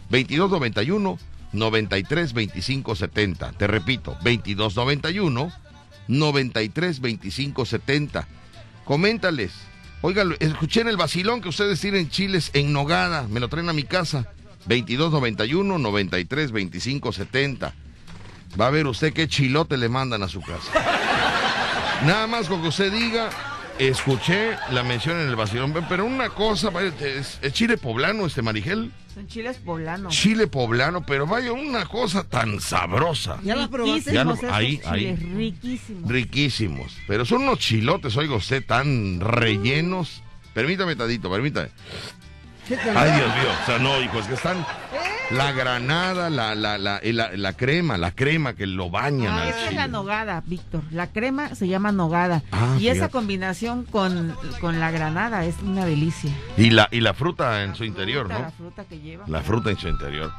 2291 0.09 1.19
93 1.53 2.33
25 2.33 2.95
70. 2.95 3.53
Te 3.53 3.67
repito, 3.67 4.13
2291 4.23 5.53
93 6.07 7.01
25 7.01 7.67
70. 7.67 8.29
Coméntales. 8.85 9.53
Oigan, 10.01 10.37
escuché 10.39 10.83
en 10.83 10.89
el 10.89 10.97
vacilón 10.97 11.41
que 11.41 11.49
ustedes 11.49 11.81
tienen 11.81 12.09
chiles 12.09 12.53
en 12.55 12.73
nogada. 12.73 13.27
Me 13.29 13.41
lo 13.41 13.49
traen 13.49 13.69
a 13.69 13.73
mi 13.73 13.83
casa. 13.83 14.31
2291 14.67 15.77
93 15.77 16.53
25 16.53 17.13
70. 17.13 17.75
Va 18.61 18.67
a 18.69 18.71
ver 18.71 18.87
usted 18.87 19.13
qué 19.13 19.27
chilote 19.27 19.77
le 19.77 19.89
mandan 19.89 20.23
a 20.23 20.29
su 20.29 20.41
casa. 20.41 20.71
Nada 22.05 22.29
más 22.29 22.47
con 22.47 22.63
que 22.63 22.69
usted 22.69 22.93
diga, 22.93 23.31
escuché 23.79 24.57
la 24.71 24.83
mención 24.83 25.19
en 25.21 25.29
el 25.29 25.37
vacilón, 25.37 25.73
pero 25.89 26.05
una 26.05 26.29
cosa, 26.31 26.71
vaya, 26.71 26.93
es, 27.01 27.39
es 27.43 27.53
chile 27.53 27.77
poblano 27.77 28.27
este 28.27 28.43
Marigel. 28.43 28.93
Son 29.15 29.27
chiles 29.29 29.57
poblanos. 29.57 30.15
Chile 30.15 30.47
poblano, 30.47 31.05
pero 31.07 31.27
vaya, 31.27 31.53
una 31.53 31.87
cosa 31.87 32.23
tan 32.25 32.61
sabrosa. 32.61 33.39
¿Ya 33.43 33.57
las 33.57 33.69
probaste? 33.69 34.13
Ya 34.13 34.25
lo- 34.25 34.37
ahí, 34.51 34.81
ahí. 34.85 35.15
riquísimos. 35.17 36.11
Riquísimos. 36.11 36.97
Pero 37.07 37.25
son 37.25 37.43
unos 37.45 37.59
chilotes, 37.59 38.15
oiga 38.17 38.35
usted, 38.35 38.65
tan 38.67 39.21
rellenos. 39.21 40.23
Permítame, 40.53 40.97
Tadito, 40.97 41.31
permítame. 41.31 41.69
Ay, 42.69 43.13
Dios 43.13 43.29
mío. 43.37 43.51
O 43.63 43.67
sea, 43.67 43.79
no, 43.79 44.01
hijo, 44.03 44.19
es 44.19 44.27
que 44.27 44.35
están 44.35 44.67
la 45.31 45.53
granada, 45.53 46.31
la, 46.31 46.55
la, 46.55 46.79
la, 46.79 47.01
la, 47.03 47.31
la 47.37 47.53
crema, 47.55 47.97
la 47.99 48.13
crema 48.13 48.55
que 48.55 48.67
lo 48.67 48.91
bañan 48.91 49.33
Ah, 49.33 49.43
al 49.43 49.49
esa 49.49 49.69
es 49.69 49.75
la 49.75 49.89
nogada, 49.89 50.43
Víctor. 50.47 50.83
La 50.91 51.09
crema 51.09 51.55
se 51.55 51.69
llama 51.69 51.93
nogada. 51.93 52.43
Ah, 52.53 52.77
y 52.79 52.89
esa 52.89 53.09
combinación 53.09 53.85
con, 53.85 54.37
con 54.61 54.79
la 54.81 54.91
granada 54.91 55.45
es 55.45 55.57
una 55.63 55.85
delicia. 55.85 56.31
Y 56.57 56.71
la, 56.71 56.89
y 56.91 57.01
la 57.01 57.15
fruta 57.15 57.65
en 57.65 57.75
su 57.75 57.85
interior, 57.85 58.29
¿no? 58.29 58.39
La 58.39 58.51
fruta 58.51 58.85
que 58.85 58.99
lleva. 59.01 59.25
La 59.27 59.43
fruta 59.43 59.71
en 59.71 59.79
su 59.79 59.89
interior. 59.89 60.33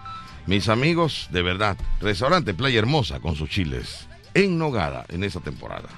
Mis 0.45 0.69
amigos, 0.69 1.27
de 1.31 1.41
verdad, 1.41 1.75
restaurante 1.99 2.53
Playa 2.53 2.79
Hermosa 2.79 3.19
con 3.19 3.35
sus 3.35 3.49
chiles 3.49 4.07
en 4.33 4.57
Nogada 4.57 5.05
en 5.09 5.23
esta 5.25 5.41
temporada. 5.41 5.89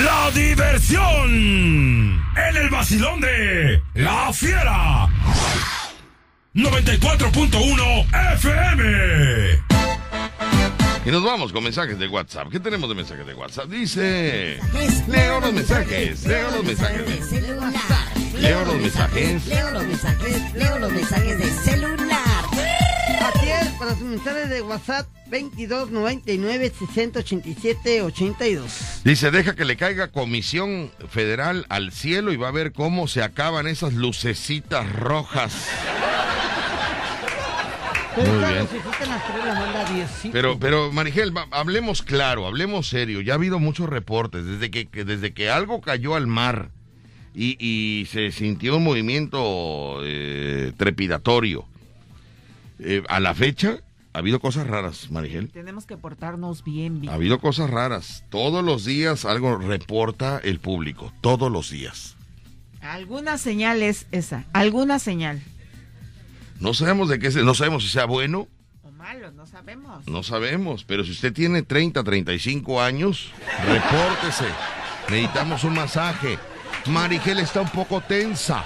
La 0.00 0.30
diversión 0.30 2.22
en 2.34 2.56
el 2.56 2.70
vacilón 2.70 3.20
de 3.20 3.82
La 3.94 4.32
Fiera. 4.32 5.06
94.1 6.54 8.06
FM. 8.34 9.62
Y 11.04 11.10
nos 11.10 11.22
vamos 11.22 11.52
con 11.52 11.62
mensajes 11.62 11.98
de 11.98 12.08
WhatsApp. 12.08 12.48
¿Qué 12.50 12.58
tenemos 12.58 12.88
de 12.88 12.94
mensajes 12.94 13.26
de 13.26 13.34
WhatsApp? 13.34 13.66
Dice. 13.66 14.58
Leo 15.08 15.40
los 15.40 15.52
mensajes, 15.52 16.24
leo 16.24 16.50
los 16.52 16.64
mensajes. 16.64 17.06
de 17.06 17.22
celular. 17.22 17.72
Leo 18.38 18.64
los 18.64 18.76
mensajes. 18.76 19.46
Leo 19.46 19.70
los 19.72 19.84
mensajes, 19.84 20.54
leo 20.54 20.78
los 20.78 20.92
mensajes 20.92 21.38
de 21.38 21.50
celular. 21.70 22.22
Para 23.82 23.96
sus 23.96 24.04
mensajes 24.06 24.48
de 24.48 24.62
WhatsApp 24.62 25.08
2299 25.26 26.72
687 26.78 28.02
82. 28.02 29.00
Dice, 29.02 29.32
deja 29.32 29.56
que 29.56 29.64
le 29.64 29.76
caiga 29.76 30.06
comisión 30.06 30.92
federal 31.10 31.66
al 31.68 31.90
cielo 31.90 32.30
y 32.32 32.36
va 32.36 32.46
a 32.46 32.52
ver 32.52 32.70
cómo 32.72 33.08
se 33.08 33.24
acaban 33.24 33.66
esas 33.66 33.94
lucecitas 33.94 34.88
rojas. 34.92 35.66
Pero 38.14 38.32
Muy 38.34 38.44
bien. 38.44 38.58
lucecita 38.60 39.02
en 39.02 39.10
las 39.10 39.26
tres 39.26 39.44
la 39.46 39.54
manda 39.54 39.84
10. 39.92 40.10
Pero, 40.32 40.58
pero, 40.60 40.92
Marigel, 40.92 41.32
hablemos 41.50 42.02
claro, 42.02 42.46
hablemos 42.46 42.88
serio. 42.88 43.20
Ya 43.20 43.32
ha 43.32 43.36
habido 43.36 43.58
muchos 43.58 43.88
reportes 43.88 44.44
desde 44.46 44.70
que, 44.70 44.86
que- 44.86 45.04
desde 45.04 45.32
que 45.34 45.50
algo 45.50 45.80
cayó 45.80 46.14
al 46.14 46.28
mar 46.28 46.68
y, 47.34 47.56
y 47.58 48.06
se 48.06 48.30
sintió 48.30 48.76
un 48.76 48.84
movimiento 48.84 49.98
eh, 50.04 50.70
trepidatorio. 50.76 51.66
Eh, 52.78 53.02
a 53.08 53.20
la 53.20 53.34
fecha 53.34 53.78
ha 54.14 54.18
habido 54.18 54.40
cosas 54.40 54.66
raras, 54.66 55.10
Marigel. 55.10 55.50
Tenemos 55.50 55.86
que 55.86 55.96
portarnos 55.96 56.64
bien, 56.64 56.96
Ha 56.96 56.98
Víctor. 57.00 57.14
habido 57.14 57.38
cosas 57.40 57.70
raras. 57.70 58.24
Todos 58.30 58.64
los 58.64 58.84
días 58.84 59.24
algo 59.24 59.56
reporta 59.56 60.40
el 60.42 60.58
público. 60.60 61.12
Todos 61.20 61.50
los 61.50 61.70
días. 61.70 62.16
Alguna 62.80 63.38
señal 63.38 63.82
es 63.82 64.06
esa. 64.10 64.44
Alguna 64.52 64.98
señal. 64.98 65.40
No 66.60 66.74
sabemos 66.74 67.08
de 67.08 67.18
qué 67.18 67.30
no 67.30 67.54
sabemos 67.54 67.82
si 67.84 67.88
sea 67.88 68.04
bueno, 68.04 68.48
O 68.82 68.90
malo, 68.90 69.30
no 69.32 69.46
sabemos. 69.46 70.06
no 70.06 70.22
sabemos. 70.22 70.84
Pero 70.84 71.04
si 71.04 71.12
usted 71.12 71.32
tiene 71.32 71.62
30, 71.62 72.02
35 72.04 72.82
años, 72.82 73.32
repórtese. 73.66 74.44
Necesitamos 75.08 75.64
un 75.64 75.74
masaje. 75.74 76.38
Marigel 76.86 77.38
está 77.38 77.60
un 77.62 77.70
poco 77.70 78.00
tensa. 78.00 78.64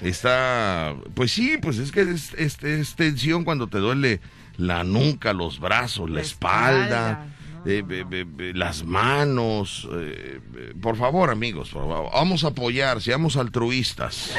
Está, 0.00 0.94
pues 1.14 1.32
sí, 1.32 1.58
pues 1.60 1.78
es 1.78 1.90
que 1.92 2.02
es, 2.02 2.32
es- 2.34 2.62
es 2.62 2.94
tensión 2.94 3.44
cuando 3.44 3.66
te 3.68 3.78
duele 3.78 4.20
la 4.56 4.84
nuca, 4.84 5.32
los 5.32 5.58
brazos, 5.60 6.08
la, 6.10 6.20
espalda, 6.20 7.26
eh, 7.66 8.52
las 8.54 8.84
manos. 8.84 9.88
eh, 9.92 10.40
por 10.80 10.96
favor, 10.96 11.30
amigos, 11.30 11.70
por 11.70 11.88
favor, 11.88 12.10
vamos 12.12 12.44
a 12.44 12.48
apoyar, 12.48 13.00
seamos 13.02 13.36
altruistas. 13.36 14.32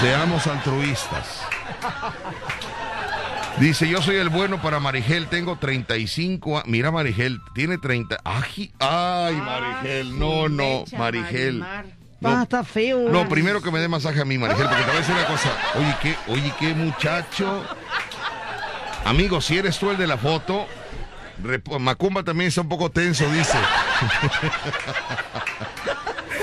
Seamos 0.00 0.46
altruistas. 0.46 1.40
Dice, 3.58 3.88
yo 3.88 4.02
soy 4.02 4.16
el 4.16 4.28
bueno 4.28 4.60
para 4.60 4.80
Marigel, 4.80 5.28
tengo 5.28 5.56
35 5.56 6.56
años. 6.58 6.68
Mira, 6.68 6.90
Marigel, 6.90 7.40
tiene 7.54 7.78
30. 7.78 8.18
Ay, 8.22 8.70
ay 8.80 9.34
Marigel, 9.36 10.18
no, 10.18 10.48
no, 10.50 10.84
Marigel. 10.98 11.64
Ah, 12.24 12.40
está 12.42 12.64
feo. 12.64 13.08
no, 13.10 13.28
primero 13.28 13.60
que 13.62 13.70
me 13.70 13.78
dé 13.78 13.88
masaje 13.88 14.20
a 14.20 14.24
mí, 14.24 14.38
Marigel, 14.38 14.66
porque 14.66 14.82
te 14.82 14.88
voy 14.90 14.96
a 14.96 15.00
decir 15.00 15.14
una 15.14 15.26
cosa. 15.26 15.50
Oye, 15.76 15.96
qué, 16.02 16.16
oye, 16.28 16.52
qué 16.58 16.74
muchacho. 16.74 17.64
Amigo, 19.04 19.40
si 19.40 19.58
eres 19.58 19.78
tú 19.78 19.90
el 19.90 19.96
de 19.98 20.06
la 20.06 20.16
foto, 20.16 20.66
rep- 21.42 21.78
Macumba 21.78 22.22
también 22.24 22.48
está 22.48 22.62
un 22.62 22.68
poco 22.68 22.90
tenso, 22.90 23.24
dice. 23.30 23.58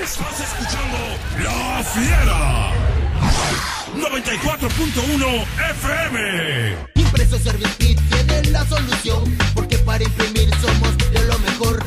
Estás 0.02 0.40
escuchando 0.40 0.98
La 1.42 1.82
Fiera. 1.84 2.70
94.1 3.96 5.46
FM. 5.70 6.76
Impreso 6.94 7.38
Service 7.38 7.74
tiene 7.76 8.42
la 8.50 8.64
solución, 8.66 9.36
porque 9.54 9.78
para 9.78 10.02
imprimir 10.04 10.50
somos 10.60 10.96
de 10.98 11.24
lo 11.26 11.38
mejor. 11.40 11.82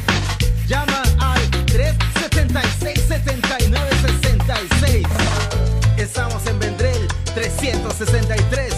Llama 0.67 1.01
al 3.17 3.23
376-7966. 3.23 5.07
Estamos 5.97 6.45
en 6.45 6.59
Vendrell 6.59 7.07
363. 7.33 8.73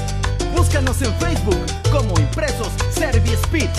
Búscanos 0.55 1.01
en 1.01 1.13
Facebook 1.15 1.59
como 1.91 2.17
Impresos 2.19 2.69
Service 2.93 3.33
Speed. 3.43 3.69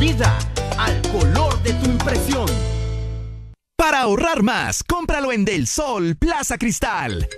Vida 0.00 0.38
al 0.78 1.00
color 1.12 1.62
de 1.62 1.74
tu 1.74 1.86
impresión. 1.86 2.46
Para 3.82 4.02
ahorrar 4.02 4.44
más, 4.44 4.84
cómpralo 4.84 5.32
en 5.32 5.44
Del 5.44 5.66
Sol 5.66 6.14
Plaza 6.14 6.56
Cristal. 6.56 7.28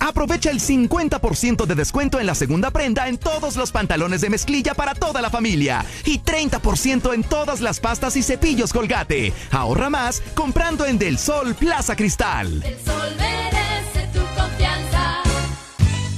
Aprovecha 0.00 0.50
el 0.50 0.60
50% 0.60 1.64
de 1.64 1.74
descuento 1.74 2.20
en 2.20 2.26
la 2.26 2.34
segunda 2.34 2.70
prenda 2.70 3.08
en 3.08 3.16
todos 3.16 3.56
los 3.56 3.72
pantalones 3.72 4.20
de 4.20 4.28
mezclilla 4.28 4.74
para 4.74 4.94
toda 4.94 5.22
la 5.22 5.30
familia 5.30 5.82
y 6.04 6.20
30% 6.20 7.14
en 7.14 7.24
todas 7.24 7.62
las 7.62 7.80
pastas 7.80 8.16
y 8.16 8.22
cepillos 8.22 8.74
Colgate. 8.74 9.32
Ahorra 9.50 9.88
más 9.88 10.22
comprando 10.34 10.84
en 10.84 10.98
Del 10.98 11.16
Sol 11.16 11.54
Plaza 11.54 11.96
Cristal. 11.96 12.62
sol 12.84 13.16
merece 13.16 14.06
tu 14.12 14.20
confianza. 14.38 15.22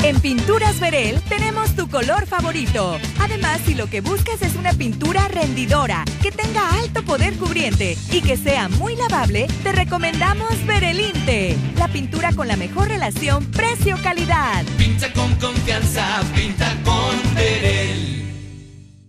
En 0.03 0.21
Pinturas 0.21 0.81
Verel 0.81 1.23
tenemos 1.29 1.77
tu 1.77 1.89
color 1.89 2.27
favorito. 2.27 2.99
Además, 3.21 3.61
si 3.65 3.75
lo 3.75 3.87
que 3.87 4.01
buscas 4.01 4.43
es 4.43 4.57
una 4.57 4.73
pintura 4.73 5.29
rendidora, 5.29 6.05
que 6.23 6.33
tenga 6.33 6.56
poder 7.07 7.35
cubriente 7.39 7.97
y 8.11 8.21
que 8.21 8.37
sea 8.37 8.69
muy 8.69 8.97
lavable, 8.97 9.47
te 9.63 9.73
recomendamos 9.73 10.67
Verelinte, 10.67 11.57
la 11.79 11.89
pintura 11.89 12.33
con 12.33 12.49
la 12.49 12.57
mejor 12.57 12.89
relación 12.89 13.45
precio-calidad. 13.47 14.65
Pinta 14.77 15.13
con 15.13 15.35
confianza, 15.37 16.21
pinta 16.35 16.77
con 16.85 17.35
Verel. 17.35 18.16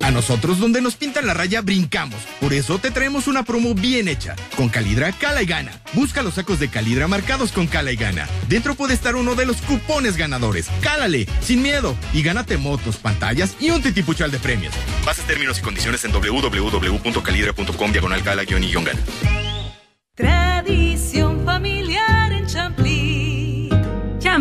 A 0.07 0.11
nosotros 0.11 0.57
donde 0.59 0.81
nos 0.81 0.95
pintan 0.95 1.27
la 1.27 1.33
raya 1.33 1.59
brincamos. 1.59 2.21
Por 2.39 2.53
eso 2.53 2.79
te 2.79 2.91
traemos 2.91 3.27
una 3.27 3.43
promo 3.43 3.73
bien 3.73 4.07
hecha. 4.07 4.37
Con 4.55 4.69
Calidra, 4.69 5.11
cala 5.11 5.43
y 5.43 5.45
gana. 5.45 5.81
Busca 5.91 6.21
los 6.21 6.35
sacos 6.35 6.59
de 6.59 6.69
Calidra 6.69 7.09
marcados 7.09 7.51
con 7.51 7.67
cala 7.67 7.91
y 7.91 7.97
gana. 7.97 8.25
Dentro 8.47 8.75
puede 8.75 8.93
estar 8.93 9.17
uno 9.17 9.35
de 9.35 9.45
los 9.45 9.57
cupones 9.57 10.15
ganadores. 10.15 10.69
Cálale, 10.79 11.27
sin 11.41 11.61
miedo. 11.61 11.93
Y 12.13 12.21
gánate 12.21 12.55
motos, 12.55 12.95
pantallas 12.95 13.57
y 13.59 13.69
un 13.69 13.81
titipuchal 13.81 14.31
de 14.31 14.39
premios. 14.39 14.73
Bases 15.05 15.25
términos 15.25 15.59
y 15.59 15.61
condiciones 15.61 16.05
en 16.05 16.13
www.calidra.com 16.13 17.91
diagonal 17.91 18.23
cala 18.23 18.45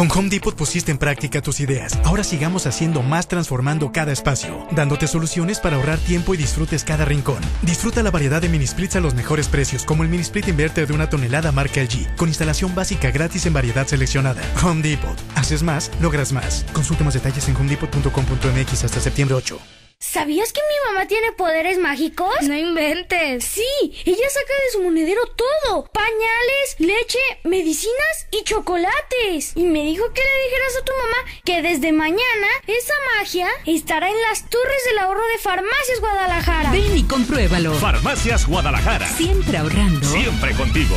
Con 0.00 0.10
Home 0.12 0.30
Depot 0.30 0.56
pusiste 0.56 0.90
en 0.90 0.96
práctica 0.96 1.42
tus 1.42 1.60
ideas. 1.60 1.98
Ahora 2.04 2.24
sigamos 2.24 2.66
haciendo 2.66 3.02
más 3.02 3.28
transformando 3.28 3.92
cada 3.92 4.12
espacio, 4.12 4.66
dándote 4.70 5.06
soluciones 5.06 5.60
para 5.60 5.76
ahorrar 5.76 5.98
tiempo 5.98 6.32
y 6.32 6.38
disfrutes 6.38 6.84
cada 6.84 7.04
rincón. 7.04 7.36
Disfruta 7.60 8.02
la 8.02 8.10
variedad 8.10 8.40
de 8.40 8.48
mini 8.48 8.66
splits 8.66 8.96
a 8.96 9.00
los 9.00 9.14
mejores 9.14 9.48
precios, 9.48 9.84
como 9.84 10.02
el 10.02 10.08
mini 10.08 10.22
split 10.22 10.48
inverter 10.48 10.86
de 10.86 10.94
una 10.94 11.10
tonelada 11.10 11.52
marca 11.52 11.82
LG, 11.82 12.16
con 12.16 12.28
instalación 12.28 12.74
básica 12.74 13.10
gratis 13.10 13.44
en 13.44 13.52
variedad 13.52 13.86
seleccionada. 13.86 14.40
Home 14.64 14.80
Depot. 14.80 15.18
Haces 15.34 15.62
más, 15.62 15.90
logras 16.00 16.32
más. 16.32 16.64
Consulta 16.72 17.04
más 17.04 17.12
detalles 17.12 17.46
en 17.48 17.56
homedepot.com.mx 17.56 18.84
hasta 18.84 19.00
septiembre 19.00 19.34
8. 19.34 19.79
¿Sabías 20.02 20.52
que 20.54 20.62
mi 20.62 20.92
mamá 20.92 21.06
tiene 21.06 21.30
poderes 21.32 21.78
mágicos? 21.78 22.34
No 22.42 22.56
inventes. 22.56 23.44
Sí, 23.44 23.62
ella 24.06 24.30
saca 24.30 24.54
de 24.64 24.72
su 24.72 24.82
monedero 24.82 25.20
todo. 25.26 25.84
Pañales, 25.92 26.76
leche, 26.78 27.18
medicinas 27.44 28.26
y 28.30 28.42
chocolates. 28.42 29.52
Y 29.54 29.64
me 29.64 29.82
dijo 29.82 30.10
que 30.14 30.22
le 30.22 30.44
dijeras 30.44 30.76
a 30.80 30.84
tu 30.86 30.92
mamá 30.92 31.42
que 31.44 31.60
desde 31.62 31.92
mañana 31.92 32.48
esa 32.66 32.94
magia 33.18 33.48
estará 33.66 34.08
en 34.08 34.20
las 34.22 34.48
torres 34.48 34.84
del 34.86 35.00
ahorro 35.00 35.26
de 35.28 35.38
Farmacias 35.38 36.00
Guadalajara. 36.00 36.72
Ven 36.72 36.96
y 36.96 37.04
compruébalo. 37.04 37.74
Farmacias 37.74 38.46
Guadalajara. 38.46 39.06
Siempre 39.06 39.58
ahorrando. 39.58 40.06
Siempre 40.06 40.54
contigo. 40.54 40.96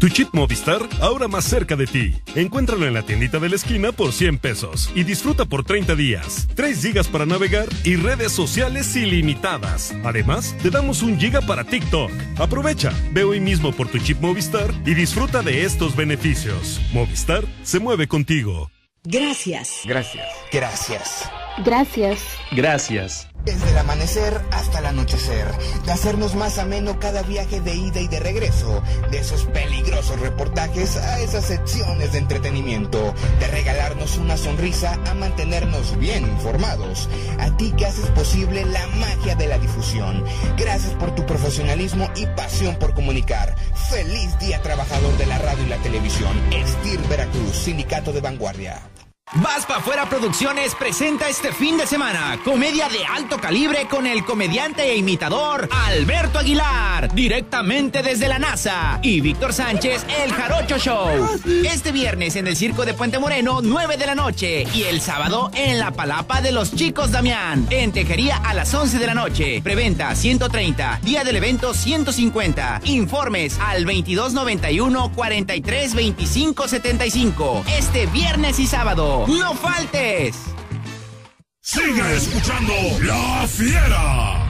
Tu 0.00 0.08
chip 0.08 0.30
Movistar, 0.32 0.80
ahora 1.02 1.28
más 1.28 1.44
cerca 1.44 1.76
de 1.76 1.86
ti. 1.86 2.14
Encuéntralo 2.34 2.86
en 2.86 2.94
la 2.94 3.02
tiendita 3.02 3.38
de 3.38 3.50
la 3.50 3.56
esquina 3.56 3.92
por 3.92 4.14
100 4.14 4.38
pesos 4.38 4.90
y 4.94 5.04
disfruta 5.04 5.44
por 5.44 5.62
30 5.62 5.94
días. 5.94 6.48
3 6.54 6.80
gigas 6.80 7.06
para 7.06 7.26
navegar 7.26 7.68
y 7.84 7.96
redes 7.96 8.32
sociales 8.32 8.96
ilimitadas. 8.96 9.94
Además, 10.02 10.56
te 10.62 10.70
damos 10.70 11.02
un 11.02 11.20
giga 11.20 11.42
para 11.42 11.64
TikTok. 11.64 12.10
Aprovecha, 12.38 12.94
ve 13.12 13.24
hoy 13.24 13.40
mismo 13.40 13.72
por 13.72 13.88
tu 13.88 13.98
chip 13.98 14.22
Movistar 14.22 14.72
y 14.86 14.94
disfruta 14.94 15.42
de 15.42 15.66
estos 15.66 15.94
beneficios. 15.94 16.80
Movistar 16.94 17.44
se 17.62 17.78
mueve 17.78 18.08
contigo. 18.08 18.70
Gracias. 19.04 19.82
Gracias. 19.84 20.26
Gracias. 20.50 21.30
Gracias. 21.62 22.38
Gracias. 22.52 23.29
Desde 23.44 23.70
el 23.70 23.78
amanecer 23.78 24.38
hasta 24.50 24.80
el 24.80 24.86
anochecer, 24.86 25.46
de 25.86 25.92
hacernos 25.92 26.34
más 26.34 26.58
ameno 26.58 26.98
cada 27.00 27.22
viaje 27.22 27.60
de 27.60 27.74
ida 27.74 28.00
y 28.00 28.06
de 28.06 28.20
regreso, 28.20 28.82
de 29.10 29.18
esos 29.18 29.44
peligrosos 29.46 30.20
reportajes 30.20 30.96
a 30.96 31.20
esas 31.20 31.46
secciones 31.46 32.12
de 32.12 32.18
entretenimiento, 32.18 33.14
de 33.38 33.46
regalarnos 33.48 34.18
una 34.18 34.36
sonrisa 34.36 34.98
a 35.06 35.14
mantenernos 35.14 35.98
bien 35.98 36.24
informados. 36.24 37.08
A 37.38 37.56
ti 37.56 37.72
que 37.76 37.86
haces 37.86 38.06
posible 38.10 38.64
la 38.66 38.86
magia 38.98 39.34
de 39.34 39.46
la 39.46 39.58
difusión. 39.58 40.22
Gracias 40.58 40.92
por 40.94 41.14
tu 41.14 41.24
profesionalismo 41.24 42.10
y 42.16 42.26
pasión 42.26 42.76
por 42.76 42.94
comunicar. 42.94 43.56
Feliz 43.88 44.38
Día 44.38 44.60
Trabajador 44.60 45.16
de 45.16 45.26
la 45.26 45.38
Radio 45.38 45.64
y 45.64 45.68
la 45.68 45.78
Televisión. 45.78 46.38
Estir 46.52 47.00
Veracruz, 47.08 47.56
Sindicato 47.56 48.12
de 48.12 48.20
Vanguardia. 48.20 48.82
Vas 49.34 49.64
pa' 49.64 49.78
Fuera 49.78 50.08
Producciones 50.08 50.74
presenta 50.74 51.28
este 51.28 51.52
fin 51.52 51.76
de 51.76 51.86
semana 51.86 52.36
comedia 52.44 52.88
de 52.88 53.06
alto 53.06 53.38
calibre 53.38 53.86
con 53.88 54.04
el 54.04 54.24
comediante 54.24 54.82
e 54.82 54.96
imitador 54.96 55.68
Alberto 55.70 56.40
Aguilar, 56.40 57.14
directamente 57.14 58.02
desde 58.02 58.26
la 58.26 58.40
NASA, 58.40 58.98
y 59.02 59.20
Víctor 59.20 59.52
Sánchez, 59.52 60.04
el 60.24 60.32
Jarocho 60.32 60.78
Show. 60.78 61.40
Este 61.64 61.92
viernes 61.92 62.34
en 62.34 62.48
el 62.48 62.56
Circo 62.56 62.84
de 62.84 62.92
Puente 62.92 63.20
Moreno, 63.20 63.60
9 63.62 63.96
de 63.98 64.06
la 64.06 64.16
noche, 64.16 64.66
y 64.74 64.82
el 64.82 65.00
sábado 65.00 65.52
en 65.54 65.78
la 65.78 65.92
Palapa 65.92 66.40
de 66.40 66.50
los 66.50 66.74
Chicos 66.74 67.12
Damián, 67.12 67.68
en 67.70 67.92
Tejería 67.92 68.36
a 68.38 68.52
las 68.52 68.74
11 68.74 68.98
de 68.98 69.06
la 69.06 69.14
noche. 69.14 69.60
Preventa 69.62 70.12
130, 70.12 70.98
día 71.04 71.22
del 71.22 71.36
evento 71.36 71.72
150. 71.72 72.80
Informes 72.84 73.60
al 73.60 73.84
2291 73.84 75.12
43 75.12 75.94
25 75.94 76.66
75. 76.66 77.64
Este 77.68 78.06
viernes 78.06 78.58
y 78.58 78.66
sábado. 78.66 79.19
¡No 79.28 79.54
faltes! 79.54 80.36
Sigue 81.60 82.16
escuchando 82.16 82.72
La 83.02 83.46
Fiera. 83.46 84.46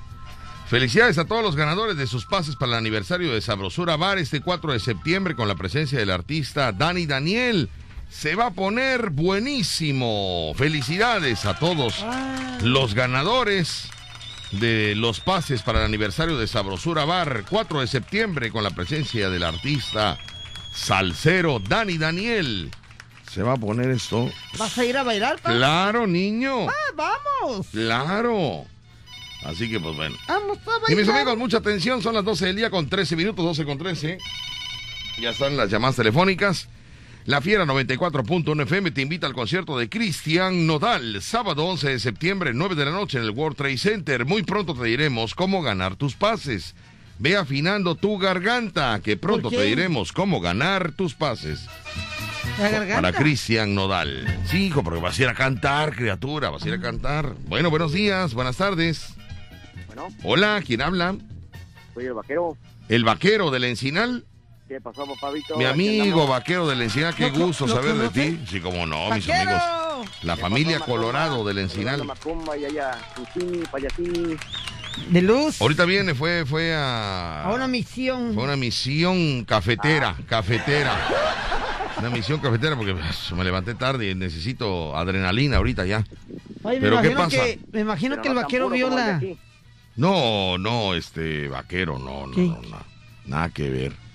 Felicidades 0.68 1.18
a 1.20 1.26
todos 1.26 1.44
los 1.44 1.56
ganadores 1.58 1.98
de 1.98 2.08
sus 2.08 2.26
pases 2.26 2.56
para 2.56 2.72
el 2.72 2.78
aniversario 2.80 3.32
de 3.34 3.42
Sabrosura 3.42 3.96
Bar 3.98 4.18
este 4.18 4.40
4 4.42 4.72
de 4.74 4.80
septiembre 4.80 5.36
con 5.36 5.48
la 5.50 5.54
presencia 5.56 6.00
del 6.00 6.10
artista 6.10 6.72
Dani 6.72 7.06
Daniel. 7.06 7.70
Se 8.12 8.36
va 8.36 8.48
a 8.48 8.52
poner 8.52 9.10
buenísimo. 9.10 10.54
Felicidades 10.56 11.46
a 11.46 11.58
todos 11.58 12.06
los 12.62 12.94
ganadores 12.94 13.90
de 14.52 14.94
los 14.96 15.22
pases 15.22 15.62
para 15.64 15.80
el 15.80 15.86
aniversario 15.86 16.38
de 16.38 16.46
Sabrosura 16.48 17.06
Bar 17.06 17.46
4 17.50 17.82
de 17.82 17.88
septiembre 17.88 18.52
con 18.52 18.64
la 18.64 18.70
presencia 18.72 19.30
del 19.30 19.44
artista 19.44 20.20
salsero 20.74 21.60
Dani 21.60 21.98
Daniel. 21.98 22.70
Se 23.32 23.44
va 23.44 23.54
a 23.54 23.58
poner 23.58 23.90
esto. 23.90 24.30
¿Vas 24.58 24.78
a 24.78 24.84
ir 24.84 24.98
a 24.98 25.04
bailar, 25.04 25.40
pa? 25.40 25.52
Claro, 25.54 26.06
niño. 26.06 26.68
Ah, 26.70 26.74
vamos. 26.96 27.68
Claro. 27.72 28.66
Así 29.46 29.70
que 29.72 29.80
pues 29.80 29.96
bueno. 29.96 30.18
Vamos 30.28 30.58
a 30.68 30.92
Y 30.92 30.96
mis 30.96 31.08
bailar. 31.08 31.22
amigos, 31.22 31.38
mucha 31.38 31.58
atención, 31.58 32.02
son 32.04 32.14
las 32.14 32.26
12 32.26 32.48
del 32.48 32.56
día 32.58 32.70
con 32.70 32.90
13 32.90 33.16
minutos, 33.16 33.44
12 33.46 33.66
con 33.66 33.78
13. 33.78 34.18
Ya 35.22 35.30
están 35.30 35.56
las 35.56 35.70
llamadas 35.72 35.96
telefónicas. 35.96 36.68
La 37.26 37.40
Fiera 37.40 37.66
94.1 37.66 38.64
FM 38.64 38.92
te 38.92 39.02
invita 39.02 39.28
al 39.28 39.34
concierto 39.34 39.78
de 39.78 39.90
Cristian 39.90 40.66
Nodal, 40.66 41.22
sábado 41.22 41.66
11 41.66 41.90
de 41.90 42.00
septiembre, 42.00 42.52
9 42.54 42.74
de 42.76 42.86
la 42.86 42.92
noche 42.92 43.20
en 43.20 43.24
el 43.26 43.30
World 43.30 43.58
Trade 43.58 43.78
Center. 43.78 44.26
Muy 44.26 44.42
pronto 44.42 44.74
te 44.74 44.86
diremos 44.86 45.36
cómo 45.36 45.62
ganar 45.62 45.96
tus 45.96 46.16
pases. 46.16 46.74
Ve 47.20 47.38
afinando 47.38 47.94
tu 47.94 48.18
garganta, 48.18 49.00
que 49.04 49.18
pronto 49.18 49.52
te 49.52 49.62
diremos 49.64 50.12
cómo 50.12 50.42
ganar 50.42 50.94
tus 50.94 51.14
pases. 51.14 51.68
La 52.58 52.70
garganta. 52.70 52.96
Para 53.02 53.14
Cristian 53.18 53.76
Nodal. 53.76 54.26
Sí, 54.46 54.66
hijo, 54.66 54.84
porque 54.84 55.00
vas 55.00 55.20
a 55.20 55.22
ir 55.22 55.30
a 55.30 55.36
cantar, 55.36 55.96
criatura, 55.96 56.50
vas 56.50 56.64
a 56.64 56.68
ir 56.70 56.74
a 56.74 56.82
cantar. 56.82 57.36
Bueno, 57.46 57.70
buenos 57.70 57.94
días, 57.94 58.34
buenas 58.34 58.58
tardes. 58.58 59.14
Bueno, 59.86 60.08
Hola, 60.24 60.64
¿quién 60.66 60.82
habla? 60.82 61.16
soy 61.94 62.06
el 62.06 62.14
vaquero. 62.14 62.58
El 62.90 63.04
vaquero 63.04 63.52
del 63.52 63.66
Encinal. 63.66 64.26
¿Qué 64.72 64.80
pasó, 64.80 65.06
papito? 65.20 65.58
Mi 65.58 65.66
amigo 65.66 66.26
vaquero 66.28 66.66
del 66.66 66.82
Encinal, 66.82 67.14
qué 67.14 67.30
¿Lo- 67.30 67.48
gusto 67.48 67.68
lo 67.68 67.76
saber 67.76 67.94
de 67.94 68.08
ti. 68.10 68.40
Sí, 68.50 68.62
como 68.62 68.86
no, 68.86 69.10
mis 69.12 69.30
amigos. 69.30 69.62
La 70.22 70.36
¿Qué 70.38 70.42
familia 70.42 70.80
Macumba? 70.80 70.98
Colorado 70.98 71.44
del 71.44 71.58
Encinal. 71.58 72.06
Macumba 72.06 72.56
y 72.56 72.64
allá. 72.64 72.92
De 75.10 75.22
luz. 75.22 75.62
Ahorita 75.62 75.84
viene, 75.84 76.16
fue, 76.16 76.46
fue 76.46 76.74
a. 76.74 77.44
A 77.44 77.54
una 77.54 77.68
misión. 77.68 78.34
Fue 78.34 78.46
una 78.46 78.56
misión 78.56 79.44
cafetera, 79.44 80.16
Ah. 80.18 80.24
cafetera. 80.26 80.96
Una 81.98 82.10
misión 82.10 82.40
cafetera 82.40 82.78
porque 82.78 82.94
pues, 82.94 83.30
me 83.34 83.44
levanté 83.44 83.76
tarde 83.76 84.10
y 84.10 84.16
necesito 84.16 84.96
adrenalina 84.96 85.58
ahorita 85.58 85.86
ya. 85.86 86.06
Oye, 86.64 86.80
me 86.80 86.88
¿Pero 86.90 87.02
qué 87.02 87.08
imagino 87.12 87.18
pasa? 87.18 87.44
que, 87.44 87.60
me 87.74 87.80
imagino 87.82 88.12
Pero 88.16 88.22
que 88.22 88.30
el 88.30 88.36
vaquero 88.36 88.70
vio 88.70 88.90
de 88.90 88.96
la... 88.96 89.22
No, 89.98 90.58
no, 90.58 90.94
este 90.96 91.50
vaquero, 91.50 92.00
no, 92.00 92.26
no, 92.28 92.34
¿Qué? 92.34 92.44
no, 92.48 92.62
no, 92.62 92.78
nada 93.26 93.50
que 93.50 93.70
ver. 93.70 94.11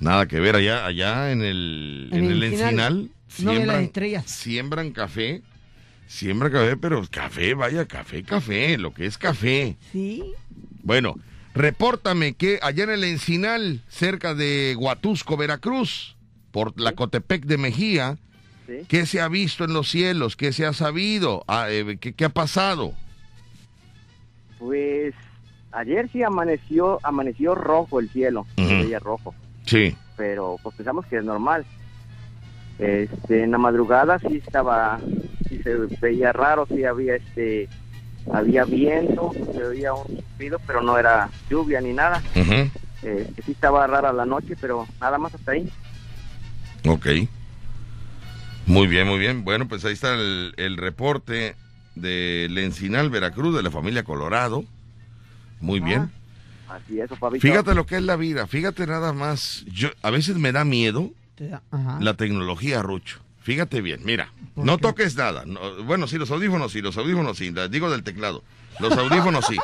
Nada 0.00 0.26
que 0.26 0.40
ver 0.40 0.56
allá, 0.56 0.84
allá 0.86 1.32
en 1.32 1.42
el, 1.42 2.08
En 2.12 2.24
en 2.24 2.30
el 2.32 2.42
Encinal, 2.42 2.70
Encinal, 2.74 2.94
no 3.02 3.08
las 3.08 3.56
siembran, 3.56 3.82
estrellas. 3.84 4.24
siembran 4.30 4.90
café, 4.92 5.42
siembran 6.06 6.52
café, 6.52 6.76
pero 6.76 7.02
café, 7.10 7.54
vaya, 7.54 7.86
café, 7.86 8.22
café, 8.22 8.76
lo 8.78 8.92
que 8.92 9.06
es 9.06 9.16
café. 9.18 9.76
Sí. 9.92 10.22
Bueno, 10.82 11.16
repórtame 11.54 12.34
que 12.34 12.58
allá 12.62 12.84
en 12.84 12.90
el 12.90 13.04
Encinal, 13.04 13.80
cerca 13.88 14.34
de 14.34 14.76
Huatusco, 14.78 15.36
Veracruz, 15.36 16.16
por 16.50 16.78
la 16.80 16.92
Cotepec 16.92 17.44
de 17.46 17.58
Mejía, 17.58 18.18
Sí. 18.66 18.84
¿qué 18.88 19.06
se 19.06 19.20
ha 19.20 19.28
visto 19.28 19.62
en 19.62 19.72
los 19.72 19.88
cielos? 19.88 20.34
¿Qué 20.34 20.52
se 20.52 20.66
ha 20.66 20.72
sabido? 20.72 21.44
Ah, 21.46 21.68
eh, 21.70 21.98
¿qué, 22.00 22.12
qué 22.14 22.24
ha 22.24 22.30
pasado? 22.30 22.94
Pues 24.58 25.14
Ayer 25.72 26.08
sí 26.10 26.22
amaneció, 26.22 26.98
amaneció 27.02 27.54
rojo 27.54 28.00
el 28.00 28.08
cielo, 28.08 28.46
veía 28.56 28.98
rojo, 28.98 29.34
Sí. 29.66 29.96
pero 30.16 30.56
pues 30.62 30.74
pensamos 30.76 31.04
que 31.06 31.18
es 31.18 31.24
normal. 31.24 31.64
Este, 32.78 33.42
en 33.42 33.50
la 33.50 33.58
madrugada 33.58 34.18
sí 34.18 34.36
estaba, 34.44 34.98
sí 35.48 35.62
se 35.62 35.74
veía 36.00 36.32
raro, 36.32 36.66
sí 36.68 36.84
había 36.84 37.16
este, 37.16 37.68
había 38.32 38.64
viento, 38.64 39.32
se 39.52 39.64
oía 39.64 39.94
un 39.94 40.06
suspiro, 40.06 40.58
pero 40.66 40.82
no 40.82 40.98
era 40.98 41.28
lluvia 41.50 41.80
ni 41.80 41.92
nada. 41.92 42.22
Este, 42.34 43.42
sí 43.44 43.52
estaba 43.52 43.86
rara 43.86 44.12
la 44.12 44.26
noche, 44.26 44.56
pero 44.60 44.86
nada 45.00 45.18
más 45.18 45.34
hasta 45.34 45.52
ahí. 45.52 45.70
Ok. 46.86 47.06
Muy 48.66 48.86
bien, 48.88 49.06
muy 49.06 49.18
bien. 49.18 49.44
Bueno, 49.44 49.68
pues 49.68 49.84
ahí 49.84 49.92
está 49.92 50.14
el, 50.14 50.52
el 50.56 50.76
reporte 50.76 51.54
de 51.94 52.48
Lencinal, 52.50 53.10
Veracruz, 53.10 53.54
de 53.54 53.62
la 53.62 53.70
familia 53.70 54.02
Colorado. 54.02 54.64
Muy 55.60 55.80
bien. 55.80 56.10
Así 56.76 57.00
es, 57.00 57.10
Fabito. 57.18 57.42
Fíjate 57.42 57.74
lo 57.74 57.86
que 57.86 57.96
es 57.96 58.02
la 58.02 58.16
vida. 58.16 58.46
Fíjate 58.46 58.86
nada 58.86 59.12
más. 59.12 59.64
Yo 59.66 59.88
a 60.02 60.10
veces 60.10 60.36
me 60.36 60.52
da 60.52 60.64
miedo 60.64 61.10
Ajá. 61.70 61.98
la 62.00 62.14
tecnología, 62.14 62.82
Rucho. 62.82 63.20
Fíjate 63.40 63.80
bien, 63.80 64.00
mira, 64.04 64.32
no 64.56 64.76
toques 64.76 65.14
nada. 65.16 65.44
No, 65.46 65.84
bueno, 65.84 66.08
sí, 66.08 66.18
los 66.18 66.30
audífonos 66.32 66.72
sí, 66.72 66.82
los 66.82 66.96
audífonos 66.96 67.38
sí, 67.38 67.54
digo 67.70 67.90
del 67.90 68.02
teclado. 68.02 68.42
Los 68.80 68.92
audífonos 68.98 69.46
sí. 69.46 69.56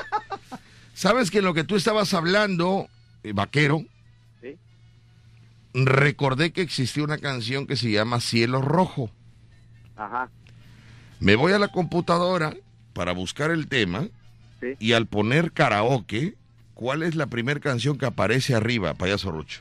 ¿Sabes 0.95 1.31
que 1.31 1.39
en 1.39 1.45
lo 1.47 1.55
que 1.55 1.65
tú 1.65 1.75
estabas 1.75 2.15
hablando, 2.15 2.89
eh, 3.25 3.33
vaquero? 3.33 3.83
Sí. 4.41 4.57
Recordé 5.75 6.53
que 6.53 6.63
existía 6.63 7.03
una 7.03 7.19
canción 7.19 7.67
que 7.67 7.77
se 7.77 7.91
llama 7.91 8.21
Cielo 8.21 8.61
Rojo. 8.63 9.11
Ajá. 9.97 10.31
Me 11.19 11.35
voy 11.35 11.53
a 11.53 11.59
la 11.59 11.69
computadora 11.69 12.55
para 12.93 13.13
buscar 13.13 13.51
el 13.51 13.67
tema 13.69 14.07
Sí. 14.61 14.75
y 14.79 14.93
al 14.93 15.07
poner 15.07 15.51
karaoke, 15.51 16.37
¿cuál 16.75 17.03
es 17.03 17.15
la 17.15 17.27
primera 17.27 17.61
canción 17.61 17.99
que 17.99 18.07
aparece 18.07 18.55
arriba, 18.55 18.95
payaso 18.95 19.31
Rucho? 19.31 19.61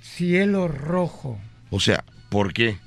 Cielo 0.00 0.68
rojo. 0.68 1.38
O 1.70 1.80
sea, 1.80 2.04
¿por 2.28 2.52
qué? 2.52 2.78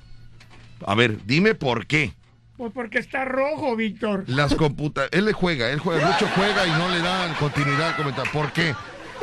A 0.86 0.96
ver, 0.96 1.26
dime 1.26 1.56
por 1.56 1.88
qué. 1.88 2.14
Pues 2.58 2.72
porque 2.74 3.00
está 3.00 3.26
rojo, 3.26 3.76
Víctor. 3.76 4.24
Las 4.28 4.56
computadoras, 4.56 5.12
él 5.14 5.26
le 5.26 5.34
juega, 5.34 5.70
él 5.72 5.80
juega, 5.80 6.08
mucho 6.08 6.28
juega 6.36 6.66
y 6.66 6.72
no 6.72 6.90
le 6.90 7.00
dan 7.00 7.34
continuidad 7.36 7.90
al 7.90 7.96
comentario. 7.98 8.32
¿Por 8.32 8.52
qué? 8.54 8.74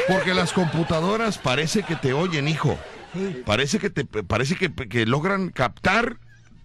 Porque 0.09 0.34
las 0.34 0.52
computadoras 0.52 1.39
parece 1.39 1.82
que 1.82 1.97
te 1.97 2.12
oyen, 2.12 2.48
hijo. 2.48 2.78
Parece 3.44 3.78
que 3.78 3.90
te, 3.90 4.05
parece 4.05 4.56
que, 4.56 4.72
que 4.72 5.06
logran 5.06 5.51
captar 5.51 6.16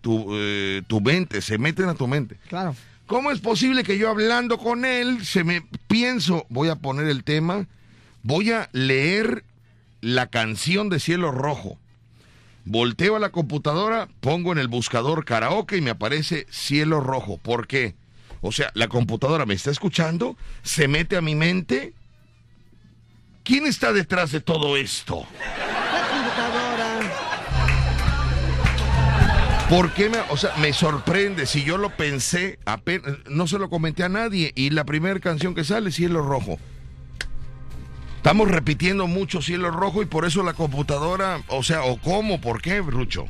tu, 0.02 0.28
eh, 0.32 0.82
tu 0.88 1.02
mente, 1.02 1.42
se 1.42 1.58
meten 1.58 1.90
a 1.90 1.96
tu 1.96 2.08
mente. 2.08 2.38
Claro. 2.48 2.76
¿Cómo 3.08 3.32
es 3.32 3.40
posible 3.40 3.86
que 3.86 3.98
yo 3.98 4.10
hablando 4.10 4.58
con 4.58 4.84
él 4.84 5.26
se 5.26 5.46
me 5.46 5.64
pienso, 5.88 6.46
voy 6.50 6.68
a 6.68 6.76
poner 6.76 7.08
el 7.08 7.24
tema, 7.24 7.66
voy 8.22 8.52
a 8.52 8.70
leer 8.74 9.46
la 10.02 10.28
canción 10.28 10.90
de 10.90 11.00
Cielo 11.00 11.32
Rojo? 11.32 11.80
Volteo 12.66 13.16
a 13.16 13.20
la 13.20 13.30
computadora, 13.30 14.10
pongo 14.20 14.52
en 14.52 14.58
el 14.58 14.68
buscador 14.68 15.24
karaoke 15.24 15.78
y 15.78 15.82
me 15.82 15.92
aparece 15.92 16.48
Cielo 16.50 17.00
Rojo. 17.00 17.38
¿Por 17.38 17.66
qué? 17.66 17.96
O 18.42 18.52
sea, 18.52 18.72
la 18.74 18.90
computadora 18.90 19.46
me 19.46 19.54
está 19.54 19.72
escuchando, 19.72 20.36
se 20.64 20.90
mete 20.90 21.16
a 21.16 21.22
mi 21.22 21.34
mente. 21.34 21.94
¿Quién 23.44 23.68
está 23.68 23.94
detrás 23.94 24.34
de 24.34 24.42
todo 24.42 24.76
esto? 24.76 25.26
¿Por 29.70 29.92
qué 29.92 30.08
me, 30.10 30.20
o 30.30 30.38
sea, 30.38 30.56
me 30.62 30.72
sorprende? 30.72 31.46
Si 31.46 31.64
yo 31.66 31.78
lo 31.78 31.90
pensé, 31.90 32.58
apenas, 32.66 33.18
no 33.30 33.48
se 33.48 33.60
lo 33.60 33.70
comenté 33.70 34.04
a 34.04 34.10
nadie 34.10 34.54
y 34.56 34.70
la 34.70 34.86
primera 34.86 35.20
canción 35.20 35.54
que 35.54 35.66
sale, 35.66 35.92
Cielo 35.92 36.22
Rojo. 36.22 36.58
Estamos 38.16 38.50
repitiendo 38.50 39.08
mucho 39.08 39.42
Cielo 39.42 39.70
Rojo 39.70 40.02
y 40.02 40.06
por 40.06 40.24
eso 40.24 40.42
la 40.42 40.54
computadora, 40.54 41.42
o 41.50 41.64
sea, 41.64 41.84
o 41.84 42.00
cómo, 42.00 42.40
¿por 42.40 42.62
qué, 42.62 42.80
Rucho? 42.80 43.26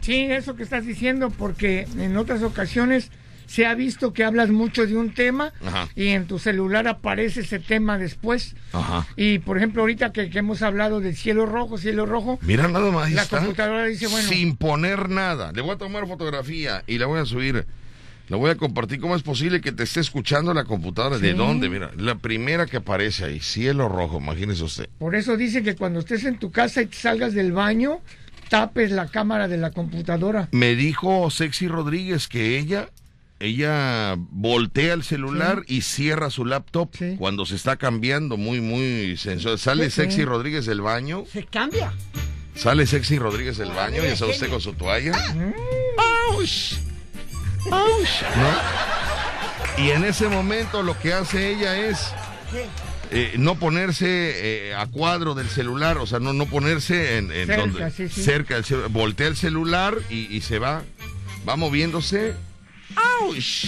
Sí, 0.00 0.26
eso 0.30 0.54
que 0.54 0.62
estás 0.62 0.86
diciendo, 0.86 1.30
porque 1.30 1.88
en 1.98 2.16
otras 2.16 2.44
ocasiones 2.44 3.10
se 3.50 3.66
ha 3.66 3.74
visto 3.74 4.12
que 4.12 4.22
hablas 4.22 4.50
mucho 4.50 4.86
de 4.86 4.96
un 4.96 5.12
tema 5.12 5.52
Ajá. 5.66 5.88
y 5.96 6.08
en 6.08 6.26
tu 6.28 6.38
celular 6.38 6.86
aparece 6.86 7.40
ese 7.40 7.58
tema 7.58 7.98
después. 7.98 8.54
Ajá. 8.72 9.08
Y 9.16 9.40
por 9.40 9.56
ejemplo, 9.56 9.82
ahorita 9.82 10.12
que, 10.12 10.30
que 10.30 10.38
hemos 10.38 10.62
hablado 10.62 11.00
del 11.00 11.16
cielo 11.16 11.46
rojo, 11.46 11.76
cielo 11.76 12.06
rojo, 12.06 12.38
Mira 12.42 12.68
nada 12.68 12.92
más. 12.92 13.10
la 13.10 13.22
está. 13.22 13.38
computadora 13.38 13.86
dice, 13.86 14.06
bueno, 14.06 14.28
Sin 14.28 14.54
poner 14.56 15.08
nada. 15.08 15.50
Le 15.50 15.62
voy 15.62 15.72
a 15.72 15.78
tomar 15.78 16.06
fotografía 16.06 16.84
y 16.86 16.98
la 16.98 17.06
voy 17.06 17.18
a 17.18 17.24
subir. 17.24 17.66
La 18.28 18.36
voy 18.36 18.50
a 18.52 18.54
compartir. 18.54 19.00
¿Cómo 19.00 19.16
es 19.16 19.22
posible 19.24 19.60
que 19.60 19.72
te 19.72 19.82
esté 19.82 19.98
escuchando 19.98 20.54
la 20.54 20.62
computadora? 20.62 21.18
¿De 21.18 21.34
dónde? 21.34 21.68
Mira, 21.68 21.90
la 21.96 22.14
primera 22.14 22.66
que 22.66 22.76
aparece 22.76 23.24
ahí, 23.24 23.40
cielo 23.40 23.88
rojo, 23.88 24.18
imagínese 24.18 24.62
usted. 24.62 24.88
por 25.00 25.16
eso 25.16 25.36
dice 25.36 25.64
que 25.64 25.74
cuando 25.74 25.98
estés 25.98 26.24
en 26.24 26.38
tu 26.38 26.52
casa 26.52 26.80
y 26.82 26.86
te 26.86 26.96
salgas 26.96 27.34
del 27.34 27.50
baño, 27.50 28.00
tapes 28.48 28.92
la 28.92 29.08
cámara 29.08 29.48
de 29.48 29.56
la 29.56 29.72
computadora. 29.72 30.48
Me 30.52 30.76
dijo 30.76 31.28
Sexy 31.30 31.66
Rodríguez 31.66 32.28
que 32.28 32.56
ella, 32.56 32.88
ella 33.40 34.16
voltea 34.18 34.92
el 34.94 35.02
celular 35.02 35.62
y 35.66 35.80
cierra 35.80 36.30
su 36.30 36.44
laptop 36.44 36.90
cuando 37.18 37.46
se 37.46 37.56
está 37.56 37.76
cambiando, 37.76 38.36
muy, 38.36 38.60
muy 38.60 39.16
sensual. 39.16 39.58
Sale 39.58 39.84
Sí. 39.90 39.96
Sexy 40.02 40.24
Rodríguez 40.24 40.66
del 40.66 40.80
baño, 40.82 41.24
Se 41.32 41.44
cambia. 41.46 41.92
sale 42.54 42.86
Sexy 42.86 43.18
Rodríguez 43.18 43.56
del 43.56 43.70
baño 43.70 44.02
y 44.04 44.08
está 44.08 44.26
usted 44.26 44.48
con 44.50 44.60
su 44.60 44.74
toalla. 44.74 45.12
¡Auch! 45.96 46.76
¡Auch! 47.70 48.22
¿No? 48.36 49.82
Y 49.84 49.90
en 49.90 50.04
ese 50.04 50.28
momento 50.28 50.82
lo 50.82 50.98
que 50.98 51.12
hace 51.14 51.50
ella 51.52 51.88
es 51.88 52.12
eh, 53.10 53.32
no 53.38 53.54
ponerse 53.58 54.68
eh, 54.68 54.74
a 54.74 54.86
cuadro 54.86 55.34
del 55.34 55.48
celular, 55.48 55.96
o 55.98 56.06
sea, 56.06 56.18
no, 56.20 56.32
no 56.34 56.46
ponerse 56.46 57.16
en, 57.16 57.32
en 57.32 57.46
Cerca, 57.46 57.60
donde 57.62 57.90
sí, 57.90 58.08
sí. 58.08 58.22
cerca 58.22 58.54
del 58.56 58.64
celular, 58.64 58.90
voltea 58.90 59.26
el 59.28 59.36
celular 59.36 59.96
y, 60.10 60.34
y 60.36 60.42
se 60.42 60.58
va, 60.58 60.82
va 61.48 61.56
moviéndose. 61.56 62.34
¡Auch! 62.96 63.64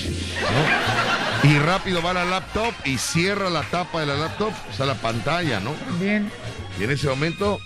¿no? 1.43 1.49
Y 1.51 1.59
rápido 1.59 2.03
va 2.03 2.13
la 2.13 2.25
laptop 2.25 2.75
y 2.85 2.99
cierra 2.99 3.51
la 3.51 3.63
tapa 3.63 4.01
de 4.01 4.07
la 4.07 4.15
laptop, 4.17 4.53
o 4.71 4.77
sea, 4.77 4.87
la 4.87 4.95
pantalla, 4.95 5.61
¿no? 5.61 5.75
Bien. 6.01 6.31
Y 6.79 6.85
en 6.85 6.91
ese 6.91 7.09
momento. 7.09 7.59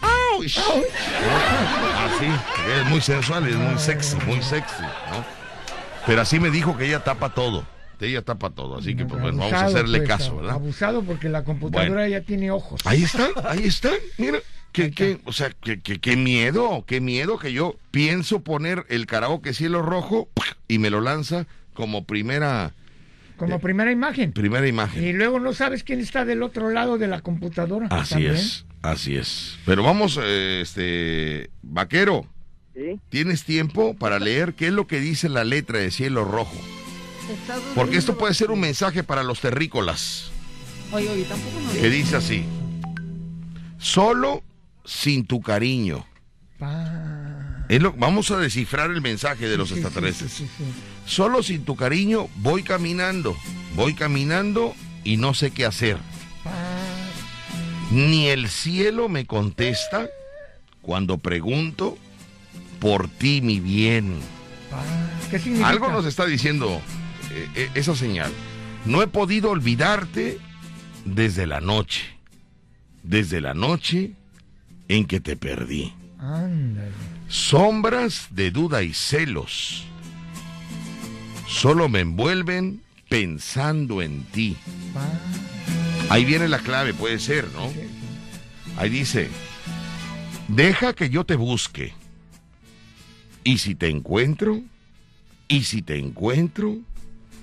¡Auch! 0.00 0.56
¿no? 0.56 0.72
Así, 2.04 2.26
es 2.78 2.86
muy 2.86 3.00
sensual, 3.00 3.48
es 3.48 3.56
muy 3.56 3.78
sexy, 3.78 4.16
muy 4.26 4.42
sexy, 4.42 4.82
¿no? 4.82 5.24
Pero 6.06 6.22
así 6.22 6.38
me 6.40 6.50
dijo 6.50 6.76
que 6.76 6.86
ella 6.86 7.04
tapa 7.04 7.30
todo. 7.30 7.64
Ella 8.00 8.22
tapa 8.22 8.50
todo, 8.50 8.78
así 8.78 8.94
que 8.94 9.04
pues, 9.04 9.20
bueno, 9.20 9.38
vamos 9.38 9.52
a 9.54 9.64
hacerle 9.66 9.98
pues, 9.98 10.08
caso, 10.08 10.36
¿verdad? 10.36 10.52
Abusado 10.54 11.02
porque 11.02 11.28
la 11.28 11.42
computadora 11.42 11.90
Bueno. 11.90 12.06
ya 12.06 12.20
tiene 12.20 12.50
ojos. 12.52 12.80
Ahí 12.84 13.02
está, 13.02 13.26
ahí 13.44 13.66
está, 13.66 13.90
mira. 14.18 14.38
Que, 14.84 14.90
que, 14.92 15.20
o 15.24 15.32
sea, 15.32 15.50
que, 15.50 15.80
que- 15.80 15.98
qué 15.98 16.16
miedo, 16.16 16.84
qué 16.86 17.00
miedo 17.00 17.38
que 17.38 17.52
yo 17.52 17.76
pienso 17.90 18.40
poner 18.40 18.84
el 18.88 19.06
karaoke 19.06 19.52
cielo 19.54 19.82
rojo 19.82 20.28
y 20.68 20.78
me 20.78 20.90
lo 20.90 21.00
lanza 21.00 21.46
como 21.74 22.04
primera, 22.04 22.72
Como 23.36 23.58
primera 23.60 23.90
imagen. 23.92 24.32
primera 24.32 24.66
imagen. 24.66 25.04
Y 25.04 25.12
luego 25.12 25.40
no 25.40 25.52
sabes 25.52 25.82
quién 25.84 26.00
está 26.00 26.24
del 26.24 26.42
otro 26.42 26.70
lado 26.70 26.98
de 26.98 27.06
la 27.08 27.20
computadora. 27.20 27.86
Así 27.90 28.14
también. 28.14 28.34
es, 28.34 28.64
así 28.82 29.16
es. 29.16 29.56
Pero 29.64 29.82
vamos, 29.82 30.18
eh, 30.22 30.60
este, 30.62 31.50
vaquero, 31.62 32.26
Sí. 32.74 33.00
¿tienes 33.08 33.42
tiempo 33.44 33.94
para 33.96 34.20
leer 34.20 34.54
qué 34.54 34.68
es 34.68 34.72
lo 34.72 34.86
que 34.86 35.00
dice 35.00 35.28
la 35.28 35.42
letra 35.44 35.78
de 35.80 35.90
cielo 35.90 36.24
rojo? 36.24 36.56
Porque 37.74 37.96
esto 37.96 38.16
puede 38.16 38.34
ser 38.34 38.50
un 38.52 38.60
mensaje 38.60 39.02
para 39.02 39.22
los 39.24 39.40
terrícolas, 39.40 40.30
Oye, 40.92 41.08
oye, 41.10 41.24
tampoco 41.24 41.60
no. 41.60 41.72
que 41.80 41.90
dice 41.90 42.16
así, 42.16 42.44
solo 43.78 44.42
sin 44.88 45.26
tu 45.26 45.40
cariño. 45.42 46.06
Es 47.68 47.80
lo- 47.82 47.92
vamos 47.92 48.30
a 48.30 48.38
descifrar 48.38 48.90
el 48.90 49.02
mensaje 49.02 49.46
de 49.46 49.56
los 49.58 49.68
Sí, 49.68 49.74
extraterrestres. 49.74 50.32
sí, 50.32 50.44
sí, 50.46 50.50
sí. 50.56 50.64
Solo 51.04 51.42
sin 51.42 51.64
tu 51.64 51.76
cariño 51.76 52.28
voy 52.36 52.62
caminando, 52.62 53.36
voy 53.76 53.94
caminando 53.94 54.74
y 55.04 55.18
no 55.18 55.34
sé 55.34 55.50
qué 55.50 55.66
hacer. 55.66 55.98
Ni 57.90 58.28
el 58.28 58.48
cielo 58.48 59.08
me 59.08 59.26
contesta 59.26 60.08
cuando 60.82 61.18
pregunto 61.18 61.96
por 62.80 63.08
ti, 63.08 63.40
mi 63.42 63.60
bien. 63.60 64.16
¿Qué 65.30 65.38
significa? 65.38 65.68
Algo 65.68 65.90
nos 65.90 66.06
está 66.06 66.24
diciendo 66.26 66.80
eh, 67.32 67.48
eh, 67.54 67.70
esa 67.74 67.94
señal. 67.94 68.32
No 68.84 69.02
he 69.02 69.06
podido 69.06 69.50
olvidarte 69.50 70.38
desde 71.04 71.46
la 71.46 71.60
noche, 71.60 72.02
desde 73.02 73.40
la 73.40 73.54
noche 73.54 74.12
en 74.88 75.06
que 75.06 75.20
te 75.20 75.36
perdí. 75.36 75.92
Ándale. 76.18 76.90
Sombras 77.28 78.28
de 78.30 78.50
duda 78.50 78.82
y 78.82 78.94
celos 78.94 79.88
solo 81.48 81.88
me 81.88 82.00
envuelven 82.00 82.82
pensando 83.08 84.02
en 84.02 84.22
ti. 84.24 84.56
Ahí 86.10 86.24
viene 86.24 86.48
la 86.48 86.58
clave, 86.58 86.94
puede 86.94 87.18
ser, 87.18 87.48
¿no? 87.52 87.72
Ahí 88.76 88.90
dice, 88.90 89.28
deja 90.46 90.92
que 90.92 91.10
yo 91.10 91.24
te 91.24 91.36
busque. 91.36 91.94
Y 93.44 93.58
si 93.58 93.74
te 93.74 93.88
encuentro, 93.88 94.62
y 95.48 95.64
si 95.64 95.82
te 95.82 95.98
encuentro, 95.98 96.78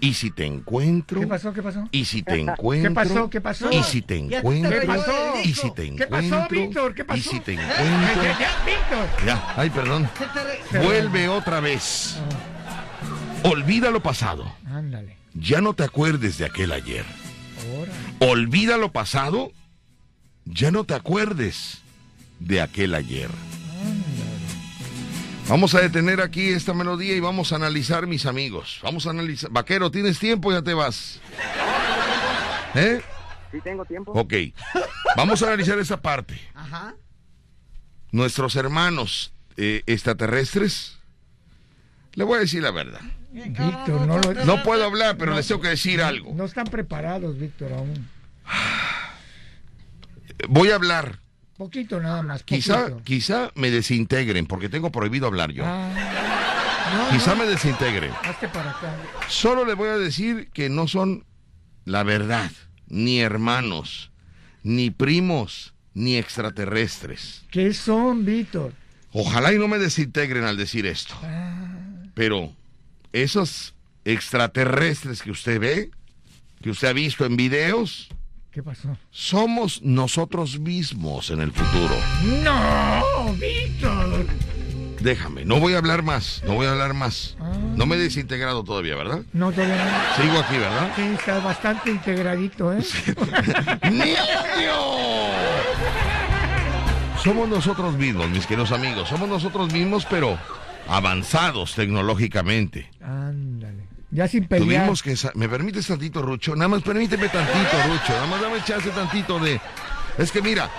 Y 0.02 0.14
si 0.14 0.30
te 0.32 0.46
encuentro. 0.46 1.20
¿Qué 1.22 1.28
pasó? 1.28 1.54
¿Qué 1.54 1.64
pasó? 1.64 1.88
Y 1.92 2.06
si 2.06 2.22
te 2.22 2.36
encuentro. 2.40 2.90
¿Qué 2.90 2.96
pasó? 2.96 3.30
¿Qué 3.30 3.42
pasó? 3.42 3.72
Y 3.72 3.84
si 3.84 4.02
te 4.02 4.18
encuentro. 4.18 4.80
¿Qué 4.80 4.86
pasó? 4.88 5.34
Y 5.44 5.54
si 5.54 5.72
te 5.72 5.96
¿Qué 5.96 6.08
pasó, 6.08 6.26
encuentro. 6.26 6.60
Víctor? 6.60 6.94
¿Qué 6.96 7.06
pasó? 7.06 7.20
Y 7.20 7.24
si 7.24 7.40
te 7.40 7.54
encuentro. 7.54 8.24
ya, 8.24 8.40
ya, 8.40 8.66
Víctor. 8.66 9.26
Ya, 9.26 9.54
ay, 9.56 9.70
perdón. 9.70 10.10
Vuelve 10.84 11.28
otra 11.30 11.60
vez. 11.60 12.18
Olvida 13.44 13.90
lo 13.92 14.02
pasado. 14.02 14.52
Ándale. 14.68 15.18
Ya 15.34 15.62
no 15.62 15.74
te 15.74 15.84
acuerdes 15.84 16.38
de 16.38 16.46
aquel 16.46 16.72
ayer. 16.72 17.06
Olvida 18.20 18.78
lo 18.78 18.92
pasado. 18.92 19.52
Ya 20.46 20.72
no 20.72 20.84
te 20.84 20.94
acuerdes 20.94 21.82
de 22.40 22.62
aquel 22.62 22.94
ayer. 22.96 23.30
Vamos 25.48 25.76
a 25.76 25.82
detener 25.82 26.22
aquí 26.22 26.50
esta 26.50 26.74
melodía 26.74 27.16
y 27.16 27.20
vamos 27.20 27.54
a 27.54 27.58
analizar, 27.58 28.08
mis 28.08 28.26
amigos. 28.26 28.80
Vamos 28.82 29.06
a 29.06 29.12
analizar. 29.12 29.52
Vaquero, 29.52 29.92
¿tienes 29.92 30.18
tiempo? 30.18 30.52
Ya 30.52 30.64
te 30.64 30.74
vas. 30.74 31.20
¿Eh? 32.74 33.02
Sí 33.52 33.60
tengo 33.64 33.86
tiempo. 33.86 34.12
Ok. 34.14 34.34
Vamos 35.16 35.44
a 35.44 35.48
analizar 35.48 35.78
esa 35.78 36.02
parte. 36.02 36.40
Ajá. 36.56 36.96
Nuestros 38.12 38.56
hermanos 38.56 39.34
eh, 39.56 39.84
extraterrestres. 39.86 40.98
Le 42.14 42.24
voy 42.24 42.38
a 42.38 42.40
decir 42.40 42.64
la 42.64 42.72
verdad. 42.72 43.02
Víctor, 43.32 44.08
no 44.08 44.18
lo... 44.18 44.34
No 44.46 44.64
puedo 44.64 44.84
hablar, 44.84 45.18
pero 45.18 45.36
les 45.36 45.48
tengo 45.48 45.62
que 45.62 45.70
decir 45.70 46.02
algo. 46.02 46.34
No 46.34 46.46
están 46.46 46.66
preparados, 46.66 47.38
Víctor, 47.38 47.72
aún. 47.74 48.10
Voy 50.50 50.72
a 50.72 50.76
hablar. 50.76 51.20
Poquito 51.58 52.00
nada 52.02 52.22
más. 52.22 52.44
Quizá, 52.44 52.84
poquito. 52.90 53.04
quizá 53.04 53.52
me 53.56 53.72
desintegren, 53.72 54.46
porque 54.46 54.68
tengo 54.70 54.92
prohibido 54.92 55.28
hablar 55.28 55.52
yo. 55.52 55.64
Ah, 55.66 55.90
no, 56.94 57.18
Quizá 57.18 57.32
no. 57.36 57.44
me 57.44 57.46
desintegren. 57.50 58.12
Hazte 58.24 58.48
para 58.50 58.72
acá. 58.72 58.94
Solo 59.30 59.66
le 59.66 59.74
voy 59.74 59.90
a 59.90 59.98
decir 59.98 60.50
que 60.54 60.70
no 60.70 60.88
son 60.88 61.24
la 61.86 62.04
verdad, 62.04 62.52
ni 62.88 63.20
hermanos, 63.22 64.12
ni 64.64 64.90
primos, 64.92 65.74
ni 65.94 66.18
extraterrestres. 66.18 67.44
¿Qué 67.52 67.74
son, 67.74 68.26
Víctor? 68.26 68.74
Ojalá 69.14 69.54
y 69.54 69.58
no 69.58 69.68
me 69.70 69.78
desintegren 69.80 70.44
al 70.44 70.58
decir 70.58 70.86
esto. 70.86 71.16
Pero 72.16 72.54
esos 73.14 73.74
extraterrestres 74.04 75.22
que 75.22 75.32
usted 75.32 75.60
ve, 75.60 75.90
que 76.62 76.70
usted 76.70 76.90
ha 76.90 76.94
visto 76.94 77.26
en 77.26 77.38
videos, 77.38 78.10
¿Qué 78.56 78.64
pasó? 78.64 78.98
somos 79.12 79.82
nosotros 79.82 80.62
mismos 80.62 81.30
en 81.30 81.42
el 81.42 81.52
futuro. 81.52 81.94
No, 82.42 83.34
Víctor. 83.34 84.26
Déjame, 85.02 85.44
no 85.44 85.60
voy 85.60 85.74
a 85.74 85.80
hablar 85.80 86.04
más, 86.04 86.42
no 86.48 86.54
voy 86.54 86.66
a 86.66 86.72
hablar 86.72 86.94
más. 86.94 87.36
No 87.76 87.86
me 87.86 87.98
he 87.98 88.00
desintegrado 88.00 88.64
todavía, 88.64 88.96
¿verdad? 88.96 89.24
No, 89.34 89.52
todavía 89.52 89.76
no. 89.76 90.24
Sigo 90.24 90.40
aquí, 90.40 90.58
¿verdad? 90.58 90.90
Sí, 90.96 91.02
está 91.02 91.40
bastante 91.40 91.92
integradito, 91.92 92.72
¿eh? 92.72 92.80
¡Niño! 93.92 94.24
Somos 97.22 97.50
nosotros 97.50 97.98
mismos, 97.98 98.30
mis 98.30 98.48
queridos 98.48 98.72
amigos. 98.72 99.10
Somos 99.10 99.28
nosotros 99.28 99.74
mismos, 99.74 100.08
pero 100.10 100.40
avanzados 100.88 101.76
tecnológicamente. 101.76 102.90
Ándale. 103.02 103.95
Ya 104.12 104.28
sin 104.28 104.48
pelear. 104.48 104.86
Tuvimos 104.86 105.04
que... 105.04 105.16
¿Me 105.36 105.50
permites 105.50 105.88
tantito, 105.88 106.22
Rucho? 106.22 106.56
Nada 106.56 106.70
más 106.70 106.84
permíteme 106.84 107.28
tantito, 107.30 107.84
Rucho. 107.88 108.14
Nada 108.14 108.28
más 108.28 108.42
dame 108.42 108.64
chance 108.64 108.90
tantito 108.92 109.40
de... 109.40 109.60
Es 110.18 110.32
que 110.32 110.42
mira, 110.42 110.70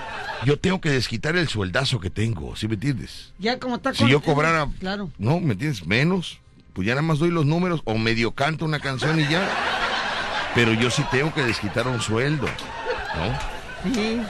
yo 0.44 0.58
tengo 0.58 0.80
que 0.80 0.90
desquitar 0.90 1.36
el 1.36 1.48
sueldazo 1.48 2.00
que 2.00 2.10
tengo, 2.10 2.56
¿sí 2.56 2.68
me 2.68 2.74
entiendes? 2.74 3.32
Ya 3.38 3.58
como 3.58 3.76
está 3.76 3.92
Si 3.94 4.08
yo 4.08 4.22
cobrara... 4.22 4.68
Claro. 4.80 5.10
No, 5.18 5.40
¿me 5.40 5.52
entiendes? 5.52 5.86
Menos. 5.86 6.40
Pues 6.72 6.86
ya 6.86 6.94
nada 6.94 7.02
más 7.02 7.18
doy 7.18 7.30
los 7.30 7.46
números 7.46 7.80
o 7.84 7.96
medio 7.96 8.32
canto 8.32 8.64
una 8.64 8.80
canción 8.80 9.18
y 9.20 9.26
ya. 9.28 9.48
Pero 10.54 10.72
yo 10.72 10.90
sí 10.90 11.02
tengo 11.10 11.32
que 11.34 11.42
desquitar 11.42 11.86
un 11.88 12.00
sueldo, 12.00 12.46
¿no? 12.46 13.92
Sí. 13.94 14.20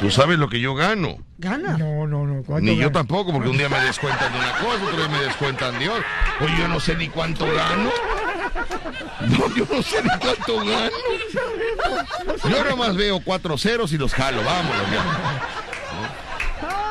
Tú 0.00 0.10
sabes 0.10 0.38
lo 0.38 0.48
que 0.48 0.60
yo 0.60 0.74
gano. 0.74 1.16
Gana. 1.38 1.76
No, 1.78 2.06
no, 2.06 2.26
no. 2.26 2.42
¿cuánto 2.42 2.64
Ni 2.70 2.76
yo 2.76 2.90
tampoco, 2.92 3.32
porque 3.32 3.48
un 3.48 3.56
día 3.58 3.68
me 3.68 3.80
descuentan 3.80 4.32
de 4.32 4.38
una 4.38 4.52
cosa, 4.58 4.84
otro 4.84 4.96
día 4.96 5.08
me 5.08 5.20
descuentan 5.24 5.78
de 5.78 5.88
otra. 5.88 6.06
Oye, 6.40 6.54
yo 6.58 6.68
no 6.68 6.80
sé 6.80 6.94
ni 6.96 7.08
cuánto 7.08 7.46
gano. 7.46 7.90
No, 9.28 9.54
yo 9.56 9.66
no 9.70 9.82
sé 9.82 10.02
ni 10.02 10.08
cuánto 10.20 10.56
gano. 10.64 10.90
Yo 12.50 12.64
nomás 12.70 12.96
veo 12.96 13.20
cuatro 13.20 13.56
ceros 13.58 13.92
y 13.92 13.98
los 13.98 14.12
jalo, 14.14 14.42
vámonos 14.44 14.90
ya. 14.92 15.04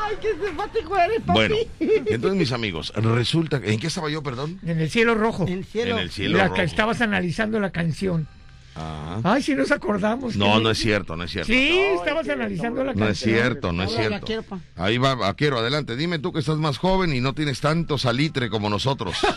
Ay, 0.08 0.16
qué 0.22 0.34
simpático 0.46 0.98
eres, 0.98 1.18
papi. 1.22 1.32
Bueno, 1.34 1.56
entonces 1.80 2.38
mis 2.40 2.52
amigos, 2.52 2.92
resulta... 2.96 3.58
¿En 3.64 3.80
qué 3.80 3.88
estaba 3.88 4.10
yo, 4.10 4.22
perdón? 4.24 4.60
En 4.66 4.80
el 4.80 4.90
cielo 4.90 5.16
rojo. 5.16 5.44
En 5.48 5.54
el 5.54 5.66
cielo- 5.66 5.92
En 5.96 6.00
el 6.00 6.12
cielo 6.12 6.38
la 6.38 6.46
rojo. 6.46 6.56
Que 6.56 6.64
estabas 6.64 7.02
analizando 7.02 7.60
la 7.60 7.72
canción. 7.72 8.28
Ah. 8.76 9.20
Ay, 9.24 9.42
si 9.42 9.56
nos 9.56 9.72
acordamos. 9.72 10.36
No, 10.36 10.58
que- 10.58 10.64
no 10.64 10.70
es 10.70 10.78
cierto, 10.78 11.16
no 11.16 11.24
es 11.24 11.32
cierto. 11.32 11.48
Sí, 11.52 11.80
estabas 11.98 12.28
analizando 12.28 12.84
la 12.84 12.94
No 12.94 13.06
canción. 13.06 13.10
es 13.10 13.20
cierto, 13.42 13.72
no 13.72 13.84
es 13.84 13.92
cierto. 13.94 14.28
Ahí 14.76 14.98
va, 14.98 15.16
vaquero, 15.16 15.60
adelante. 15.60 15.96
Dime 15.96 16.20
tú 16.20 16.34
que 16.34 16.40
estás 16.40 16.58
más 16.58 16.78
joven 16.78 17.14
y 17.14 17.22
no 17.22 17.34
tienes 17.34 17.62
tanto 17.62 17.98
salitre 17.98 18.50
como 18.50 18.70
nosotros. 18.70 19.16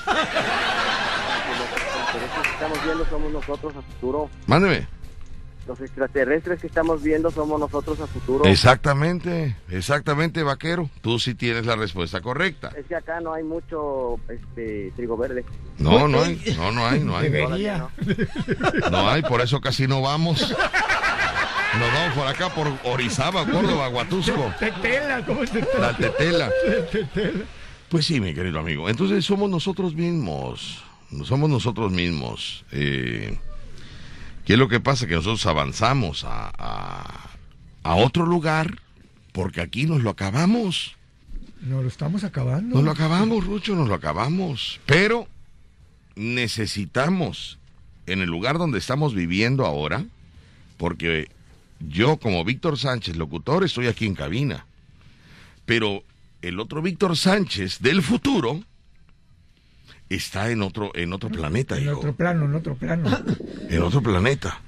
Estamos 2.54 2.84
viendo 2.84 3.06
somos 3.08 3.32
nosotros 3.32 3.72
a 3.76 3.82
futuro. 3.82 4.28
Mándeme. 4.46 4.88
Los 5.68 5.82
extraterrestres 5.82 6.62
que 6.62 6.66
estamos 6.66 7.02
viendo 7.02 7.30
somos 7.30 7.60
nosotros 7.60 8.00
a 8.00 8.06
futuro. 8.06 8.46
Exactamente, 8.46 9.54
exactamente, 9.68 10.42
vaquero. 10.42 10.88
Tú 11.02 11.18
sí 11.18 11.34
tienes 11.34 11.66
la 11.66 11.76
respuesta 11.76 12.22
correcta. 12.22 12.72
Es 12.74 12.86
que 12.86 12.96
acá 12.96 13.20
no 13.20 13.34
hay 13.34 13.44
mucho 13.44 14.18
este 14.30 14.90
trigo 14.96 15.18
verde. 15.18 15.44
No, 15.76 16.08
no 16.08 16.22
hay, 16.22 16.42
no, 16.56 16.72
no 16.72 16.86
hay, 16.86 17.00
no 17.00 17.18
hay. 17.18 17.28
Debería. 17.28 17.86
No 18.90 19.10
hay, 19.10 19.20
por 19.20 19.42
eso 19.42 19.60
casi 19.60 19.86
no 19.86 20.00
vamos. 20.00 20.40
Nos 20.40 21.92
vamos 21.92 22.14
por 22.16 22.26
acá, 22.26 22.48
por 22.48 22.66
Orizaba, 22.84 23.44
Córdoba, 23.44 23.90
Huatusco, 23.90 24.54
Tetela, 24.58 25.22
¿cómo 25.26 25.46
se 25.46 25.60
la 25.78 25.94
Tetela. 25.94 26.50
Pues 27.90 28.06
sí, 28.06 28.22
mi 28.22 28.32
querido 28.32 28.58
amigo. 28.58 28.88
Entonces 28.88 29.22
somos 29.22 29.50
nosotros 29.50 29.94
mismos. 29.94 30.82
Somos 31.24 31.50
nosotros 31.50 31.92
mismos. 31.92 32.64
Eh, 32.72 33.38
¿Qué 34.48 34.54
es 34.54 34.58
lo 34.58 34.68
que 34.68 34.80
pasa? 34.80 35.06
Que 35.06 35.14
nosotros 35.14 35.44
avanzamos 35.44 36.24
a, 36.24 36.50
a, 36.56 37.30
a 37.82 37.94
otro 37.96 38.24
lugar 38.24 38.80
porque 39.32 39.60
aquí 39.60 39.84
nos 39.84 40.02
lo 40.02 40.08
acabamos. 40.08 40.96
Nos 41.60 41.82
lo 41.82 41.88
estamos 41.88 42.24
acabando. 42.24 42.76
Nos 42.76 42.82
lo 42.82 42.90
acabamos, 42.90 43.44
Rucho, 43.44 43.74
nos 43.74 43.88
lo 43.88 43.94
acabamos. 43.94 44.80
Pero 44.86 45.28
necesitamos, 46.16 47.58
en 48.06 48.22
el 48.22 48.30
lugar 48.30 48.56
donde 48.56 48.78
estamos 48.78 49.14
viviendo 49.14 49.66
ahora, 49.66 50.06
porque 50.78 51.30
yo 51.78 52.16
como 52.16 52.42
Víctor 52.42 52.78
Sánchez, 52.78 53.16
locutor, 53.16 53.64
estoy 53.64 53.86
aquí 53.86 54.06
en 54.06 54.14
cabina. 54.14 54.64
Pero 55.66 56.04
el 56.40 56.58
otro 56.58 56.80
Víctor 56.80 57.18
Sánchez 57.18 57.80
del 57.80 58.00
futuro 58.00 58.62
está 60.08 60.50
en 60.50 60.62
otro, 60.62 60.90
en 60.94 61.12
otro 61.12 61.28
planeta, 61.30 61.76
En 61.76 61.88
otro 61.88 62.14
plano, 62.14 62.44
en 62.46 62.54
otro 62.54 62.74
plano. 62.74 63.08
En 63.68 63.82
otro 63.82 64.02
planeta. 64.02 64.60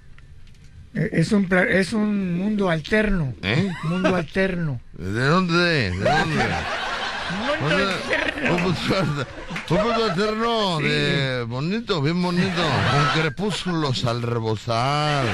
Eh, 0.95 1.09
Es 1.13 1.33
un, 1.33 1.49
es 1.69 1.93
un 1.93 2.37
mundo 2.37 2.69
alterno. 2.69 3.33
¿Eh? 3.43 3.71
Mundo 3.85 4.15
alterno. 4.15 4.81
¿De 4.93 5.25
dónde? 5.25 5.91
¿De 5.91 5.91
dónde? 5.91 6.45
Mundo 7.61 7.77
alterno. 7.77 8.57
Un 8.57 8.63
mundo 9.77 10.05
alterno 10.11 10.79
de 10.81 11.45
bonito, 11.47 12.03
bien 12.03 12.21
bonito, 12.21 12.63
con 12.91 13.23
crepúsculos 13.23 14.05
al 14.05 14.23
rebosar. 14.23 15.25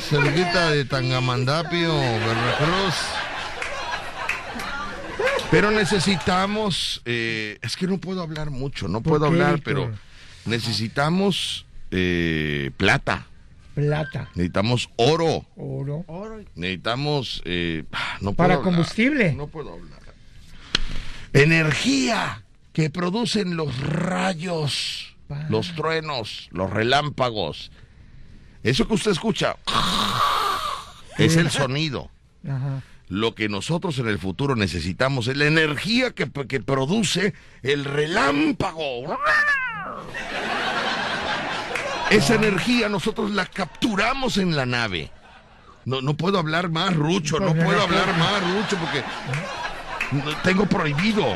Cerquita 0.00 0.70
de 0.70 0.84
Tangamandapio, 0.84 1.94
Veracruz. 1.94 2.94
Pero 5.52 5.70
necesitamos, 5.70 7.02
eh, 7.04 7.58
es 7.60 7.76
que 7.76 7.86
no 7.86 7.98
puedo 7.98 8.22
hablar 8.22 8.50
mucho, 8.50 8.88
no 8.88 9.02
puedo 9.02 9.26
hablar, 9.26 9.60
pero 9.62 9.92
necesitamos 10.46 11.66
eh, 11.90 12.70
plata, 12.78 13.26
Plata. 13.74 14.30
necesitamos 14.34 14.88
oro, 14.96 15.44
Oro. 15.56 16.04
necesitamos, 16.54 17.42
eh, 17.44 17.84
no 18.22 18.32
Para 18.32 18.54
hablar. 18.54 18.64
combustible. 18.64 19.34
No 19.34 19.46
puedo 19.46 19.74
hablar. 19.74 20.00
Energía 21.34 22.42
que 22.72 22.88
producen 22.88 23.54
los 23.54 23.78
rayos, 23.78 25.14
los 25.50 25.74
truenos, 25.74 26.48
los 26.52 26.70
relámpagos. 26.70 27.70
Eso 28.62 28.88
que 28.88 28.94
usted 28.94 29.10
escucha 29.10 29.56
es 31.18 31.36
el 31.36 31.50
sonido. 31.50 32.10
Ajá. 32.48 32.82
Lo 33.12 33.34
que 33.34 33.50
nosotros 33.50 33.98
en 33.98 34.08
el 34.08 34.18
futuro 34.18 34.56
necesitamos 34.56 35.28
es 35.28 35.36
la 35.36 35.44
energía 35.44 36.12
que, 36.12 36.30
que 36.30 36.60
produce 36.60 37.34
el 37.62 37.84
relámpago. 37.84 39.18
Esa 42.08 42.36
energía 42.36 42.88
nosotros 42.88 43.32
la 43.32 43.44
capturamos 43.44 44.38
en 44.38 44.56
la 44.56 44.64
nave. 44.64 45.10
No, 45.84 46.00
no 46.00 46.14
puedo 46.14 46.38
hablar 46.38 46.70
más, 46.70 46.96
Rucho, 46.96 47.38
no 47.38 47.52
puedo 47.52 47.82
hablar 47.82 48.16
más, 48.16 48.42
Rucho, 48.54 48.78
porque 48.78 49.04
tengo 50.42 50.64
prohibido. 50.64 51.26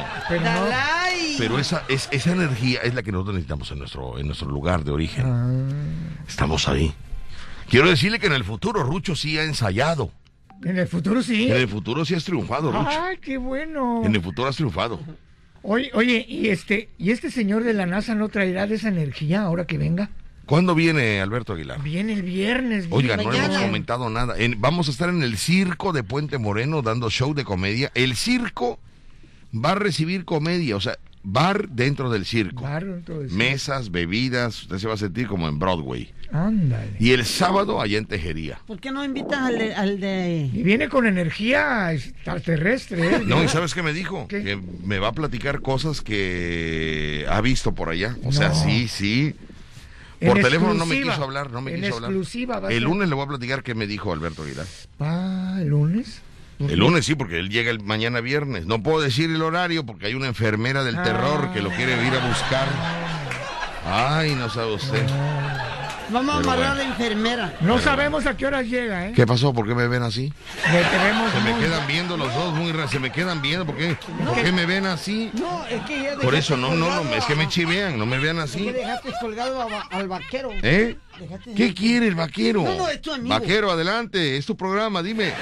Pero 1.37 1.59
esa, 1.59 1.85
es, 1.89 2.09
esa 2.11 2.33
energía 2.33 2.81
es 2.85 2.95
la 2.95 3.03
que 3.03 3.13
nosotros 3.13 3.35
necesitamos 3.35 3.71
en 3.73 3.81
nuestro, 3.81 4.19
en 4.19 4.25
nuestro 4.25 4.49
lugar 4.49 4.83
de 4.83 4.93
origen. 4.93 5.27
Ah. 5.27 6.25
Estamos 6.27 6.69
ahí. 6.69 6.95
Quiero 7.69 7.91
decirle 7.91 8.19
que 8.19 8.29
en 8.29 8.33
el 8.33 8.45
futuro 8.45 8.83
Rucho 8.83 9.15
sí 9.15 9.37
ha 9.39 9.43
ensayado. 9.43 10.11
En 10.65 10.79
el 10.79 10.87
futuro 10.89 11.23
sí. 11.23 11.49
En 11.51 11.57
el 11.57 11.69
futuro 11.69 12.05
sí 12.05 12.15
has 12.15 12.25
triunfado, 12.25 12.73
Rucho. 12.73 12.89
Ay, 12.89 13.19
qué 13.19 13.37
bueno. 13.37 14.03
En 14.05 14.15
el 14.15 14.21
futuro 14.23 14.49
has 14.49 14.57
triunfado. 14.57 15.01
Oye, 15.63 15.91
oye, 15.95 16.25
y 16.29 16.49
este, 16.49 16.89
y 16.99 17.11
este 17.11 17.31
señor 17.31 17.65
de 17.65 17.73
la 17.75 17.87
NASA 17.87 18.15
no 18.15 18.29
traerá 18.29 18.67
de 18.67 18.77
esa 18.77 18.89
energía 18.89 19.43
ahora 19.43 19.67
que 19.67 19.79
venga. 19.79 20.11
¿Cuándo 20.47 20.77
viene 20.77 21.21
Alberto 21.21 21.55
Aguilar? 21.55 21.83
Viene 21.83 22.13
el 22.13 22.23
viernes. 22.23 22.87
Oiga, 22.91 23.17
no 23.17 23.33
hemos 23.33 23.59
comentado 23.59 24.09
nada. 24.11 24.39
En- 24.39 24.61
vamos 24.61 24.87
a 24.87 24.93
estar 24.93 25.09
en 25.09 25.23
el 25.25 25.37
circo 25.39 25.93
de 25.93 26.05
Puente 26.05 26.39
Moreno 26.39 26.83
dando 26.83 27.11
show 27.11 27.35
de 27.35 27.45
comedia. 27.45 27.91
El 27.95 28.15
circo 28.15 28.79
va 29.53 29.73
a 29.73 29.75
recibir 29.75 30.25
comedia, 30.25 30.77
o 30.77 30.81
sea, 30.81 30.99
bar 31.29 31.69
dentro 31.69 32.09
del 32.09 32.25
circo. 32.25 32.63
Bar, 32.63 32.85
todo 33.05 33.23
eso. 33.25 33.35
Mesas, 33.35 33.91
bebidas, 33.91 34.63
usted 34.63 34.79
se 34.79 34.87
va 34.87 34.95
a 34.95 34.97
sentir 34.97 35.27
como 35.27 35.49
en 35.49 35.59
Broadway. 35.59 36.13
Ándale. 36.33 36.97
Y 37.01 37.11
el 37.13 37.25
sábado 37.25 37.81
allá 37.81 37.99
en 37.99 38.07
Tejería. 38.07 38.61
¿Por 38.67 38.79
qué 38.81 38.91
no 38.93 39.05
invitas 39.05 39.39
al 39.41 39.59
de, 39.59 39.75
al 39.75 40.01
de- 40.01 40.51
Y 40.53 40.63
viene 40.63 40.89
con 40.89 41.07
energía 41.07 41.93
extraterrestre. 41.93 43.17
¿eh? 43.17 43.23
No, 43.27 43.43
¿y 43.43 43.49
sabes 43.49 43.75
qué 43.75 43.83
me 43.83 43.93
dijo? 43.93 44.27
Que 44.29 44.59
me 44.85 44.99
va 44.99 45.09
a 45.09 45.13
platicar 45.13 45.61
cosas 45.61 46.01
que 46.01 47.27
ha 47.29 47.41
visto 47.41 47.75
por 47.75 47.89
allá. 47.89 48.17
O 48.25 48.33
sea, 48.33 48.55
sí, 48.55 48.89
sí. 48.89 49.35
En 50.21 50.29
Por 50.33 50.41
teléfono 50.43 50.75
no 50.75 50.87
me 50.87 51.01
quiso 51.03 51.23
hablar, 51.23 51.51
no 51.51 51.61
me 51.61 51.75
En 51.75 51.83
quiso 51.83 51.97
hablar. 51.97 52.11
exclusiva 52.11 52.59
va 52.61 52.69
a 52.69 52.73
El 52.73 52.79
ser. 52.79 52.83
lunes 52.85 53.09
le 53.09 53.15
voy 53.15 53.25
a 53.25 53.29
platicar 53.29 53.63
qué 53.63 53.75
me 53.75 53.87
dijo 53.87 54.13
Alberto 54.13 54.43
Aguilar. 54.45 54.67
Ah, 54.99 55.59
¿el 55.61 55.69
lunes? 55.69 56.23
El 56.59 56.79
lunes 56.79 57.05
sí, 57.07 57.15
porque 57.15 57.39
él 57.39 57.51
llega 57.51 57.71
el 57.71 57.81
mañana 57.83 58.21
viernes. 58.21 58.67
No 58.67 58.83
puedo 58.83 59.01
decir 59.01 59.31
el 59.31 59.43
horario 59.43 59.85
porque 59.85 60.07
hay 60.07 60.15
una 60.15 60.27
enfermera 60.27 60.85
del 60.85 61.01
terror 61.03 61.53
que 61.53 61.61
lo 61.61 61.71
quiere 61.71 61.93
ir 62.07 62.15
a 62.15 62.27
buscar. 62.27 62.67
Ay, 63.85 64.35
no 64.35 64.49
sabe 64.51 64.75
usted. 64.75 65.07
Vamos 66.09 66.37
a 66.37 66.39
Pero 66.39 66.51
amarrar 66.53 66.65
a 66.71 66.75
bueno. 66.75 66.83
la 66.85 66.89
enfermera. 66.97 67.55
No 67.61 67.81
sabemos 67.81 68.27
a 68.27 68.37
qué 68.37 68.47
horas 68.47 68.65
llega, 68.67 69.09
¿eh? 69.09 69.13
¿Qué 69.15 69.27
pasó? 69.27 69.53
¿Por 69.53 69.67
qué 69.67 69.75
me 69.75 69.89
ven 69.89 70.05
así? 70.05 70.33
Se 70.65 70.71
me 71.41 71.53
muy- 71.53 71.61
quedan 71.65 71.87
viendo 71.89 72.17
los 72.17 72.33
dos 72.33 72.55
muy 72.55 72.71
raros. 72.71 72.93
Se 72.93 73.01
me 73.01 73.11
quedan 73.11 73.43
viendo. 73.43 73.67
¿Por 73.67 73.77
qué? 73.77 73.97
¿Por 74.25 74.41
qué 74.41 74.53
me 74.53 74.67
ven 74.67 74.87
así? 74.87 75.31
No, 75.35 75.67
es 75.67 75.83
que 75.83 76.03
ya 76.05 76.17
Por 76.17 76.37
eso, 76.37 76.57
no, 76.57 76.75
no, 76.77 77.03
no. 77.03 77.13
Es 77.15 77.25
que 77.25 77.35
me 77.35 77.49
chivean. 77.49 77.99
No 77.99 78.07
me 78.07 78.19
vean 78.19 78.39
es 78.39 78.53
que 78.53 78.59
así. 78.61 78.71
dejaste 78.71 79.13
colgado 79.21 79.61
a- 79.63 79.83
al 79.91 80.07
vaquero. 80.09 80.51
¿Eh? 80.63 80.97
Dejaste- 81.19 81.55
¿Qué 81.57 81.75
quiere 81.75 82.07
el 82.07 82.15
vaquero? 82.15 82.63
No, 82.63 82.77
no, 82.77 82.89
es 82.89 83.01
tu 83.03 83.13
amigo. 83.13 83.29
Vaquero, 83.29 83.71
adelante. 83.73 84.37
Es 84.37 84.47
tu 84.47 84.57
programa, 84.57 85.03
dime. 85.03 85.33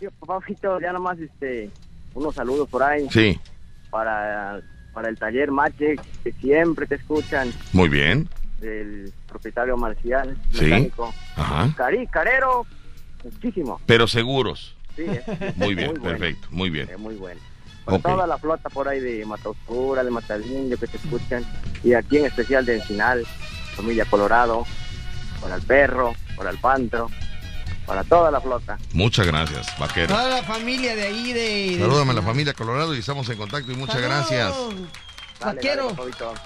Tío, 0.00 0.10
Papito, 0.26 0.80
ya 0.80 0.92
nomás 0.92 1.18
este, 1.18 1.70
unos 2.14 2.34
saludos 2.34 2.68
por 2.68 2.82
ahí. 2.82 3.06
Sí. 3.10 3.38
Para, 3.90 4.60
para 4.94 5.08
el 5.10 5.18
taller 5.18 5.50
Mache, 5.50 5.96
que 6.24 6.32
siempre 6.32 6.86
te 6.86 6.94
escuchan, 6.96 7.52
Muy 7.72 7.88
bien. 7.90 8.28
del 8.60 9.12
propietario 9.28 9.76
Marcial, 9.76 10.36
Sí. 10.52 10.64
mecánico. 10.64 11.12
Ajá. 11.36 11.72
Cari, 11.76 12.06
carero, 12.06 12.66
muchísimo. 13.22 13.78
Pero 13.86 14.06
seguros. 14.08 14.74
Sí, 14.96 15.04
es- 15.04 15.56
Muy 15.56 15.74
bien, 15.74 15.94
perfecto. 15.94 16.48
Muy 16.50 16.70
bien. 16.70 16.88
es 16.90 16.98
muy 16.98 17.14
bueno. 17.16 17.40
Para 17.84 17.96
Ok. 17.98 18.02
toda 18.02 18.26
la 18.26 18.38
flota 18.38 18.68
por 18.70 18.88
ahí 18.88 19.00
de 19.00 19.24
Mataoscura, 19.26 20.02
de 20.02 20.10
Matalindio 20.10 20.78
que 20.78 20.86
te 20.86 20.96
escuchan, 20.96 21.44
y 21.84 21.92
aquí 21.94 22.18
en 22.18 22.26
especial 22.26 22.64
de 22.64 22.76
Encinal, 22.76 23.24
familia 23.76 24.04
Colorado, 24.06 24.64
para 25.42 25.56
el 25.56 25.62
perro, 25.62 26.12
para 26.36 26.50
el 26.50 26.58
pantro, 26.58 27.08
para 27.90 28.04
toda 28.04 28.30
la 28.30 28.40
flota. 28.40 28.78
Muchas 28.92 29.26
gracias, 29.26 29.76
vaquero. 29.76 30.06
Toda 30.06 30.28
la 30.28 30.44
familia 30.44 30.94
de 30.94 31.02
ahí 31.08 31.32
de... 31.32 31.76
Salúdame 31.80 32.12
a 32.12 32.14
la 32.14 32.22
familia 32.22 32.54
Colorado 32.54 32.94
y 32.94 33.00
estamos 33.00 33.28
en 33.28 33.36
contacto 33.36 33.72
y 33.72 33.74
muchas 33.74 33.96
Saludos, 33.96 34.28
gracias. 34.30 34.54
Vaquero, 35.40 35.96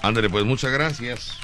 Ándale, 0.01 0.27
pues 0.27 0.43
muchas 0.43 0.71
gracias. 0.71 1.37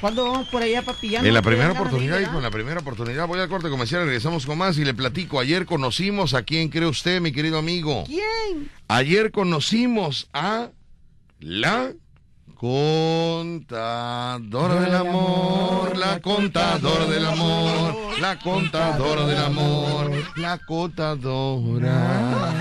¿cuándo 0.00 0.30
vamos 0.30 0.46
por 0.46 0.62
allá 0.62 0.82
para 0.82 0.96
pillar? 0.96 1.26
En 1.26 1.34
la 1.34 1.42
primera 1.42 1.72
oportunidad, 1.72 2.20
hijo, 2.20 2.36
en 2.36 2.44
la 2.44 2.52
primera 2.52 2.78
oportunidad 2.78 3.26
voy 3.26 3.40
al 3.40 3.48
corte 3.48 3.68
comercial, 3.68 4.04
regresamos 4.04 4.46
con 4.46 4.58
más 4.58 4.78
y 4.78 4.84
le 4.84 4.94
platico. 4.94 5.40
Ayer 5.40 5.66
conocimos 5.66 6.34
a 6.34 6.44
quién 6.44 6.68
cree 6.68 6.86
usted, 6.86 7.20
mi 7.20 7.32
querido 7.32 7.58
amigo. 7.58 8.04
¿Quién? 8.06 8.70
Ayer 8.86 9.32
conocimos 9.32 10.28
a 10.32 10.68
la 11.40 11.94
contadora 12.58 13.70
del 14.80 14.94
amor, 14.94 15.96
la 15.96 16.20
contadora 16.20 17.06
del 17.06 17.24
amor, 17.24 17.77
la 18.20 18.38
contadora 18.38 19.26
del 19.26 19.38
amor, 19.38 20.10
la 20.36 20.58
contadora. 20.58 22.52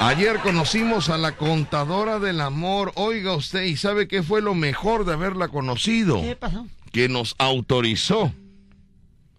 Ayer 0.00 0.38
conocimos 0.38 1.08
a 1.08 1.18
la 1.18 1.32
contadora 1.32 2.18
del 2.18 2.40
amor. 2.40 2.92
Oiga 2.94 3.34
usted, 3.34 3.62
¿y 3.62 3.76
sabe 3.76 4.06
qué 4.08 4.22
fue 4.22 4.40
lo 4.42 4.54
mejor 4.54 5.04
de 5.04 5.14
haberla 5.14 5.48
conocido? 5.48 6.22
¿Qué 6.22 6.36
pasó? 6.36 6.66
Que 6.92 7.08
nos 7.08 7.34
autorizó, 7.38 8.32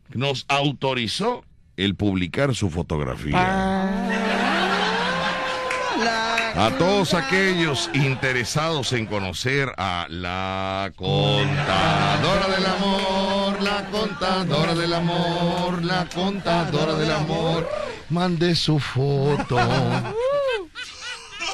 nos 0.09 0.45
autorizó 0.47 1.43
el 1.77 1.95
publicar 1.95 2.53
su 2.55 2.69
fotografía. 2.69 3.37
A 6.55 6.71
todos 6.77 7.13
aquellos 7.13 7.89
interesados 7.93 8.91
en 8.91 9.05
conocer 9.05 9.71
a 9.77 10.07
la 10.09 10.91
contadora 10.95 12.47
del 12.49 12.65
amor, 12.65 13.28
la 13.69 13.85
contadora 13.91 14.73
del 14.73 14.93
amor, 14.93 15.83
la 15.83 16.07
contadora 16.09 16.95
del 16.95 17.11
amor, 17.11 17.69
mande 18.09 18.55
su 18.55 18.79
foto. 18.79 19.57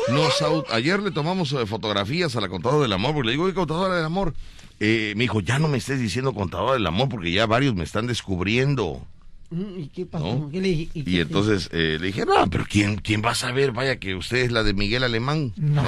Nos 0.10 0.44
ayer 0.72 1.02
le 1.02 1.12
tomamos 1.12 1.52
eh, 1.54 1.66
fotografías 1.66 2.36
a 2.36 2.42
la 2.42 2.48
contadora 2.48 2.84
del 2.84 2.94
amor, 2.94 3.14
porque 3.14 3.26
le 3.28 3.32
digo, 3.34 3.46
"Oye, 3.46 3.54
contadora 3.54 3.96
del 3.96 4.06
amor. 4.06 4.34
Eh, 4.80 5.14
me 5.16 5.24
dijo, 5.24 5.40
ya 5.42 5.58
no 5.60 5.68
me 5.68 5.78
estés 5.78 6.00
diciendo 6.00 6.34
contadora 6.34 6.74
del 6.74 6.86
amor, 6.88 7.10
porque 7.10 7.32
ya 7.32 7.46
varios 7.46 7.76
me 7.76 7.84
están 7.84 8.08
descubriendo. 8.08 9.02
Mm, 9.50 9.80
¿Y 9.80 9.88
qué 9.88 10.06
pasó? 10.06 10.26
¿No? 10.36 10.50
¿Qué 10.52 10.62
le 10.62 10.68
dije? 10.70 10.90
Y 10.94 11.20
entonces 11.20 11.70
eh, 11.72 11.98
le 12.00 12.08
dije, 12.08 12.26
no, 12.26 12.50
pero 12.50 12.66
¿quién, 12.70 12.98
¿quién 12.98 13.22
va 13.24 13.32
a 13.32 13.36
saber? 13.36 13.72
Vaya 13.72 13.98
que 13.98 14.16
usted 14.16 14.38
es 14.40 14.52
la 14.52 14.64
de 14.64 14.74
Miguel 14.74 15.04
Alemán. 15.04 15.54
No. 15.58 15.84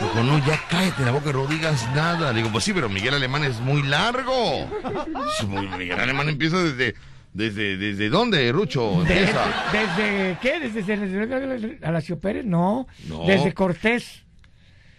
No, 0.00 0.38
ya 0.46 0.60
cállate 0.68 1.04
la 1.04 1.10
boca, 1.12 1.32
no 1.32 1.46
digas 1.46 1.86
nada. 1.94 2.32
Le 2.32 2.38
digo, 2.38 2.50
pues 2.52 2.64
sí, 2.64 2.72
pero 2.72 2.88
Miguel 2.88 3.14
Alemán 3.14 3.44
es 3.44 3.60
muy 3.60 3.82
largo. 3.82 4.68
Es 5.40 5.46
muy- 5.46 5.66
Miguel 5.68 5.98
Alemán 5.98 6.28
empieza 6.28 6.58
desde, 6.62 6.94
desde, 7.32 7.76
desde 7.76 8.08
dónde, 8.08 8.50
Rucho, 8.52 9.02
¿Desde, 9.04 9.20
empieza. 9.20 9.64
desde 9.72 10.38
qué? 10.40 10.60
¿Desde, 10.60 10.96
desde 10.96 11.86
Alacio 11.86 12.18
Pérez? 12.18 12.44
No. 12.44 12.86
No. 13.08 13.24
Desde 13.26 13.52
Cortés. 13.54 14.22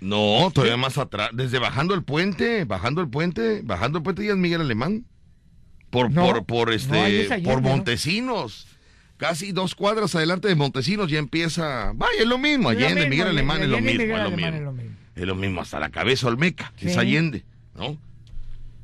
No, 0.01 0.49
todavía 0.53 0.77
más 0.77 0.97
atrás, 0.97 1.29
desde 1.33 1.59
bajando 1.59 1.93
el 1.93 2.03
puente, 2.03 2.63
bajando 2.63 3.01
el 3.01 3.09
puente, 3.09 3.61
bajando 3.63 3.97
el 3.97 4.03
puente 4.03 4.25
ya 4.25 4.31
es 4.31 4.37
Miguel 4.37 4.61
Alemán. 4.61 5.05
Por, 5.89 6.11
No, 6.11 6.25
por, 6.27 6.45
por 6.45 6.67
no, 6.69 6.73
este, 6.73 7.21
es 7.35 7.41
por 7.43 7.61
¿no? 7.61 7.69
Montesinos. 7.69 8.67
Casi 9.19 9.51
dos 9.51 9.75
cuadras 9.75 10.15
adelante 10.15 10.47
de 10.47 10.55
Montesinos 10.55 11.11
ya 11.11 11.19
empieza. 11.19 11.91
Vaya, 11.93 12.21
es 12.21 12.25
lo 12.25 12.37
mismo. 12.37 12.69
Allende, 12.69 13.09
Miguel 13.09 13.27
Alemán 13.27 13.61
es 13.61 13.67
lo 13.67 13.81
mismo, 13.81 14.01
es 14.01 14.23
lo 14.23 14.31
mismo. 14.31 14.91
es 15.13 15.27
lo 15.27 15.35
mismo. 15.35 15.59
Hasta 15.59 15.77
la 15.77 15.89
cabeza 15.89 16.27
Olmeca, 16.27 16.71
que 16.77 16.87
es 16.87 16.93
Sí. 16.93 16.99
Allende, 16.99 17.43
¿no? 17.75 17.97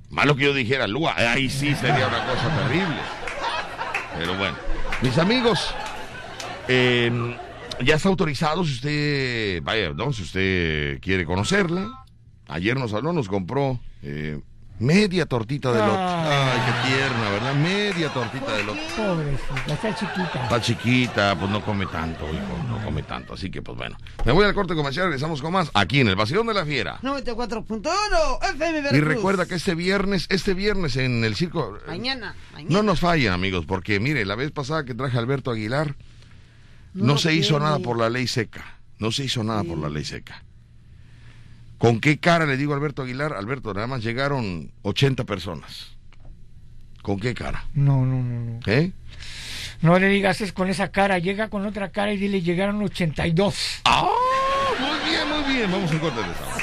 Malo 0.10 0.36
que 0.36 0.44
yo 0.44 0.54
dijera 0.54 0.88
Lua, 0.88 1.16
ahí 1.16 1.50
sí 1.50 1.74
sería 1.76 2.10
una 2.10 2.26
cosa 2.26 2.68
terrible. 2.68 2.98
Pero 4.18 4.38
bueno, 4.38 4.58
mis 5.02 5.18
amigos, 5.18 5.74
eh, 6.68 7.38
ya 7.82 7.96
está 7.96 8.10
autorizado 8.10 8.66
si 8.66 8.74
usted, 8.74 9.64
vaya, 9.64 9.94
¿no? 9.94 10.12
Si 10.12 10.24
usted 10.24 11.00
quiere 11.00 11.24
conocerla. 11.24 12.04
Ayer 12.50 12.78
nos 12.78 12.94
habló, 12.94 13.14
nos 13.14 13.30
compró 13.30 13.80
eh, 14.04 14.42
media 14.80 15.26
tortita 15.26 15.72
de 15.72 15.80
lote. 15.80 15.98
Ay, 15.98 16.60
qué 16.66 16.90
tierna, 16.90 17.30
¿verdad? 17.30 17.56
Media 17.56 18.10
tortita 18.10 18.56
de 18.56 18.64
lote. 18.64 18.82
Pobrecita, 18.96 19.74
está 19.74 19.96
chiquita. 19.96 20.44
Está 20.44 20.62
chiquita, 20.62 21.36
pues 21.40 21.52
no 21.52 21.64
come 21.64 21.86
tanto, 21.88 22.26
hijo, 22.26 22.64
no 22.70 22.84
come 22.84 23.04
tanto. 23.04 23.34
Así 23.34 23.50
que, 23.50 23.62
pues 23.62 23.78
bueno. 23.78 23.98
Me 24.26 24.32
voy 24.32 24.46
al 24.46 24.54
corte 24.54 24.76
comercial, 24.76 25.06
regresamos 25.08 25.42
con 25.42 25.54
más 25.54 25.72
aquí 25.74 26.00
en 26.02 26.08
el 26.08 26.16
Vacilón 26.16 26.48
de 26.48 26.54
la 26.54 26.66
Fiera. 26.66 27.00
94.1 27.02 28.40
FM 28.56 28.72
Veracruz. 28.82 28.98
Y 28.98 29.02
recuerda 29.02 29.46
que 29.46 29.56
este 29.56 29.76
viernes, 29.76 30.26
este 30.30 30.54
viernes 30.54 30.98
en 30.98 31.24
el 31.24 31.36
circo, 31.36 31.78
eh, 31.78 31.82
Mañana, 31.88 32.36
mañana. 32.54 32.70
no 32.74 32.84
nos 32.84 33.00
fallen, 33.00 33.32
amigos, 33.32 33.66
porque 33.66 34.00
mire, 34.00 34.26
la 34.26 34.36
vez 34.36 34.52
pasada 34.52 34.84
que 34.86 34.94
traje 34.94 35.18
a 35.18 35.20
Alberto 35.20 35.52
Aguilar, 35.52 35.96
no, 36.94 37.06
No 37.06 37.18
se 37.18 37.34
hizo 37.34 37.60
nada 37.60 37.80
por 37.80 37.98
la 37.98 38.10
ley 38.10 38.26
seca. 38.26 38.80
No 39.00 39.12
se 39.12 39.26
hizo 39.26 39.44
nada 39.44 39.64
por 39.66 39.78
la 39.78 39.90
ley 39.90 40.06
seca. 40.06 40.44
¿Con 41.78 42.00
qué 42.00 42.18
cara 42.18 42.46
le 42.46 42.58
digo 42.58 42.74
a 42.74 42.78
Alberto 42.78 43.04
Aguilar? 43.04 43.34
Alberto, 43.34 43.74
nada 43.74 43.88
más 43.88 44.04
llegaron 44.04 44.72
80 44.84 45.24
personas. 45.26 45.96
¿Con 47.02 47.20
qué 47.20 47.34
cara? 47.34 47.66
No, 47.74 48.06
no, 48.06 48.24
no, 48.24 48.40
no. 48.40 48.60
¿Eh? 48.66 48.92
No 49.82 50.00
le 50.00 50.08
digas 50.08 50.42
es 50.42 50.54
con 50.54 50.70
esa 50.70 50.90
cara, 50.90 51.20
llega 51.20 51.50
con 51.50 51.66
otra 51.66 51.92
cara 51.92 52.14
y 52.14 52.18
dile 52.18 52.42
llegaron 52.42 52.82
82. 52.82 53.82
¡Ah! 53.86 54.10
Muy 54.80 55.10
bien, 55.10 55.30
muy 55.30 55.54
bien. 55.54 55.72
Vamos 55.72 55.92
a 55.92 56.00
corte 56.00 56.20
de 56.22 56.55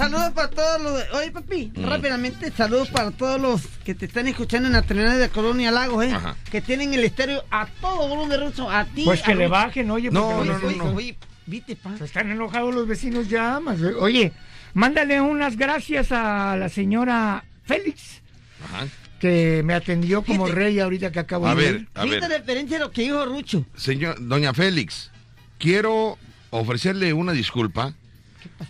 saludos 0.00 0.30
para 0.32 0.48
todos 0.50 0.82
los. 0.82 1.04
Oye, 1.14 1.30
papi, 1.30 1.72
rápidamente, 1.76 2.50
saludos 2.52 2.88
para 2.88 3.10
todos 3.10 3.40
los 3.40 3.66
que 3.84 3.94
te 3.94 4.06
están 4.06 4.26
escuchando 4.28 4.66
en 4.68 4.72
la 4.74 4.82
terminal 4.82 5.18
de 5.18 5.28
Colonia 5.28 5.70
Lagos, 5.70 6.04
¿eh? 6.04 6.12
Ajá. 6.12 6.36
Que 6.50 6.60
tienen 6.60 6.92
el 6.94 7.04
estéreo 7.04 7.44
a 7.50 7.66
todo 7.80 8.08
volumen 8.08 8.40
ruso, 8.40 8.70
a 8.70 8.84
ti. 8.84 9.04
Pues 9.04 9.22
que 9.22 9.34
le 9.34 9.46
bajen, 9.48 9.90
oye. 9.90 10.10
No, 10.10 10.28
porque 10.38 10.50
no, 10.50 10.58
no, 10.58 10.84
no. 10.90 10.96
Oye, 10.96 11.16
viste, 11.46 11.76
pa. 11.76 11.96
Se 11.96 12.04
están 12.04 12.30
enojados 12.30 12.74
los 12.74 12.86
vecinos 12.86 13.28
ya. 13.28 13.60
más. 13.60 13.78
Oye, 14.00 14.32
mándale 14.74 15.20
unas 15.20 15.56
gracias 15.56 16.12
a 16.12 16.56
la 16.56 16.68
señora 16.68 17.44
Félix, 17.64 18.22
Ajá. 18.64 18.86
que 19.20 19.62
me 19.64 19.74
atendió 19.74 20.22
como 20.22 20.46
rey 20.46 20.80
ahorita 20.80 21.12
que 21.12 21.18
acabo 21.20 21.46
A 21.46 21.54
de 21.54 21.62
ver, 21.62 21.74
ir. 21.76 21.88
a 21.94 22.04
ver. 22.04 22.22
referencia 22.22 22.76
a 22.78 22.80
lo 22.80 22.90
que 22.90 23.02
dijo 23.02 23.24
Rucho. 23.26 23.64
Señor, 23.76 24.16
doña 24.20 24.54
Félix, 24.54 25.10
quiero 25.58 26.18
ofrecerle 26.50 27.12
una 27.12 27.32
disculpa. 27.32 27.94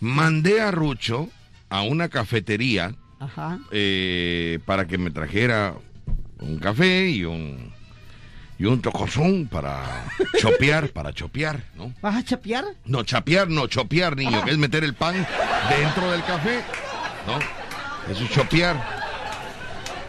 Mandé 0.01 0.61
a 0.61 0.71
Rucho 0.71 1.29
a 1.69 1.83
una 1.83 2.09
cafetería 2.09 2.95
Ajá. 3.19 3.59
eh, 3.71 4.59
para 4.65 4.87
que 4.87 4.99
me 4.99 5.11
trajera 5.11 5.75
un 6.39 6.59
café 6.59 7.09
y 7.09 7.25
un 7.25 7.73
y 8.59 8.67
un 8.67 8.83
tocozón 8.83 9.49
para 9.49 10.05
chopear, 10.39 10.89
para 10.93 11.15
chopear, 11.15 11.65
¿no? 11.77 11.95
¿Vas 12.03 12.17
a 12.17 12.23
chapear? 12.23 12.67
No, 12.85 13.03
chapear, 13.05 13.49
no, 13.49 13.67
chopear, 13.69 14.15
niño, 14.17 14.45
que 14.45 14.51
es 14.51 14.59
meter 14.59 14.85
el 14.85 14.93
pan 14.93 15.27
dentro 15.71 16.11
del 16.13 16.23
café, 16.25 16.61
¿no? 17.27 17.39
Eso 18.13 18.25
es 18.25 18.31
chopear. 18.31 19.01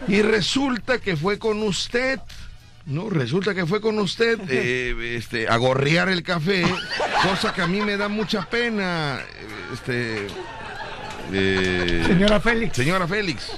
Y 0.06 0.20
resulta 0.20 0.98
que 0.98 1.16
fue 1.16 1.38
con 1.38 1.62
usted, 1.62 2.20
¿no? 2.86 3.08
Resulta 3.10 3.54
que 3.54 3.66
fue 3.66 3.80
con 3.80 3.98
usted, 3.98 4.38
eh, 4.48 5.16
este, 5.16 5.48
a 5.48 5.56
gorrear 5.56 6.08
el 6.08 6.22
café, 6.22 6.64
cosa 7.22 7.52
que 7.54 7.62
a 7.62 7.66
mí 7.66 7.80
me 7.80 7.96
da 7.96 8.08
mucha 8.08 8.42
pena, 8.48 9.20
este... 9.72 10.26
eh, 11.32 12.04
Señora 12.06 12.40
Félix. 12.40 12.76
Señora 12.76 13.06
Félix. 13.06 13.52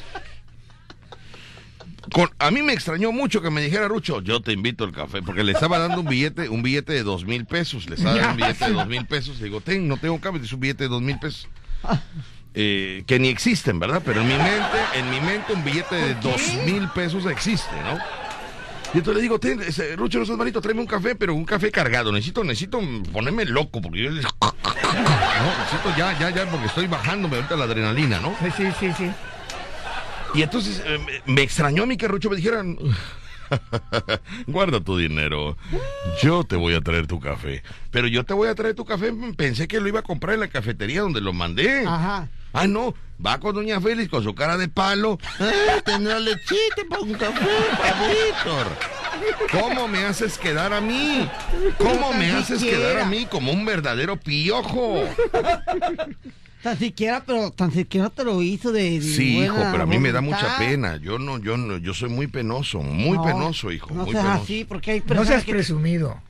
Con- 2.12 2.30
a 2.38 2.50
mí 2.50 2.60
me 2.62 2.74
extrañó 2.74 3.12
mucho 3.12 3.40
que 3.40 3.50
me 3.50 3.62
dijera 3.62 3.88
Rucho, 3.88 4.20
yo 4.20 4.40
te 4.42 4.52
invito 4.52 4.84
al 4.84 4.92
café, 4.92 5.22
porque 5.22 5.42
le 5.42 5.52
estaba 5.52 5.78
dando 5.78 6.00
un 6.02 6.06
billete, 6.06 6.48
un 6.50 6.62
billete 6.62 6.92
de 6.92 7.02
dos 7.02 7.24
mil 7.24 7.46
pesos, 7.46 7.88
le 7.88 7.96
estaba 7.96 8.14
dando 8.16 8.30
un 8.32 8.36
billete 8.36 8.64
de 8.66 8.72
dos 8.72 8.86
mil 8.86 9.06
pesos, 9.06 9.38
le 9.38 9.44
digo, 9.46 9.60
ten, 9.62 9.88
no 9.88 9.96
tengo 9.96 10.20
cambio, 10.20 10.42
es 10.42 10.52
un 10.52 10.60
billete 10.60 10.84
de 10.84 10.88
dos 10.90 11.00
mil 11.02 11.18
pesos. 11.18 11.48
Eh, 12.56 13.02
que 13.06 13.18
ni 13.18 13.28
existen, 13.28 13.80
¿verdad? 13.80 14.00
Pero 14.04 14.20
en 14.20 14.28
mi 14.28 14.34
mente, 14.34 14.78
en 14.94 15.10
mi 15.10 15.20
mente 15.20 15.54
un 15.54 15.64
billete 15.64 15.94
de 15.96 16.14
dos 16.16 16.40
mil 16.66 16.86
pesos 16.90 17.26
existe, 17.26 17.74
¿no? 17.82 17.98
Y 18.94 18.98
entonces 18.98 19.16
le 19.16 19.22
digo, 19.22 19.38
ten, 19.40 19.60
ese, 19.60 19.96
Rucho, 19.96 20.18
no 20.20 20.24
seas 20.26 20.38
malito, 20.38 20.60
tráeme 20.60 20.80
un 20.80 20.86
café, 20.86 21.14
pero 21.16 21.34
un 21.34 21.44
café 21.44 21.70
cargado. 21.72 22.12
Necesito, 22.12 22.44
necesito 22.44 22.80
ponerme 23.12 23.44
loco, 23.44 23.82
porque 23.82 24.04
yo... 24.04 24.10
No, 24.10 24.16
necesito 24.20 25.96
ya, 25.98 26.16
ya, 26.18 26.30
ya, 26.30 26.48
porque 26.50 26.66
estoy 26.66 26.86
bajándome 26.86 27.36
ahorita 27.36 27.56
la 27.56 27.64
adrenalina, 27.64 28.20
¿no? 28.20 28.34
Sí, 28.40 28.50
sí, 28.56 28.64
sí, 28.78 28.92
sí. 28.96 29.10
Y 30.34 30.42
entonces 30.42 30.82
eh, 30.86 30.98
me- 31.26 31.34
me 31.34 31.42
extrañó 31.42 31.82
a 31.82 31.86
mí 31.86 31.96
que 31.96 32.06
Rucho 32.08 32.30
me 32.30 32.36
dijeran, 32.36 32.76
guarda 34.46 34.80
tu 34.80 34.96
dinero, 34.96 35.56
yo 36.22 36.44
te 36.44 36.56
voy 36.56 36.74
a 36.74 36.80
traer 36.80 37.06
tu 37.06 37.20
café. 37.20 37.62
Pero 37.90 38.06
yo 38.08 38.24
te 38.24 38.34
voy 38.34 38.48
a 38.48 38.54
traer 38.54 38.74
tu 38.74 38.84
café, 38.84 39.12
pensé 39.36 39.68
que 39.68 39.80
lo 39.80 39.88
iba 39.88 40.00
a 40.00 40.04
comprar 40.04 40.34
en 40.34 40.40
la 40.40 40.48
cafetería 40.48 41.00
donde 41.02 41.20
lo 41.20 41.32
mandé. 41.32 41.84
Ajá. 41.86 42.28
Ah, 42.54 42.68
no, 42.68 42.94
va 43.24 43.40
con 43.40 43.56
doña 43.56 43.80
Félix 43.80 44.08
con 44.08 44.22
su 44.22 44.32
cara 44.32 44.56
de 44.56 44.68
palo. 44.68 45.18
¡Eh, 45.40 45.82
tendrá 45.84 46.20
lechita 46.20 46.82
para 46.88 47.02
un 47.02 47.14
café 47.14 47.46
para 47.76 48.08
Víctor! 48.08 48.66
¿Cómo 49.50 49.88
me 49.88 50.04
haces 50.04 50.38
quedar 50.38 50.72
a 50.72 50.80
mí? 50.80 51.28
¿Cómo 51.78 52.12
me 52.12 52.30
haces 52.30 52.62
quedar 52.62 53.00
a 53.00 53.06
mí 53.06 53.26
como 53.26 53.50
un 53.50 53.64
verdadero 53.64 54.16
piojo? 54.16 55.02
Tan 56.64 56.78
siquiera, 56.78 57.22
pero 57.26 57.50
tan 57.50 57.70
siquiera 57.70 58.08
te 58.10 58.24
lo 58.24 58.40
hizo 58.42 58.72
de. 58.72 58.98
de 58.98 59.02
Sí, 59.02 59.38
hijo, 59.44 59.54
pero 59.70 59.82
a 59.82 59.86
mí 59.86 59.98
me 59.98 60.10
da 60.12 60.20
mucha 60.22 60.56
pena. 60.58 60.96
Yo 60.96 61.18
no, 61.18 61.38
yo 61.38 61.56
no, 61.58 61.76
yo 61.76 61.92
soy 61.92 62.08
muy 62.08 62.26
penoso, 62.26 62.80
muy 62.80 63.18
No, 63.18 63.22
penoso, 63.24 63.70
hijo, 63.70 63.90
No 63.94 64.04
muy 64.04 64.12
seas 64.12 64.24
penoso. 64.24 64.42
así, 64.42 64.64
porque 64.64 64.90
hay 64.92 65.02
No 65.06 65.24
seas 65.26 65.44
que- 65.44 65.52
presumido. 65.52 66.20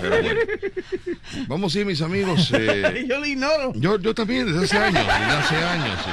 Pero 0.00 0.22
bueno. 0.22 0.40
Vamos 1.48 1.74
a 1.74 1.80
ir, 1.80 1.86
mis 1.86 2.00
amigos. 2.00 2.50
eh, 2.54 3.04
Yo 3.08 3.18
lo 3.18 3.26
ignoro. 3.26 3.72
yo, 3.74 3.98
yo 3.98 4.14
también, 4.14 4.46
desde 4.46 4.64
hace 4.64 4.78
años, 4.78 5.04
desde 5.04 5.32
hace 5.32 5.56
años. 5.56 5.98
sí. 6.04 6.10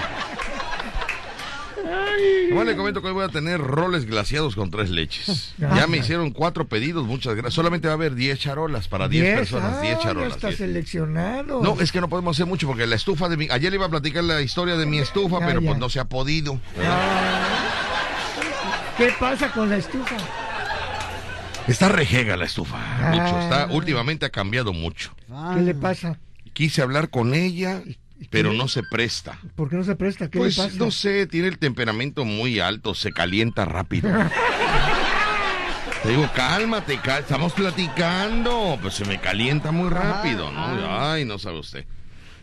Nomás 2.50 2.66
le 2.66 2.76
comento 2.76 3.02
que 3.02 3.08
hoy 3.08 3.14
voy 3.14 3.26
a 3.26 3.30
tener 3.30 3.60
roles 3.60 4.06
glaciados 4.06 4.56
con 4.56 4.70
tres 4.72 4.90
leches. 4.90 5.54
Ya 5.58 5.88
me 5.88 5.98
hicieron 5.98 6.32
cuatro 6.32 6.68
pedidos, 6.68 7.06
muchas 7.06 7.34
gracias. 7.34 7.54
Solamente 7.54 7.88
va 7.88 7.94
a 7.94 7.96
haber 7.96 8.16
10 8.16 8.40
charolas 8.40 8.88
para 8.88 9.08
10 9.08 9.24
Diez, 9.24 9.36
personas, 9.36 9.82
10 9.82 9.96
ah, 9.96 10.00
charolas. 10.02 10.30
Ya 10.30 10.36
está 10.36 10.48
10. 10.50 10.58
seleccionado. 10.60 11.62
No, 11.62 11.80
es 11.82 11.92
que 11.92 12.00
no 12.02 12.10
podemos 12.10 12.38
hacer 12.38 12.46
mucho 12.46 12.68
porque 12.68 12.86
la 12.88 12.96
estufa 12.96 13.28
de 13.30 13.38
mi... 13.38 13.48
Ayer 13.50 13.72
le 13.72 13.78
iba 13.78 13.86
a 13.88 13.90
platicar 13.90 14.24
la 14.24 14.42
historia 14.42 14.76
de 14.78 14.86
mi 14.86 15.00
estufa, 15.00 15.40
Ya, 15.40 15.48
pero 15.48 15.62
ya. 15.62 15.68
pues 15.68 15.80
no 15.80 15.90
se 15.90 16.00
ha 16.00 16.06
podido. 16.06 16.60
¿Qué 18.98 19.10
pasa 19.20 19.52
con 19.52 19.70
la 19.70 19.78
estufa? 19.78 20.16
Está 21.68 21.90
rejega 21.90 22.38
la 22.38 22.46
estufa, 22.46 22.78
mucho. 23.10 23.22
Ah. 23.22 23.44
Está, 23.44 23.68
últimamente 23.74 24.26
ha 24.26 24.30
cambiado 24.30 24.74
mucho. 24.74 25.16
¿Qué 25.56 25.62
le 25.62 25.74
pasa? 25.74 26.20
Quise 26.54 26.82
hablar 26.82 27.10
con 27.10 27.34
ella, 27.34 27.82
pero 28.30 28.54
no 28.54 28.68
se 28.68 28.84
presta. 28.84 29.40
¿Por 29.56 29.70
qué 29.70 29.76
no 29.76 29.84
se 29.84 29.96
presta? 29.96 30.30
¿Qué 30.30 30.38
Pues 30.40 30.58
le 30.58 30.64
pasa? 30.66 30.76
no 30.78 30.92
sé, 30.92 31.28
tiene 31.28 31.48
el 31.48 31.58
temperamento 31.58 32.26
muy 32.26 32.60
alto, 32.60 32.94
se 32.96 33.12
calienta 33.12 33.66
rápido. 33.66 34.10
Te 36.04 36.10
digo, 36.10 36.30
cálmate, 36.36 36.98
cal- 37.00 37.22
estamos 37.22 37.54
platicando. 37.54 38.78
Pues 38.82 38.94
se 38.96 39.06
me 39.06 39.20
calienta 39.22 39.72
muy 39.72 39.90
rápido, 39.90 40.52
¿no? 40.52 41.00
Ay, 41.02 41.24
no 41.24 41.40
sabe 41.40 41.60
usted. 41.60 41.86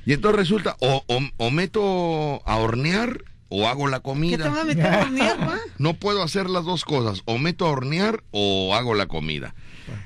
Y 0.06 0.14
entonces 0.14 0.38
resulta, 0.38 0.76
o, 0.80 1.04
o- 1.06 1.20
o 1.36 1.50
meto 1.50 2.42
a 2.46 2.56
hornear 2.56 3.22
o 3.50 3.68
hago 3.68 3.86
la 3.88 3.98
¿Qué 3.98 4.02
comida. 4.04 4.44
te 4.44 4.48
vas 4.48 4.60
a 4.60 4.64
meter 4.64 4.86
a 4.86 5.00
hornear? 5.00 5.38
No 5.78 5.94
puedo 5.94 6.22
hacer 6.22 6.48
las 6.48 6.64
dos 6.64 6.84
cosas, 6.84 7.22
o 7.26 7.36
meto 7.38 7.66
a 7.66 7.70
hornear 7.70 8.22
o 8.30 8.74
hago 8.74 8.94
la 8.94 9.06
comida. 9.06 9.54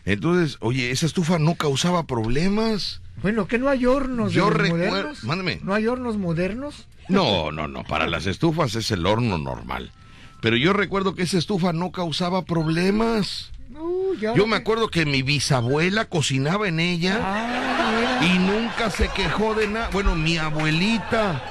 Entonces, 0.04 0.56
oye, 0.60 0.90
esa 0.90 1.06
estufa 1.06 1.38
no 1.38 1.54
causaba 1.56 2.06
problemas. 2.06 3.02
Bueno, 3.22 3.46
que 3.46 3.58
no 3.58 3.68
hay 3.68 3.86
hornos 3.86 4.32
Yo 4.32 4.46
modernos. 4.46 5.24
mándame. 5.24 5.60
¿No 5.62 5.74
hay 5.74 5.86
hornos 5.86 6.16
modernos? 6.18 6.86
No, 7.08 7.50
no, 7.52 7.68
no, 7.68 7.84
para 7.84 8.06
las 8.06 8.26
estufas 8.26 8.74
es 8.74 8.90
el 8.90 9.06
horno 9.06 9.38
normal. 9.38 9.92
Pero 10.40 10.56
yo 10.56 10.72
recuerdo 10.72 11.14
que 11.14 11.22
esa 11.22 11.38
estufa 11.38 11.72
no 11.72 11.90
causaba 11.90 12.44
problemas. 12.44 13.50
Uh, 13.78 14.14
Yo 14.36 14.46
me 14.46 14.56
acuerdo 14.56 14.88
que 14.88 15.04
mi 15.06 15.22
bisabuela 15.22 16.04
cocinaba 16.04 16.68
en 16.68 16.80
ella 16.80 17.18
Ah, 17.22 18.20
y 18.24 18.38
nunca 18.38 18.90
se 18.90 19.08
quejó 19.08 19.54
de 19.54 19.68
nada. 19.68 19.88
Bueno, 19.92 20.14
mi 20.14 20.36
abuelita 20.38 21.42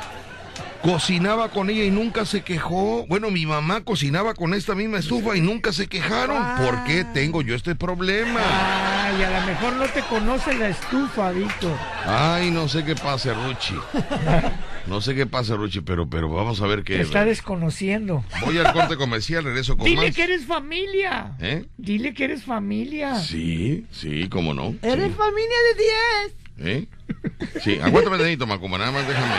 cocinaba 0.83 1.49
con 1.49 1.69
ella 1.69 1.85
y 1.85 1.89
nunca 1.91 2.25
se 2.25 2.41
quejó. 2.41 3.05
Bueno, 3.07 3.31
mi 3.31 3.45
mamá 3.45 3.81
cocinaba 3.85 4.33
con 4.33 4.53
esta 4.53 4.75
misma 4.75 4.99
estufa 4.99 5.35
y 5.37 5.41
nunca 5.41 5.71
se 5.71 5.87
quejaron. 5.87 6.43
¿Por 6.57 6.83
qué 6.83 7.05
tengo 7.13 7.41
yo 7.41 7.55
este 7.55 7.73
problema? 7.73 8.41
Ay, 9.05 9.23
a 9.23 9.39
lo 9.39 9.45
mejor 9.47 9.73
no 9.73 9.85
te 9.85 10.01
conoce 10.01 10.53
la 10.57 10.67
estufa, 10.69 11.31
Víctor. 11.31 11.75
Ay, 12.05 12.51
no 12.51 12.67
sé 12.67 12.83
qué 12.83 12.95
pasa, 12.95 13.33
Ruchi. 13.33 13.75
No 14.85 14.99
sé 14.99 15.15
qué 15.15 15.25
pasa, 15.25 15.55
Ruchi, 15.55 15.79
pero, 15.79 16.09
pero 16.09 16.29
vamos 16.29 16.61
a 16.61 16.67
ver 16.67 16.79
Te 16.79 16.95
qué. 16.95 17.01
está 17.01 17.23
desconociendo. 17.23 18.25
Voy 18.45 18.57
al 18.57 18.73
corte 18.73 18.97
comercial, 18.97 19.45
regreso 19.45 19.77
con 19.77 19.85
Dile 19.85 20.07
más. 20.07 20.15
que 20.17 20.23
eres 20.23 20.45
familia. 20.45 21.31
¿Eh? 21.39 21.65
Dile 21.77 22.13
que 22.13 22.25
eres 22.25 22.43
familia. 22.43 23.15
Sí, 23.21 23.85
sí, 23.91 24.27
cómo 24.29 24.53
no. 24.53 24.75
Eres 24.81 25.15
familia 25.15 25.57
de 26.57 26.65
10. 26.65 26.75
¿Eh? 26.75 26.87
Sí, 27.63 27.79
aguántame 27.81 28.17
tantito, 28.17 28.45
Macumba, 28.45 28.77
nada 28.77 28.91
más 28.91 29.07
déjame. 29.07 29.33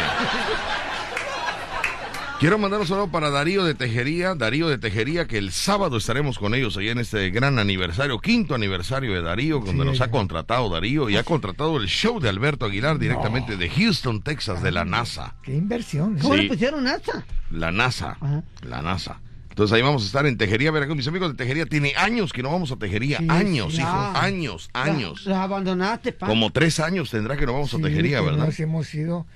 Quiero 2.40 2.58
mandar 2.58 2.80
un 2.80 2.86
saludo 2.86 3.08
para 3.08 3.30
Darío 3.30 3.64
de 3.64 3.74
Tejería, 3.74 4.34
Darío 4.34 4.68
de 4.68 4.76
Tejería, 4.76 5.26
que 5.26 5.38
el 5.38 5.50
sábado 5.50 5.96
estaremos 5.96 6.38
con 6.38 6.54
ellos 6.54 6.76
allá 6.76 6.92
en 6.92 6.98
este 6.98 7.30
gran 7.30 7.58
aniversario, 7.58 8.18
quinto 8.20 8.54
aniversario 8.54 9.14
de 9.14 9.22
Darío, 9.22 9.60
donde 9.60 9.84
nos 9.84 10.00
ha 10.02 10.10
contratado 10.10 10.68
Darío 10.68 11.08
y 11.08 11.16
ha 11.16 11.22
contratado 11.22 11.78
el 11.78 11.86
show 11.86 12.20
de 12.20 12.28
Alberto 12.28 12.66
Aguilar 12.66 12.98
directamente 12.98 13.56
de 13.56 13.70
Houston, 13.70 14.20
Texas, 14.20 14.62
de 14.62 14.72
la 14.72 14.84
NASA. 14.84 15.36
Qué 15.42 15.54
inversión. 15.54 16.16
¿eh? 16.16 16.20
¿Cómo 16.20 16.34
Sí. 16.34 16.42
le 16.42 16.48
pusieron 16.48 16.86
asa? 16.86 17.24
La 17.50 17.70
NASA, 17.72 18.18
la 18.62 18.82
NASA. 18.82 19.20
Entonces 19.48 19.72
ahí 19.74 19.82
vamos 19.82 20.02
a 20.02 20.06
estar 20.06 20.26
en 20.26 20.36
Tejería, 20.36 20.70
Veracruz. 20.72 20.96
Mis 20.96 21.06
amigos 21.08 21.30
de 21.30 21.36
Tejería, 21.36 21.64
tiene 21.64 21.94
años 21.96 22.32
que 22.32 22.42
no 22.42 22.50
vamos 22.50 22.72
a 22.72 22.76
Tejería. 22.76 23.18
Sí, 23.18 23.26
años, 23.30 23.74
hijo, 23.78 23.86
Ah. 23.88 24.20
años, 24.22 24.68
años. 24.74 25.24
Los 25.24 25.36
abandonaste, 25.38 26.12
pa. 26.12 26.26
Como 26.26 26.50
tres 26.50 26.80
años 26.80 27.08
tendrá 27.10 27.36
que 27.36 27.46
no 27.46 27.52
vamos 27.54 27.72
a 27.72 27.78
Tejería, 27.78 28.20
¿verdad? 28.20 28.46
Nos 28.46 28.58
hemos 28.60 28.92
ido. 28.94 29.26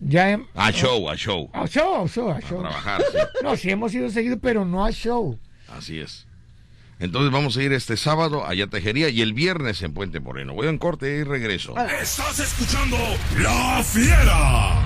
Ya 0.00 0.30
hem- 0.30 0.46
A 0.54 0.70
show, 0.72 1.08
a 1.10 1.16
show. 1.16 1.50
A 1.54 1.66
show, 1.66 2.04
a 2.04 2.08
show, 2.08 2.30
a 2.30 2.40
show. 2.40 2.60
trabajar, 2.60 3.02
sí. 3.10 3.18
No, 3.42 3.56
sí 3.56 3.70
hemos 3.70 3.94
ido 3.94 4.10
seguido, 4.10 4.38
pero 4.38 4.64
no 4.64 4.84
a 4.84 4.90
show. 4.92 5.38
Así 5.68 5.98
es. 6.00 6.26
Entonces 6.98 7.30
vamos 7.30 7.56
a 7.56 7.62
ir 7.62 7.72
este 7.72 7.96
sábado 7.96 8.46
allá 8.46 8.64
a 8.64 8.68
Tejería 8.68 9.08
y 9.10 9.20
el 9.20 9.34
viernes 9.34 9.82
en 9.82 9.92
Puente 9.92 10.18
Moreno. 10.20 10.54
Voy 10.54 10.66
en 10.68 10.78
corte 10.78 11.16
y 11.18 11.22
regreso. 11.24 11.74
Estás 11.78 12.38
escuchando 12.40 12.96
La 13.38 13.82
Fiera. 13.84 14.82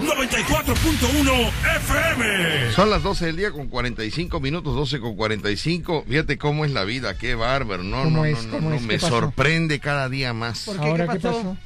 94.1 0.00 1.50
FM. 1.76 2.72
Son 2.72 2.90
las 2.90 3.02
12 3.02 3.26
del 3.26 3.36
día 3.36 3.50
con 3.50 3.68
45 3.68 4.40
minutos, 4.40 4.74
12 4.74 5.00
con 5.00 5.16
45. 5.16 6.04
Fíjate 6.08 6.38
cómo 6.38 6.64
es 6.64 6.70
la 6.72 6.84
vida, 6.84 7.16
qué 7.16 7.34
bárbaro. 7.34 7.82
No, 7.82 8.04
¿Cómo 8.04 8.18
no, 8.18 8.24
es? 8.24 8.44
no, 8.46 8.52
¿Cómo 8.52 8.70
no, 8.70 8.76
es? 8.76 8.82
me 8.82 8.98
sorprende 8.98 9.78
cada 9.80 10.08
día 10.08 10.32
más. 10.32 10.64
¿Por 10.64 10.80
qué? 10.80 10.86
Ahora, 10.88 11.06
¿Qué 11.08 11.12
¿qué 11.18 11.20
pasó? 11.20 11.56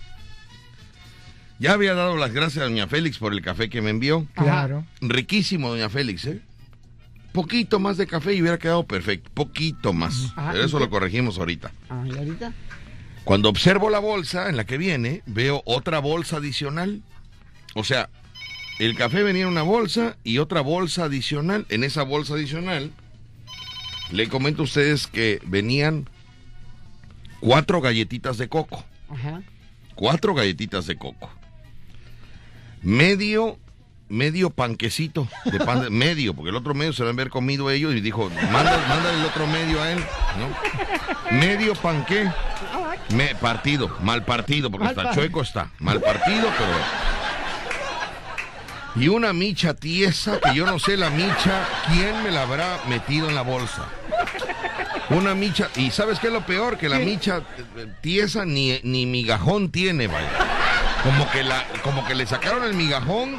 Ya 1.58 1.72
había 1.72 1.94
dado 1.94 2.16
las 2.16 2.32
gracias 2.32 2.62
a 2.62 2.68
doña 2.68 2.86
Félix 2.86 3.18
por 3.18 3.32
el 3.32 3.40
café 3.40 3.68
que 3.70 3.80
me 3.80 3.90
envió. 3.90 4.26
Claro. 4.34 4.84
Riquísimo, 5.00 5.70
doña 5.70 5.88
Félix, 5.88 6.26
¿eh? 6.26 6.40
Poquito 7.32 7.78
más 7.78 7.96
de 7.96 8.06
café 8.06 8.34
y 8.34 8.40
hubiera 8.40 8.58
quedado 8.58 8.84
perfecto. 8.84 9.30
Poquito 9.32 9.92
más. 9.92 10.32
Ajá, 10.36 10.52
Pero 10.52 10.64
¿y 10.64 10.66
eso 10.66 10.78
lo 10.78 10.90
corregimos 10.90 11.38
ahorita. 11.38 11.72
Ah, 11.88 12.04
¿y 12.06 12.16
ahorita? 12.16 12.52
Cuando 13.24 13.48
observo 13.48 13.90
la 13.90 13.98
bolsa 13.98 14.48
en 14.48 14.56
la 14.56 14.64
que 14.64 14.78
viene, 14.78 15.22
veo 15.26 15.62
otra 15.64 15.98
bolsa 15.98 16.36
adicional. 16.36 17.02
O 17.74 17.84
sea, 17.84 18.08
el 18.78 18.96
café 18.96 19.22
venía 19.22 19.42
en 19.42 19.48
una 19.48 19.62
bolsa 19.62 20.16
y 20.24 20.38
otra 20.38 20.60
bolsa 20.60 21.04
adicional. 21.04 21.66
En 21.68 21.84
esa 21.84 22.02
bolsa 22.02 22.34
adicional, 22.34 22.92
le 24.12 24.28
comento 24.28 24.62
a 24.62 24.64
ustedes 24.64 25.06
que 25.06 25.40
venían 25.44 26.08
cuatro 27.40 27.80
galletitas 27.80 28.38
de 28.38 28.48
coco. 28.48 28.84
Ajá. 29.10 29.42
Cuatro 29.94 30.34
galletitas 30.34 30.86
de 30.86 30.96
coco. 30.96 31.30
Medio, 32.86 33.58
medio 34.08 34.50
panquecito 34.50 35.26
de 35.44 35.58
pan 35.58 35.80
de- 35.82 35.90
medio, 36.04 36.34
porque 36.34 36.50
el 36.50 36.56
otro 36.56 36.72
medio 36.72 36.92
se 36.92 37.02
lo 37.02 37.08
han 37.08 37.16
haber 37.16 37.30
comido 37.30 37.68
ellos 37.68 37.92
y 37.96 38.00
dijo, 38.00 38.30
manda, 38.52 38.78
mándale 38.88 39.18
el 39.18 39.24
otro 39.26 39.44
medio 39.48 39.82
a 39.82 39.90
él, 39.90 39.98
¿no? 40.38 41.36
Medio 41.36 41.74
panqué. 41.74 42.30
Me, 43.08 43.34
partido, 43.34 43.96
mal 44.02 44.24
partido, 44.24 44.70
porque 44.70 44.84
Mal 44.84 44.96
está 44.96 45.12
chueco 45.14 45.42
está. 45.42 45.72
Mal 45.80 46.00
partido, 46.00 46.48
pero. 46.56 46.78
Y 49.04 49.08
una 49.08 49.32
micha 49.32 49.74
tiesa, 49.74 50.38
que 50.40 50.54
yo 50.54 50.64
no 50.64 50.78
sé 50.78 50.96
la 50.96 51.10
micha, 51.10 51.66
¿quién 51.92 52.22
me 52.22 52.30
la 52.30 52.42
habrá 52.42 52.78
metido 52.88 53.28
en 53.28 53.34
la 53.34 53.42
bolsa? 53.42 53.84
Una 55.10 55.34
micha, 55.34 55.70
y 55.74 55.90
¿sabes 55.90 56.20
qué 56.20 56.28
es 56.28 56.32
lo 56.32 56.46
peor? 56.46 56.78
Que 56.78 56.88
la 56.88 57.00
micha 57.00 57.42
eh, 57.76 57.86
tiesa 58.00 58.44
ni, 58.44 58.78
ni 58.84 59.06
migajón 59.06 59.72
tiene, 59.72 60.06
vaya. 60.06 60.30
Como 61.06 61.30
que 61.30 61.42
la, 61.44 61.64
como 61.82 62.04
que 62.06 62.14
le 62.14 62.26
sacaron 62.26 62.64
el 62.64 62.74
migajón, 62.74 63.36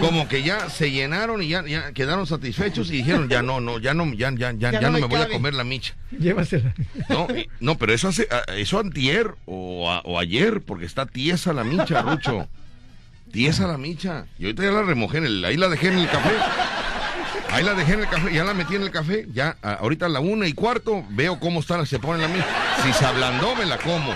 como 0.00 0.28
que 0.28 0.42
ya 0.42 0.70
se 0.70 0.90
llenaron 0.90 1.42
y 1.42 1.48
ya, 1.48 1.64
ya 1.66 1.92
quedaron 1.92 2.26
satisfechos 2.26 2.88
y 2.90 2.98
dijeron 2.98 3.28
ya 3.28 3.42
no, 3.42 3.60
no, 3.60 3.78
ya 3.78 3.94
no, 3.94 4.04
ya, 4.14 4.30
ya, 4.32 4.52
ya, 4.52 4.80
no 4.80 4.92
me 4.92 5.00
me 5.00 5.06
voy 5.06 5.20
a 5.20 5.28
comer 5.28 5.54
la 5.54 5.64
micha. 5.64 5.94
Llévasela. 6.16 6.72
No, 7.08 7.26
no, 7.60 7.76
pero 7.78 7.92
eso 7.92 8.08
hace, 8.08 8.28
eso 8.56 8.78
antier 8.78 9.34
o, 9.46 9.90
a- 9.90 10.00
o 10.04 10.18
ayer, 10.18 10.60
porque 10.62 10.84
está 10.86 11.06
tiesa 11.06 11.52
la 11.52 11.64
micha, 11.64 12.02
Rucho. 12.02 12.48
Tiesa 13.32 13.66
la 13.66 13.76
micha. 13.76 14.26
Y 14.38 14.44
ahorita 14.44 14.62
ya 14.62 14.70
la 14.70 14.82
remojé 14.82 15.18
en 15.18 15.26
el, 15.26 15.44
ahí 15.44 15.56
la 15.56 15.68
dejé 15.68 15.88
en 15.88 15.98
el 15.98 16.08
café. 16.08 16.30
Ahí 17.50 17.64
la 17.64 17.74
dejé 17.74 17.94
en 17.94 18.00
el 18.00 18.08
café, 18.08 18.32
ya 18.32 18.44
la 18.44 18.54
metí 18.54 18.74
en 18.76 18.82
el 18.82 18.90
café, 18.90 19.26
ya 19.32 19.56
ahorita 19.62 20.06
a 20.06 20.08
la 20.10 20.20
una 20.20 20.46
y 20.46 20.52
cuarto 20.52 21.04
veo 21.10 21.40
cómo 21.40 21.60
está, 21.60 21.84
se 21.86 21.98
pone 21.98 22.20
la 22.22 22.28
micha. 22.28 22.46
Si 22.84 22.92
se 22.92 23.04
ablandó, 23.06 23.54
me 23.56 23.64
la 23.66 23.78
como. 23.78 24.14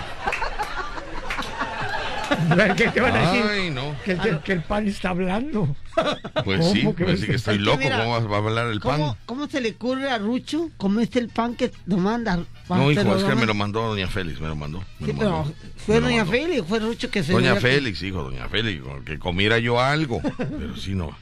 ¿Qué 2.77 2.87
te 2.89 3.01
van 3.01 3.15
a 3.15 3.31
decir? 3.31 3.43
Ay, 3.49 3.69
no. 3.69 3.95
Que, 4.03 4.11
el- 4.13 4.39
que 4.41 4.51
el 4.53 4.61
pan 4.63 4.87
está 4.87 5.09
hablando. 5.09 5.75
Pues 6.43 6.59
¿Cómo 6.59 6.73
sí, 6.73 6.81
que 6.97 7.05
parece 7.05 7.27
que 7.27 7.35
estoy 7.35 7.53
Es 7.53 7.59
que 7.59 7.65
loco, 7.65 7.77
mira, 7.77 7.99
¿cómo 8.03 8.27
va 8.27 8.35
a 8.37 8.39
hablar 8.39 8.67
el 8.67 8.79
pan? 8.81 8.99
¿Cómo, 8.99 9.17
¿Cómo 9.27 9.47
se 9.47 9.61
le 9.61 9.69
ocurre 9.73 10.09
a 10.09 10.17
Rucho 10.17 10.71
comiste 10.77 11.19
el 11.19 11.29
pan 11.29 11.53
que 11.55 11.71
lo 11.85 11.97
manda? 11.97 12.39
No, 12.67 12.91
hijo, 12.91 13.15
es 13.15 13.23
que 13.23 13.35
me 13.35 13.45
lo 13.45 13.53
mandó 13.53 13.83
doña 13.89 14.07
Félix, 14.07 14.39
me 14.41 14.47
lo 14.47 14.55
mandó. 14.55 14.79
me 14.99 15.05
Sí, 15.07 15.13
lo 15.13 15.19
pero 15.19 15.31
mandó. 15.43 15.53
fue 15.85 15.99
doña 16.01 16.17
mandó. 16.25 16.31
Félix, 16.31 16.67
fue 16.67 16.79
Rucho 16.79 17.11
que 17.11 17.21
se 17.23 17.31
Doña 17.31 17.55
Félix, 17.57 18.01
hijo, 18.01 18.23
doña 18.23 18.49
Félix, 18.49 18.83
que 19.05 19.19
comiera 19.19 19.59
yo 19.59 19.79
algo, 19.79 20.19
pero 20.37 20.75
sí 20.75 20.95
no. 20.95 21.15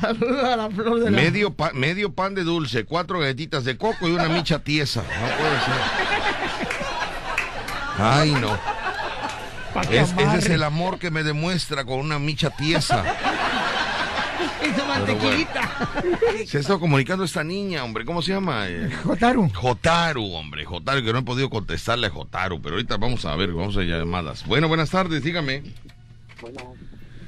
Saludos 0.00 0.42
a 0.44 0.56
la 0.56 0.70
flor 0.70 1.00
de 1.00 1.10
la... 1.10 1.16
Medio, 1.16 1.52
pa- 1.52 1.72
medio 1.74 2.10
pan 2.14 2.34
de 2.34 2.44
dulce, 2.44 2.84
cuatro 2.84 3.18
galletitas 3.20 3.64
de 3.66 3.76
coco 3.76 4.08
y 4.08 4.12
una 4.12 4.28
micha 4.30 4.58
tiesa. 4.60 5.02
No 5.02 5.36
puede 5.36 5.60
ser. 5.60 5.74
Ay, 7.98 8.30
no. 8.40 8.58
Que 9.82 9.98
Es- 10.00 10.14
ese 10.16 10.38
es 10.38 10.50
el 10.50 10.62
amor 10.62 10.98
que 10.98 11.10
me 11.10 11.22
demuestra 11.22 11.84
con 11.84 11.98
una 12.00 12.18
micha 12.18 12.50
tiesa. 12.50 13.04
Hizo 14.66 14.86
mantequillita. 14.86 15.70
Se 16.46 16.58
está 16.58 16.78
comunicando 16.78 17.24
esta 17.24 17.44
niña, 17.44 17.84
hombre. 17.84 18.04
¿Cómo 18.04 18.22
se 18.22 18.32
llama? 18.32 18.66
Eh, 18.68 18.90
Jotaru. 19.04 19.50
Jotaru, 19.54 20.32
hombre. 20.32 20.64
Jotaru, 20.64 21.04
que 21.04 21.12
no 21.12 21.18
he 21.18 21.22
podido 21.22 21.50
contestarle 21.50 22.06
a 22.06 22.10
Jotaru, 22.10 22.60
pero 22.62 22.76
ahorita 22.76 22.96
vamos 22.96 23.24
a 23.26 23.36
ver, 23.36 23.52
vamos 23.52 23.76
a 23.76 23.82
llamadas. 23.82 24.46
Bueno, 24.46 24.68
buenas 24.68 24.90
tardes, 24.90 25.22
dígame. 25.22 25.62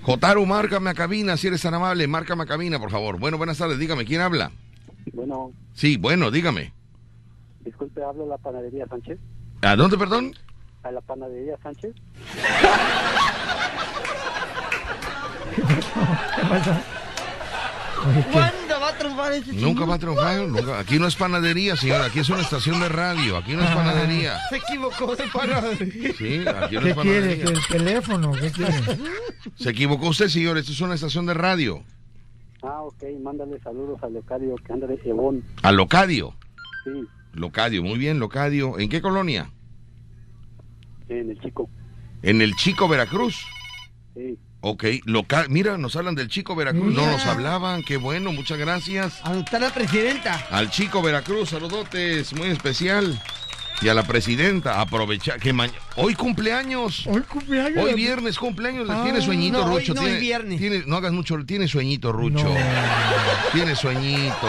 Jotaru, 0.02 0.46
márcame 0.46 0.90
a 0.90 0.94
cabina, 0.94 1.36
si 1.36 1.48
eres 1.48 1.62
tan 1.62 1.74
amable, 1.74 2.06
márcame 2.06 2.44
a 2.44 2.46
cabina, 2.46 2.78
por 2.78 2.90
favor. 2.90 3.18
Bueno, 3.18 3.38
buenas 3.38 3.58
tardes, 3.58 3.78
dígame, 3.78 4.04
¿quién 4.04 4.20
habla? 4.20 4.52
Bueno, 5.12 5.52
Sí, 5.74 5.96
bueno, 5.96 6.30
dígame. 6.30 6.72
disculpe, 7.64 8.02
hablo 8.02 8.24
de 8.24 8.30
la 8.30 8.38
panadería 8.38 8.86
Sánchez. 8.88 9.18
¿A 9.62 9.74
dónde, 9.76 9.98
perdón? 9.98 10.34
A 10.86 10.92
la 10.92 11.00
panadería 11.00 11.56
Sánchez. 11.62 11.94
¿Qué 15.56 16.42
pasa? 16.48 16.82
¿Cuándo 18.32 18.80
va 18.80 18.88
a 18.90 18.98
triunfar 18.98 19.32
ese 19.32 19.52
Nunca 19.52 19.66
chingón? 19.66 19.90
va 19.90 19.94
a 19.94 19.98
triunfar, 19.98 20.38
nunca. 20.46 20.78
Aquí 20.78 20.98
no 20.98 21.08
es 21.08 21.16
panadería, 21.16 21.74
señora, 21.76 22.04
aquí 22.04 22.20
es 22.20 22.28
una 22.28 22.42
estación 22.42 22.78
de 22.78 22.88
radio, 22.88 23.36
aquí 23.36 23.54
no 23.54 23.62
es 23.64 23.70
panadería. 23.70 24.38
Se 24.48 24.56
equivocó 24.58 25.16
de 25.16 25.24
panadería. 25.26 26.12
Sí, 26.16 26.44
aquí 26.46 26.74
no 26.76 26.80
¿Qué 26.82 26.90
es 26.90 26.94
quiere? 26.94 26.94
panadería. 26.94 27.44
¿Que 27.44 27.50
¿El 27.52 27.66
teléfono? 27.66 28.32
¿Qué 28.32 28.50
quiere? 28.52 28.74
Se 29.56 29.70
equivocó 29.70 30.08
usted, 30.08 30.28
señor, 30.28 30.56
esto 30.58 30.70
es 30.70 30.80
una 30.80 30.94
estación 30.94 31.26
de 31.26 31.34
radio. 31.34 31.82
Ah, 32.62 32.82
ok, 32.82 33.02
mándale 33.22 33.58
saludos 33.60 33.98
al 34.04 34.12
Locario 34.14 34.54
que 34.64 34.72
anda 34.72 34.86
de 34.86 35.00
Ebón. 35.04 35.42
A 35.62 35.72
Locadio. 35.72 36.34
Sí, 36.84 36.90
Locadio, 37.32 37.82
muy 37.82 37.98
bien, 37.98 38.20
Locadio. 38.20 38.78
¿En 38.78 38.88
qué 38.88 39.00
colonia? 39.02 39.50
En 41.08 41.30
el 41.30 41.40
chico. 41.40 41.68
En 42.22 42.40
el 42.42 42.54
Chico 42.56 42.88
Veracruz. 42.88 43.44
Sí. 44.14 44.38
Ok, 44.62 44.84
loca 45.04 45.44
mira, 45.48 45.78
nos 45.78 45.94
hablan 45.96 46.14
del 46.14 46.28
Chico 46.28 46.56
Veracruz. 46.56 46.92
No 46.94 47.06
nos 47.06 47.24
hablaban, 47.26 47.82
qué 47.84 47.98
bueno, 47.98 48.32
muchas 48.32 48.58
gracias. 48.58 49.20
A 49.24 49.34
está 49.34 49.58
la 49.60 49.70
presidenta. 49.72 50.34
Al 50.50 50.70
Chico 50.70 51.02
Veracruz, 51.02 51.50
saludotes, 51.50 52.32
muy 52.34 52.48
especial. 52.48 53.20
Y 53.82 53.88
a 53.88 53.94
la 53.94 54.04
presidenta, 54.04 54.80
aprovecha 54.80 55.36
que 55.38 55.52
mañana. 55.52 55.78
Hoy 55.96 56.14
cumpleaños. 56.14 57.06
Hoy 57.06 57.20
cumpleaños. 57.20 57.84
Hoy 57.84 57.92
viernes 57.94 58.38
cumpleaños, 58.38 58.88
Ah, 58.90 59.02
tiene 59.04 59.20
sueñito 59.20 59.58
no, 59.58 59.72
hoy 59.74 59.80
Rucho. 59.80 59.92
no, 59.94 60.00
tiene, 60.00 60.14
hoy 60.16 60.20
viernes. 60.20 60.58
tiene- 60.58 60.84
no 60.86 60.96
hagas 60.96 61.12
mucho, 61.12 61.36
tiene 61.44 61.68
sueñito 61.68 62.10
Rucho. 62.10 62.52
Tiene 63.52 63.76
sueñito. 63.76 64.48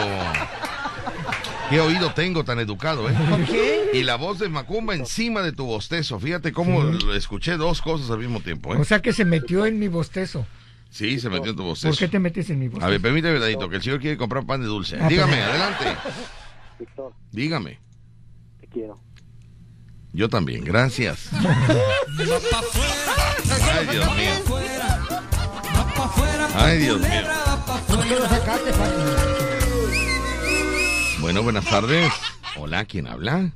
Qué 1.69 1.81
oído 1.81 2.13
tengo 2.13 2.43
tan 2.45 2.59
educado, 2.59 3.09
¿eh? 3.09 3.13
¿Por 3.29 3.45
qué? 3.45 3.89
Y 3.93 4.03
la 4.03 4.15
voz 4.15 4.39
de 4.39 4.47
Macumba 4.47 4.95
encima 4.95 5.41
de 5.41 5.51
tu 5.51 5.65
bostezo. 5.65 6.19
Fíjate 6.19 6.51
cómo 6.53 6.81
escuché 7.13 7.57
dos 7.57 7.81
cosas 7.81 8.09
al 8.09 8.19
mismo 8.19 8.39
tiempo, 8.39 8.73
¿eh? 8.73 8.77
O 8.79 8.85
sea 8.85 9.01
que 9.01 9.11
se 9.11 9.25
metió 9.25 9.65
en 9.65 9.77
mi 9.79 9.87
bostezo. 9.89 10.45
Sí, 10.89 11.19
se 11.19 11.29
metió 11.29 11.51
en 11.51 11.57
tu 11.57 11.63
bostezo. 11.63 11.89
¿Por 11.91 11.99
qué 11.99 12.07
te 12.07 12.19
metes 12.19 12.49
en 12.49 12.59
mi 12.59 12.67
bostezo? 12.69 12.87
A 12.87 12.89
ver, 12.89 13.01
permíteme, 13.01 13.39
Dadito, 13.39 13.67
que 13.69 13.75
el 13.77 13.81
señor 13.81 13.99
quiere 13.99 14.15
comprar 14.17 14.45
pan 14.45 14.61
de 14.61 14.67
dulce. 14.67 14.97
Ah, 14.99 15.07
Dígame, 15.09 15.41
adelante. 15.41 15.85
Víctor, 16.79 17.13
Dígame. 17.31 17.79
te 18.61 18.67
quiero. 18.67 18.99
Yo 20.13 20.29
también, 20.29 20.63
gracias. 20.63 21.29
Ay, 23.73 23.87
Dios 23.91 24.15
mío. 24.15 24.31
Ay, 26.55 26.77
Dios 26.79 26.99
mío. 27.01 27.21
Bueno, 31.27 31.43
buenas 31.43 31.65
tardes. 31.65 32.09
Hola, 32.55 32.85
¿quién 32.85 33.05
habla? 33.05 33.51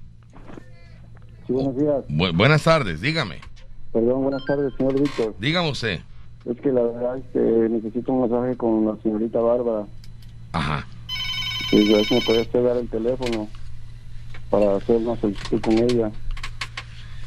Sí, 1.48 1.54
buenos 1.54 1.78
días. 1.78 2.04
Bu- 2.10 2.36
buenas 2.36 2.64
tardes, 2.64 3.00
dígame. 3.00 3.40
Perdón, 3.94 4.24
buenas 4.24 4.44
tardes, 4.44 4.74
señor 4.78 5.00
Víctor. 5.00 5.34
Dígame 5.40 5.70
usted. 5.70 6.02
Es 6.44 6.60
que 6.60 6.70
la 6.70 6.82
verdad 6.82 7.18
es 7.20 7.24
que 7.32 7.40
necesito 7.40 8.12
un 8.12 8.24
mensaje 8.30 8.58
con 8.58 8.86
la 8.88 9.02
señorita 9.02 9.40
Bárbara. 9.40 9.86
Ajá. 10.52 10.86
Y 11.72 11.86
si 12.04 12.14
me 12.16 12.22
puede 12.24 12.42
usted 12.42 12.62
dar 12.62 12.76
el 12.76 12.90
teléfono 12.90 13.48
para 14.50 14.76
hacer 14.76 14.98
una 14.98 15.18
solicitud 15.22 15.62
con 15.62 15.74
ella. 15.78 16.12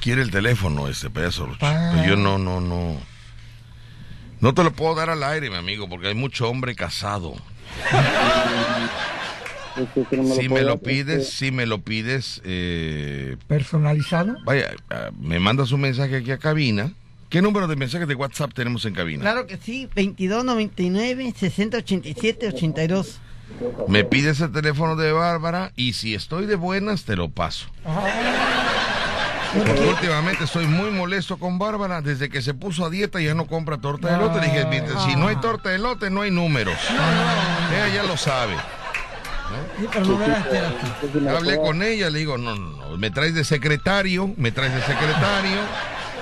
Quiere 0.03 0.21
el 0.21 0.31
teléfono 0.31 0.89
este 0.89 1.09
pedazo. 1.09 1.47
Rucho. 1.47 1.57
Pero 1.61 2.05
yo 2.07 2.17
no, 2.17 2.37
no, 2.37 2.61
no. 2.61 2.99
No 4.41 4.53
te 4.53 4.63
lo 4.63 4.73
puedo 4.75 4.95
dar 4.95 5.09
al 5.09 5.23
aire, 5.23 5.49
mi 5.49 5.57
amigo, 5.57 5.89
porque 5.89 6.09
hay 6.09 6.15
mucho 6.15 6.51
hombre 6.51 6.75
casado. 6.77 7.33
No 9.77 10.23
me 10.23 10.35
Si 10.37 10.49
me 10.49 10.63
lo 10.63 10.79
pides, 10.79 11.23
este, 11.23 11.37
si 11.37 11.51
me 11.51 11.67
lo 11.67 11.81
pides, 11.81 12.41
eh, 12.45 13.37
¿Personalizado? 13.49 14.37
vaya, 14.45 14.71
ah, 14.91 15.11
me 15.21 15.41
mandas 15.41 15.73
un 15.73 15.81
mensaje 15.81 16.17
aquí 16.17 16.31
a 16.31 16.39
cabina. 16.39 16.93
¿Qué 17.29 17.43
número 17.43 17.67
de 17.67 17.75
mensajes 17.75 18.07
de 18.07 18.15
WhatsApp 18.15 18.53
tenemos 18.55 18.85
en 18.85 18.95
cabina? 18.95 19.23
Claro 19.23 19.47
que 19.47 19.57
sí, 19.57 19.87
2299 19.97 21.35
6087 21.37 22.49
82. 22.49 23.21
Me 23.89 24.05
pides 24.05 24.41
el 24.41 24.53
teléfono 24.53 24.95
de 24.97 25.13
Bárbara 25.13 25.73
y 25.75 25.95
si 25.95 26.15
estoy 26.15 26.47
de 26.47 26.55
buenas 26.55 27.05
te 27.05 27.17
lo 27.17 27.29
paso. 27.31 27.67
Porque 29.57 29.81
últimamente 29.87 30.45
estoy 30.45 30.67
muy 30.67 30.91
molesto 30.91 31.37
con 31.37 31.59
Bárbara. 31.59 32.03
Desde 32.03 32.29
que 32.29 32.43
se 32.43 32.55
puso 32.55 32.85
a 32.85 32.91
dieta 32.91 33.21
ya 33.21 33.35
no 33.35 33.47
compra 33.47 33.79
torta 33.79 34.09
de 34.09 34.15
elote. 34.15 34.41
Le 34.41 34.47
dije, 34.47 34.85
si 35.05 35.17
no 35.17 35.29
hay 35.29 35.37
torta 35.37 35.71
de 35.71 35.77
elote, 35.77 36.11
no 36.11 36.23
hay 36.23 36.31
números. 36.31 36.79
Ella 37.71 37.89
ya 37.95 38.03
lo 38.05 38.17
sabe. 38.17 38.55
Sí, 39.79 39.89
no 40.09 40.25
esperas. 40.25 40.73
Hablé 41.37 41.57
con 41.59 41.83
ella, 41.83 42.11
le 42.11 42.19
digo, 42.21 42.39
no, 42.39 42.55
no, 42.57 42.77
no, 42.91 42.97
me 42.99 43.11
traes 43.11 43.35
de 43.35 43.45
secretario, 43.45 44.33
me 44.37 44.53
traes 44.53 44.75
de 44.75 44.83
secretario, 44.83 45.59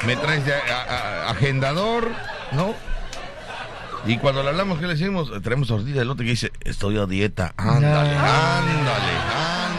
me 0.07 0.17
traes 0.17 0.45
de 0.45 0.55
a- 0.55 1.27
a- 1.27 1.31
agendador 1.31 2.09
¿no? 2.53 2.75
Y 4.05 4.19
cuando 4.19 4.43
le 4.43 4.49
hablamos, 4.49 4.79
¿qué 4.81 4.87
le 4.89 4.95
decimos? 4.95 5.31
Traemos 5.43 5.69
tortilla 5.69 6.01
de 6.01 6.05
lote 6.05 6.25
que 6.25 6.31
dice, 6.31 6.51
estoy 6.65 6.99
a 6.99 7.07
dieta. 7.07 7.55
Ándale, 7.57 8.17
ándale, 8.17 9.13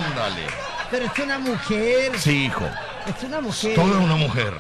ándale. 0.10 0.42
Pero 0.90 1.06
es 1.06 1.20
una 1.20 1.40
mujer. 1.40 2.12
Sí, 2.18 2.46
hijo. 2.46 2.66
Es 3.06 3.22
una 3.26 3.42
mujer. 3.42 3.76
Toda 3.76 4.00
una 4.00 4.16
mujer. 4.16 4.54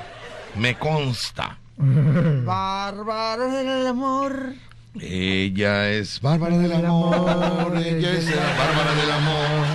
Me 0.55 0.76
consta. 0.77 1.57
Bárbaro 1.77 3.49
del 3.51 3.88
amor. 3.88 4.53
Ella 4.99 5.90
es 5.90 6.22
Bárbara 6.22 6.57
del 6.57 6.72
amor. 6.72 7.76
Ella 7.78 8.14
es 8.14 8.26
la 8.36 8.57
Bárbara 8.57 8.94
del 8.95 9.11
amor. 9.11 9.65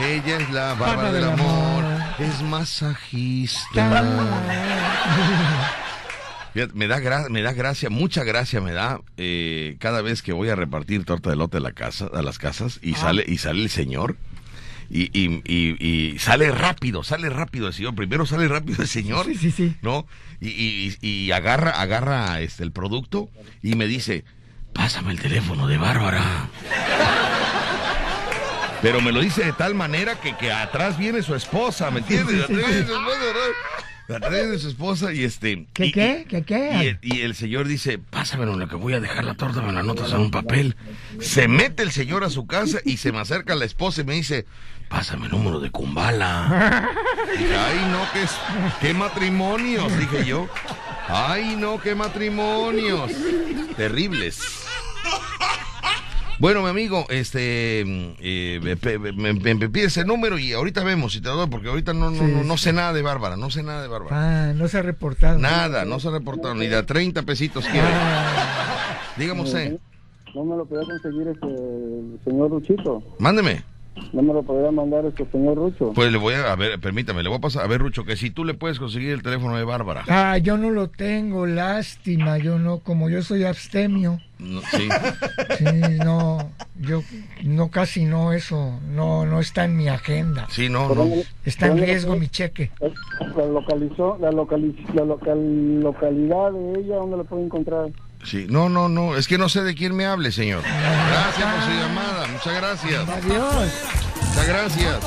Ella 0.00 0.36
es 0.38 0.50
la 0.50 0.74
Bárbara 0.74 1.12
del 1.12 1.24
amor. 1.24 1.84
Es 2.18 2.42
masajista. 2.42 3.74
Fíjate, 6.54 6.72
Me 6.74 6.86
da, 6.86 6.98
gra- 7.00 7.28
me 7.28 7.42
da 7.42 7.52
gracia, 7.52 7.90
mucha 7.90 8.24
gracia 8.24 8.60
me 8.60 8.72
da 8.72 9.00
eh, 9.16 9.76
cada 9.80 10.00
vez 10.00 10.22
que 10.22 10.32
voy 10.32 10.48
a 10.48 10.56
repartir 10.56 11.04
torta 11.04 11.30
de 11.30 11.36
lote 11.36 11.58
a, 11.58 11.60
la 11.60 11.72
casa, 11.72 12.08
a 12.12 12.22
las 12.22 12.38
casas 12.38 12.78
y 12.82 12.94
sale 12.94 13.24
y 13.26 13.38
sale 13.38 13.62
el 13.62 13.70
señor 13.70 14.16
y, 14.90 15.02
y, 15.12 15.42
y, 15.44 15.76
y 15.86 16.18
sale 16.18 16.50
rápido, 16.50 17.04
sale 17.04 17.28
rápido 17.28 17.66
el 17.68 17.74
señor. 17.74 17.94
Primero 17.94 18.24
sale 18.26 18.48
rápido 18.48 18.82
el 18.82 18.88
señor, 18.88 19.26
¿no? 19.82 20.06
Y, 20.40 20.48
y, 20.48 20.96
y 21.06 21.30
agarra, 21.32 21.70
agarra 21.72 22.40
este, 22.40 22.64
el 22.64 22.72
producto 22.72 23.28
y 23.62 23.74
me 23.76 23.86
dice, 23.86 24.24
pásame 24.78 25.10
el 25.12 25.20
teléfono 25.20 25.66
de 25.66 25.76
Bárbara. 25.76 26.22
Pero 28.80 29.00
me 29.00 29.10
lo 29.10 29.20
dice 29.20 29.44
de 29.44 29.52
tal 29.52 29.74
manera 29.74 30.14
que, 30.20 30.36
que 30.36 30.52
atrás 30.52 30.96
viene 30.96 31.20
su 31.22 31.34
esposa, 31.34 31.90
¿me 31.90 31.98
entiendes? 31.98 32.44
Atrás 32.44 32.56
viene 32.58 32.86
su 32.86 32.92
esposa, 32.94 33.18
¿no? 34.08 34.14
Atrás 34.16 34.30
viene 34.32 34.58
su 34.58 34.68
esposa 34.68 35.12
y 35.12 35.24
este... 35.24 35.66
¿Qué 35.74 35.86
y- 35.86 35.92
qué? 35.92 36.26
¿Qué 36.28 36.38
y 36.38 36.42
qué? 36.44 36.88
el, 36.88 36.98
y 37.02 37.20
el 37.22 37.34
señor 37.34 37.66
dice, 37.66 37.98
pásamelo 37.98 38.52
en 38.54 38.60
lo 38.60 38.68
que 38.68 38.76
voy 38.76 38.94
a 38.94 39.00
dejar 39.00 39.24
la 39.24 39.34
torta, 39.34 39.60
me 39.62 39.72
la 39.72 39.80
anotas 39.80 40.12
en 40.12 40.20
un 40.20 40.30
papel. 40.30 40.76
Se 41.20 41.48
mete 41.48 41.82
el 41.82 41.90
señor 41.90 42.22
a 42.22 42.30
su 42.30 42.46
casa 42.46 42.78
y 42.84 42.98
se 42.98 43.10
me 43.10 43.18
acerca 43.18 43.56
la 43.56 43.64
esposa 43.64 44.02
y 44.02 44.04
me 44.04 44.14
dice, 44.14 44.46
pásame 44.88 45.26
el 45.26 45.32
número 45.32 45.58
de 45.58 45.70
Kumbala. 45.72 46.88
Dije, 47.36 47.56
ay 47.56 47.88
no, 47.90 48.06
qué, 48.12 48.24
qué 48.80 48.94
matrimonios, 48.94 49.94
dije 49.98 50.24
yo. 50.24 50.48
Ay 51.08 51.56
no, 51.56 51.80
qué 51.80 51.94
matrimonios. 51.96 53.10
Terribles. 53.76 54.67
Bueno, 56.40 56.62
mi 56.62 56.68
amigo, 56.68 57.04
este, 57.08 57.82
mm, 57.84 58.10
eh, 58.20 58.60
me, 58.62 59.12
me- 59.12 59.32
me- 59.32 59.54
me 59.56 59.68
pides 59.68 59.96
el 59.96 60.06
número 60.06 60.38
y 60.38 60.52
ahorita 60.52 60.84
vemos 60.84 61.12
si 61.12 61.20
te 61.20 61.28
lo 61.28 61.34
doy, 61.34 61.48
porque 61.48 61.68
ahorita 61.68 61.92
no, 61.94 62.12
no, 62.12 62.18
Sí, 62.26 62.32
no, 62.32 62.44
no 62.44 62.56
sí. 62.56 62.64
sé 62.64 62.72
nada 62.72 62.92
de 62.92 63.02
Bárbara, 63.02 63.36
no 63.36 63.50
sé 63.50 63.64
nada 63.64 63.82
de 63.82 63.88
Bárbara. 63.88 64.50
Ah, 64.50 64.52
no 64.54 64.68
se 64.68 64.78
ha 64.78 64.82
reportado. 64.82 65.36
Nada, 65.40 65.84
no 65.84 65.98
se 65.98 66.06
ha 66.06 66.10
reportado, 66.12 66.54
ni 66.54 66.68
de 66.68 66.76
a 66.76 66.86
30 66.86 67.22
pesitos 67.24 67.64
quiere. 67.66 67.88
Dígame 69.16 69.40
usted, 69.42 69.78
No 70.32 70.44
me 70.44 70.56
lo 70.56 70.64
podía 70.64 70.84
conseguir 70.86 71.26
este 71.26 71.46
el 71.46 72.20
señor 72.24 72.50
Ruchito. 72.50 73.02
mándeme. 73.18 73.64
No 74.12 74.22
me 74.22 74.32
lo 74.32 74.42
podría 74.42 74.70
mandar 74.70 75.04
este 75.06 75.26
señor 75.30 75.56
Rucho. 75.56 75.92
Pues 75.94 76.10
le 76.12 76.18
voy 76.18 76.34
a, 76.34 76.52
a 76.52 76.56
ver, 76.56 76.78
permítame, 76.80 77.22
le 77.22 77.28
voy 77.28 77.38
a 77.38 77.40
pasar, 77.40 77.64
a 77.64 77.66
ver, 77.66 77.80
Rucho, 77.80 78.04
que 78.04 78.16
si 78.16 78.30
tú 78.30 78.44
le 78.44 78.54
puedes 78.54 78.78
conseguir 78.78 79.10
el 79.10 79.22
teléfono 79.22 79.56
de 79.56 79.64
Bárbara. 79.64 80.04
Ah, 80.08 80.38
yo 80.38 80.56
no 80.56 80.70
lo 80.70 80.88
tengo, 80.88 81.46
lástima, 81.46 82.38
yo 82.38 82.58
no, 82.58 82.78
como 82.78 83.08
yo 83.10 83.22
soy 83.22 83.44
abstemio. 83.44 84.20
No, 84.38 84.60
sí. 84.62 84.88
Sí, 85.58 85.64
no, 86.04 86.50
yo 86.80 87.02
no 87.44 87.70
casi 87.70 88.04
no 88.04 88.32
eso, 88.32 88.78
no, 88.88 89.26
no 89.26 89.40
está 89.40 89.64
en 89.64 89.76
mi 89.76 89.88
agenda. 89.88 90.46
Sí, 90.50 90.68
no, 90.68 90.94
no. 90.94 91.08
Está 91.44 91.66
en 91.66 91.78
riesgo 91.78 92.14
mi 92.16 92.28
cheque. 92.28 92.70
La 93.36 93.46
localizó, 93.46 94.16
la, 94.20 94.30
locali- 94.30 94.76
la 94.94 95.04
local- 95.04 95.80
localidad 95.80 96.52
de 96.52 96.80
ella, 96.80 96.96
¿dónde 96.96 97.16
la 97.16 97.24
puedo 97.24 97.42
encontrar? 97.44 97.88
Sí, 98.28 98.46
no, 98.46 98.68
no, 98.68 98.90
no, 98.90 99.16
es 99.16 99.26
que 99.26 99.38
no 99.38 99.48
sé 99.48 99.62
de 99.62 99.74
quién 99.74 99.96
me 99.96 100.04
hable, 100.04 100.30
señor. 100.32 100.62
Gracias 100.62 101.54
por 101.54 101.62
su 101.62 101.70
llamada, 101.70 102.26
muchas 102.26 102.54
gracias. 102.54 103.08
Adiós. 103.08 103.72
Muchas 104.16 104.48
gracias. 104.48 104.98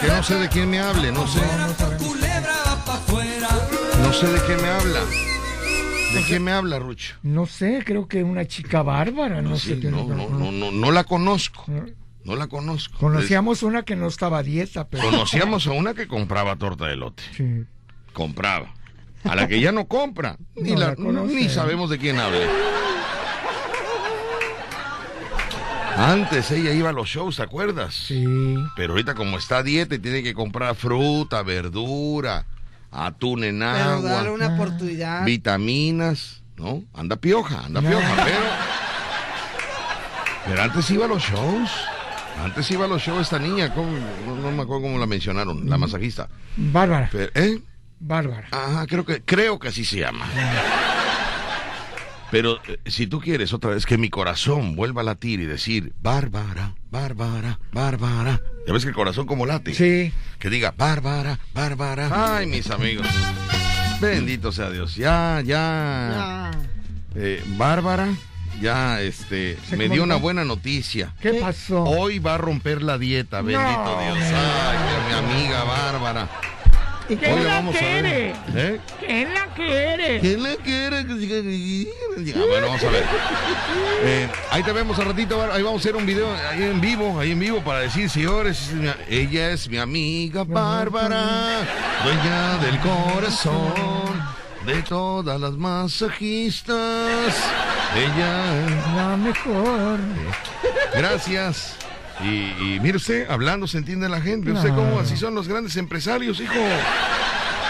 Que 0.00 0.06
no 0.06 0.22
sé 0.22 0.34
de 0.36 0.48
quién 0.48 0.70
me 0.70 0.78
hable, 0.78 1.10
no 1.10 1.26
sé. 1.26 1.40
No 4.00 4.12
sé 4.12 4.26
de 4.28 4.40
quién 4.46 4.62
me 4.62 4.68
habla. 4.68 5.00
¿De 6.14 6.22
quién 6.28 6.44
me 6.44 6.52
habla, 6.52 6.78
Rucho? 6.78 7.16
No 7.24 7.46
sé, 7.46 7.82
creo 7.84 8.06
que 8.06 8.22
una 8.22 8.46
chica 8.46 8.82
bárbara, 8.82 9.42
no, 9.42 9.56
sé. 9.56 9.74
Sí, 9.74 9.80
qué 9.80 9.90
no, 9.90 10.06
no, 10.06 10.28
no, 10.28 10.52
no, 10.52 10.70
no 10.70 10.90
la 10.92 11.02
conozco. 11.02 11.64
No 12.22 12.36
la 12.36 12.46
conozco. 12.46 12.98
Conocíamos 12.98 13.64
una 13.64 13.82
que 13.82 13.96
no 13.96 14.06
estaba 14.06 14.38
a 14.38 14.42
dieta, 14.44 14.86
pero... 14.88 15.10
Conocíamos 15.10 15.66
a 15.66 15.72
una 15.72 15.94
que 15.94 16.06
compraba 16.06 16.54
torta 16.54 16.86
de 16.86 16.94
lote. 16.94 17.24
Sí. 17.36 17.64
Compraba. 18.12 18.74
A 19.24 19.34
la 19.36 19.46
que 19.48 19.60
ya 19.60 19.70
no 19.72 19.86
compra. 19.86 20.36
Ni, 20.56 20.72
No 20.72 20.78
la- 20.78 20.94
ni 21.24 21.48
sabemos 21.48 21.90
de 21.90 21.98
quién 21.98 22.18
habla. 22.18 22.38
Antes 25.96 26.50
ella 26.50 26.72
iba 26.72 26.88
a 26.90 26.92
los 26.92 27.08
shows, 27.08 27.36
¿te 27.36 27.42
acuerdas? 27.42 27.94
Sí. 27.94 28.24
Pero 28.76 28.92
ahorita 28.94 29.14
como 29.14 29.36
está 29.36 29.58
a 29.58 29.62
dieta 29.62 29.94
y 29.96 29.98
tiene 29.98 30.22
que 30.22 30.32
comprar 30.32 30.74
fruta, 30.74 31.42
verdura, 31.42 32.46
atún 32.90 33.44
en 33.44 33.58
Pero 33.58 33.70
agua, 33.70 34.10
darle 34.10 34.30
una 34.30 34.54
oportunidad. 34.54 35.24
vitaminas, 35.26 36.42
¿no? 36.56 36.82
Anda 36.94 37.16
pioja, 37.16 37.64
anda 37.66 37.80
pioja, 37.82 38.14
pero... 38.24 38.38
Pero 40.46 40.62
antes 40.62 40.90
iba 40.90 41.04
a 41.04 41.08
los 41.08 41.22
shows. 41.22 41.70
Antes 42.42 42.70
iba 42.70 42.86
a 42.86 42.88
los 42.88 43.02
shows 43.02 43.20
esta 43.20 43.38
niña, 43.38 43.74
¿cómo? 43.74 43.90
no, 44.26 44.36
no 44.36 44.50
me 44.52 44.62
acuerdo 44.62 44.82
cómo 44.84 44.98
la 44.98 45.06
mencionaron, 45.06 45.68
la 45.68 45.76
masajista. 45.76 46.28
Bárbara. 46.56 47.10
Pero, 47.12 47.30
¿Eh? 47.34 47.60
Bárbara. 48.00 48.48
Ajá, 48.50 48.86
creo 48.86 49.04
que, 49.04 49.22
creo 49.22 49.58
que 49.58 49.68
así 49.68 49.84
se 49.84 49.98
llama. 49.98 50.26
Pero 52.30 52.60
eh, 52.66 52.78
si 52.86 53.06
tú 53.06 53.20
quieres 53.20 53.52
otra 53.52 53.70
vez 53.70 53.86
que 53.86 53.98
mi 53.98 54.08
corazón 54.08 54.76
vuelva 54.76 55.02
a 55.02 55.04
latir 55.04 55.40
y 55.40 55.46
decir, 55.46 55.92
Bárbara, 56.00 56.74
Bárbara, 56.90 57.58
Bárbara. 57.72 58.40
Ya 58.66 58.72
ves 58.72 58.84
que 58.84 58.88
el 58.88 58.94
corazón 58.94 59.26
como 59.26 59.46
late. 59.46 59.74
Sí. 59.74 60.12
Que 60.38 60.48
diga, 60.48 60.72
Bárbara, 60.76 61.38
Bárbara. 61.52 62.36
Ay, 62.36 62.46
mis 62.46 62.70
amigos. 62.70 63.06
Bendito 64.00 64.50
sea 64.50 64.70
Dios. 64.70 64.96
Ya, 64.96 65.42
ya. 65.44 66.50
Eh, 67.16 67.42
Bárbara, 67.56 68.08
ya, 68.60 69.00
este, 69.00 69.58
¿Se 69.68 69.76
me 69.76 69.88
dio 69.88 70.04
una 70.04 70.16
buena 70.16 70.44
noticia. 70.44 71.12
¿Qué 71.20 71.34
pasó? 71.34 71.82
Hoy 71.82 72.18
va 72.18 72.36
a 72.36 72.38
romper 72.38 72.82
la 72.82 72.96
dieta, 72.96 73.42
bendito 73.42 73.60
No, 73.60 74.02
Dios. 74.02 74.18
Ay, 74.18 74.78
mi 75.08 75.14
amiga 75.14 75.64
Bárbara. 75.64 76.28
¿Y 77.10 77.16
quién 77.16 77.38
Hoy 77.38 77.44
la 77.44 77.62
quiere? 77.72 78.34
¿Eh? 78.54 78.80
¿Quién 79.00 79.34
la 79.34 79.46
quiere? 79.48 80.20
¿Quién 80.20 80.42
la 80.44 80.56
quiere? 80.56 81.04
Ah, 82.36 82.44
bueno, 82.48 82.66
vamos 82.68 82.84
a 82.84 82.90
ver. 82.90 83.04
Eh, 84.04 84.28
ahí 84.52 84.62
te 84.62 84.72
vemos 84.72 84.96
al 85.00 85.06
ratito. 85.06 85.42
Ahí 85.52 85.62
vamos 85.62 85.80
a 85.80 85.82
hacer 85.82 85.96
un 85.96 86.06
video 86.06 86.28
ahí 86.48 86.62
en 86.62 86.80
vivo, 86.80 87.18
ahí 87.18 87.32
en 87.32 87.40
vivo 87.40 87.60
para 87.62 87.80
decir, 87.80 88.08
señores, 88.08 88.70
ella 89.08 89.50
es 89.50 89.68
mi 89.68 89.78
amiga 89.78 90.44
Bárbara, 90.44 91.62
dueña 92.04 92.58
del 92.58 92.78
corazón 92.78 94.22
de 94.64 94.80
todas 94.82 95.40
las 95.40 95.54
masajistas. 95.54 97.34
Ella 97.96 98.66
es 98.66 98.94
la 98.94 99.16
mejor. 99.16 99.98
Gracias. 100.94 101.76
Y, 102.22 102.74
y 102.74 102.80
mire 102.80 102.96
usted, 102.96 103.30
hablando 103.30 103.66
se 103.66 103.78
entiende 103.78 104.08
la 104.08 104.20
gente. 104.20 104.52
Usted 104.52 104.70
cómo 104.70 104.98
así 104.98 105.16
son 105.16 105.34
los 105.34 105.48
grandes 105.48 105.76
empresarios, 105.76 106.40
hijo. 106.40 106.54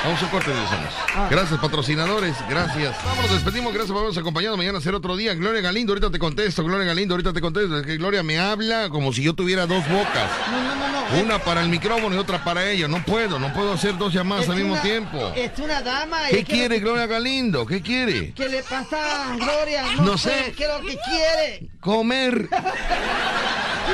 Vamos 0.03 0.23
a 0.23 0.25
un 0.25 0.31
corte 0.31 0.51
de 0.51 0.57
somos. 0.67 1.31
Gracias, 1.31 1.61
patrocinadores. 1.61 2.35
Gracias. 2.49 2.97
Vámonos, 3.05 3.33
despedimos. 3.33 3.71
Gracias 3.73 3.89
por 3.93 3.99
habernos 3.99 4.17
acompañado. 4.17 4.57
Mañana 4.57 4.81
será 4.81 4.97
otro 4.97 5.15
día. 5.17 5.35
Gloria 5.35 5.61
Galindo, 5.61 5.93
ahorita 5.93 6.11
te 6.11 6.19
contesto. 6.19 6.65
Gloria 6.65 6.87
Galindo, 6.87 7.15
ahorita 7.15 7.35
te 7.35 7.41
contesto. 7.43 7.79
Es 7.79 7.87
que 7.87 7.99
Gloria 7.99 8.23
me 8.23 8.39
habla 8.39 8.89
como 8.89 9.13
si 9.13 9.23
yo 9.23 9.35
tuviera 9.35 9.67
dos 9.67 9.87
bocas. 9.89 10.31
No, 10.51 10.63
no, 10.63 10.75
no, 10.75 10.89
no. 10.89 11.23
Una 11.23 11.39
para 11.41 11.61
el 11.61 11.69
micrófono 11.69 12.15
y 12.15 12.19
otra 12.19 12.43
para 12.43 12.71
ella. 12.71 12.89
No 12.89 13.05
puedo, 13.05 13.39
no 13.39 13.53
puedo 13.53 13.73
hacer 13.75 13.99
dos 13.99 14.13
llamadas 14.15 14.45
Es 14.45 14.51
al 14.51 14.57
mismo 14.57 14.73
una- 14.73 14.83
tiempo. 14.83 15.33
Es 15.37 15.51
una 15.59 15.83
dama. 15.83 16.19
¿Qué 16.31 16.39
que- 16.39 16.45
quiere 16.45 16.79
Gloria 16.79 17.07
Galindo? 17.07 17.67
¿Qué 17.67 17.83
quiere? 17.83 18.33
¿Qué 18.33 18.49
le 18.49 18.63
pasa 18.63 19.33
a 19.33 19.37
Gloria? 19.37 19.83
No, 19.97 20.03
No 20.03 20.19
sé. 20.19 20.31
sé. 20.47 20.53
¿Qué 20.53 20.65
es 20.65 20.71
lo 20.71 20.81
que 20.81 20.97
quiere? 20.99 21.69
Comer. 21.81 22.49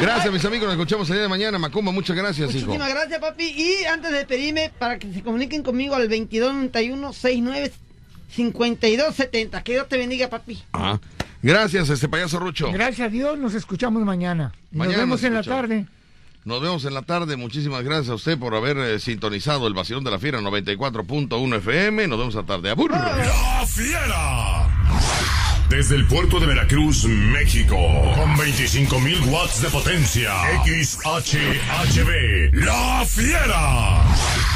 Gracias, 0.01 0.31
mis 0.33 0.45
amigos. 0.45 0.67
Nos 0.67 0.75
escuchamos 0.75 1.09
el 1.09 1.15
día 1.15 1.23
de 1.23 1.29
mañana. 1.29 1.59
Macumba, 1.59 1.91
muchas 1.91 2.15
gracias, 2.15 2.51
hijo. 2.55 2.67
Muchísimas 2.67 2.91
gracias, 2.91 3.19
papi. 3.19 3.45
Y 3.47 3.85
antes 3.87 4.11
de 4.11 4.19
despedirme, 4.19 4.71
para 4.79 4.99
que 4.99 5.11
se 5.11 5.23
comuniquen 5.23 5.63
conmigo 5.63 5.96
al 5.97 6.09
2291 6.09 7.13
69 7.13 7.73
5270. 8.29 9.63
Que 9.63 9.73
Dios 9.73 9.89
te 9.89 9.97
bendiga, 9.97 10.29
papi. 10.29 10.63
Ajá. 10.73 11.01
Gracias, 11.43 11.91
este 11.91 12.09
payaso 12.09 12.39
Rucho. 12.39 12.73
Gracias 12.73 13.07
a 13.07 13.11
Dios, 13.11 13.39
nos 13.39 13.55
escuchamos 13.55 14.03
mañana. 14.05 14.53
Nos 14.73 14.89
vemos 14.89 15.09
nos 15.09 15.23
en 15.25 15.35
la 15.35 15.43
tarde. 15.43 15.87
Nos 16.45 16.61
vemos 16.63 16.85
en 16.85 16.95
la 16.95 17.03
tarde. 17.03 17.37
Muchísimas 17.37 17.83
gracias 17.83 18.09
a 18.09 18.15
usted 18.15 18.39
por 18.39 18.55
haber 18.55 18.79
eh, 18.79 19.01
sintonizado 19.01 19.67
el 19.67 19.75
vacilón 19.75 20.05
de 20.05 20.13
la 20.13 20.19
fiera 20.19 20.41
94.1 20.41 21.57
FM. 21.57 22.07
Nos 22.07 22.19
vemos 22.19 22.37
a 22.37 22.43
la 22.43 22.47
tarde. 22.47 22.71
¡Abur! 22.71 22.93
La 22.93 23.65
Fiera. 23.67 24.69
Desde 25.69 25.97
el 25.97 26.07
puerto 26.07 26.39
de 26.39 26.47
Veracruz, 26.47 27.05
México. 27.05 27.77
Con 28.15 28.37
25.000 28.37 29.27
watts 29.29 29.61
de 29.61 29.69
potencia. 29.71 30.33
XHHB. 30.65 32.55
La 32.55 33.05
Fiera. 33.05 34.56